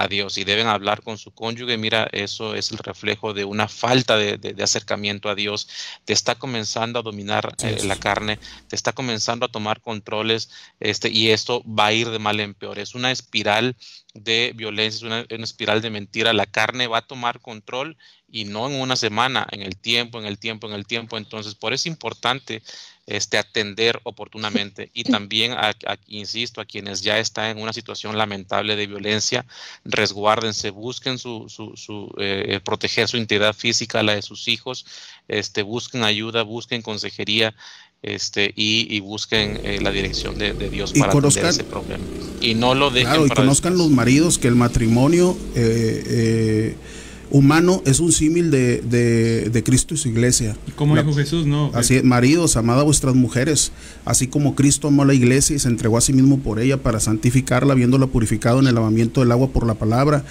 a 0.00 0.08
Dios 0.08 0.38
y 0.38 0.44
deben 0.44 0.66
hablar 0.66 1.02
con 1.02 1.18
su 1.18 1.30
cónyuge. 1.32 1.76
Mira, 1.76 2.08
eso 2.12 2.54
es 2.54 2.70
el 2.72 2.78
reflejo 2.78 3.34
de 3.34 3.44
una 3.44 3.68
falta 3.68 4.16
de, 4.16 4.56
acercamiento 4.62 5.28
a 5.28 5.34
Dios. 5.34 5.68
Te 6.04 6.12
está 6.12 6.34
comenzando 6.34 6.98
a 6.98 7.02
dominar 7.02 7.54
eh, 7.62 7.80
la 7.84 7.96
carne, 7.96 8.38
te 8.68 8.76
está 8.76 8.92
comenzando 8.92 9.46
a 9.46 9.52
tomar 9.52 9.80
controles 9.80 10.50
este, 10.80 11.10
y 11.10 11.30
esto 11.30 11.62
va 11.66 11.86
a 11.86 11.92
ir 11.92 12.08
de 12.10 12.18
mal 12.18 12.40
en 12.40 12.54
peor. 12.54 12.78
Es 12.78 12.94
una 12.94 13.10
espiral 13.10 13.76
de 14.14 14.52
violencia, 14.56 14.96
es 14.96 15.02
una, 15.02 15.26
una 15.30 15.44
espiral 15.44 15.82
de 15.82 15.90
mentira. 15.90 16.32
La 16.32 16.46
carne 16.46 16.86
va 16.86 16.98
a 16.98 17.06
tomar 17.06 17.40
control 17.40 17.96
y 18.32 18.44
no 18.44 18.68
en 18.68 18.80
una 18.80 18.96
semana, 18.96 19.46
en 19.50 19.62
el 19.62 19.76
tiempo, 19.76 20.18
en 20.18 20.26
el 20.26 20.38
tiempo, 20.38 20.66
en 20.66 20.72
el 20.72 20.86
tiempo. 20.86 21.18
Entonces, 21.18 21.54
por 21.54 21.72
eso 21.72 21.82
es 21.82 21.86
importante 21.86 22.62
este, 23.10 23.38
atender 23.38 24.00
oportunamente 24.04 24.90
y 24.94 25.02
también, 25.18 25.54
insisto, 26.06 26.60
a 26.60 26.64
quienes 26.64 27.02
ya 27.02 27.18
están 27.18 27.56
en 27.56 27.62
una 27.62 27.72
situación 27.72 28.16
lamentable 28.16 28.76
de 28.76 28.86
violencia, 28.86 29.44
resguárdense, 29.84 30.70
busquen 30.70 31.18
su, 31.18 31.46
su, 31.48 32.14
eh, 32.18 32.60
proteger 32.64 33.08
su 33.08 33.16
integridad 33.16 33.54
física, 33.54 34.02
la 34.02 34.14
de 34.14 34.22
sus 34.22 34.48
hijos, 34.48 34.86
este, 35.28 35.62
busquen 35.62 36.04
ayuda, 36.04 36.42
busquen 36.42 36.82
consejería 36.82 37.54
este, 38.02 38.52
y, 38.56 38.98
busquen 39.00 39.60
eh, 39.62 39.78
la 39.82 39.90
dirección 39.90 40.38
de, 40.38 40.52
Dios 40.70 40.92
para 40.92 41.12
atender 41.12 41.46
ese 41.46 41.64
problema. 41.64 42.04
Y 42.40 42.54
no 42.54 42.74
lo 42.74 42.90
dejen 42.90 43.08
claro, 43.08 43.26
y 43.26 43.30
conozcan 43.30 43.76
los 43.76 43.90
maridos 43.90 44.38
que 44.38 44.48
el 44.48 44.54
matrimonio 44.54 45.36
eh, 45.54 46.76
humano 47.30 47.82
es 47.84 48.00
un 48.00 48.12
símil 48.12 48.50
de, 48.50 48.80
de, 48.80 49.62
Cristo 49.62 49.94
y 49.94 49.96
su 49.96 50.08
iglesia. 50.08 50.56
Como 50.76 50.96
dijo 50.96 51.12
Jesús, 51.14 51.46
¿no? 51.46 51.70
Así 51.74 51.96
es, 51.96 52.04
maridos, 52.04 52.56
amad 52.56 52.80
a 52.80 52.82
vuestras 52.82 53.14
mujeres, 53.14 53.72
así 54.04 54.26
como 54.26 54.54
Cristo 54.54 54.88
amó 54.88 55.02
a 55.02 55.06
la 55.06 55.14
iglesia 55.14 55.56
y 55.56 55.58
se 55.58 55.68
entregó 55.68 55.98
a 55.98 56.00
sí 56.00 56.12
mismo 56.12 56.38
por 56.38 56.60
ella 56.60 56.76
para 56.82 57.00
santificarla, 57.00 57.72
habiéndola 57.72 58.06
purificado 58.06 58.60
en 58.60 58.66
el 58.66 58.74
lavamiento 58.74 59.20
del 59.20 59.32
agua 59.32 59.48
por 59.48 59.66
la 59.66 59.74
palabra 59.74 60.24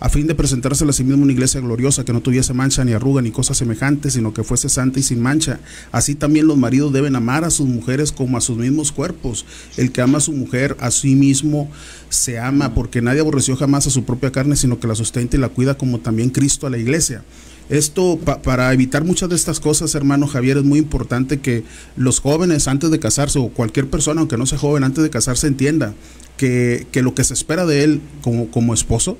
a 0.00 0.08
fin 0.08 0.26
de 0.26 0.34
presentársela 0.34 0.90
a 0.90 0.92
sí 0.92 1.04
mismo 1.04 1.22
una 1.22 1.32
iglesia 1.32 1.60
gloriosa 1.60 2.04
que 2.04 2.12
no 2.12 2.20
tuviese 2.20 2.52
mancha 2.52 2.84
ni 2.84 2.92
arruga 2.92 3.22
ni 3.22 3.30
cosas 3.30 3.56
semejantes, 3.56 4.14
sino 4.14 4.34
que 4.34 4.42
fuese 4.42 4.68
santa 4.68 4.98
y 4.98 5.02
sin 5.02 5.22
mancha. 5.22 5.60
Así 5.92 6.14
también 6.14 6.46
los 6.46 6.56
maridos 6.56 6.92
deben 6.92 7.16
amar 7.16 7.44
a 7.44 7.50
sus 7.50 7.66
mujeres 7.66 8.12
como 8.12 8.36
a 8.36 8.40
sus 8.40 8.56
mismos 8.58 8.92
cuerpos. 8.92 9.46
El 9.76 9.92
que 9.92 10.00
ama 10.00 10.18
a 10.18 10.20
su 10.20 10.32
mujer 10.32 10.76
a 10.80 10.90
sí 10.90 11.14
mismo 11.14 11.70
se 12.08 12.38
ama, 12.38 12.74
porque 12.74 13.02
nadie 13.02 13.20
aborreció 13.20 13.56
jamás 13.56 13.86
a 13.86 13.90
su 13.90 14.04
propia 14.04 14.32
carne, 14.32 14.56
sino 14.56 14.78
que 14.78 14.86
la 14.86 14.94
sustenta 14.94 15.36
y 15.36 15.40
la 15.40 15.48
cuida 15.48 15.76
como 15.76 16.00
también 16.00 16.30
Cristo 16.30 16.66
a 16.66 16.70
la 16.70 16.78
iglesia. 16.78 17.24
Esto, 17.70 18.18
para 18.18 18.72
evitar 18.74 19.04
muchas 19.04 19.30
de 19.30 19.36
estas 19.36 19.58
cosas, 19.58 19.94
hermano 19.94 20.26
Javier, 20.26 20.58
es 20.58 20.64
muy 20.64 20.78
importante 20.78 21.40
que 21.40 21.64
los 21.96 22.20
jóvenes 22.20 22.68
antes 22.68 22.90
de 22.90 22.98
casarse, 22.98 23.38
o 23.38 23.48
cualquier 23.48 23.88
persona, 23.88 24.20
aunque 24.20 24.36
no 24.36 24.44
sea 24.44 24.58
joven, 24.58 24.84
antes 24.84 25.02
de 25.02 25.08
casarse, 25.08 25.46
entienda 25.46 25.94
que, 26.36 26.86
que 26.92 27.00
lo 27.00 27.14
que 27.14 27.24
se 27.24 27.32
espera 27.32 27.64
de 27.64 27.84
él 27.84 28.00
como, 28.20 28.50
como 28.50 28.74
esposo 28.74 29.16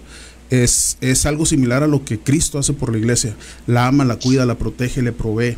es, 0.50 0.98
es, 1.00 1.26
algo 1.26 1.46
similar 1.46 1.82
a 1.82 1.86
lo 1.86 2.04
que 2.04 2.18
Cristo 2.18 2.58
hace 2.58 2.72
por 2.72 2.92
la 2.92 2.98
iglesia. 2.98 3.34
La 3.66 3.86
ama, 3.86 4.04
la 4.04 4.16
cuida, 4.16 4.46
la 4.46 4.56
protege, 4.56 5.02
le 5.02 5.12
provee. 5.12 5.56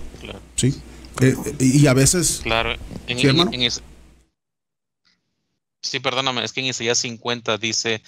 ¿sí? 0.56 0.74
Eh, 1.20 1.34
y 1.60 1.86
a 1.86 1.94
veces... 1.94 2.40
Claro, 2.42 2.76
en, 3.06 3.18
¿sí, 3.18 3.80
sí, 5.80 6.00
perdóname, 6.00 6.44
es 6.44 6.52
que 6.52 6.60
en 6.60 6.66
Isaías 6.66 6.98
50 6.98 7.58
dice, 7.58 8.02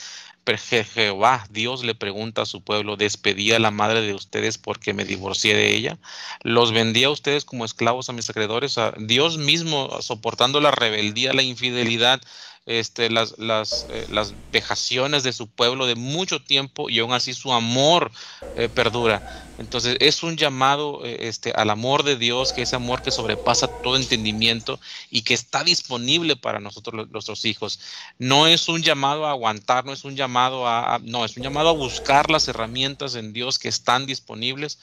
Jehová, 0.56 1.46
Dios 1.50 1.84
le 1.84 1.94
pregunta 1.94 2.42
a 2.42 2.46
su 2.46 2.62
pueblo, 2.62 2.96
despedí 2.96 3.52
a 3.52 3.58
la 3.58 3.70
madre 3.70 4.00
de 4.00 4.14
ustedes 4.14 4.56
porque 4.56 4.94
me 4.94 5.04
divorcié 5.04 5.54
de 5.54 5.74
ella, 5.74 5.98
los 6.42 6.72
vendí 6.72 7.04
a 7.04 7.10
ustedes 7.10 7.44
como 7.44 7.64
esclavos 7.64 8.08
a 8.08 8.12
mis 8.12 8.30
acreedores, 8.30 8.78
a 8.78 8.92
Dios 8.98 9.36
mismo 9.36 10.00
soportando 10.00 10.60
la 10.60 10.70
rebeldía, 10.70 11.34
la 11.34 11.42
infidelidad, 11.42 12.20
este, 12.68 13.08
las, 13.08 13.38
las, 13.38 13.86
eh, 13.88 14.06
las 14.10 14.34
vejaciones 14.52 15.22
de 15.22 15.32
su 15.32 15.48
pueblo 15.48 15.86
de 15.86 15.94
mucho 15.94 16.42
tiempo 16.42 16.90
y 16.90 16.98
aún 16.98 17.14
así 17.14 17.32
su 17.32 17.50
amor 17.50 18.12
eh, 18.56 18.68
perdura. 18.68 19.22
Entonces 19.56 19.96
es 20.00 20.22
un 20.22 20.36
llamado 20.36 21.02
eh, 21.02 21.28
este, 21.28 21.52
al 21.52 21.70
amor 21.70 22.02
de 22.02 22.16
Dios, 22.16 22.52
que 22.52 22.60
es 22.60 22.74
amor 22.74 23.00
que 23.00 23.10
sobrepasa 23.10 23.68
todo 23.68 23.96
entendimiento 23.96 24.78
y 25.10 25.22
que 25.22 25.32
está 25.32 25.64
disponible 25.64 26.36
para 26.36 26.60
nosotros 26.60 27.08
nuestros 27.10 27.46
hijos. 27.46 27.80
No 28.18 28.46
es 28.46 28.68
un 28.68 28.82
llamado 28.82 29.26
a 29.26 29.30
aguantar, 29.30 29.86
no 29.86 29.94
es 29.94 30.04
un 30.04 30.14
llamado 30.14 30.68
a, 30.68 31.00
no, 31.02 31.24
es 31.24 31.38
un 31.38 31.42
llamado 31.42 31.70
a 31.70 31.72
buscar 31.72 32.30
las 32.30 32.48
herramientas 32.48 33.14
en 33.14 33.32
Dios 33.32 33.58
que 33.58 33.68
están 33.68 34.04
disponibles 34.04 34.78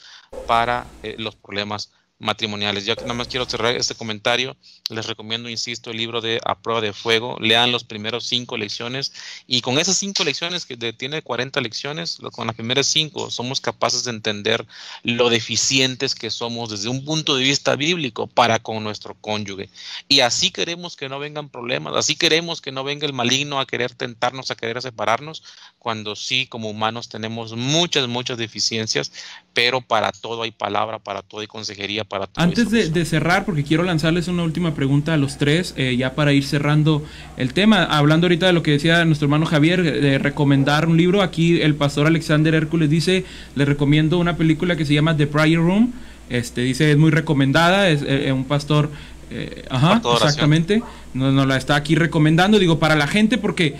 para 0.47 0.87
los 1.17 1.35
problemas 1.35 1.91
matrimoniales. 2.19 2.85
Ya 2.85 2.95
que 2.95 3.01
nada 3.01 3.13
más 3.13 3.27
quiero 3.27 3.45
cerrar 3.45 3.75
este 3.75 3.95
comentario, 3.95 4.55
les 4.89 5.05
recomiendo, 5.07 5.49
insisto, 5.49 5.91
el 5.91 5.97
libro 5.97 6.21
de 6.21 6.39
A 6.45 6.55
Prueba 6.59 6.81
de 6.81 6.93
Fuego. 6.93 7.37
Lean 7.39 7.71
los 7.71 7.83
primeros 7.83 8.25
cinco 8.25 8.57
lecciones 8.57 9.13
y 9.47 9.61
con 9.61 9.79
esas 9.79 9.97
cinco 9.97 10.23
lecciones, 10.23 10.65
que 10.65 10.77
tiene 10.93 11.21
40 11.21 11.59
lecciones, 11.61 12.19
con 12.31 12.47
las 12.47 12.55
primeras 12.55 12.87
cinco 12.87 13.29
somos 13.29 13.59
capaces 13.61 14.03
de 14.03 14.11
entender 14.11 14.65
lo 15.03 15.29
deficientes 15.29 16.15
que 16.15 16.29
somos 16.29 16.69
desde 16.69 16.89
un 16.89 17.03
punto 17.03 17.35
de 17.35 17.43
vista 17.43 17.75
bíblico 17.75 18.27
para 18.27 18.59
con 18.59 18.83
nuestro 18.83 19.15
cónyuge. 19.15 19.69
Y 20.07 20.21
así 20.21 20.51
queremos 20.51 20.95
que 20.95 21.09
no 21.09 21.19
vengan 21.19 21.49
problemas, 21.49 21.95
así 21.95 22.15
queremos 22.15 22.61
que 22.61 22.71
no 22.71 22.83
venga 22.83 23.05
el 23.05 23.13
maligno 23.13 23.59
a 23.59 23.67
querer 23.67 23.93
tentarnos, 23.93 24.51
a 24.51 24.55
querer 24.55 24.81
separarnos, 24.81 25.43
cuando 25.79 26.15
sí, 26.15 26.47
como 26.47 26.69
humanos, 26.69 27.09
tenemos 27.09 27.53
muchas, 27.55 28.07
muchas 28.07 28.37
deficiencias, 28.37 29.11
pero 29.53 29.81
para 29.81 30.11
todo 30.11 30.43
hay 30.43 30.51
palabra, 30.51 30.99
para 30.99 31.21
todo 31.21 31.41
hay 31.41 31.47
consejería 31.47 32.04
para 32.07 32.27
Antes 32.35 32.69
de, 32.69 33.05
cerrar, 33.05 33.45
porque 33.45 33.63
quiero 33.63 33.83
lanzarles 33.83 34.27
una 34.27 34.43
última 34.43 34.73
pregunta 34.73 35.13
a 35.13 35.17
los 35.17 35.37
tres, 35.37 35.73
eh, 35.77 35.95
ya 35.97 36.13
para 36.15 36.33
ir 36.33 36.43
cerrando 36.43 37.03
el 37.37 37.53
tema, 37.53 37.83
hablando 37.83 38.25
ahorita 38.25 38.47
de 38.47 38.53
lo 38.53 38.63
que 38.63 38.71
decía 38.71 39.03
nuestro 39.05 39.25
hermano 39.25 39.45
Javier, 39.45 39.83
de 39.83 40.17
recomendar 40.19 40.87
un 40.87 40.97
libro, 40.97 41.21
aquí 41.21 41.61
el 41.61 41.75
pastor 41.75 42.07
Alexander 42.07 42.53
Hércules 42.55 42.89
dice, 42.89 43.25
le 43.55 43.65
recomiendo 43.65 44.17
una 44.17 44.37
película 44.37 44.75
que 44.75 44.85
se 44.85 44.93
llama 44.93 45.15
The 45.17 45.27
Prayer 45.27 45.59
Room, 45.59 45.93
este 46.29 46.61
dice 46.61 46.91
es 46.91 46.97
muy 46.97 47.11
recomendada, 47.11 47.89
es 47.89 48.01
eh, 48.07 48.31
un 48.31 48.45
pastor, 48.45 48.89
eh, 49.31 49.65
ajá, 49.69 50.01
exactamente, 50.13 50.81
nos, 51.13 51.33
nos 51.33 51.47
la 51.47 51.57
está 51.57 51.75
aquí 51.75 51.95
recomendando, 51.95 52.59
digo, 52.59 52.79
para 52.79 52.95
la 52.95 53.07
gente 53.07 53.37
porque 53.37 53.75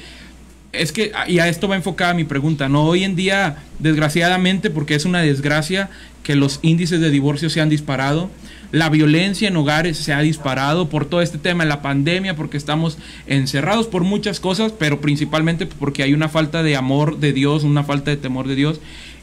es 0.78 0.92
que, 0.92 1.12
ah, 1.16 1.30
y 1.30 1.40
a 1.40 1.48
esto 1.48 1.68
va 1.68 1.76
enfocada 1.76 2.14
mi 2.14 2.24
pregunta, 2.24 2.70
¿no? 2.70 2.86
Hoy 2.86 3.04
en 3.04 3.16
día, 3.16 3.58
desgraciadamente, 3.80 4.70
porque 4.70 4.96
es 4.96 5.06
una 5.06 5.22
desgracia 5.22 5.90
que 6.24 6.36
los 6.36 6.60
índices 6.62 7.00
de 7.00 7.10
divorcio 7.12 7.50
se 7.50 7.62
han 7.62 7.70
disparado, 7.70 8.30
la 8.72 8.90
violencia 8.90 9.48
en 9.48 9.56
hogares 9.56 9.98
se 9.98 10.12
ha 10.12 10.20
disparado 10.20 10.90
por 10.90 11.06
todo 11.06 11.22
este 11.22 11.38
tema 11.38 11.64
de 11.64 11.70
la 11.70 11.82
pandemia, 11.82 12.36
porque 12.36 12.58
estamos 12.58 12.98
encerrados 13.28 13.88
por 13.88 14.04
muchas 14.04 14.40
cosas, 14.40 14.74
pero 14.78 15.02
principalmente 15.02 15.66
porque 15.66 16.04
hay 16.04 16.14
una 16.14 16.30
falta 16.30 16.64
de 16.64 16.76
amor 16.76 17.20
de 17.20 17.32
Dios, 17.32 17.64
una 17.64 17.84
falta 17.84 18.12
de 18.12 18.18
temor 18.18 18.48
de 18.48 18.56
Dios. 18.56 18.82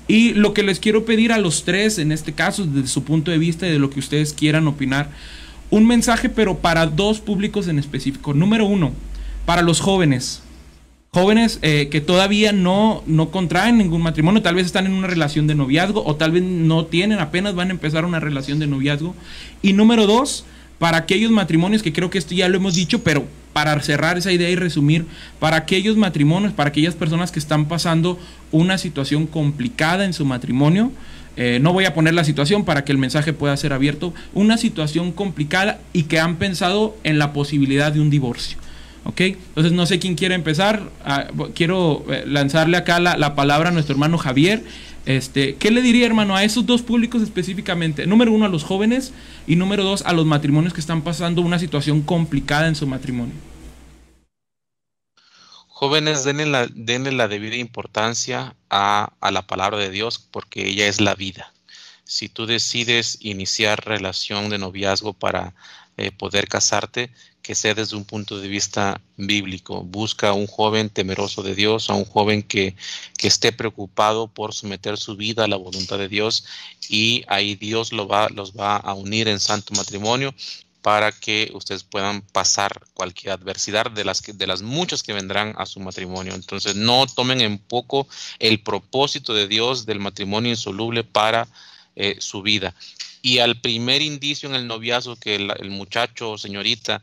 Y 0.08 0.34
lo 0.34 0.54
que 0.54 0.62
les 0.62 0.80
quiero 0.80 1.04
pedir 1.04 1.32
a 1.32 1.38
los 1.38 1.64
tres, 1.64 1.98
en 1.98 2.12
este 2.12 2.32
caso, 2.32 2.64
desde 2.64 2.88
su 2.88 3.04
punto 3.04 3.30
de 3.30 3.38
vista 3.38 3.66
y 3.66 3.72
de 3.72 3.78
lo 3.78 3.90
que 3.90 4.00
ustedes 4.00 4.32
quieran 4.32 4.66
opinar, 4.68 5.10
un 5.70 5.86
mensaje, 5.86 6.28
pero 6.28 6.58
para 6.58 6.86
dos 6.86 7.20
públicos 7.20 7.66
en 7.68 7.78
específico. 7.78 8.34
Número 8.34 8.64
uno, 8.64 8.92
para 9.44 9.62
los 9.62 9.80
jóvenes. 9.80 10.42
Jóvenes 11.14 11.58
eh, 11.60 11.88
que 11.90 12.00
todavía 12.00 12.52
no, 12.52 13.02
no 13.04 13.30
contraen 13.30 13.76
ningún 13.76 14.00
matrimonio, 14.00 14.40
tal 14.40 14.54
vez 14.54 14.64
están 14.64 14.86
en 14.86 14.94
una 14.94 15.08
relación 15.08 15.46
de 15.46 15.54
noviazgo 15.54 16.02
o 16.06 16.16
tal 16.16 16.32
vez 16.32 16.42
no 16.42 16.86
tienen, 16.86 17.18
apenas 17.18 17.54
van 17.54 17.68
a 17.68 17.72
empezar 17.72 18.06
una 18.06 18.18
relación 18.18 18.58
de 18.58 18.66
noviazgo. 18.66 19.14
Y 19.60 19.74
número 19.74 20.06
dos, 20.06 20.46
para 20.78 20.96
aquellos 20.96 21.30
matrimonios, 21.30 21.82
que 21.82 21.92
creo 21.92 22.08
que 22.08 22.16
esto 22.16 22.34
ya 22.34 22.48
lo 22.48 22.56
hemos 22.56 22.76
dicho, 22.76 23.02
pero 23.02 23.26
para 23.52 23.78
cerrar 23.82 24.16
esa 24.16 24.32
idea 24.32 24.48
y 24.48 24.56
resumir, 24.56 25.04
para 25.38 25.58
aquellos 25.58 25.98
matrimonios, 25.98 26.54
para 26.54 26.70
aquellas 26.70 26.94
personas 26.94 27.30
que 27.30 27.40
están 27.40 27.66
pasando 27.66 28.18
una 28.50 28.78
situación 28.78 29.26
complicada 29.26 30.06
en 30.06 30.14
su 30.14 30.24
matrimonio, 30.24 30.92
eh, 31.36 31.58
no 31.60 31.74
voy 31.74 31.84
a 31.84 31.92
poner 31.92 32.14
la 32.14 32.24
situación 32.24 32.64
para 32.64 32.86
que 32.86 32.92
el 32.92 32.96
mensaje 32.96 33.34
pueda 33.34 33.54
ser 33.58 33.74
abierto, 33.74 34.14
una 34.32 34.56
situación 34.56 35.12
complicada 35.12 35.78
y 35.92 36.04
que 36.04 36.20
han 36.20 36.36
pensado 36.36 36.96
en 37.04 37.18
la 37.18 37.34
posibilidad 37.34 37.92
de 37.92 38.00
un 38.00 38.08
divorcio. 38.08 38.56
¿Ok? 39.04 39.20
Entonces 39.20 39.72
no 39.72 39.86
sé 39.86 39.98
quién 39.98 40.14
quiere 40.14 40.34
empezar. 40.34 40.90
Ah, 41.04 41.26
quiero 41.54 42.04
eh, 42.08 42.24
lanzarle 42.26 42.76
acá 42.76 43.00
la, 43.00 43.34
palabra 43.34 43.70
a 43.70 43.72
nuestro 43.72 43.94
hermano 43.94 44.18
Javier. 44.18 44.64
Este, 45.06 45.56
¿Qué 45.56 45.72
le 45.72 45.82
diría, 45.82 46.06
hermano, 46.06 46.36
a 46.36 46.44
esos 46.44 46.64
dos 46.66 46.82
públicos 46.82 47.22
específicamente? 47.22 48.06
Número 48.06 48.32
uno, 48.32 48.44
a 48.44 48.48
los 48.48 48.62
jóvenes 48.62 49.12
y 49.46 49.56
número 49.56 49.82
dos, 49.82 50.02
a 50.02 50.12
los 50.12 50.26
matrimonios 50.26 50.72
que 50.72 50.80
están 50.80 51.02
pasando 51.02 51.42
una 51.42 51.58
situación 51.58 52.02
complicada 52.02 52.68
en 52.68 52.76
su 52.76 52.86
matrimonio. 52.86 53.34
Jóvenes, 55.66 56.22
denle 56.22 56.46
la, 56.46 56.68
denle 56.68 57.10
la 57.10 57.26
debida 57.26 57.56
importancia 57.56 58.54
a, 58.70 59.14
a 59.20 59.30
la 59.32 59.42
palabra 59.48 59.78
de 59.78 59.90
Dios 59.90 60.20
porque 60.30 60.68
ella 60.68 60.86
es 60.86 61.00
la 61.00 61.16
vida. 61.16 61.52
Si 62.04 62.28
tú 62.28 62.46
decides 62.46 63.18
iniciar 63.20 63.84
relación 63.84 64.48
de 64.48 64.58
noviazgo 64.58 65.12
para 65.12 65.54
eh, 65.98 66.10
poder 66.10 66.48
casarte, 66.48 67.10
que 67.42 67.54
sea 67.54 67.74
desde 67.74 67.96
un 67.96 68.04
punto 68.04 68.38
de 68.40 68.48
vista 68.48 69.00
bíblico. 69.16 69.82
Busca 69.82 70.30
a 70.30 70.32
un 70.32 70.46
joven 70.46 70.90
temeroso 70.90 71.42
de 71.42 71.54
Dios, 71.54 71.90
a 71.90 71.94
un 71.94 72.04
joven 72.04 72.42
que, 72.42 72.76
que, 73.18 73.28
esté 73.28 73.52
preocupado 73.52 74.28
por 74.28 74.54
someter 74.54 74.96
su 74.96 75.16
vida 75.16 75.44
a 75.44 75.48
la 75.48 75.56
voluntad 75.56 75.98
de 75.98 76.08
Dios 76.08 76.44
y 76.88 77.24
ahí 77.28 77.56
Dios 77.56 77.92
los 77.92 78.08
va 78.08 78.76
a 78.76 78.94
unir 78.94 79.28
en 79.28 79.40
santo 79.40 79.74
matrimonio 79.74 80.34
para 80.82 81.12
que 81.12 81.50
ustedes 81.54 81.84
puedan 81.84 82.22
pasar 82.22 82.82
cualquier 82.92 83.32
adversidad 83.32 83.90
de 83.90 84.04
las, 84.04 84.20
que, 84.20 84.32
de 84.32 84.48
las 84.48 84.62
muchas 84.62 85.02
que 85.02 85.12
vendrán 85.12 85.54
a 85.56 85.64
su 85.64 85.78
matrimonio. 85.80 86.34
Entonces 86.34 86.74
no 86.74 87.06
tomen 87.06 87.40
en 87.40 87.58
poco 87.58 88.08
el 88.40 88.60
propósito 88.60 89.32
de 89.32 89.46
Dios 89.46 89.86
del 89.86 90.00
matrimonio 90.00 90.50
insoluble 90.50 91.04
para 91.04 91.46
eh, 91.94 92.16
su 92.18 92.42
vida. 92.42 92.74
Y 93.22 93.38
al 93.38 93.60
primer 93.60 94.02
indicio 94.02 94.48
en 94.48 94.56
el 94.56 94.66
noviazgo 94.66 95.14
que 95.14 95.36
el, 95.36 95.70
muchacho 95.70 96.32
o 96.32 96.38
señorita 96.38 97.02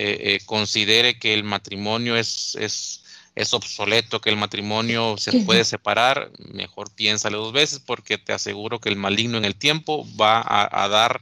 eh, 0.00 0.34
eh, 0.34 0.40
considere 0.46 1.18
que 1.18 1.34
el 1.34 1.42
matrimonio 1.42 2.16
es, 2.16 2.56
es, 2.60 3.02
es, 3.34 3.52
obsoleto, 3.52 4.20
que 4.20 4.30
el 4.30 4.36
matrimonio 4.36 5.16
se 5.18 5.40
puede 5.40 5.64
separar, 5.64 6.30
mejor 6.52 6.90
piénsale 6.94 7.36
dos 7.36 7.52
veces 7.52 7.80
porque 7.84 8.16
te 8.16 8.32
aseguro 8.32 8.80
que 8.80 8.88
el 8.88 8.96
maligno 8.96 9.36
en 9.38 9.44
el 9.44 9.56
tiempo 9.56 10.06
va 10.18 10.40
a, 10.46 10.88
dar 10.88 11.20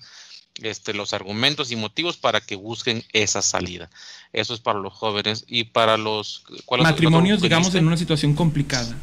este, 0.62 0.92
los 0.92 1.14
argumentos 1.14 1.72
y 1.72 1.76
motivos 1.76 2.18
para 2.18 2.40
que 2.40 2.56
busquen 2.56 3.02
esa 3.12 3.40
salida. 3.40 3.88
Eso 4.32 4.52
es 4.52 4.60
para 4.60 4.78
los 4.78 4.92
jóvenes 4.92 5.44
y 5.48 5.64
para 5.64 5.96
los... 5.96 6.44
Matrimonios, 6.78 7.40
digamos, 7.40 7.74
en 7.74 7.86
una 7.86 7.96
situación 7.96 8.34
complicada 8.34 8.94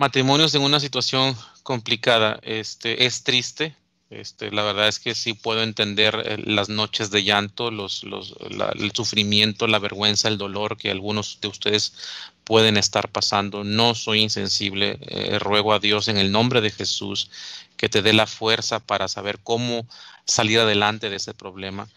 matrimonios 0.00 0.54
en 0.54 0.62
una 0.62 0.80
situación 0.80 1.36
complicada. 1.62 2.40
Este, 2.42 3.04
es 3.04 3.22
triste. 3.22 3.76
Este, 4.10 4.50
la 4.50 4.64
verdad 4.64 4.88
es 4.88 4.98
que 4.98 5.14
sí 5.14 5.34
puedo 5.34 5.62
entender 5.62 6.20
eh, 6.26 6.36
las 6.44 6.68
noches 6.68 7.12
de 7.12 7.22
llanto, 7.22 7.70
los, 7.70 8.02
los, 8.02 8.34
el 8.74 8.90
sufrimiento, 8.92 9.68
la 9.68 9.78
vergüenza, 9.78 10.26
el 10.26 10.36
dolor 10.36 10.76
que 10.76 10.90
algunos 10.90 11.38
de 11.40 11.46
ustedes 11.46 11.94
pueden 12.42 12.76
estar 12.76 13.08
pasando. 13.08 13.62
No 13.62 13.94
soy 13.94 14.22
insensible. 14.22 14.98
Eh, 15.02 15.38
ruego 15.38 15.72
a 15.72 15.78
Dios 15.78 16.08
en 16.08 16.16
el 16.18 16.32
nombre 16.32 16.60
de 16.60 16.72
Jesús 16.72 17.30
que 17.76 17.88
te 17.88 18.02
dé 18.02 18.12
la 18.12 18.26
fuerza 18.26 18.80
para 18.80 19.06
saber 19.06 19.38
cómo 19.44 19.86
salir 20.26 20.58
adelante 20.58 21.08
de 21.08 21.16
ese 21.16 21.32
problema. 21.32 21.88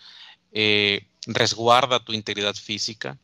Eh, 0.52 1.08
resguarda 1.26 2.06
tu 2.06 2.14
integridad 2.14 2.56
física. 2.56 3.18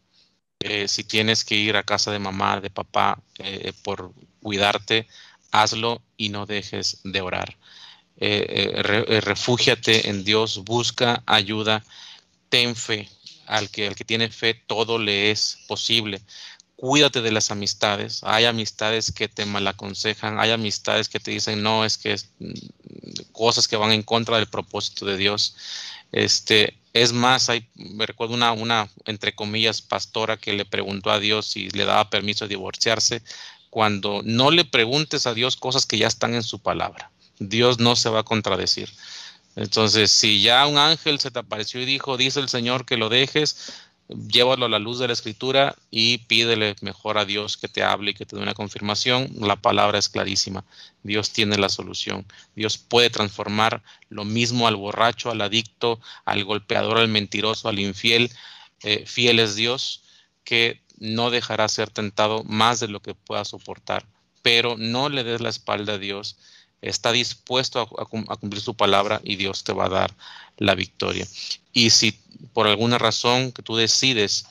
si 0.88 1.04
tienes 1.06 1.46
que 1.46 1.56
ir 1.56 1.78
a 1.78 1.84
casa 1.84 2.12
de 2.12 2.20
mamá, 2.20 2.60
de 2.60 2.70
papá, 2.70 3.22
por 3.84 4.14
cuidarte, 4.42 5.08
hazlo 5.52 6.02
y 6.18 6.30
no 6.30 6.46
dejes 6.46 7.00
de 7.04 7.22
orar. 7.22 7.56
Eh, 8.22 8.74
eh, 8.76 9.22
refúgiate 9.22 10.10
en 10.10 10.26
Dios, 10.26 10.64
busca 10.66 11.24
ayuda, 11.26 11.84
ten 12.50 12.76
fe. 12.76 13.10
Al 13.48 13.70
que, 13.70 13.88
al 13.88 13.96
que 13.96 14.06
tiene 14.06 14.30
fe, 14.30 14.54
todo 14.54 15.00
le 15.00 15.32
es 15.32 15.60
posible. 15.68 16.22
Cuídate 16.76 17.22
de 17.22 17.32
las 17.32 17.50
amistades. 17.50 18.22
Hay 18.24 18.46
amistades 18.46 19.12
que 19.12 19.28
te 19.28 19.46
malaconsejan, 19.46 20.40
hay 20.40 20.52
amistades 20.52 21.10
que 21.10 21.20
te 21.20 21.32
dicen, 21.32 21.64
no, 21.64 21.86
es 21.86 21.98
que 21.98 22.14
es, 22.14 22.30
mm, 22.40 22.54
cosas 23.32 23.68
que 23.68 23.78
van 23.78 23.92
en 23.92 24.04
contra 24.04 24.38
del 24.38 24.48
propósito 24.48 25.06
de 25.06 25.18
Dios. 25.18 25.56
Este, 26.12 26.78
es 26.94 27.14
más, 27.14 27.50
hay, 27.50 27.68
me 27.76 28.06
recuerdo 28.06 28.34
una, 28.34 28.52
una, 28.52 28.90
entre 29.06 29.34
comillas, 29.34 29.82
pastora 29.82 30.38
que 30.38 30.54
le 30.54 30.66
preguntó 30.66 31.12
a 31.12 31.20
Dios 31.20 31.48
si 31.48 31.70
le 31.70 31.86
daba 31.86 32.10
permiso 32.10 32.46
de 32.46 32.50
divorciarse 32.50 33.24
cuando 33.70 34.22
no 34.24 34.52
le 34.52 34.66
preguntes 34.66 35.28
a 35.28 35.34
Dios 35.34 35.56
cosas 35.56 35.86
que 35.86 35.98
ya 35.98 36.08
están 36.08 36.34
en 36.34 36.44
su 36.44 36.60
palabra. 36.60 37.12
Dios 37.40 37.80
no 37.80 37.96
se 37.96 38.10
va 38.10 38.20
a 38.20 38.24
contradecir. 38.24 38.90
Entonces, 39.56 40.12
si 40.12 40.42
ya 40.42 40.66
un 40.68 40.78
ángel 40.78 41.20
se 41.20 41.32
te 41.32 41.40
apareció 41.40 41.82
y 41.82 41.86
dijo, 41.86 42.18
dice 42.18 42.40
el 42.40 42.50
Señor 42.50 42.86
que 42.86 42.98
lo 42.98 43.10
dejes, 43.10 43.74
llévalo 44.10 44.66
a 44.66 44.70
la 44.70 44.80
luz 44.80 45.00
de 45.00 45.08
la 45.08 45.14
escritura 45.14 45.76
y 45.92 46.20
pídele 46.20 46.76
mejor 46.82 47.18
a 47.18 47.26
Dios 47.26 47.58
que 47.58 47.68
te 47.68 47.84
hable 47.84 48.12
y 48.12 48.14
que 48.14 48.26
te 48.26 48.36
dé 48.36 48.42
una 48.42 48.54
confirmación. 48.54 49.30
La 49.40 49.56
palabra 49.56 50.00
es 50.00 50.10
clarísima. 50.10 50.66
Dios 51.04 51.32
tiene 51.32 51.58
la 51.58 51.70
solución. 51.70 52.26
Dios 52.56 52.78
puede 52.78 53.10
transformar 53.10 53.84
lo 54.10 54.26
mismo 54.26 54.68
al 54.68 54.76
borracho, 54.76 55.30
al 55.30 55.42
adicto, 55.42 56.00
al 56.26 56.44
golpeador, 56.44 56.98
al 56.98 57.08
mentiroso, 57.08 57.70
al 57.70 57.80
infiel. 57.80 58.32
Eh, 58.84 59.04
fiel 59.06 59.40
es 59.40 59.56
Dios 59.56 60.04
que 60.44 60.82
no 60.98 61.30
dejará 61.30 61.68
ser 61.68 61.90
tentado 61.90 62.44
más 62.44 62.80
de 62.80 62.88
lo 62.88 63.02
que 63.02 63.14
pueda 63.14 63.46
soportar, 63.46 64.06
pero 64.42 64.76
no 64.78 65.10
le 65.10 65.24
des 65.24 65.42
la 65.42 65.50
espalda 65.50 65.94
a 65.94 65.98
Dios. 65.98 66.38
Está 66.82 67.12
dispuesto 67.12 67.82
a, 67.82 68.36
cumplir 68.38 68.62
su 68.62 68.76
palabra 68.76 69.22
y 69.24 69.36
Dios 69.36 69.64
te 69.64 69.74
va 69.74 69.86
a 69.86 69.90
dar 69.90 70.16
la 70.58 70.76
victoria. 70.76 71.28
Y 71.74 71.90
si 71.90 72.20
por 72.54 72.68
alguna 72.68 72.98
razón 72.98 73.52
que 73.52 73.62
tú 73.62 73.76
decides 73.76 74.46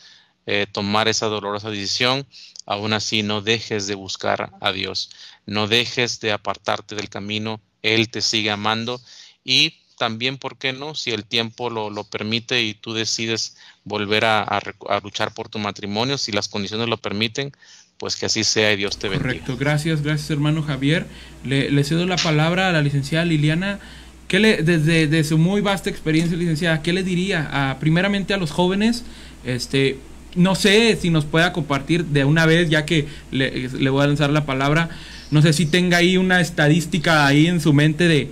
eh, 0.47 0.67
tomar 0.71 1.09
esa 1.09 1.27
dolorosa 1.27 1.71
decisión, 1.71 2.27
aún 2.67 2.93
así 2.93 3.23
no 3.23 3.41
dejes 3.41 3.87
de 3.87 3.95
buscar 3.95 4.53
a 4.61 4.73
Dios, 4.73 5.11
no 5.47 5.69
dejes 5.69 6.21
de 6.21 6.33
apartarte 6.33 6.95
del 6.95 7.09
camino, 7.09 7.61
Él 7.83 8.11
te 8.11 8.21
sigue 8.21 8.51
amando 8.51 9.01
y 9.45 9.75
también, 9.99 10.39
¿por 10.39 10.57
qué 10.57 10.73
no? 10.73 10.95
Si 10.95 11.11
el 11.11 11.25
tiempo 11.25 11.69
lo, 11.69 12.05
permite 12.05 12.63
y 12.63 12.73
tú 12.73 12.95
decides 12.95 13.57
volver 13.85 14.25
a, 14.25 14.61
luchar 15.03 15.35
por 15.35 15.49
tu 15.51 15.59
matrimonio, 15.59 16.17
si 16.17 16.33
las 16.33 16.49
condiciones 16.49 16.89
lo 16.89 16.97
permiten, 16.97 17.53
pues 17.99 18.17
que 18.17 18.27
así 18.27 18.45
sea 18.45 18.73
y 18.73 18.77
Dios 18.77 18.99
te 18.99 19.09
bendiga. 19.09 19.31
Correcto, 19.31 19.57
gracias, 19.57 20.03
gracias 20.03 20.31
hermano 20.31 20.63
Javier. 20.63 21.07
Le, 21.45 21.85
cedo 21.85 22.07
la 22.07 22.17
palabra 22.17 22.69
a 22.69 22.73
la 22.73 22.83
licenciada 22.83 23.25
Liliana. 23.25 23.81
¿Qué 24.29 24.39
le, 24.39 24.63
desde 24.63 25.25
su 25.25 25.39
muy 25.39 25.61
vasta 25.61 25.91
experiencia, 25.91 26.37
licenciada, 26.37 26.83
qué 26.83 26.93
le 26.93 27.03
diría 27.03 27.49
a, 27.51 27.79
primeramente 27.79 28.35
a 28.35 28.37
los 28.37 28.51
jóvenes? 28.51 29.05
Este, 29.45 29.99
no 30.35 30.55
sé 30.55 30.97
si 31.01 31.11
nos 31.11 31.25
pueda 31.25 31.53
compartir 31.53 32.05
de 32.05 32.25
una 32.25 32.45
vez, 32.47 32.69
ya 32.69 32.85
que 32.85 33.07
le, 33.31 33.69
le 33.69 33.91
voy 33.91 34.05
a 34.05 34.07
lanzar 34.07 34.31
la 34.31 34.45
palabra, 34.45 34.91
no 35.31 35.43
sé 35.43 35.53
si 35.53 35.67
tenga 35.67 35.99
ahí 35.99 36.17
una 36.19 36.41
estadística 36.41 37.27
ahí 37.27 37.47
en 37.47 37.61
su 37.61 37.73
mente 37.73 38.07
de 38.07 38.31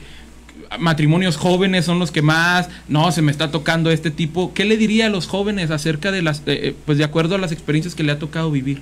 matrimonios 0.79 1.37
jóvenes 1.37 1.85
son 1.85 1.99
los 1.99 2.11
que 2.11 2.23
más, 2.23 2.69
no, 2.89 3.11
se 3.13 3.23
me 3.23 3.31
está 3.31 3.51
tocando 3.51 3.91
este 3.91 4.11
tipo. 4.11 4.53
¿Qué 4.53 4.65
le 4.65 4.77
diría 4.77 5.07
a 5.07 5.11
los 5.11 5.27
jóvenes 5.27 5.71
acerca 5.71 6.11
de 6.13 6.23
las, 6.23 6.43
eh, 6.47 6.75
pues 6.85 6.99
de 6.99 7.05
acuerdo 7.05 7.35
a 7.37 7.39
las 7.39 7.53
experiencias 7.53 7.95
que 7.95 8.03
le 8.03 8.13
ha 8.13 8.19
tocado 8.19 8.51
vivir? 8.51 8.81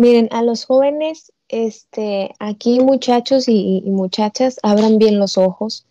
Miren, 0.00 0.28
a 0.32 0.42
los 0.42 0.64
jóvenes, 0.64 1.32
este, 1.48 2.34
aquí 2.38 2.80
muchachos 2.80 3.48
y, 3.48 3.82
y 3.84 3.90
muchachas, 3.90 4.58
abran 4.62 4.98
bien 4.98 5.18
los 5.18 5.36
ojos. 5.36 5.84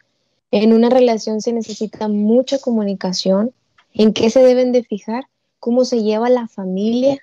En 0.51 0.73
una 0.73 0.89
relación 0.89 1.41
se 1.41 1.53
necesita 1.53 2.07
mucha 2.07 2.59
comunicación. 2.59 3.51
¿En 3.93 4.13
qué 4.13 4.29
se 4.29 4.43
deben 4.43 4.71
de 4.71 4.83
fijar? 4.83 5.25
cómo 5.59 5.85
se 5.85 6.01
lleva 6.01 6.29
la 6.29 6.47
familia, 6.47 7.19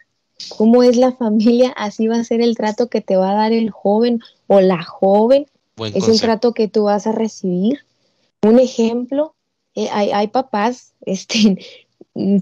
cómo 0.56 0.82
es 0.82 0.96
la 0.96 1.12
familia, 1.12 1.70
así 1.76 2.06
va 2.06 2.16
a 2.16 2.24
ser 2.24 2.40
el 2.40 2.56
trato 2.56 2.88
que 2.88 3.00
te 3.00 3.16
va 3.16 3.30
a 3.30 3.34
dar 3.34 3.52
el 3.52 3.70
joven 3.70 4.20
o 4.46 4.60
la 4.60 4.82
joven, 4.84 5.46
es 5.94 6.08
un 6.08 6.18
trato 6.18 6.52
que 6.54 6.68
tú 6.68 6.84
vas 6.84 7.06
a 7.06 7.12
recibir. 7.12 7.80
Un 8.42 8.58
ejemplo, 8.58 9.34
eh, 9.74 9.88
hay, 9.90 10.10
hay, 10.10 10.28
papás, 10.28 10.92
este, 11.06 11.58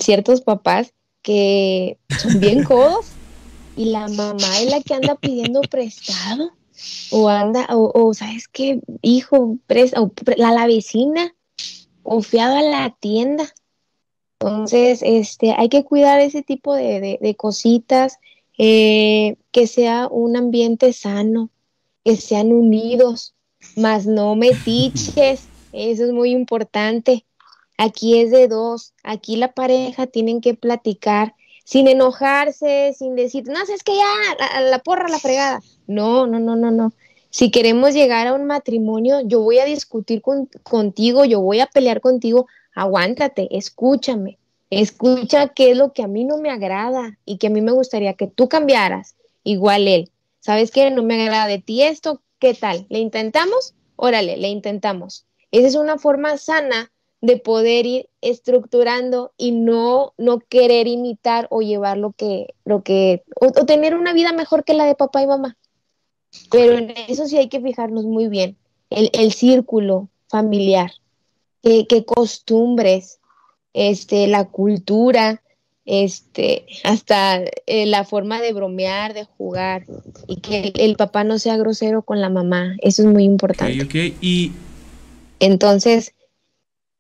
ciertos 0.01 0.41
papás 0.41 0.93
que 1.23 1.97
son 2.19 2.39
bien 2.39 2.65
codos 2.65 3.07
y 3.76 3.86
la 3.86 4.09
mamá 4.09 4.60
es 4.60 4.70
la 4.70 4.80
que 4.80 4.94
anda 4.94 5.14
pidiendo 5.16 5.60
prestado 5.62 6.52
o 7.10 7.28
anda, 7.28 7.66
o, 7.70 8.12
sabes 8.14 8.48
qué, 8.48 8.80
hijo, 9.02 9.59
presta, 9.66 10.01
o, 10.01 10.12
la, 10.36 10.52
la 10.52 10.66
vecina, 10.66 11.34
o 12.02 12.20
fiado 12.20 12.56
a 12.56 12.62
la 12.62 12.90
tienda. 12.98 13.52
Entonces, 14.40 15.01
este, 15.02 15.55
hay 15.56 15.68
que 15.68 15.84
cuidar 15.84 16.20
ese 16.20 16.42
tipo 16.42 16.74
de, 16.74 17.34
cositas, 17.38 18.18
eh, 18.59 19.36
que 19.52 19.66
sea 19.66 20.09
un 20.09 20.36
ambiente 20.36 20.92
sano, 20.92 21.51
que 22.05 22.16
sean 22.16 22.52
unidos, 22.52 23.34
más 23.76 24.06
no 24.06 24.34
metiches, 24.34 25.48
eso 25.72 26.05
es 26.05 26.12
muy 26.12 26.30
importante. 26.30 27.24
Aquí 27.78 28.20
es 28.20 28.30
de 28.30 28.46
dos, 28.48 28.92
aquí 29.02 29.36
la 29.36 29.52
pareja 29.52 30.06
tienen 30.06 30.40
que 30.40 30.55
platicar 30.55 31.34
sin 31.65 31.89
enojarse, 31.89 32.95
sin 32.97 33.16
decir, 33.16 33.45
no, 33.49 33.61
es 33.62 33.82
que 33.82 33.97
ya, 33.97 34.61
la, 34.61 34.78
porra, 34.81 35.09
la 35.09 35.19
fregada. 35.19 35.61
No, 35.86 36.27
no, 36.27 36.39
no, 36.39 36.55
no, 36.57 36.70
no. 36.70 36.93
Si 37.31 37.51
queremos 37.51 37.95
llegar 37.95 38.27
a 38.27 38.35
un 38.35 38.45
matrimonio, 38.45 39.20
yo 39.24 39.41
voy 39.41 39.59
a 39.59 39.65
discutir 39.65 40.23
contigo, 40.62 41.24
yo 41.24 41.41
voy 41.41 41.61
a 41.61 41.66
pelear 41.66 42.01
contigo, 42.01 42.47
aguántate, 42.74 43.49
escúchame, 43.57 44.39
escucha 44.70 45.49
qué 45.49 45.73
es 45.73 45.77
lo 45.77 45.93
que 45.93 46.03
a 46.03 46.07
mí 46.07 46.24
no 46.24 46.36
me 46.36 46.51
agrada 46.51 47.19
y 47.24 47.39
que 47.39 47.49
a 47.49 47.51
mí 47.51 47.61
me 47.61 47.73
gustaría 47.73 48.15
que 48.15 48.28
tú 48.28 48.49
cambiaras, 48.49 49.16
igual 49.43 49.89
él. 49.89 50.11
¿Sabes 50.39 50.70
qué? 50.70 50.91
No 50.91 51.03
me 51.03 51.20
agrada 51.23 51.49
de 51.49 51.59
ti 51.59 51.82
esto, 51.82 52.20
¿qué 52.39 52.55
tal? 52.55 52.86
¿Le 52.91 52.99
intentamos? 52.99 53.74
Órale, 53.97 54.36
le 54.36 54.49
intentamos. 54.49 55.27
Esa 55.51 55.69
es 55.69 55.74
una 55.74 55.99
forma 55.99 56.36
sana 56.36 56.93
de 57.24 57.38
poder 57.38 57.86
ir 57.86 58.09
estructurando 58.20 59.32
y 59.38 59.52
no, 59.52 60.12
no 60.18 60.40
querer 60.40 60.86
imitar 60.86 61.46
o 61.51 61.62
llevar 61.62 61.96
lo 61.96 62.12
que, 62.12 62.48
lo 62.66 62.82
que, 62.82 63.24
o, 63.40 63.51
tener 63.64 63.94
una 63.94 64.12
vida 64.12 64.34
mejor 64.34 64.62
que 64.62 64.74
la 64.74 64.84
de 64.84 64.94
papá 64.94 65.22
y 65.22 65.26
mamá. 65.26 65.56
Pero 66.51 66.76
en 66.76 66.92
eso 67.09 67.26
sí 67.26 67.38
hay 67.38 67.48
que 67.48 67.62
fijarnos 67.62 68.05
muy 68.05 68.28
bien, 68.28 68.59
el, 68.90 69.09
el 69.14 69.32
círculo 69.32 70.10
familiar, 70.28 70.92
qué, 71.62 72.05
costumbres, 72.05 73.20
este, 73.72 74.26
la 74.26 74.44
cultura, 74.44 75.40
este, 75.86 76.66
hasta 76.82 77.40
eh, 77.66 77.86
la 77.86 78.05
forma 78.05 78.42
de 78.42 78.52
bromear, 78.52 79.14
de 79.14 79.24
jugar, 79.24 79.86
y 80.26 80.40
que 80.40 80.74
el, 80.76 80.96
papá 80.96 81.24
no 81.24 81.38
sea 81.38 81.56
grosero 81.56 82.02
con 82.02 82.20
la 82.20 82.28
mamá, 82.28 82.76
eso 82.82 83.01
es 83.01 83.09
muy 83.09 83.24
importante. 83.24 83.82
Okay, 83.82 84.14
Y 84.20 84.52
entonces, 85.40 86.14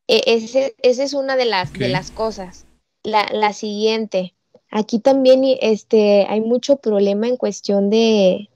esa 0.06 0.70
es 0.82 1.14
una 1.14 1.36
de 1.36 1.44
las, 1.44 1.72
de 1.72 1.88
las 1.88 2.10
cosas. 2.10 2.66
La, 3.02 3.26
la, 3.32 3.52
siguiente, 3.52 4.34
aquí 4.70 4.98
también 4.98 5.42
este, 5.60 6.26
hay 6.28 6.40
mucho 6.40 6.76
problema 6.76 7.28
en 7.28 7.36
cuestión 7.36 7.90
de 7.90 8.48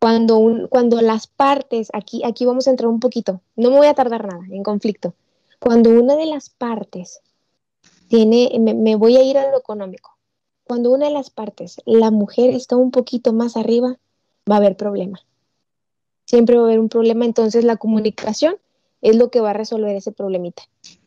cuando, 0.00 0.38
un, 0.38 0.68
cuando 0.68 1.00
las 1.00 1.26
partes, 1.26 1.88
aquí, 1.92 2.22
aquí 2.24 2.44
vamos 2.44 2.66
a 2.66 2.70
entrar 2.70 2.88
un 2.88 3.00
poquito, 3.00 3.40
no 3.56 3.70
me 3.70 3.78
voy 3.78 3.86
a 3.86 3.94
tardar 3.94 4.26
nada 4.26 4.44
en 4.50 4.62
conflicto, 4.62 5.14
cuando 5.58 5.90
una 5.90 6.14
de 6.14 6.26
las 6.26 6.50
partes 6.50 7.20
tiene, 8.08 8.50
me, 8.60 8.74
me 8.74 8.96
voy 8.96 9.16
a 9.16 9.22
ir 9.22 9.38
a 9.38 9.50
lo 9.50 9.58
económico, 9.58 10.16
cuando 10.64 10.90
una 10.90 11.06
de 11.06 11.12
las 11.12 11.30
partes, 11.30 11.76
la 11.86 12.10
mujer 12.10 12.50
está 12.50 12.76
un 12.76 12.90
poquito 12.90 13.32
más 13.32 13.56
arriba, 13.56 13.98
va 14.50 14.56
a 14.56 14.58
haber 14.58 14.76
problema. 14.76 15.20
Siempre 16.26 16.56
va 16.56 16.62
a 16.62 16.66
haber 16.66 16.80
un 16.80 16.88
problema, 16.88 17.24
entonces 17.24 17.64
la 17.64 17.76
comunicación 17.76 18.56
es 19.04 19.16
lo 19.16 19.30
que 19.30 19.40
va 19.40 19.50
a 19.50 19.54
resolver 19.54 19.94
ese 19.94 20.12
problemita. 20.12 20.62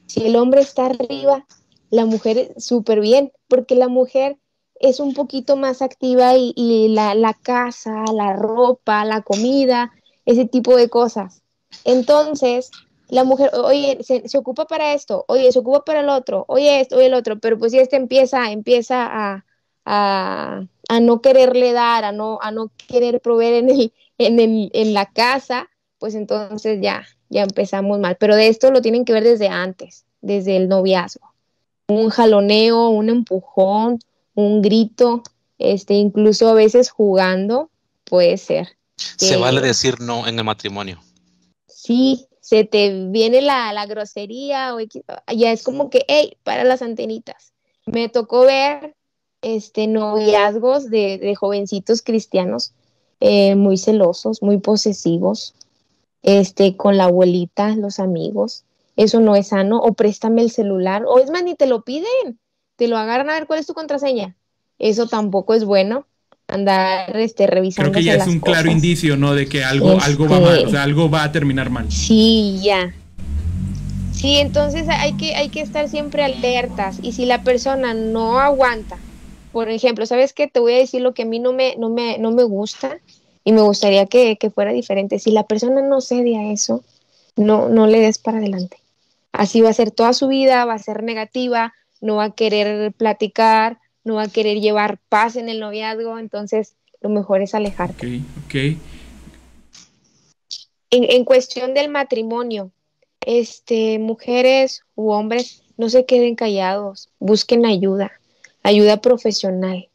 Si 0.06 0.26
el 0.26 0.36
hombre 0.38 0.62
está 0.62 0.86
arriba, 0.86 1.46
la 1.90 2.06
mujer 2.06 2.54
súper 2.58 3.02
bien, 3.02 3.34
porque 3.50 3.76
la 3.76 3.88
mujer 3.88 4.38
es 4.80 5.00
un 5.00 5.16
poquito 5.16 5.56
más 5.56 5.82
activa 5.82 6.34
y, 6.38 6.90
la, 6.90 7.34
casa, 7.42 8.06
la 8.14 8.34
ropa, 8.34 9.04
la 9.04 9.24
comida, 9.24 9.92
ese 10.26 10.46
tipo 10.46 10.78
de 10.78 10.90
cosas. 10.90 11.42
Entonces, 11.86 12.70
la 13.10 13.24
mujer, 13.24 13.50
oye, 13.56 13.98
se, 14.04 14.38
ocupa 14.38 14.66
para 14.66 14.94
esto, 14.94 15.26
oye, 15.28 15.52
se 15.52 15.60
ocupa 15.60 15.84
para 15.84 16.02
el 16.02 16.10
otro, 16.10 16.46
oye 16.48 16.82
esto, 16.82 16.98
oye 16.98 17.08
el 17.08 17.16
otro, 17.16 17.40
pero 17.40 17.58
pues 17.58 17.72
si 17.72 17.80
este 17.80 17.96
empieza, 17.96 18.52
empieza 18.52 19.08
a, 19.08 19.46
a, 19.86 20.62
a, 20.88 21.00
no 21.00 21.22
quererle 21.22 21.74
dar, 21.74 22.04
a 22.04 22.12
no, 22.12 22.38
a 22.42 22.52
no 22.52 22.72
querer 22.88 23.22
proveer 23.22 23.56
en, 23.56 23.70
el, 23.70 23.94
en, 24.20 24.40
el, 24.40 24.70
en 24.74 24.94
la 24.94 25.08
casa, 25.08 25.68
pues 25.98 26.14
entonces 26.14 26.80
ya, 26.82 27.04
ya 27.30 27.44
empezamos 27.44 28.00
mal. 28.00 28.18
Pero 28.20 28.36
de 28.36 28.48
esto 28.48 28.72
lo 28.72 28.82
tienen 28.82 29.06
que 29.06 29.14
ver 29.14 29.24
desde 29.24 29.48
antes, 29.48 30.06
desde 30.22 30.58
el 30.58 30.68
noviazgo. 30.68 31.34
Un 31.88 32.10
jaloneo, 32.10 32.90
un 32.90 33.10
empujón, 33.10 34.00
un 34.36 34.62
grito, 34.62 35.24
este, 35.58 35.96
incluso 35.96 36.50
a 36.50 36.54
veces 36.54 36.90
jugando, 36.90 37.70
puede 38.04 38.38
ser. 38.38 38.70
Se 38.96 39.38
vale 39.38 39.62
decir 39.62 40.00
no 40.00 40.28
en 40.28 40.38
el 40.38 40.44
matrimonio. 40.44 41.00
Sí, 41.68 42.28
se 42.42 42.64
te 42.64 43.08
viene 43.10 43.42
la, 43.42 43.72
la 43.74 43.86
grosería 43.86 44.76
o 44.76 44.80
ya 45.34 45.52
es 45.52 45.64
como 45.64 45.90
que, 45.90 46.06
hey, 46.08 46.38
para 46.44 46.64
las 46.64 46.82
antenitas. 46.82 47.54
Me 47.86 48.10
tocó 48.10 48.42
ver 48.42 48.96
este 49.42 49.88
noviazgos 49.88 50.90
de, 50.90 51.18
de 51.18 51.36
jovencitos 51.36 52.02
cristianos 52.02 52.74
eh, 53.20 53.56
muy 53.56 53.78
celosos, 53.78 54.42
muy 54.42 54.58
posesivos, 54.58 55.56
este, 56.28 56.76
con 56.76 56.98
la 56.98 57.06
abuelita, 57.06 57.74
los 57.78 58.00
amigos. 58.00 58.66
Eso 58.98 59.22
no 59.22 59.38
es 59.38 59.48
sano. 59.48 59.80
O 59.80 59.94
préstame 59.94 60.42
el 60.42 60.52
celular. 60.52 61.04
O 61.08 61.20
es 61.20 61.32
más, 61.32 61.42
ni 61.42 61.56
te 61.56 61.68
lo 61.68 61.84
piden. 61.84 62.38
Te 62.76 62.90
lo 62.90 62.98
agarran 62.98 63.30
a 63.30 63.34
ver 63.34 63.48
cuál 63.48 63.60
es 63.60 63.66
tu 63.66 63.74
contraseña. 63.74 64.36
Eso 64.78 65.08
tampoco 65.08 65.54
es 65.54 65.64
bueno. 65.64 66.06
Andar 66.50 67.16
este, 67.16 67.48
revisando. 67.48 67.92
Creo 67.92 68.02
que 68.02 68.06
ya 68.06 68.16
es 68.16 68.28
un 68.28 68.42
claro 68.42 68.70
indicio, 68.70 69.16
¿no? 69.16 69.36
De 69.36 69.48
que 69.48 69.64
algo, 69.64 70.00
algo 70.02 70.28
va 70.28 70.40
mal, 70.40 70.66
o 70.66 70.70
sea, 70.70 70.84
algo 70.84 71.10
va 71.10 71.24
a 71.24 71.32
terminar 71.32 71.70
mal. 71.70 71.90
Sí, 71.92 72.60
ya. 72.62 72.94
Sí, 74.12 74.38
entonces 74.38 74.88
hay 74.90 75.14
que, 75.14 75.36
hay 75.36 75.50
que 75.50 75.62
estar 75.62 75.88
siempre 75.88 76.24
alertas. 76.24 77.00
Y 77.02 77.14
si 77.14 77.26
la 77.26 77.44
persona 77.44 77.94
no 77.94 78.40
aguanta, 78.40 78.98
por 79.54 79.70
ejemplo, 79.70 80.06
¿sabes 80.06 80.34
qué? 80.34 80.48
Te 80.48 80.60
voy 80.60 80.74
a 80.74 80.78
decir 80.78 81.02
lo 81.02 81.14
que 81.14 81.24
a 81.24 81.26
mí 81.26 81.40
no 81.40 81.54
me, 81.54 81.76
no 81.78 81.90
me, 81.90 82.18
no 82.18 82.32
me 82.32 82.44
gusta 82.44 83.00
y 83.48 83.54
me 83.54 83.62
gustaría 83.62 84.08
que, 84.08 84.38
fuera 84.54 84.74
diferente. 84.74 85.20
Si 85.20 85.32
la 85.32 85.44
persona 85.44 85.82
no 85.82 86.02
cede 86.02 86.36
a 86.36 86.52
eso, 86.52 86.84
no, 87.38 87.70
no 87.70 87.88
le 87.88 88.02
des 88.02 88.18
para 88.18 88.40
adelante. 88.40 88.76
Así 89.32 89.62
va 89.62 89.70
a 89.70 89.74
ser 89.74 89.90
toda 89.90 90.12
su 90.12 90.28
vida, 90.28 90.66
va 90.66 90.74
a 90.74 90.80
ser 90.80 91.02
negativa, 91.02 91.74
no 92.02 92.18
va 92.18 92.26
a 92.26 92.36
querer 92.36 92.92
platicar, 92.92 93.80
no 94.04 94.16
va 94.16 94.24
a 94.24 94.28
querer 94.28 94.60
llevar 94.60 95.00
paz 95.08 95.38
en 95.38 95.48
el 95.48 95.62
noviazgo, 95.62 96.20
entonces 96.20 96.74
lo 97.00 97.08
mejor 97.08 97.42
es 97.42 97.56
alejarte. 97.56 98.20
Ok, 98.46 98.56
En, 100.90 101.10
en 101.10 101.24
cuestión 101.24 101.74
del 101.74 101.88
matrimonio, 101.88 102.72
este, 103.22 103.98
mujeres 103.98 104.84
u 104.94 105.12
hombres, 105.12 105.64
no 105.78 105.88
se 105.88 106.06
queden 106.06 106.36
callados, 106.36 107.08
busquen 107.18 107.66
ayuda, 107.66 108.12
ayuda 108.62 108.98
profesional 108.98 109.88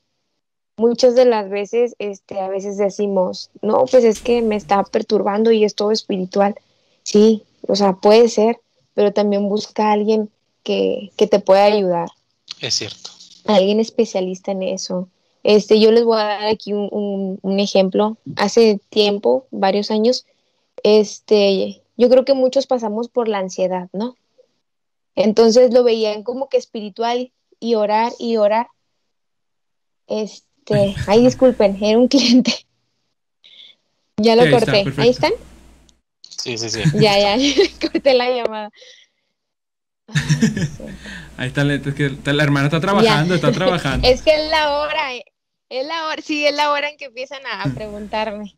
muchas 0.83 1.15
de 1.15 1.25
las 1.25 1.49
veces, 1.49 1.95
este, 2.01 2.41
a 2.41 2.49
veces 2.49 2.77
decimos, 2.77 3.51
no, 3.63 3.85
pues 3.89 4.03
es 4.03 4.21
que 4.21 4.43
me 4.43 4.57
está 4.57 4.83
perturbando 4.83 5.53
y 5.53 5.63
es 5.63 5.77
todo 5.77 5.93
espiritual. 5.93 6.57
Sí, 7.05 7.45
o 7.69 7.77
sea, 7.77 7.93
puede 7.93 8.29
ser, 8.29 8.59
pero 8.95 9.13
también 9.13 9.49
busca 9.49 9.89
a 9.89 9.93
alguien 9.93 10.29
que, 10.65 11.13
te 11.17 11.39
pueda 11.39 11.65
ayudar. 11.67 12.09
Es 12.61 12.75
cierto. 12.75 13.11
Alguien 13.45 13.79
especialista 13.79 14.51
en 14.51 14.65
eso. 14.65 15.09
Este, 15.45 15.79
yo 15.79 15.93
les 15.93 16.05
voy 16.05 16.21
a 16.21 16.25
dar 16.25 16.47
aquí 16.47 16.73
un, 16.73 17.39
un, 17.41 17.61
ejemplo. 17.61 18.17
Hace 18.37 18.81
tiempo, 18.89 19.47
varios 19.53 19.93
años, 19.93 20.27
este, 20.83 21.81
yo 21.97 22.09
creo 22.09 22.25
que 22.25 22.35
muchos 22.35 22.67
pasamos 22.67 23.09
por 23.09 23.29
la 23.29 23.39
ansiedad, 23.39 23.89
¿no? 23.93 24.17
Entonces 25.15 25.73
lo 25.73 25.85
veían 25.85 26.25
como 26.25 26.49
que 26.49 26.57
espiritual 26.57 27.31
y 27.61 27.77
orar 27.77 28.13
y 28.19 28.37
orar. 28.37 28.67
Este, 30.09 30.52
este, 30.65 30.95
ay, 31.07 31.25
disculpen, 31.25 31.83
era 31.83 31.99
un 31.99 32.09
cliente. 32.09 32.53
Ya 34.19 34.37
lo 34.37 34.49
corté. 34.51 34.85
¿Ahí 34.99 35.09
están? 35.09 35.33
Sí, 36.21 36.57
sí, 36.59 36.69
sí. 36.69 36.83
Ya, 36.95 37.19
ya, 37.19 37.37
corté 37.91 38.15
la 38.15 38.31
llamada. 38.31 38.71
Ahí 41.39 41.49
está, 41.49 41.63
es 41.73 41.95
que 41.95 42.33
la 42.33 42.45
hermana 42.45 42.67
está 42.67 42.79
trabajando, 42.79 43.35
está 43.35 43.51
trabajando. 43.51 44.07
Es 44.07 44.23
que 44.23 44.35
es 44.35 44.51
la 44.51 44.79
hora, 44.79 45.15
eh, 45.15 45.25
es 45.71 45.87
la 45.87 46.07
hora, 46.07 46.23
sí, 46.23 46.47
es 46.47 46.55
la 46.55 46.71
hora 46.71 46.91
en 46.91 46.99
que 46.99 47.07
empiezan 47.07 47.41
a 47.47 47.73
preguntarme. 47.75 48.57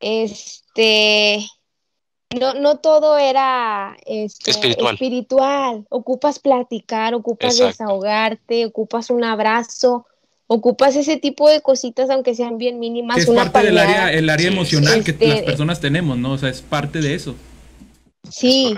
Este, 0.00 1.46
no, 2.38 2.54
no 2.54 2.78
todo 2.78 3.16
era 3.16 3.96
este, 4.04 4.50
Espiritual. 4.50 4.94
espiritual. 4.94 5.86
Ocupas 5.88 6.40
platicar, 6.40 7.14
ocupas 7.14 7.54
Exacto. 7.54 7.84
desahogarte, 7.84 8.66
ocupas 8.66 9.10
un 9.10 9.24
abrazo, 9.24 10.06
ocupas 10.48 10.96
ese 10.96 11.16
tipo 11.18 11.48
de 11.48 11.60
cositas, 11.60 12.10
aunque 12.10 12.34
sean 12.34 12.58
bien 12.58 12.80
mínimas. 12.80 13.18
Es 13.18 13.28
una 13.28 13.52
parte 13.52 13.68
del 13.68 13.78
área, 13.78 14.12
el 14.12 14.28
área 14.28 14.48
emocional 14.48 15.04
que 15.04 15.12
este- 15.12 15.28
las 15.28 15.42
personas 15.42 15.80
tenemos, 15.80 16.18
¿no? 16.18 16.32
O 16.32 16.38
sea, 16.38 16.48
es 16.48 16.60
parte 16.62 17.00
de 17.00 17.14
eso. 17.14 17.36
Sí, 18.28 18.74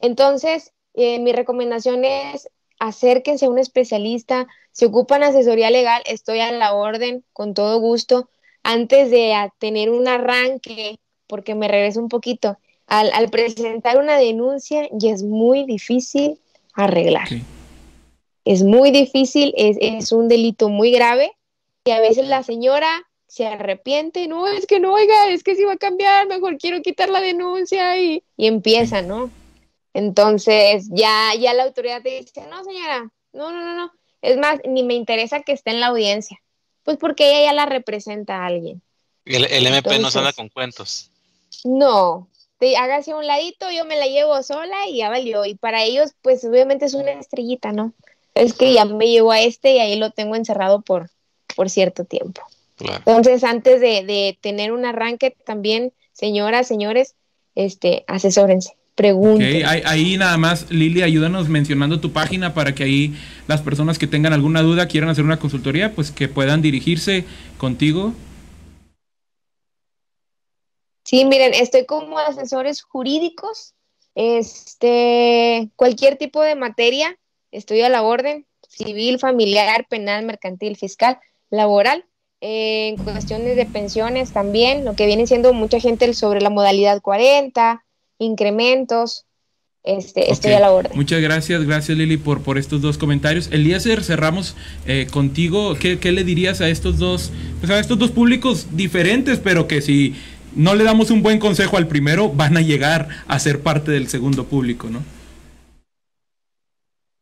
entonces 0.00 0.72
eh, 0.94 1.18
mi 1.20 1.32
recomendación 1.32 2.04
es 2.04 2.48
acérquense 2.78 3.46
a 3.46 3.48
un 3.50 3.58
especialista. 3.58 4.46
Si 4.72 4.84
ocupan 4.84 5.22
asesoría 5.22 5.70
legal, 5.70 6.02
estoy 6.06 6.40
a 6.40 6.50
la 6.52 6.74
orden, 6.74 7.24
con 7.32 7.54
todo 7.54 7.78
gusto. 7.78 8.28
Antes 8.62 9.10
de 9.10 9.34
a- 9.34 9.52
tener 9.58 9.90
un 9.90 10.08
arranque, 10.08 10.98
porque 11.26 11.54
me 11.54 11.68
regreso 11.68 12.00
un 12.00 12.08
poquito, 12.08 12.58
al, 12.86 13.10
al 13.14 13.30
presentar 13.30 13.98
una 13.98 14.16
denuncia 14.18 14.88
ya 14.92 15.10
es 15.12 15.22
muy 15.22 15.64
difícil 15.64 16.38
arreglar. 16.74 17.28
Sí. 17.28 17.42
Es 18.44 18.62
muy 18.62 18.90
difícil, 18.90 19.54
es, 19.56 19.76
es 19.80 20.12
un 20.12 20.28
delito 20.28 20.68
muy 20.68 20.90
grave 20.90 21.32
y 21.84 21.90
a 21.92 22.00
veces 22.00 22.26
la 22.26 22.42
señora 22.42 23.06
se 23.26 23.46
arrepiente, 23.46 24.26
no, 24.28 24.46
es 24.46 24.66
que 24.66 24.78
no, 24.80 24.92
oiga, 24.92 25.30
es 25.30 25.42
que 25.42 25.54
si 25.54 25.64
va 25.64 25.72
a 25.74 25.76
cambiar, 25.78 26.26
mejor 26.26 26.58
quiero 26.58 26.82
quitar 26.82 27.08
la 27.08 27.20
denuncia 27.20 27.98
y, 27.98 28.22
y 28.36 28.46
empieza, 28.46 29.00
¿no? 29.02 29.30
Entonces 29.94 30.86
ya, 30.90 31.30
ya 31.38 31.54
la 31.54 31.64
autoridad 31.64 32.02
te 32.02 32.20
dice, 32.20 32.46
no, 32.48 32.64
señora, 32.64 33.10
no, 33.32 33.52
no, 33.52 33.60
no, 33.64 33.74
no. 33.74 33.92
Es 34.22 34.36
más, 34.38 34.60
ni 34.66 34.82
me 34.84 34.94
interesa 34.94 35.42
que 35.42 35.52
esté 35.52 35.70
en 35.70 35.80
la 35.80 35.86
audiencia, 35.88 36.40
pues 36.82 36.96
porque 36.98 37.28
ella 37.30 37.50
ya 37.50 37.52
la 37.54 37.66
representa 37.66 38.38
a 38.42 38.46
alguien. 38.46 38.82
El, 39.24 39.44
el 39.44 39.66
MP 39.66 39.88
no 39.88 39.94
Entonces- 39.96 40.12
se 40.12 40.18
anda 40.18 40.32
con 40.32 40.48
cuentos. 40.48 41.10
No, 41.64 42.28
te 42.58 42.76
hágase 42.76 43.12
a 43.12 43.16
un 43.16 43.26
ladito, 43.26 43.70
yo 43.70 43.84
me 43.84 43.96
la 43.96 44.06
llevo 44.06 44.42
sola 44.42 44.88
y 44.88 44.98
ya 44.98 45.10
valió. 45.10 45.44
Y 45.44 45.54
para 45.54 45.82
ellos, 45.84 46.12
pues 46.22 46.44
obviamente 46.44 46.86
es 46.86 46.94
una 46.94 47.12
estrellita, 47.12 47.72
¿no? 47.72 47.92
Es 48.34 48.54
que 48.54 48.72
ya 48.72 48.84
me 48.84 49.08
llevo 49.08 49.32
a 49.32 49.40
este 49.40 49.72
y 49.72 49.78
ahí 49.78 49.96
lo 49.96 50.10
tengo 50.10 50.36
encerrado 50.36 50.80
por, 50.82 51.10
por 51.54 51.68
cierto 51.70 52.04
tiempo. 52.04 52.42
Claro. 52.76 53.02
Entonces, 53.06 53.44
antes 53.44 53.80
de, 53.80 54.04
de 54.04 54.38
tener 54.40 54.72
un 54.72 54.84
arranque, 54.84 55.36
también, 55.44 55.92
señoras, 56.12 56.66
señores, 56.66 57.14
este, 57.54 58.04
asesórense, 58.06 58.76
pregunten. 58.94 59.66
ahí, 59.66 59.82
ahí 59.84 60.16
nada 60.16 60.36
más, 60.38 60.70
Lili, 60.70 61.02
ayúdanos 61.02 61.48
mencionando 61.48 62.00
tu 62.00 62.12
página 62.12 62.54
para 62.54 62.74
que 62.74 62.84
ahí 62.84 63.14
las 63.46 63.60
personas 63.60 63.98
que 63.98 64.06
tengan 64.06 64.32
alguna 64.32 64.62
duda, 64.62 64.88
quieran 64.88 65.10
hacer 65.10 65.24
una 65.24 65.38
consultoría, 65.38 65.94
pues 65.94 66.10
que 66.10 66.28
puedan 66.28 66.62
dirigirse 66.62 67.24
contigo. 67.58 68.14
Sí, 71.04 71.24
miren, 71.24 71.52
estoy 71.54 71.84
como 71.84 72.18
asesores 72.18 72.82
jurídicos, 72.82 73.74
este, 74.14 75.70
cualquier 75.76 76.16
tipo 76.16 76.42
de 76.42 76.54
materia, 76.54 77.18
estoy 77.52 77.82
a 77.82 77.88
la 77.88 78.02
orden, 78.02 78.46
civil, 78.68 79.18
familiar, 79.18 79.86
penal, 79.88 80.24
mercantil, 80.24 80.76
fiscal, 80.76 81.18
laboral, 81.50 82.04
eh, 82.40 82.88
en 82.88 82.96
cuestiones 82.96 83.56
de 83.56 83.66
pensiones 83.66 84.32
también, 84.32 84.84
lo 84.84 84.96
que 84.96 85.06
viene 85.06 85.26
siendo 85.26 85.52
mucha 85.52 85.78
gente 85.78 86.12
sobre 86.14 86.40
la 86.40 86.50
modalidad 86.50 87.00
40, 87.00 87.84
incrementos, 88.18 89.26
este, 89.84 90.30
estoy 90.30 90.52
a 90.52 90.60
la 90.60 90.70
orden. 90.70 90.92
Muchas 90.94 91.20
gracias, 91.20 91.64
gracias 91.64 91.98
Lili 91.98 92.16
por, 92.16 92.42
por 92.42 92.56
estos 92.56 92.80
dos 92.80 92.98
comentarios. 92.98 93.48
Eliezer, 93.52 94.02
cerramos 94.04 94.56
eh, 94.86 95.08
contigo. 95.10 95.74
¿Qué, 95.74 95.98
qué 95.98 96.12
le 96.12 96.24
dirías 96.24 96.60
a 96.60 96.68
estos 96.68 96.98
dos, 96.98 97.32
pues 97.60 97.70
a 97.70 97.80
estos 97.80 97.98
dos 97.98 98.12
públicos 98.12 98.68
diferentes, 98.72 99.38
pero 99.40 99.66
que 99.66 99.82
si 99.82 100.14
no 100.54 100.74
le 100.74 100.84
damos 100.84 101.10
un 101.10 101.22
buen 101.22 101.38
consejo 101.38 101.76
al 101.76 101.88
primero, 101.88 102.28
van 102.28 102.56
a 102.56 102.60
llegar 102.60 103.08
a 103.26 103.38
ser 103.38 103.60
parte 103.60 103.90
del 103.90 104.08
segundo 104.08 104.44
público, 104.44 104.88
¿no? 104.88 105.02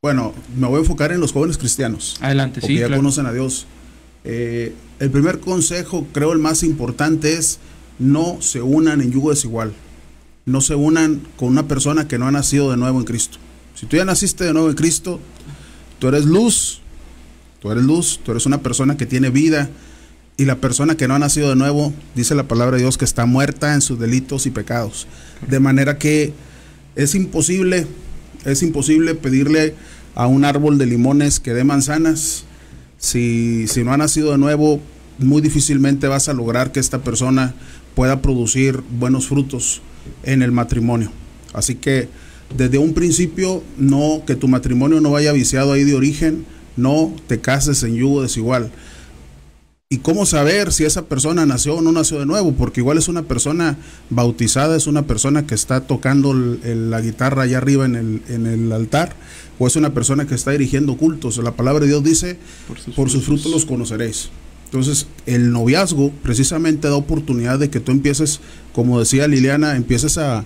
Bueno, 0.02 0.32
me 0.56 0.66
voy 0.66 0.76
a 0.76 0.78
enfocar 0.78 1.12
en 1.12 1.20
los 1.20 1.32
jóvenes 1.32 1.58
cristianos. 1.58 2.16
Adelante, 2.22 2.62
porque 2.62 2.72
sí, 2.72 2.80
ya 2.80 2.86
claro. 2.86 3.02
conocen 3.02 3.26
a 3.26 3.34
Dios. 3.34 3.66
Eh, 4.24 4.74
el 4.98 5.10
primer 5.10 5.40
consejo, 5.40 6.06
creo 6.14 6.32
el 6.32 6.38
más 6.38 6.62
importante, 6.62 7.34
es 7.34 7.58
no 7.98 8.38
se 8.40 8.62
unan 8.62 9.02
en 9.02 9.12
yugo 9.12 9.28
desigual. 9.28 9.74
No 10.46 10.62
se 10.62 10.74
unan 10.74 11.20
con 11.36 11.50
una 11.50 11.68
persona 11.68 12.08
que 12.08 12.16
no 12.18 12.26
ha 12.26 12.30
nacido 12.30 12.70
de 12.70 12.78
nuevo 12.78 12.98
en 12.98 13.04
Cristo. 13.04 13.36
Si 13.74 13.84
tú 13.84 13.98
ya 13.98 14.06
naciste 14.06 14.42
de 14.44 14.54
nuevo 14.54 14.70
en 14.70 14.74
Cristo, 14.74 15.20
tú 15.98 16.08
eres 16.08 16.24
luz, 16.24 16.80
tú 17.60 17.70
eres 17.70 17.84
luz, 17.84 18.20
tú 18.24 18.30
eres 18.30 18.46
una 18.46 18.62
persona 18.62 18.96
que 18.96 19.04
tiene 19.04 19.28
vida. 19.28 19.68
Y 20.38 20.46
la 20.46 20.56
persona 20.56 20.96
que 20.96 21.08
no 21.08 21.14
ha 21.14 21.18
nacido 21.18 21.50
de 21.50 21.56
nuevo, 21.56 21.92
dice 22.14 22.34
la 22.34 22.48
palabra 22.48 22.78
de 22.78 22.84
Dios, 22.84 22.96
que 22.96 23.04
está 23.04 23.26
muerta 23.26 23.74
en 23.74 23.82
sus 23.82 23.98
delitos 23.98 24.46
y 24.46 24.50
pecados. 24.50 25.06
De 25.46 25.60
manera 25.60 25.98
que 25.98 26.32
es 26.96 27.14
imposible, 27.14 27.86
es 28.44 28.62
imposible 28.62 29.14
pedirle 29.14 29.74
a 30.14 30.26
un 30.26 30.44
árbol 30.44 30.78
de 30.78 30.86
limones 30.86 31.40
que 31.40 31.52
dé 31.52 31.64
manzanas. 31.64 32.44
Si, 32.98 33.66
si 33.66 33.84
no 33.84 33.92
ha 33.92 33.96
nacido 33.96 34.32
de 34.32 34.38
nuevo, 34.38 34.80
muy 35.18 35.42
difícilmente 35.42 36.08
vas 36.08 36.28
a 36.28 36.34
lograr 36.34 36.72
que 36.72 36.80
esta 36.80 37.02
persona 37.02 37.54
pueda 37.94 38.22
producir 38.22 38.82
buenos 38.98 39.28
frutos 39.28 39.82
en 40.22 40.42
el 40.42 40.52
matrimonio. 40.52 41.10
Así 41.52 41.74
que 41.74 42.08
desde 42.56 42.78
un 42.78 42.94
principio, 42.94 43.62
no 43.76 44.22
que 44.26 44.34
tu 44.34 44.48
matrimonio 44.48 45.00
no 45.00 45.10
vaya 45.10 45.32
viciado 45.32 45.72
ahí 45.72 45.84
de 45.84 45.94
origen, 45.94 46.44
no 46.76 47.14
te 47.26 47.40
cases 47.40 47.82
en 47.82 47.94
yugo 47.94 48.22
desigual. 48.22 48.70
¿Y 49.92 49.98
cómo 49.98 50.24
saber 50.24 50.72
si 50.72 50.84
esa 50.84 51.06
persona 51.06 51.46
nació 51.46 51.74
o 51.74 51.80
no 51.82 51.90
nació 51.90 52.20
de 52.20 52.24
nuevo? 52.26 52.52
Porque 52.52 52.78
igual 52.78 52.96
es 52.96 53.08
una 53.08 53.22
persona 53.24 53.76
bautizada, 54.08 54.76
es 54.76 54.86
una 54.86 55.02
persona 55.02 55.48
que 55.48 55.56
está 55.56 55.80
tocando 55.88 56.30
el- 56.30 56.60
el- 56.62 56.90
la 56.92 57.00
guitarra 57.00 57.42
allá 57.42 57.58
arriba 57.58 57.86
en 57.86 57.96
el, 57.96 58.22
en 58.28 58.46
el 58.46 58.70
altar, 58.70 59.16
o 59.58 59.66
es 59.66 59.74
una 59.74 59.92
persona 59.92 60.28
que 60.28 60.36
está 60.36 60.52
dirigiendo 60.52 60.96
cultos. 60.96 61.38
La 61.38 61.56
palabra 61.56 61.80
de 61.80 61.88
Dios 61.88 62.04
dice, 62.04 62.38
por 62.94 63.10
sus, 63.10 63.24
frutos 63.24 63.50
los 63.50 63.64
conoceréis. 63.66 64.30
Entonces, 64.66 65.08
el 65.26 65.50
noviazgo 65.50 66.12
precisamente 66.22 66.86
da 66.86 66.94
oportunidad 66.94 67.58
de 67.58 67.68
que 67.68 67.80
tú 67.80 67.90
empieces, 67.90 68.38
como 68.72 69.00
decía 69.00 69.26
Liliana, 69.26 69.74
empieces 69.74 70.18
a, 70.18 70.44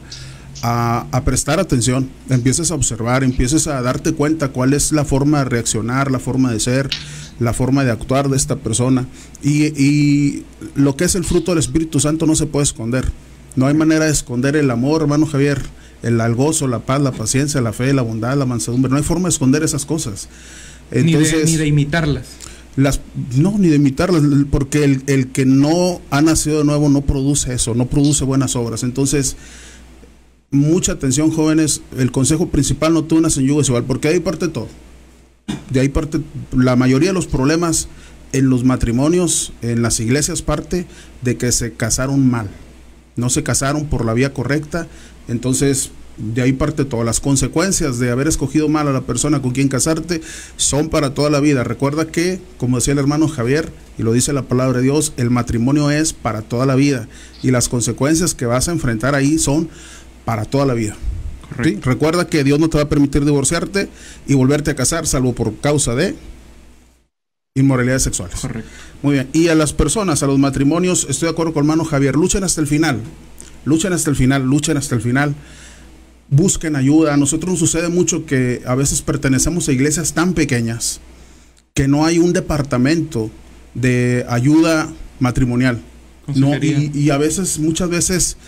a, 0.67 1.07
a 1.13 1.25
prestar 1.25 1.61
atención, 1.61 2.09
empieces 2.31 2.71
a 2.71 2.75
observar, 2.75 3.23
empieces 3.23 3.67
a 3.67 3.83
darte 3.83 4.15
cuenta 4.15 4.49
cuál 4.49 4.73
es 4.73 4.93
la 4.93 5.05
forma 5.05 5.41
de 5.41 5.45
reaccionar, 5.45 6.11
la 6.11 6.19
forma 6.19 6.51
de 6.51 6.59
ser, 6.59 6.89
la 7.39 7.53
forma 7.53 7.85
de 7.85 7.91
actuar 7.91 8.31
de 8.31 8.39
esta 8.39 8.57
persona. 8.57 9.07
Y, 9.43 9.65
y 9.79 10.45
lo 10.75 10.97
que 10.97 11.05
es 11.05 11.17
el 11.17 11.25
fruto 11.25 11.51
del 11.51 11.59
Espíritu 11.59 12.01
Santo 12.01 12.25
no 12.25 12.35
se 12.35 12.47
puede 12.47 12.65
esconder. 12.65 13.05
No 13.57 13.67
hay 13.67 13.75
manera 13.75 14.07
de 14.07 14.11
esconder 14.11 14.57
el 14.57 14.71
amor, 14.71 15.03
hermano 15.03 15.27
Javier, 15.27 15.61
el, 16.03 16.19
el 16.19 16.35
gozo, 16.35 16.67
la 16.67 16.79
paz, 16.79 16.99
la 17.03 17.13
paciencia, 17.13 17.61
la 17.61 17.75
fe, 17.75 17.93
la 17.93 18.01
bondad, 18.01 18.35
la 18.35 18.47
mansedumbre. 18.47 18.91
No 18.91 18.97
hay 18.97 19.03
forma 19.03 19.25
de 19.29 19.35
esconder 19.35 19.63
esas 19.65 19.85
cosas. 19.85 20.31
ni, 20.91 21.13
de, 21.13 21.45
ni 21.45 21.57
de 21.57 21.67
imitarlas. 21.67 22.25
Las, 22.77 23.03
no, 23.37 23.59
ni 23.59 23.69
de 23.69 23.77
imitarlas, 23.77 24.23
porque 24.51 24.83
el, 24.83 25.03
el, 25.09 25.29
que 25.29 25.45
no 25.45 26.01
ha 26.11 26.23
nacido 26.23 26.61
de 26.61 26.65
nuevo 26.65 26.89
no 26.89 27.03
produce 27.03 27.53
eso, 27.53 27.75
no 27.75 27.85
produce 27.85 28.25
buenas 28.25 28.57
obras. 28.57 28.83
Entonces, 28.83 29.37
mucha 30.55 30.93
atención, 30.93 31.31
jóvenes. 31.31 31.83
El 31.99 32.11
consejo 32.11 32.49
principal 32.49 32.95
no 32.95 33.05
te 33.05 33.15
unas 33.15 33.37
en 33.37 33.47
yugo 33.47 33.61
desigual, 33.61 33.85
porque 33.85 34.09
ahí 34.09 34.21
parte 34.21 34.49
todo. 34.49 34.69
De 35.71 35.81
ahí 35.81 35.89
parte 35.89 36.21
la 36.57 36.77
mayoría 36.77 37.11
de 37.11 37.15
los 37.15 37.27
problemas 37.27 37.89
en 38.33 38.49
los 38.49 38.65
matrimonios, 38.65 39.53
en 39.63 39.83
las 39.83 40.01
iglesias, 40.01 40.43
parte 40.43 40.87
de 41.23 41.37
que 41.37 41.53
se 41.53 41.73
casaron 41.73 42.29
mal. 42.29 42.49
No 43.17 43.31
se 43.31 43.43
casaron 43.43 43.87
por 43.87 44.05
la 44.05 44.15
vía 44.15 44.33
correcta. 44.33 44.89
Entonces, 45.29 45.91
de 46.17 46.43
ahí 46.43 46.53
parte 46.53 46.85
todas 46.85 47.05
las 47.05 47.21
consecuencias 47.21 47.99
de 47.99 48.11
haber 48.11 48.29
escogido 48.29 48.69
mal 48.69 48.87
a 48.89 48.93
la 48.93 49.01
persona 49.03 49.43
con 49.43 49.51
quien 49.51 49.69
casarte 49.69 50.21
son 50.57 50.89
para 50.89 51.15
toda 51.15 51.31
la 51.31 51.41
vida. 51.41 51.65
Recuerda 51.65 52.07
que, 52.07 52.41
como 52.57 52.77
decía 52.77 52.93
el 52.93 52.99
hermano 52.99 53.29
Javier, 53.29 53.73
y 53.99 54.03
lo 54.03 54.13
dice 54.13 54.33
la 54.33 54.43
palabra 54.43 54.79
de 54.79 54.85
Dios, 54.85 55.13
el 55.17 55.31
matrimonio 55.31 55.91
es 55.91 56.13
para 56.13 56.43
toda 56.43 56.67
la 56.67 56.75
vida 56.75 57.09
y 57.43 57.51
las 57.51 57.69
consecuencias 57.69 58.35
que 58.35 58.47
vas 58.47 58.69
a 58.69 58.73
enfrentar 58.73 59.15
ahí 59.15 59.39
son 59.39 59.69
para 60.25 60.45
toda 60.45 60.67
la 60.67 60.75
vida. 60.75 60.97
¿Sí? 61.63 61.79
Recuerda 61.83 62.27
que 62.27 62.43
Dios 62.43 62.59
no 62.59 62.69
te 62.69 62.79
va 62.79 62.85
a 62.85 62.89
permitir 62.89 63.25
divorciarte 63.25 63.89
y 64.27 64.35
volverte 64.35 64.71
a 64.73 64.75
casar, 64.75 65.07
salvo 65.07 65.35
por 65.35 65.55
causa 65.57 65.95
de 65.95 66.17
inmoralidades 67.55 68.03
sexuales. 68.03 68.41
Correcto. 68.41 68.69
Muy 69.03 69.15
bien. 69.15 69.29
Y 69.33 69.49
a 69.49 69.55
las 69.55 69.73
personas, 69.73 70.23
a 70.23 70.27
los 70.27 70.39
matrimonios, 70.39 71.07
estoy 71.09 71.27
de 71.27 71.33
acuerdo 71.33 71.53
con 71.53 71.65
el 71.65 71.71
hermano 71.71 71.85
Javier, 71.85 72.17
luchen 72.17 72.43
hasta 72.43 72.61
el 72.61 72.67
final. 72.67 73.01
Luchen 73.65 73.93
hasta 73.93 74.11
el 74.11 74.17
final, 74.17 74.43
luchen 74.43 74.77
hasta 74.77 74.95
el 74.95 75.01
final 75.01 75.35
busquen 76.29 76.77
ayuda. 76.77 77.15
A 77.15 77.17
nosotros 77.17 77.53
nos 77.53 77.59
sucede 77.59 77.89
mucho 77.89 78.27
que 78.27 78.63
a 78.67 78.75
veces 78.75 79.03
pertenecemos 79.03 79.69
a 79.69 79.73
iglesias 79.73 80.15
tan 80.15 80.35
pequeñas 80.35 81.01
que 81.75 81.89
no 81.89 82.05
hay 82.05 82.19
un 82.19 82.33
departamento 82.33 83.31
de 83.75 84.25
ayuda 84.29 84.93
matrimonial. 85.19 85.81
No, 86.35 86.57
y, 86.57 86.91
y, 86.95 87.11
a 87.11 87.19
veces, 87.19 87.59
muchas 87.59 87.91
veces, 87.91 88.39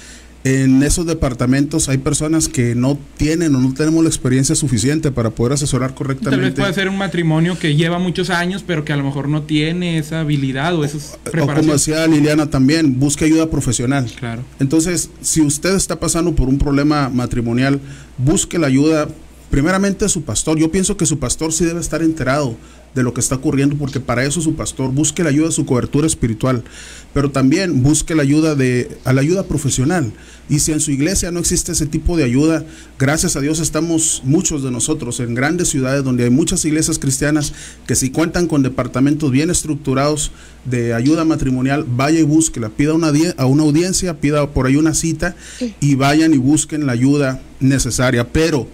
en 0.46 0.80
esos 0.84 1.06
departamentos 1.06 1.88
hay 1.88 1.98
personas 1.98 2.48
que 2.48 2.76
no 2.76 2.96
tienen 3.16 3.52
o 3.56 3.60
no 3.60 3.74
tenemos 3.74 4.04
la 4.04 4.08
experiencia 4.08 4.54
suficiente 4.54 5.10
para 5.10 5.30
poder 5.30 5.54
asesorar 5.54 5.92
correctamente. 5.92 6.36
Tal 6.36 6.50
vez 6.50 6.54
puede 6.54 6.72
ser 6.72 6.88
un 6.88 6.96
matrimonio 6.96 7.58
que 7.58 7.74
lleva 7.74 7.98
muchos 7.98 8.30
años, 8.30 8.62
pero 8.64 8.84
que 8.84 8.92
a 8.92 8.96
lo 8.96 9.02
mejor 9.02 9.28
no 9.28 9.42
tiene 9.42 9.98
esa 9.98 10.20
habilidad 10.20 10.76
o 10.76 10.84
esas 10.84 11.18
O 11.26 11.46
como 11.46 11.72
decía 11.72 12.06
Liliana 12.06 12.48
también, 12.48 13.00
busque 13.00 13.24
ayuda 13.24 13.50
profesional. 13.50 14.08
Claro. 14.20 14.44
Entonces, 14.60 15.10
si 15.20 15.40
usted 15.40 15.74
está 15.74 15.98
pasando 15.98 16.32
por 16.36 16.48
un 16.48 16.58
problema 16.58 17.08
matrimonial, 17.08 17.80
busque 18.16 18.56
la 18.56 18.68
ayuda 18.68 19.08
primeramente 19.50 20.08
su 20.08 20.22
pastor. 20.22 20.58
Yo 20.58 20.70
pienso 20.70 20.96
que 20.96 21.06
su 21.06 21.18
pastor 21.18 21.52
sí 21.52 21.64
debe 21.64 21.80
estar 21.80 22.02
enterado 22.02 22.54
de 22.96 23.02
lo 23.02 23.12
que 23.12 23.20
está 23.20 23.36
ocurriendo, 23.36 23.76
porque 23.76 24.00
para 24.00 24.24
eso 24.24 24.40
su 24.40 24.54
pastor 24.54 24.90
busque 24.90 25.22
la 25.22 25.28
ayuda 25.28 25.48
de 25.48 25.52
su 25.52 25.66
cobertura 25.66 26.06
espiritual, 26.06 26.64
pero 27.12 27.30
también 27.30 27.82
busque 27.82 28.14
la 28.14 28.22
ayuda 28.22 28.54
de 28.54 28.96
a 29.04 29.12
la 29.12 29.20
ayuda 29.20 29.44
profesional. 29.44 30.12
Y 30.48 30.60
si 30.60 30.72
en 30.72 30.80
su 30.80 30.92
iglesia 30.92 31.30
no 31.30 31.38
existe 31.38 31.72
ese 31.72 31.84
tipo 31.84 32.16
de 32.16 32.24
ayuda, 32.24 32.64
gracias 32.98 33.36
a 33.36 33.40
Dios 33.40 33.60
estamos 33.60 34.22
muchos 34.24 34.62
de 34.62 34.70
nosotros 34.70 35.20
en 35.20 35.34
grandes 35.34 35.68
ciudades 35.68 36.04
donde 36.04 36.24
hay 36.24 36.30
muchas 36.30 36.64
iglesias 36.64 36.98
cristianas 36.98 37.52
que 37.86 37.96
si 37.96 38.10
cuentan 38.10 38.46
con 38.46 38.62
departamentos 38.62 39.30
bien 39.30 39.50
estructurados 39.50 40.32
de 40.64 40.94
ayuda 40.94 41.26
matrimonial, 41.26 41.84
vaya 41.86 42.18
y 42.18 42.22
búsquela, 42.22 42.70
pida 42.70 42.94
una 42.94 43.12
a 43.36 43.44
una 43.44 43.62
audiencia, 43.62 44.20
pida 44.20 44.50
por 44.50 44.66
ahí 44.66 44.76
una 44.76 44.94
cita 44.94 45.36
y 45.80 45.96
vayan 45.96 46.32
y 46.32 46.38
busquen 46.38 46.86
la 46.86 46.92
ayuda 46.92 47.42
necesaria, 47.60 48.32
pero 48.32 48.66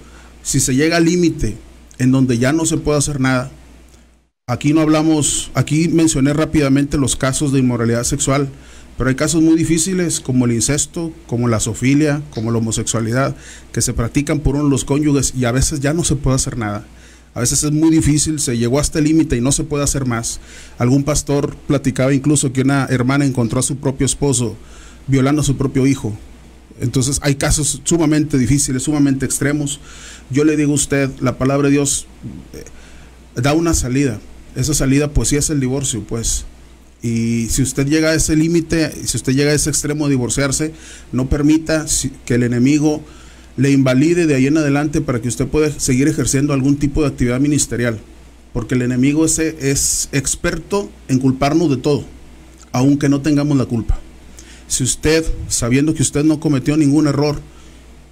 si 0.44 0.60
se 0.60 0.76
llega 0.76 0.98
al 0.98 1.06
límite 1.06 1.56
en 1.98 2.12
donde 2.12 2.38
ya 2.38 2.52
no 2.52 2.66
se 2.66 2.76
puede 2.76 2.98
hacer 2.98 3.20
nada, 3.20 3.50
Aquí 4.52 4.74
no 4.74 4.82
hablamos, 4.82 5.50
aquí 5.54 5.88
mencioné 5.88 6.34
rápidamente 6.34 6.98
los 6.98 7.16
casos 7.16 7.52
de 7.52 7.60
inmoralidad 7.60 8.04
sexual, 8.04 8.50
pero 8.98 9.08
hay 9.08 9.16
casos 9.16 9.40
muy 9.40 9.56
difíciles 9.56 10.20
como 10.20 10.44
el 10.44 10.52
incesto, 10.52 11.10
como 11.26 11.48
la 11.48 11.58
sofilia, 11.58 12.20
como 12.34 12.50
la 12.50 12.58
homosexualidad, 12.58 13.34
que 13.72 13.80
se 13.80 13.94
practican 13.94 14.40
por 14.40 14.56
uno 14.56 14.64
de 14.64 14.70
los 14.70 14.84
cónyuges 14.84 15.32
y 15.34 15.46
a 15.46 15.52
veces 15.52 15.80
ya 15.80 15.94
no 15.94 16.04
se 16.04 16.16
puede 16.16 16.36
hacer 16.36 16.58
nada. 16.58 16.86
A 17.32 17.40
veces 17.40 17.64
es 17.64 17.72
muy 17.72 17.88
difícil, 17.88 18.40
se 18.40 18.58
llegó 18.58 18.78
hasta 18.78 18.98
el 18.98 19.06
límite 19.06 19.38
y 19.38 19.40
no 19.40 19.52
se 19.52 19.64
puede 19.64 19.84
hacer 19.84 20.04
más. 20.04 20.38
Algún 20.76 21.02
pastor 21.02 21.56
platicaba 21.66 22.12
incluso 22.12 22.52
que 22.52 22.60
una 22.60 22.84
hermana 22.90 23.24
encontró 23.24 23.58
a 23.58 23.62
su 23.62 23.76
propio 23.76 24.04
esposo 24.04 24.54
violando 25.06 25.40
a 25.40 25.44
su 25.46 25.56
propio 25.56 25.86
hijo. 25.86 26.14
Entonces 26.78 27.20
hay 27.22 27.36
casos 27.36 27.80
sumamente 27.84 28.36
difíciles, 28.36 28.82
sumamente 28.82 29.24
extremos. 29.24 29.80
Yo 30.28 30.44
le 30.44 30.58
digo 30.58 30.72
a 30.72 30.74
usted, 30.74 31.08
la 31.20 31.38
palabra 31.38 31.68
de 31.68 31.72
Dios 31.72 32.06
eh, 32.52 32.64
da 33.40 33.54
una 33.54 33.72
salida 33.72 34.20
esa 34.56 34.74
salida 34.74 35.08
pues 35.12 35.28
sí 35.28 35.36
es 35.36 35.50
el 35.50 35.60
divorcio, 35.60 36.02
pues. 36.02 36.44
Y 37.02 37.48
si 37.50 37.62
usted 37.62 37.86
llega 37.86 38.10
a 38.10 38.14
ese 38.14 38.36
límite, 38.36 38.92
si 39.04 39.16
usted 39.16 39.34
llega 39.34 39.50
a 39.50 39.54
ese 39.54 39.70
extremo 39.70 40.06
de 40.06 40.12
divorciarse, 40.12 40.72
no 41.10 41.28
permita 41.28 41.84
que 42.24 42.34
el 42.34 42.44
enemigo 42.44 43.02
le 43.56 43.70
invalide 43.70 44.26
de 44.26 44.34
ahí 44.34 44.46
en 44.46 44.56
adelante 44.56 45.00
para 45.00 45.20
que 45.20 45.28
usted 45.28 45.46
pueda 45.46 45.70
seguir 45.78 46.08
ejerciendo 46.08 46.52
algún 46.52 46.76
tipo 46.76 47.02
de 47.02 47.08
actividad 47.08 47.40
ministerial. 47.40 47.98
Porque 48.52 48.74
el 48.74 48.82
enemigo 48.82 49.24
ese 49.24 49.56
es 49.60 50.08
experto 50.12 50.90
en 51.08 51.18
culparnos 51.18 51.70
de 51.70 51.76
todo, 51.76 52.04
aunque 52.70 53.08
no 53.08 53.20
tengamos 53.20 53.56
la 53.56 53.66
culpa. 53.66 53.98
Si 54.68 54.84
usted, 54.84 55.24
sabiendo 55.48 55.94
que 55.94 56.02
usted 56.02 56.24
no 56.24 56.38
cometió 56.38 56.76
ningún 56.76 57.06
error, 57.06 57.40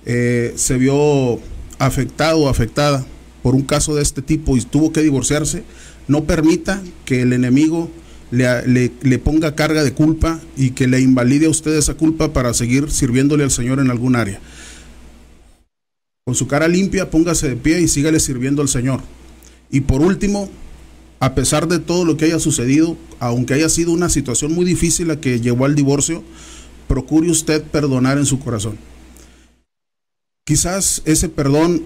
eh, 0.04 0.52
se 0.56 0.78
vio 0.78 1.40
afectado 1.78 2.40
o 2.40 2.48
afectada 2.48 3.06
por 3.42 3.54
un 3.54 3.62
caso 3.62 3.94
de 3.94 4.02
este 4.02 4.22
tipo 4.22 4.56
y 4.56 4.62
tuvo 4.62 4.92
que 4.92 5.02
divorciarse, 5.02 5.64
no 6.10 6.24
permita 6.24 6.82
que 7.04 7.22
el 7.22 7.32
enemigo 7.32 7.88
le, 8.32 8.90
le, 9.00 9.18
ponga 9.20 9.54
carga 9.54 9.84
de 9.84 9.94
culpa 9.94 10.40
y 10.56 10.70
que 10.70 10.88
le 10.88 11.00
invalide 11.00 11.46
a 11.46 11.50
usted 11.50 11.72
esa 11.76 11.94
culpa 11.94 12.32
para 12.32 12.52
seguir 12.52 12.90
sirviéndole 12.90 13.44
al 13.44 13.52
Señor 13.52 13.78
en 13.78 13.92
algún 13.92 14.16
área. 14.16 14.40
Con 16.24 16.34
su 16.34 16.48
cara 16.48 16.66
limpia, 16.66 17.10
póngase 17.10 17.48
de 17.48 17.56
pie 17.56 17.80
y 17.80 17.86
sígale 17.86 18.18
sirviendo 18.18 18.60
al 18.60 18.68
Señor. 18.68 19.00
Y 19.70 19.82
por 19.82 20.00
último, 20.00 20.50
a 21.20 21.36
pesar 21.36 21.68
de 21.68 21.78
todo 21.78 22.04
lo 22.04 22.16
que 22.16 22.24
haya 22.24 22.40
sucedido, 22.40 22.96
aunque 23.20 23.54
haya 23.54 23.68
sido 23.68 23.92
una 23.92 24.08
situación 24.08 24.52
muy 24.52 24.64
difícil 24.64 25.08
la 25.08 25.20
que 25.20 25.40
llevó 25.40 25.64
al 25.64 25.76
divorcio, 25.76 26.24
procure 26.88 27.30
usted 27.30 27.62
perdonar 27.62 28.18
en 28.18 28.26
su 28.26 28.40
corazón. 28.40 28.76
Quizás 30.44 31.02
ese 31.04 31.28
perdón 31.28 31.84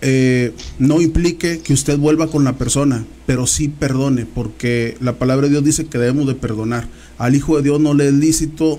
eh, 0.00 0.52
no 0.78 1.00
implique 1.00 1.60
que 1.60 1.72
usted 1.72 1.98
vuelva 1.98 2.28
con 2.28 2.44
la 2.44 2.54
persona, 2.54 3.04
pero 3.26 3.46
sí 3.46 3.68
perdone, 3.68 4.26
porque 4.26 4.96
la 5.00 5.14
palabra 5.14 5.46
de 5.46 5.52
Dios 5.52 5.64
dice 5.64 5.86
que 5.86 5.98
debemos 5.98 6.26
de 6.26 6.34
perdonar. 6.34 6.88
Al 7.18 7.34
Hijo 7.34 7.56
de 7.56 7.62
Dios 7.62 7.80
no 7.80 7.94
le 7.94 8.08
es 8.08 8.14
lícito 8.14 8.78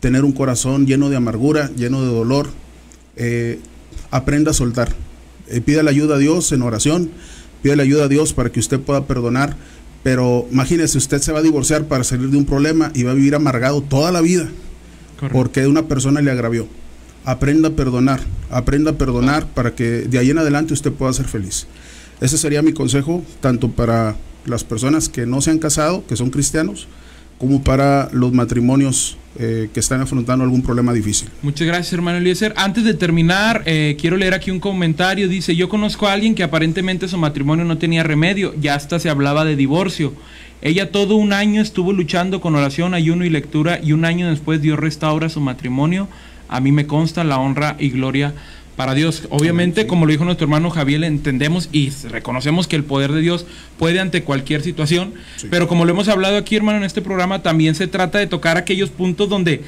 tener 0.00 0.24
un 0.24 0.32
corazón 0.32 0.86
lleno 0.86 1.10
de 1.10 1.16
amargura, 1.16 1.70
lleno 1.76 2.02
de 2.02 2.08
dolor. 2.08 2.48
Eh, 3.16 3.58
aprenda 4.10 4.50
a 4.50 4.54
soltar. 4.54 4.94
Eh, 5.48 5.60
pida 5.60 5.82
la 5.82 5.90
ayuda 5.90 6.16
a 6.16 6.18
Dios 6.18 6.52
en 6.52 6.62
oración, 6.62 7.10
pida 7.62 7.76
la 7.76 7.82
ayuda 7.82 8.04
a 8.04 8.08
Dios 8.08 8.32
para 8.32 8.50
que 8.50 8.60
usted 8.60 8.80
pueda 8.80 9.06
perdonar. 9.06 9.56
Pero 10.02 10.46
imagínese, 10.52 10.98
usted 10.98 11.20
se 11.20 11.32
va 11.32 11.40
a 11.40 11.42
divorciar 11.42 11.84
para 11.86 12.04
salir 12.04 12.30
de 12.30 12.36
un 12.36 12.44
problema 12.44 12.92
y 12.94 13.02
va 13.02 13.10
a 13.10 13.14
vivir 13.14 13.34
amargado 13.34 13.82
toda 13.82 14.12
la 14.12 14.20
vida 14.20 14.48
porque 15.32 15.66
una 15.66 15.88
persona 15.88 16.20
le 16.20 16.30
agravió 16.30 16.66
aprenda 17.26 17.68
a 17.68 17.72
perdonar, 17.72 18.20
aprenda 18.50 18.92
a 18.92 18.94
perdonar 18.94 19.46
para 19.48 19.74
que 19.74 19.84
de 19.84 20.18
ahí 20.18 20.30
en 20.30 20.38
adelante 20.38 20.72
usted 20.72 20.92
pueda 20.92 21.12
ser 21.12 21.26
feliz. 21.26 21.66
Ese 22.20 22.38
sería 22.38 22.62
mi 22.62 22.72
consejo, 22.72 23.22
tanto 23.40 23.68
para 23.72 24.16
las 24.46 24.62
personas 24.64 25.08
que 25.08 25.26
no 25.26 25.40
se 25.40 25.50
han 25.50 25.58
casado, 25.58 26.06
que 26.06 26.16
son 26.16 26.30
cristianos, 26.30 26.86
como 27.38 27.62
para 27.62 28.08
los 28.12 28.32
matrimonios 28.32 29.18
eh, 29.38 29.68
que 29.74 29.80
están 29.80 30.00
afrontando 30.00 30.44
algún 30.44 30.62
problema 30.62 30.92
difícil. 30.94 31.28
Muchas 31.42 31.66
gracias, 31.66 31.92
hermano 31.92 32.18
Eliezer. 32.18 32.54
Antes 32.56 32.84
de 32.84 32.94
terminar, 32.94 33.62
eh, 33.66 33.96
quiero 34.00 34.16
leer 34.16 34.32
aquí 34.32 34.52
un 34.52 34.60
comentario. 34.60 35.28
Dice, 35.28 35.54
yo 35.56 35.68
conozco 35.68 36.06
a 36.06 36.12
alguien 36.12 36.34
que 36.34 36.44
aparentemente 36.44 37.08
su 37.08 37.18
matrimonio 37.18 37.64
no 37.64 37.76
tenía 37.76 38.04
remedio, 38.04 38.54
ya 38.58 38.76
hasta 38.76 39.00
se 39.00 39.10
hablaba 39.10 39.44
de 39.44 39.56
divorcio. 39.56 40.14
Ella 40.62 40.90
todo 40.90 41.16
un 41.16 41.32
año 41.32 41.60
estuvo 41.60 41.92
luchando 41.92 42.40
con 42.40 42.54
oración, 42.54 42.94
ayuno 42.94 43.24
y 43.26 43.30
lectura 43.30 43.78
y 43.82 43.92
un 43.92 44.04
año 44.04 44.30
después 44.30 44.62
Dios 44.62 44.78
restaura 44.78 45.28
su 45.28 45.40
matrimonio 45.40 46.08
a 46.48 46.60
mí 46.60 46.72
me 46.72 46.86
consta 46.86 47.24
la 47.24 47.38
honra 47.38 47.76
y 47.78 47.90
gloria 47.90 48.34
para 48.76 48.94
Dios. 48.94 49.24
Obviamente, 49.30 49.86
como 49.86 50.06
lo 50.06 50.12
dijo 50.12 50.24
nuestro 50.24 50.44
hermano 50.44 50.70
Javier, 50.70 51.02
entendemos 51.04 51.68
y 51.72 51.90
reconocemos 52.10 52.68
que 52.68 52.76
el 52.76 52.84
poder 52.84 53.12
de 53.12 53.22
Dios 53.22 53.46
puede 53.78 54.00
ante 54.00 54.22
cualquier 54.22 54.62
situación, 54.62 55.14
pero 55.50 55.66
como 55.66 55.84
lo 55.84 55.92
hemos 55.92 56.08
hablado 56.08 56.36
aquí, 56.36 56.56
hermano, 56.56 56.78
en 56.78 56.84
este 56.84 57.02
programa, 57.02 57.42
también 57.42 57.74
se 57.74 57.86
trata 57.86 58.18
de 58.18 58.26
tocar 58.26 58.56
aquellos 58.56 58.90
puntos 58.90 59.28
donde 59.28 59.62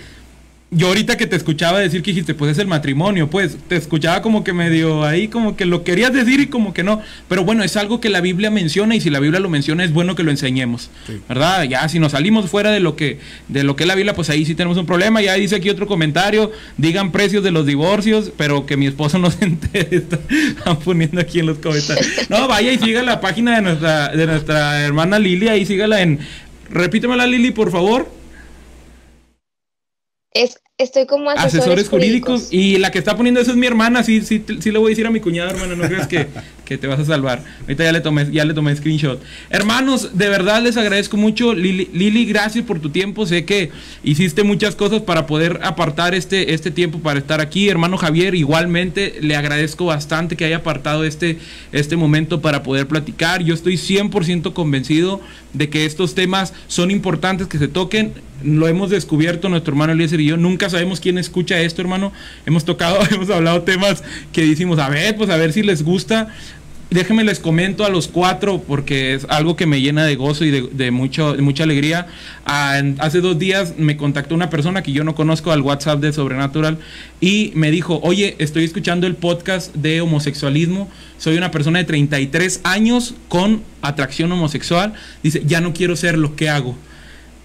yo 0.71 0.89
ahorita 0.89 1.17
que 1.17 1.27
te 1.27 1.35
escuchaba 1.35 1.79
decir 1.79 2.03
que 2.03 2.11
dijiste, 2.11 2.35
pues 2.35 2.53
es 2.53 2.59
el 2.59 2.67
matrimonio, 2.67 3.31
pues 3.31 3.57
te 3.69 3.77
escuchaba 3.77 4.21
como 4.21 4.45
que 4.45 4.53
medio 4.53 5.03
ahí, 5.03 5.29
como 5.29 5.57
que 5.57 5.65
lo 5.65 5.83
querías 5.83 6.13
decir 6.13 6.41
y 6.41 6.49
como 6.49 6.75
que 6.75 6.83
no. 6.83 7.01
Pero 7.27 7.43
bueno, 7.43 7.65
es 7.65 7.77
algo 7.79 8.01
que 8.01 8.11
la 8.11 8.21
Biblia 8.21 8.51
menciona 8.51 8.95
y 8.95 9.01
si 9.01 9.09
la 9.09 9.19
Biblia 9.19 9.41
lo 9.41 9.49
menciona 9.49 9.83
es 9.83 9.93
bueno 9.93 10.15
que 10.15 10.25
lo 10.25 10.31
enseñemos, 10.31 10.91
¿verdad? 11.27 11.63
Ya 11.65 11.89
si 11.89 11.99
nos 11.99 12.13
salimos 12.13 12.51
fuera 12.51 12.71
de 12.71 12.81
lo 12.81 12.97
que 12.97 13.19
de 13.49 13.65
lo 13.65 13.77
que 13.77 13.85
es 13.85 13.89
la 13.89 13.95
Biblia, 13.95 14.15
pues 14.15 14.29
ahí 14.29 14.45
sí 14.45 14.55
tenemos 14.55 14.77
un 14.77 14.85
problema. 14.85 15.23
Ya 15.23 15.35
dice 15.35 15.57
aquí 15.57 15.71
otro 15.71 15.87
comentario, 15.87 16.53
digan 16.77 17.13
precios 17.13 17.43
de 17.43 17.51
los 17.51 17.65
divorcios, 17.65 18.31
pero 18.37 18.67
que 18.67 18.77
mi 18.77 18.87
esposo 18.87 19.19
no 19.19 19.31
se 19.31 19.47
entere, 19.47 19.89
están 19.97 20.79
poniendo 20.85 21.19
aquí 21.19 21.41
en 21.41 21.47
los 21.47 21.59
comentarios. 21.59 22.07
No, 22.29 22.47
vaya 22.47 22.71
y 22.71 22.79
siga 22.79 23.03
la 23.03 23.23
página 23.23 23.57
de 23.57 23.63
nuestra 23.63 24.09
de 24.09 24.27
nuestra 24.27 24.83
hermana 24.83 25.19
Lili, 25.19 25.49
ahí 25.49 25.65
sígala 25.65 26.03
en 26.03 26.19
Repítemela 26.71 27.27
Lili, 27.27 27.53
por 27.53 27.71
favor. 27.71 28.18
Es, 30.35 30.61
estoy 30.77 31.07
como 31.07 31.31
asesores, 31.31 31.89
jurídicos. 31.89 32.49
Y 32.53 32.77
la 32.77 32.91
que 32.91 32.99
está 32.99 33.17
poniendo 33.17 33.41
eso 33.41 33.51
es 33.51 33.57
mi 33.57 33.67
hermana. 33.67 34.03
Sí, 34.05 34.21
sí, 34.21 34.45
sí 34.61 34.71
le 34.71 34.79
voy 34.79 34.89
a 34.89 34.91
decir 34.91 35.07
a 35.07 35.11
mi 35.11 35.21
cuñada, 35.21 35.51
hermana. 35.51 35.75
No 35.75 35.89
creas 35.89 36.07
que, 36.07 36.27
que 36.67 36.77
te 36.77 36.87
vas 36.87 37.01
a 37.01 37.05
salvar. 37.07 37.43
Ahorita 37.63 37.85
ya 37.85 37.93
le 37.93 38.01
tomé, 38.03 38.31
ya 38.31 38.45
le 38.45 38.53
tomé 38.53 38.77
screenshot. 38.77 39.21
Hermanos, 39.49 40.19
de 40.19 40.29
verdad 40.29 40.63
les 40.63 40.77
agradezco 40.77 41.17
mucho. 41.17 41.55
Lili, 41.55 41.89
Lili, 41.95 42.27
gracias 42.27 42.65
por 42.65 42.79
tu 42.79 42.91
tiempo. 42.91 43.25
Sé 43.27 43.47
que 43.47 43.71
hiciste 44.05 44.45
muchas 44.45 44.77
cosas 44.77 45.01
para 45.01 45.27
poder 45.27 45.61
apartar 45.63 46.15
este, 46.15 46.53
este 46.53 46.71
tiempo 46.71 46.99
para 46.99 47.19
estar 47.19 47.41
aquí. 47.41 47.71
Hermano 47.71 47.97
Javier, 47.97 48.35
igualmente 48.35 49.17
le 49.23 49.35
agradezco 49.35 49.87
bastante 49.87 50.37
que 50.37 50.45
haya 50.45 50.59
apartado 50.59 51.05
este, 51.05 51.39
este 51.73 51.97
momento 51.97 52.43
para 52.43 52.63
poder 52.63 52.87
platicar. 52.87 53.43
Yo 53.43 53.55
estoy 53.55 53.77
100% 53.77 54.53
convencido 54.53 55.23
de 55.55 55.71
que 55.71 55.87
estos 55.87 56.15
temas 56.15 56.53
son 56.67 56.91
importantes 56.91 57.47
que 57.47 57.59
se 57.59 57.69
toquen. 57.69 58.13
Lo 58.43 58.69
hemos 58.69 58.91
descubierto 58.91 59.49
nuestro 59.49 59.73
hermano 59.73 59.93
Eliezer 59.93 60.21
y 60.21 60.27
yo. 60.27 60.37
Nunca 60.37 60.71
sabemos 60.71 61.01
quién 61.01 61.19
escucha 61.19 61.61
esto, 61.61 61.83
hermano. 61.83 62.13
Hemos 62.47 62.65
tocado, 62.65 62.99
hemos 63.11 63.31
hablado 63.31 63.63
temas 63.63 64.03
que 64.33 64.47
decimos, 64.47 64.79
a 64.79 64.89
ver, 64.89 65.17
pues 65.17 65.31
a 65.31 65.37
ver 65.37 65.53
si 65.53 65.63
les 65.63 65.83
gusta 65.83 66.29
déjenme 66.91 67.23
les 67.25 67.39
comento 67.39 67.85
a 67.85 67.91
los 67.91 68.09
cuatro 68.09 68.63
porque 68.67 69.15
es 69.15 69.27
algo 69.29 69.57
que 69.57 69.67
me 69.67 69.81
llena 69.81 70.05
de 70.05 70.17
gozo 70.17 70.45
y 70.45 70.51
de, 70.51 70.91
mucho, 70.91 71.37
mucha 71.41 71.65
alegría. 71.65 72.07
Ah, 72.47 72.81
hace 72.99 73.21
dos 73.21 73.39
días 73.39 73.75
me 73.77 73.97
contactó 73.97 74.35
una 74.35 74.51
persona 74.51 74.83
que 74.83 74.93
yo 74.93 75.05
no 75.05 75.15
conozco 75.15 75.53
al 75.53 75.61
WhatsApp 75.61 76.01
de 76.01 76.13
Sobrenatural 76.13 76.79
y 77.21 77.53
me 77.55 77.71
dijo, 77.71 78.01
oye, 78.03 78.37
estoy 78.39 78.65
escuchando 78.65 79.07
el 79.07 79.17
podcast 79.17 79.75
de 79.75 80.01
homosexualismo, 80.01 80.89
soy 81.19 81.37
una 81.37 81.51
persona 81.51 81.79
de 81.79 81.85
33 81.85 82.61
años 82.65 83.15
con 83.29 83.63
atracción 83.83 84.33
homosexual, 84.33 84.95
dice, 85.23 85.43
ya 85.47 85.61
no 85.61 85.73
quiero 85.73 85.97
ser 85.97 86.17
lo 86.17 86.37
que 86.37 86.49
hago. 86.49 86.77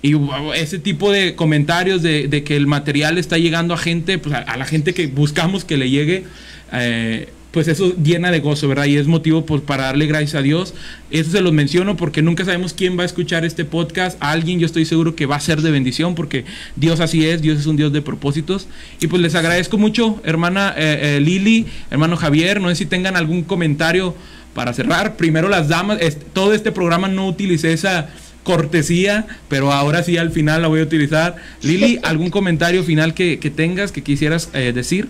Y 0.03 0.17
ese 0.55 0.79
tipo 0.79 1.13
de 1.13 1.33
comentarios 1.33 2.01
de, 2.01 2.43
que 2.45 2.57
el 2.57 2.67
material 2.67 3.17
está 3.17 3.37
llegando 3.37 3.73
a 3.73 3.77
gente, 3.77 4.19
pues 4.19 4.35
a, 4.35 4.57
la 4.57 4.65
gente 4.65 4.93
que 4.93 5.07
buscamos 5.07 5.63
que 5.63 5.77
le 5.77 5.89
llegue, 5.89 6.25
eh, 6.73 7.29
pues 7.51 7.69
eso 7.69 7.95
llena 7.95 8.29
de 8.29 8.41
gozo, 8.41 8.67
¿verdad? 8.67 8.83
Y 8.83 8.97
es 8.97 9.07
motivo 9.07 9.45
pues, 9.45 9.61
para 9.61 9.83
darle 9.83 10.05
gracias 10.07 10.35
a 10.35 10.41
Dios. 10.41 10.73
Eso 11.09 11.31
se 11.31 11.39
los 11.39 11.53
menciono 11.53 11.95
porque 11.95 12.21
nunca 12.21 12.43
sabemos 12.43 12.73
quién 12.73 12.99
va 12.99 13.03
a 13.03 13.05
escuchar 13.05 13.45
este 13.45 13.63
podcast. 13.63 14.17
alguien 14.19 14.59
yo 14.59 14.65
estoy 14.65 14.83
seguro 14.83 15.15
que 15.15 15.25
va 15.25 15.37
a 15.37 15.39
ser 15.39 15.61
de 15.61 15.71
bendición 15.71 16.15
porque 16.15 16.43
Dios 16.75 16.99
así 16.99 17.25
es, 17.25 17.41
Dios 17.41 17.57
es 17.59 17.65
un 17.65 17.77
Dios 17.77 17.93
de 17.93 18.01
propósitos. 18.01 18.67
Y 18.99 19.07
pues 19.07 19.21
les 19.21 19.35
agradezco 19.35 19.77
mucho, 19.77 20.21
hermana 20.25 20.73
eh, 20.75 21.15
eh, 21.15 21.19
Lili, 21.21 21.65
hermano 21.89 22.17
Javier, 22.17 22.59
no 22.59 22.67
sé 22.67 22.75
si 22.75 22.85
tengan 22.87 23.15
algún 23.15 23.43
comentario 23.43 24.13
para 24.53 24.73
cerrar. 24.73 25.15
Primero 25.15 25.47
las 25.47 25.69
damas, 25.69 25.99
todo 26.33 26.53
este 26.53 26.73
programa 26.73 27.07
no 27.07 27.25
utilicé 27.25 27.71
esa 27.71 28.09
cortesía, 28.43 29.25
pero 29.49 29.71
ahora 29.71 30.03
sí 30.03 30.17
al 30.17 30.31
final 30.31 30.61
la 30.61 30.67
voy 30.67 30.81
a 30.81 30.83
utilizar. 30.83 31.35
Lili, 31.61 31.99
¿algún 32.03 32.29
comentario 32.29 32.83
final 32.83 33.13
que, 33.13 33.37
tengas, 33.55 33.91
que 33.91 34.03
quisieras 34.03 34.49
eh, 34.53 34.73
decir? 34.73 35.09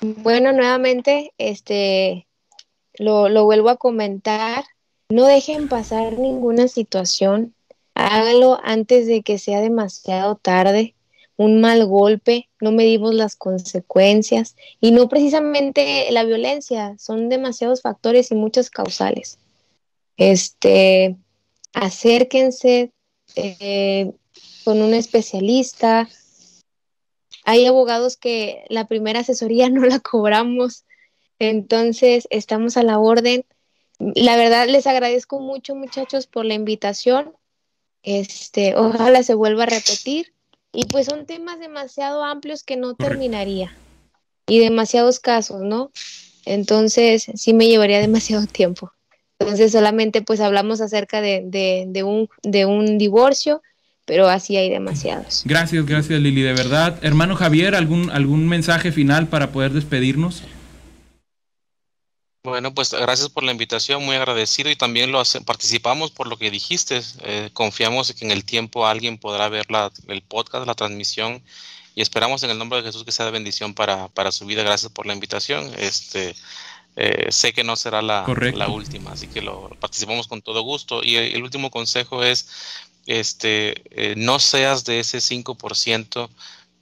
Bueno, 0.00 0.52
nuevamente, 0.52 1.32
este, 1.38 2.26
lo, 2.94 3.28
lo 3.28 3.44
vuelvo 3.44 3.70
a 3.70 3.76
comentar. 3.76 4.64
No 5.08 5.26
dejen 5.26 5.68
pasar 5.68 6.18
ninguna 6.18 6.68
situación. 6.68 7.54
Háganlo 7.94 8.58
antes 8.64 9.06
de 9.06 9.22
que 9.22 9.38
sea 9.38 9.60
demasiado 9.60 10.36
tarde. 10.36 10.94
Un 11.36 11.60
mal 11.60 11.86
golpe, 11.86 12.48
no 12.60 12.72
medimos 12.72 13.14
las 13.14 13.36
consecuencias 13.36 14.54
y 14.80 14.92
no 14.92 15.08
precisamente 15.08 16.06
la 16.10 16.24
violencia, 16.24 16.94
son 16.98 17.28
demasiados 17.28 17.82
factores 17.82 18.30
y 18.30 18.34
muchas 18.34 18.70
causales. 18.70 19.38
Este, 20.16 21.16
acérquense 21.72 22.92
eh, 23.34 24.12
con 24.64 24.82
un 24.82 24.94
especialista, 24.94 26.08
hay 27.44 27.66
abogados 27.66 28.16
que 28.16 28.64
la 28.68 28.86
primera 28.86 29.20
asesoría 29.20 29.68
no 29.70 29.84
la 29.84 30.00
cobramos, 30.00 30.84
entonces 31.38 32.26
estamos 32.30 32.76
a 32.76 32.82
la 32.82 32.98
orden. 32.98 33.44
La 33.98 34.36
verdad 34.36 34.68
les 34.68 34.86
agradezco 34.86 35.40
mucho 35.40 35.74
muchachos 35.74 36.26
por 36.26 36.44
la 36.44 36.54
invitación. 36.54 37.34
Este, 38.02 38.76
ojalá 38.76 39.22
se 39.22 39.34
vuelva 39.34 39.64
a 39.64 39.66
repetir. 39.66 40.34
Y 40.72 40.86
pues 40.86 41.06
son 41.06 41.26
temas 41.26 41.60
demasiado 41.60 42.24
amplios 42.24 42.62
que 42.62 42.76
no 42.76 42.94
terminaría. 42.94 43.76
Y 44.46 44.58
demasiados 44.58 45.20
casos, 45.20 45.60
¿no? 45.60 45.90
Entonces 46.46 47.26
sí 47.34 47.52
me 47.52 47.66
llevaría 47.66 48.00
demasiado 48.00 48.46
tiempo. 48.52 48.92
Entonces 49.42 49.72
solamente 49.72 50.22
pues 50.22 50.40
hablamos 50.40 50.80
acerca 50.80 51.20
de, 51.20 51.42
de, 51.44 52.02
un, 52.02 52.28
de 52.42 52.66
un 52.66 52.98
divorcio 52.98 53.62
pero 54.04 54.28
así 54.28 54.56
hay 54.56 54.68
demasiados. 54.68 55.42
Gracias, 55.44 55.86
gracias 55.86 56.20
Lili, 56.20 56.42
de 56.42 56.52
verdad. 56.52 56.98
Hermano 57.02 57.36
Javier, 57.36 57.74
¿algún, 57.74 58.10
algún 58.10 58.48
mensaje 58.48 58.90
final 58.90 59.28
para 59.28 59.52
poder 59.52 59.72
despedirnos? 59.72 60.42
Bueno, 62.44 62.74
pues 62.74 62.90
gracias 62.92 63.28
por 63.28 63.44
la 63.44 63.52
invitación, 63.52 64.04
muy 64.04 64.16
agradecido 64.16 64.68
y 64.68 64.74
también 64.74 65.12
lo 65.12 65.22
participamos 65.46 66.10
por 66.10 66.26
lo 66.26 66.36
que 66.36 66.50
dijiste. 66.50 67.00
Eh, 67.20 67.50
confiamos 67.52 68.12
que 68.12 68.24
en 68.24 68.32
el 68.32 68.44
tiempo 68.44 68.84
alguien 68.84 69.16
podrá 69.16 69.48
ver 69.48 69.70
la, 69.70 69.92
el 70.08 70.22
podcast, 70.22 70.66
la 70.66 70.74
transmisión 70.74 71.40
y 71.94 72.02
esperamos 72.02 72.42
en 72.42 72.50
el 72.50 72.58
nombre 72.58 72.78
de 72.80 72.88
Jesús 72.88 73.04
que 73.04 73.12
sea 73.12 73.26
de 73.26 73.32
bendición 73.32 73.74
para, 73.74 74.08
para 74.08 74.32
su 74.32 74.44
vida. 74.44 74.64
Gracias 74.64 74.90
por 74.90 75.06
la 75.06 75.14
invitación. 75.14 75.70
Este, 75.78 76.34
eh, 76.94 77.28
sé 77.30 77.52
que 77.52 77.64
no 77.64 77.76
será 77.76 78.02
la, 78.02 78.26
la, 78.54 78.68
última, 78.68 79.12
así 79.12 79.26
que 79.26 79.40
lo 79.40 79.70
participamos 79.80 80.28
con 80.28 80.42
todo 80.42 80.62
gusto. 80.62 81.02
Y 81.02 81.16
el 81.16 81.42
último 81.42 81.70
consejo 81.70 82.22
es 82.22 82.48
este, 83.06 83.82
eh, 83.90 84.14
no 84.16 84.38
seas 84.38 84.84
de 84.84 85.00
ese 85.00 85.18
5% 85.18 86.28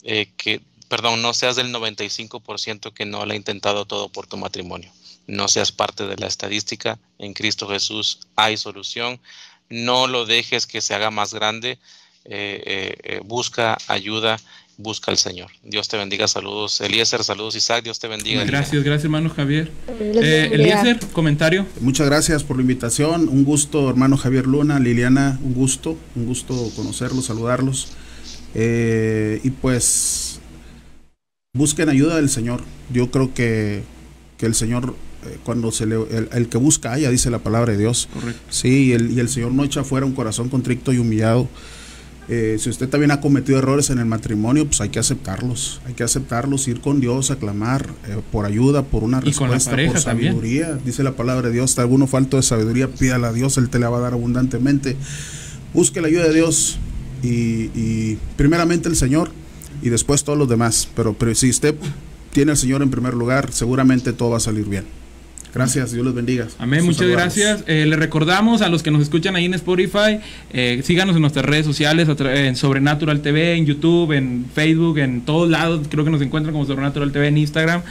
eh, 0.02 0.28
que, 0.36 0.60
perdón, 0.88 1.22
no 1.22 1.32
seas 1.32 1.56
del 1.56 1.72
95% 1.72 2.92
que 2.92 3.06
no 3.06 3.24
le 3.24 3.34
ha 3.34 3.36
intentado 3.36 3.84
todo 3.84 4.08
por 4.08 4.26
tu 4.26 4.36
matrimonio. 4.36 4.92
No 5.28 5.46
seas 5.46 5.70
parte 5.70 6.06
de 6.06 6.16
la 6.16 6.26
estadística. 6.26 6.98
En 7.18 7.32
Cristo 7.32 7.68
Jesús 7.68 8.18
hay 8.34 8.56
solución. 8.56 9.20
No 9.68 10.08
lo 10.08 10.26
dejes 10.26 10.66
que 10.66 10.80
se 10.80 10.94
haga 10.94 11.12
más 11.12 11.32
grande. 11.32 11.78
Eh, 12.24 13.20
busca 13.24 13.78
ayuda 13.86 14.38
busca 14.80 15.10
al 15.10 15.18
Señor. 15.18 15.50
Dios 15.62 15.88
te 15.88 15.96
bendiga, 15.96 16.26
saludos 16.28 16.80
Eliezer, 16.80 17.22
saludos 17.22 17.56
Isaac, 17.56 17.84
Dios 17.84 17.98
te 17.98 18.08
bendiga. 18.08 18.44
Gracias, 18.44 18.82
gracias 18.82 19.04
hermano 19.04 19.30
Javier. 19.30 19.70
Eh, 20.00 20.50
Eliezer, 20.52 20.98
comentario. 21.12 21.66
Muchas 21.80 22.06
gracias 22.06 22.44
por 22.44 22.56
la 22.56 22.62
invitación, 22.62 23.28
un 23.28 23.44
gusto 23.44 23.88
hermano 23.88 24.16
Javier 24.16 24.46
Luna, 24.46 24.78
Liliana, 24.78 25.38
un 25.42 25.54
gusto, 25.54 25.96
un 26.16 26.26
gusto 26.26 26.70
conocerlos, 26.76 27.26
saludarlos. 27.26 27.88
Eh, 28.54 29.40
y 29.44 29.50
pues 29.50 30.40
busquen 31.52 31.88
ayuda 31.88 32.16
del 32.16 32.30
Señor. 32.30 32.62
Yo 32.92 33.10
creo 33.10 33.32
que, 33.34 33.82
que 34.38 34.46
el 34.46 34.54
Señor 34.54 34.96
eh, 35.26 35.38
cuando 35.42 35.70
se 35.70 35.86
le, 35.86 35.96
el, 36.32 36.48
que 36.48 36.56
busca 36.56 36.92
haya, 36.92 37.10
dice 37.10 37.30
la 37.30 37.40
palabra 37.40 37.72
de 37.72 37.78
Dios. 37.78 38.08
Correcto. 38.12 38.40
Sí, 38.48 38.86
y 38.86 38.92
el, 38.92 39.10
y 39.10 39.20
el 39.20 39.28
Señor 39.28 39.52
no 39.52 39.64
echa 39.64 39.84
fuera 39.84 40.06
un 40.06 40.12
corazón 40.12 40.48
contrito 40.48 40.92
y 40.92 40.98
humillado. 40.98 41.48
Eh, 42.32 42.58
si 42.60 42.70
usted 42.70 42.88
también 42.88 43.10
ha 43.10 43.20
cometido 43.20 43.58
errores 43.58 43.90
en 43.90 43.98
el 43.98 44.04
matrimonio, 44.06 44.64
pues 44.64 44.80
hay 44.80 44.90
que 44.90 45.00
aceptarlos, 45.00 45.80
hay 45.84 45.94
que 45.94 46.04
aceptarlos, 46.04 46.68
ir 46.68 46.80
con 46.80 47.00
Dios, 47.00 47.32
a 47.32 47.36
clamar 47.36 47.90
eh, 48.06 48.20
por 48.30 48.46
ayuda, 48.46 48.84
por 48.84 49.02
una 49.02 49.20
respuesta, 49.20 49.76
por 49.84 49.98
sabiduría. 49.98 50.78
Dice 50.84 51.02
la 51.02 51.16
palabra 51.16 51.48
de 51.48 51.54
Dios, 51.54 51.72
si 51.72 51.80
alguno 51.80 52.06
falto 52.06 52.36
de 52.36 52.44
sabiduría, 52.44 52.86
pídala 52.86 53.30
a 53.30 53.32
Dios, 53.32 53.58
Él 53.58 53.68
te 53.68 53.80
la 53.80 53.90
va 53.90 53.98
a 53.98 54.00
dar 54.02 54.12
abundantemente. 54.12 54.96
Busque 55.74 56.00
la 56.00 56.06
ayuda 56.06 56.28
de 56.28 56.34
Dios 56.34 56.78
y, 57.24 58.14
primeramente 58.36 58.88
el 58.88 58.94
Señor 58.94 59.32
y 59.82 59.88
después 59.88 60.22
todos 60.22 60.38
los 60.38 60.48
demás. 60.48 60.88
Pero, 60.94 61.14
pero 61.14 61.34
si 61.34 61.50
usted 61.50 61.74
tiene 62.32 62.52
al 62.52 62.56
Señor 62.56 62.82
en 62.82 62.92
primer 62.92 63.14
lugar, 63.14 63.50
seguramente 63.50 64.12
todo 64.12 64.30
va 64.30 64.36
a 64.36 64.40
salir 64.40 64.66
bien. 64.66 64.99
Gracias, 65.52 65.92
Dios 65.92 66.04
los 66.04 66.14
bendiga. 66.14 66.46
Amén, 66.58 66.84
muchas 66.84 67.08
gracias. 67.08 67.64
Eh, 67.66 67.84
le 67.86 67.96
recordamos 67.96 68.62
a 68.62 68.68
los 68.68 68.82
que 68.82 68.90
nos 68.90 69.02
escuchan 69.02 69.34
ahí 69.36 69.46
en 69.46 69.54
Spotify, 69.54 70.20
eh, 70.52 70.80
síganos 70.84 71.16
en 71.16 71.22
nuestras 71.22 71.44
redes 71.44 71.66
sociales, 71.66 72.08
en 72.20 72.56
Sobrenatural 72.56 73.20
TV, 73.20 73.54
en 73.54 73.66
YouTube, 73.66 74.12
en 74.12 74.46
Facebook, 74.54 74.98
en 74.98 75.22
todos 75.22 75.50
lados. 75.50 75.86
Creo 75.90 76.04
que 76.04 76.10
nos 76.10 76.22
encuentran 76.22 76.52
como 76.52 76.66
Sobrenatural 76.66 77.12
TV 77.12 77.28
en 77.28 77.38
Instagram. 77.38 77.82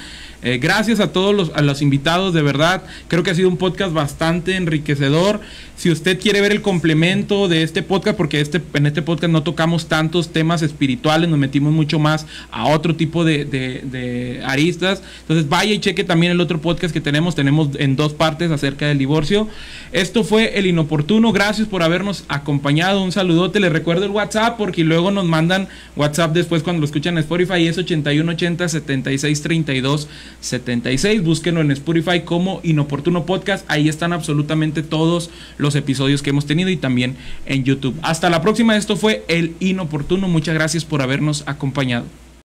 Eh, 0.42 0.58
gracias 0.58 1.00
a 1.00 1.12
todos 1.12 1.36
los, 1.36 1.52
a 1.54 1.62
los 1.62 1.82
invitados, 1.82 2.34
de 2.34 2.42
verdad. 2.42 2.84
Creo 3.08 3.24
que 3.24 3.32
ha 3.32 3.36
sido 3.36 3.50
un 3.50 3.58
podcast 3.58 3.94
bastante 3.94 4.56
enriquecedor. 4.56 5.42
Si 5.76 5.90
usted 5.90 6.20
quiere 6.20 6.42
ver 6.42 6.52
el 6.52 6.62
complemento 6.62 7.48
de 7.48 7.64
este 7.64 7.84
podcast, 7.84 8.18
porque 8.18 8.42
este, 8.42 8.62
en 8.74 8.86
este 8.86 9.02
podcast 9.02 9.32
no 9.32 9.44
tocamos 9.44 9.88
tantos 9.88 10.30
temas 10.30 10.62
espirituales, 10.62 11.30
nos 11.30 11.40
metimos 11.40 11.72
mucho 11.72 12.00
más 12.00 12.26
a 12.52 12.68
otro 12.68 12.96
tipo 12.96 13.24
de, 13.24 13.46
de, 13.46 14.42
aristas. 14.46 15.02
Entonces 15.22 15.48
vaya 15.48 15.74
y 15.74 15.80
cheque 15.80 16.04
también 16.04 16.34
el 16.34 16.42
otro 16.42 16.60
podcast 16.60 16.94
que 16.94 17.02
tenemos. 17.02 17.36
Tenemos 17.36 17.70
en 17.78 17.96
dos 17.96 18.14
partes 18.14 18.52
acerca 18.52 18.88
del 18.88 18.98
divorcio. 18.98 19.48
Esto 19.92 20.24
fue 20.24 20.58
El 20.58 20.66
Inoportuno. 20.66 21.32
Gracias 21.32 21.68
por 21.68 21.82
habernos 21.82 22.26
acompañado. 22.28 23.02
Un 23.02 23.14
saludote. 23.14 23.62
Les 23.62 23.72
recuerdo 23.72 24.06
el 24.06 24.12
WhatsApp 24.12 24.58
porque 24.58 24.84
luego 24.84 25.12
nos 25.12 25.26
mandan 25.26 25.70
WhatsApp 25.96 26.34
después 26.34 26.62
cuando 26.62 26.82
lo 26.82 26.86
escuchan 26.86 27.14
en 27.14 27.20
Spotify. 27.20 27.68
Es 27.68 27.78
8180 27.78 28.68
7632 28.68 30.10
76. 30.42 31.24
Búsquenlo 31.24 31.62
en 31.62 31.72
Spotify 31.72 32.22
como 32.22 32.60
Inoportuno 32.64 33.26
Podcast. 33.26 33.66
Ahí 33.70 33.90
están 33.90 34.14
absolutamente 34.14 34.84
todos 34.84 35.30
los 35.58 35.76
episodios 35.76 36.22
que 36.22 36.30
hemos 36.32 36.46
tenido 36.46 36.70
y 36.70 36.78
también 36.78 37.18
en 37.46 37.64
YouTube. 37.64 37.98
Hasta 38.02 38.30
la 38.30 38.42
próxima, 38.42 38.78
esto 38.78 38.96
fue 38.96 39.24
El 39.28 39.56
Inoportuno. 39.60 40.28
Muchas 40.28 40.56
gracias 40.56 40.86
por 40.86 41.02
habernos 41.02 41.44
acompañado. 41.48 42.06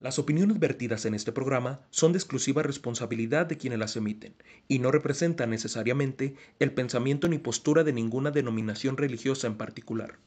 Las 0.04 0.20
opiniones 0.20 0.60
vertidas 0.60 1.06
en 1.06 1.14
este 1.14 1.32
programa 1.32 1.80
son 1.90 2.12
de 2.12 2.18
exclusiva 2.18 2.62
responsabilidad 2.62 3.46
de 3.46 3.58
quienes 3.58 3.80
las 3.80 3.96
emiten 3.96 4.36
y 4.68 4.80
no 4.80 4.92
representan 4.92 5.50
necesariamente 5.50 6.36
el 6.60 6.74
pensamiento 6.74 7.30
ni 7.30 7.38
postura 7.38 7.86
de 7.86 7.94
ninguna 7.94 8.30
denominación 8.30 8.98
religiosa 8.98 9.48
en 9.48 9.56
particular. 9.56 10.18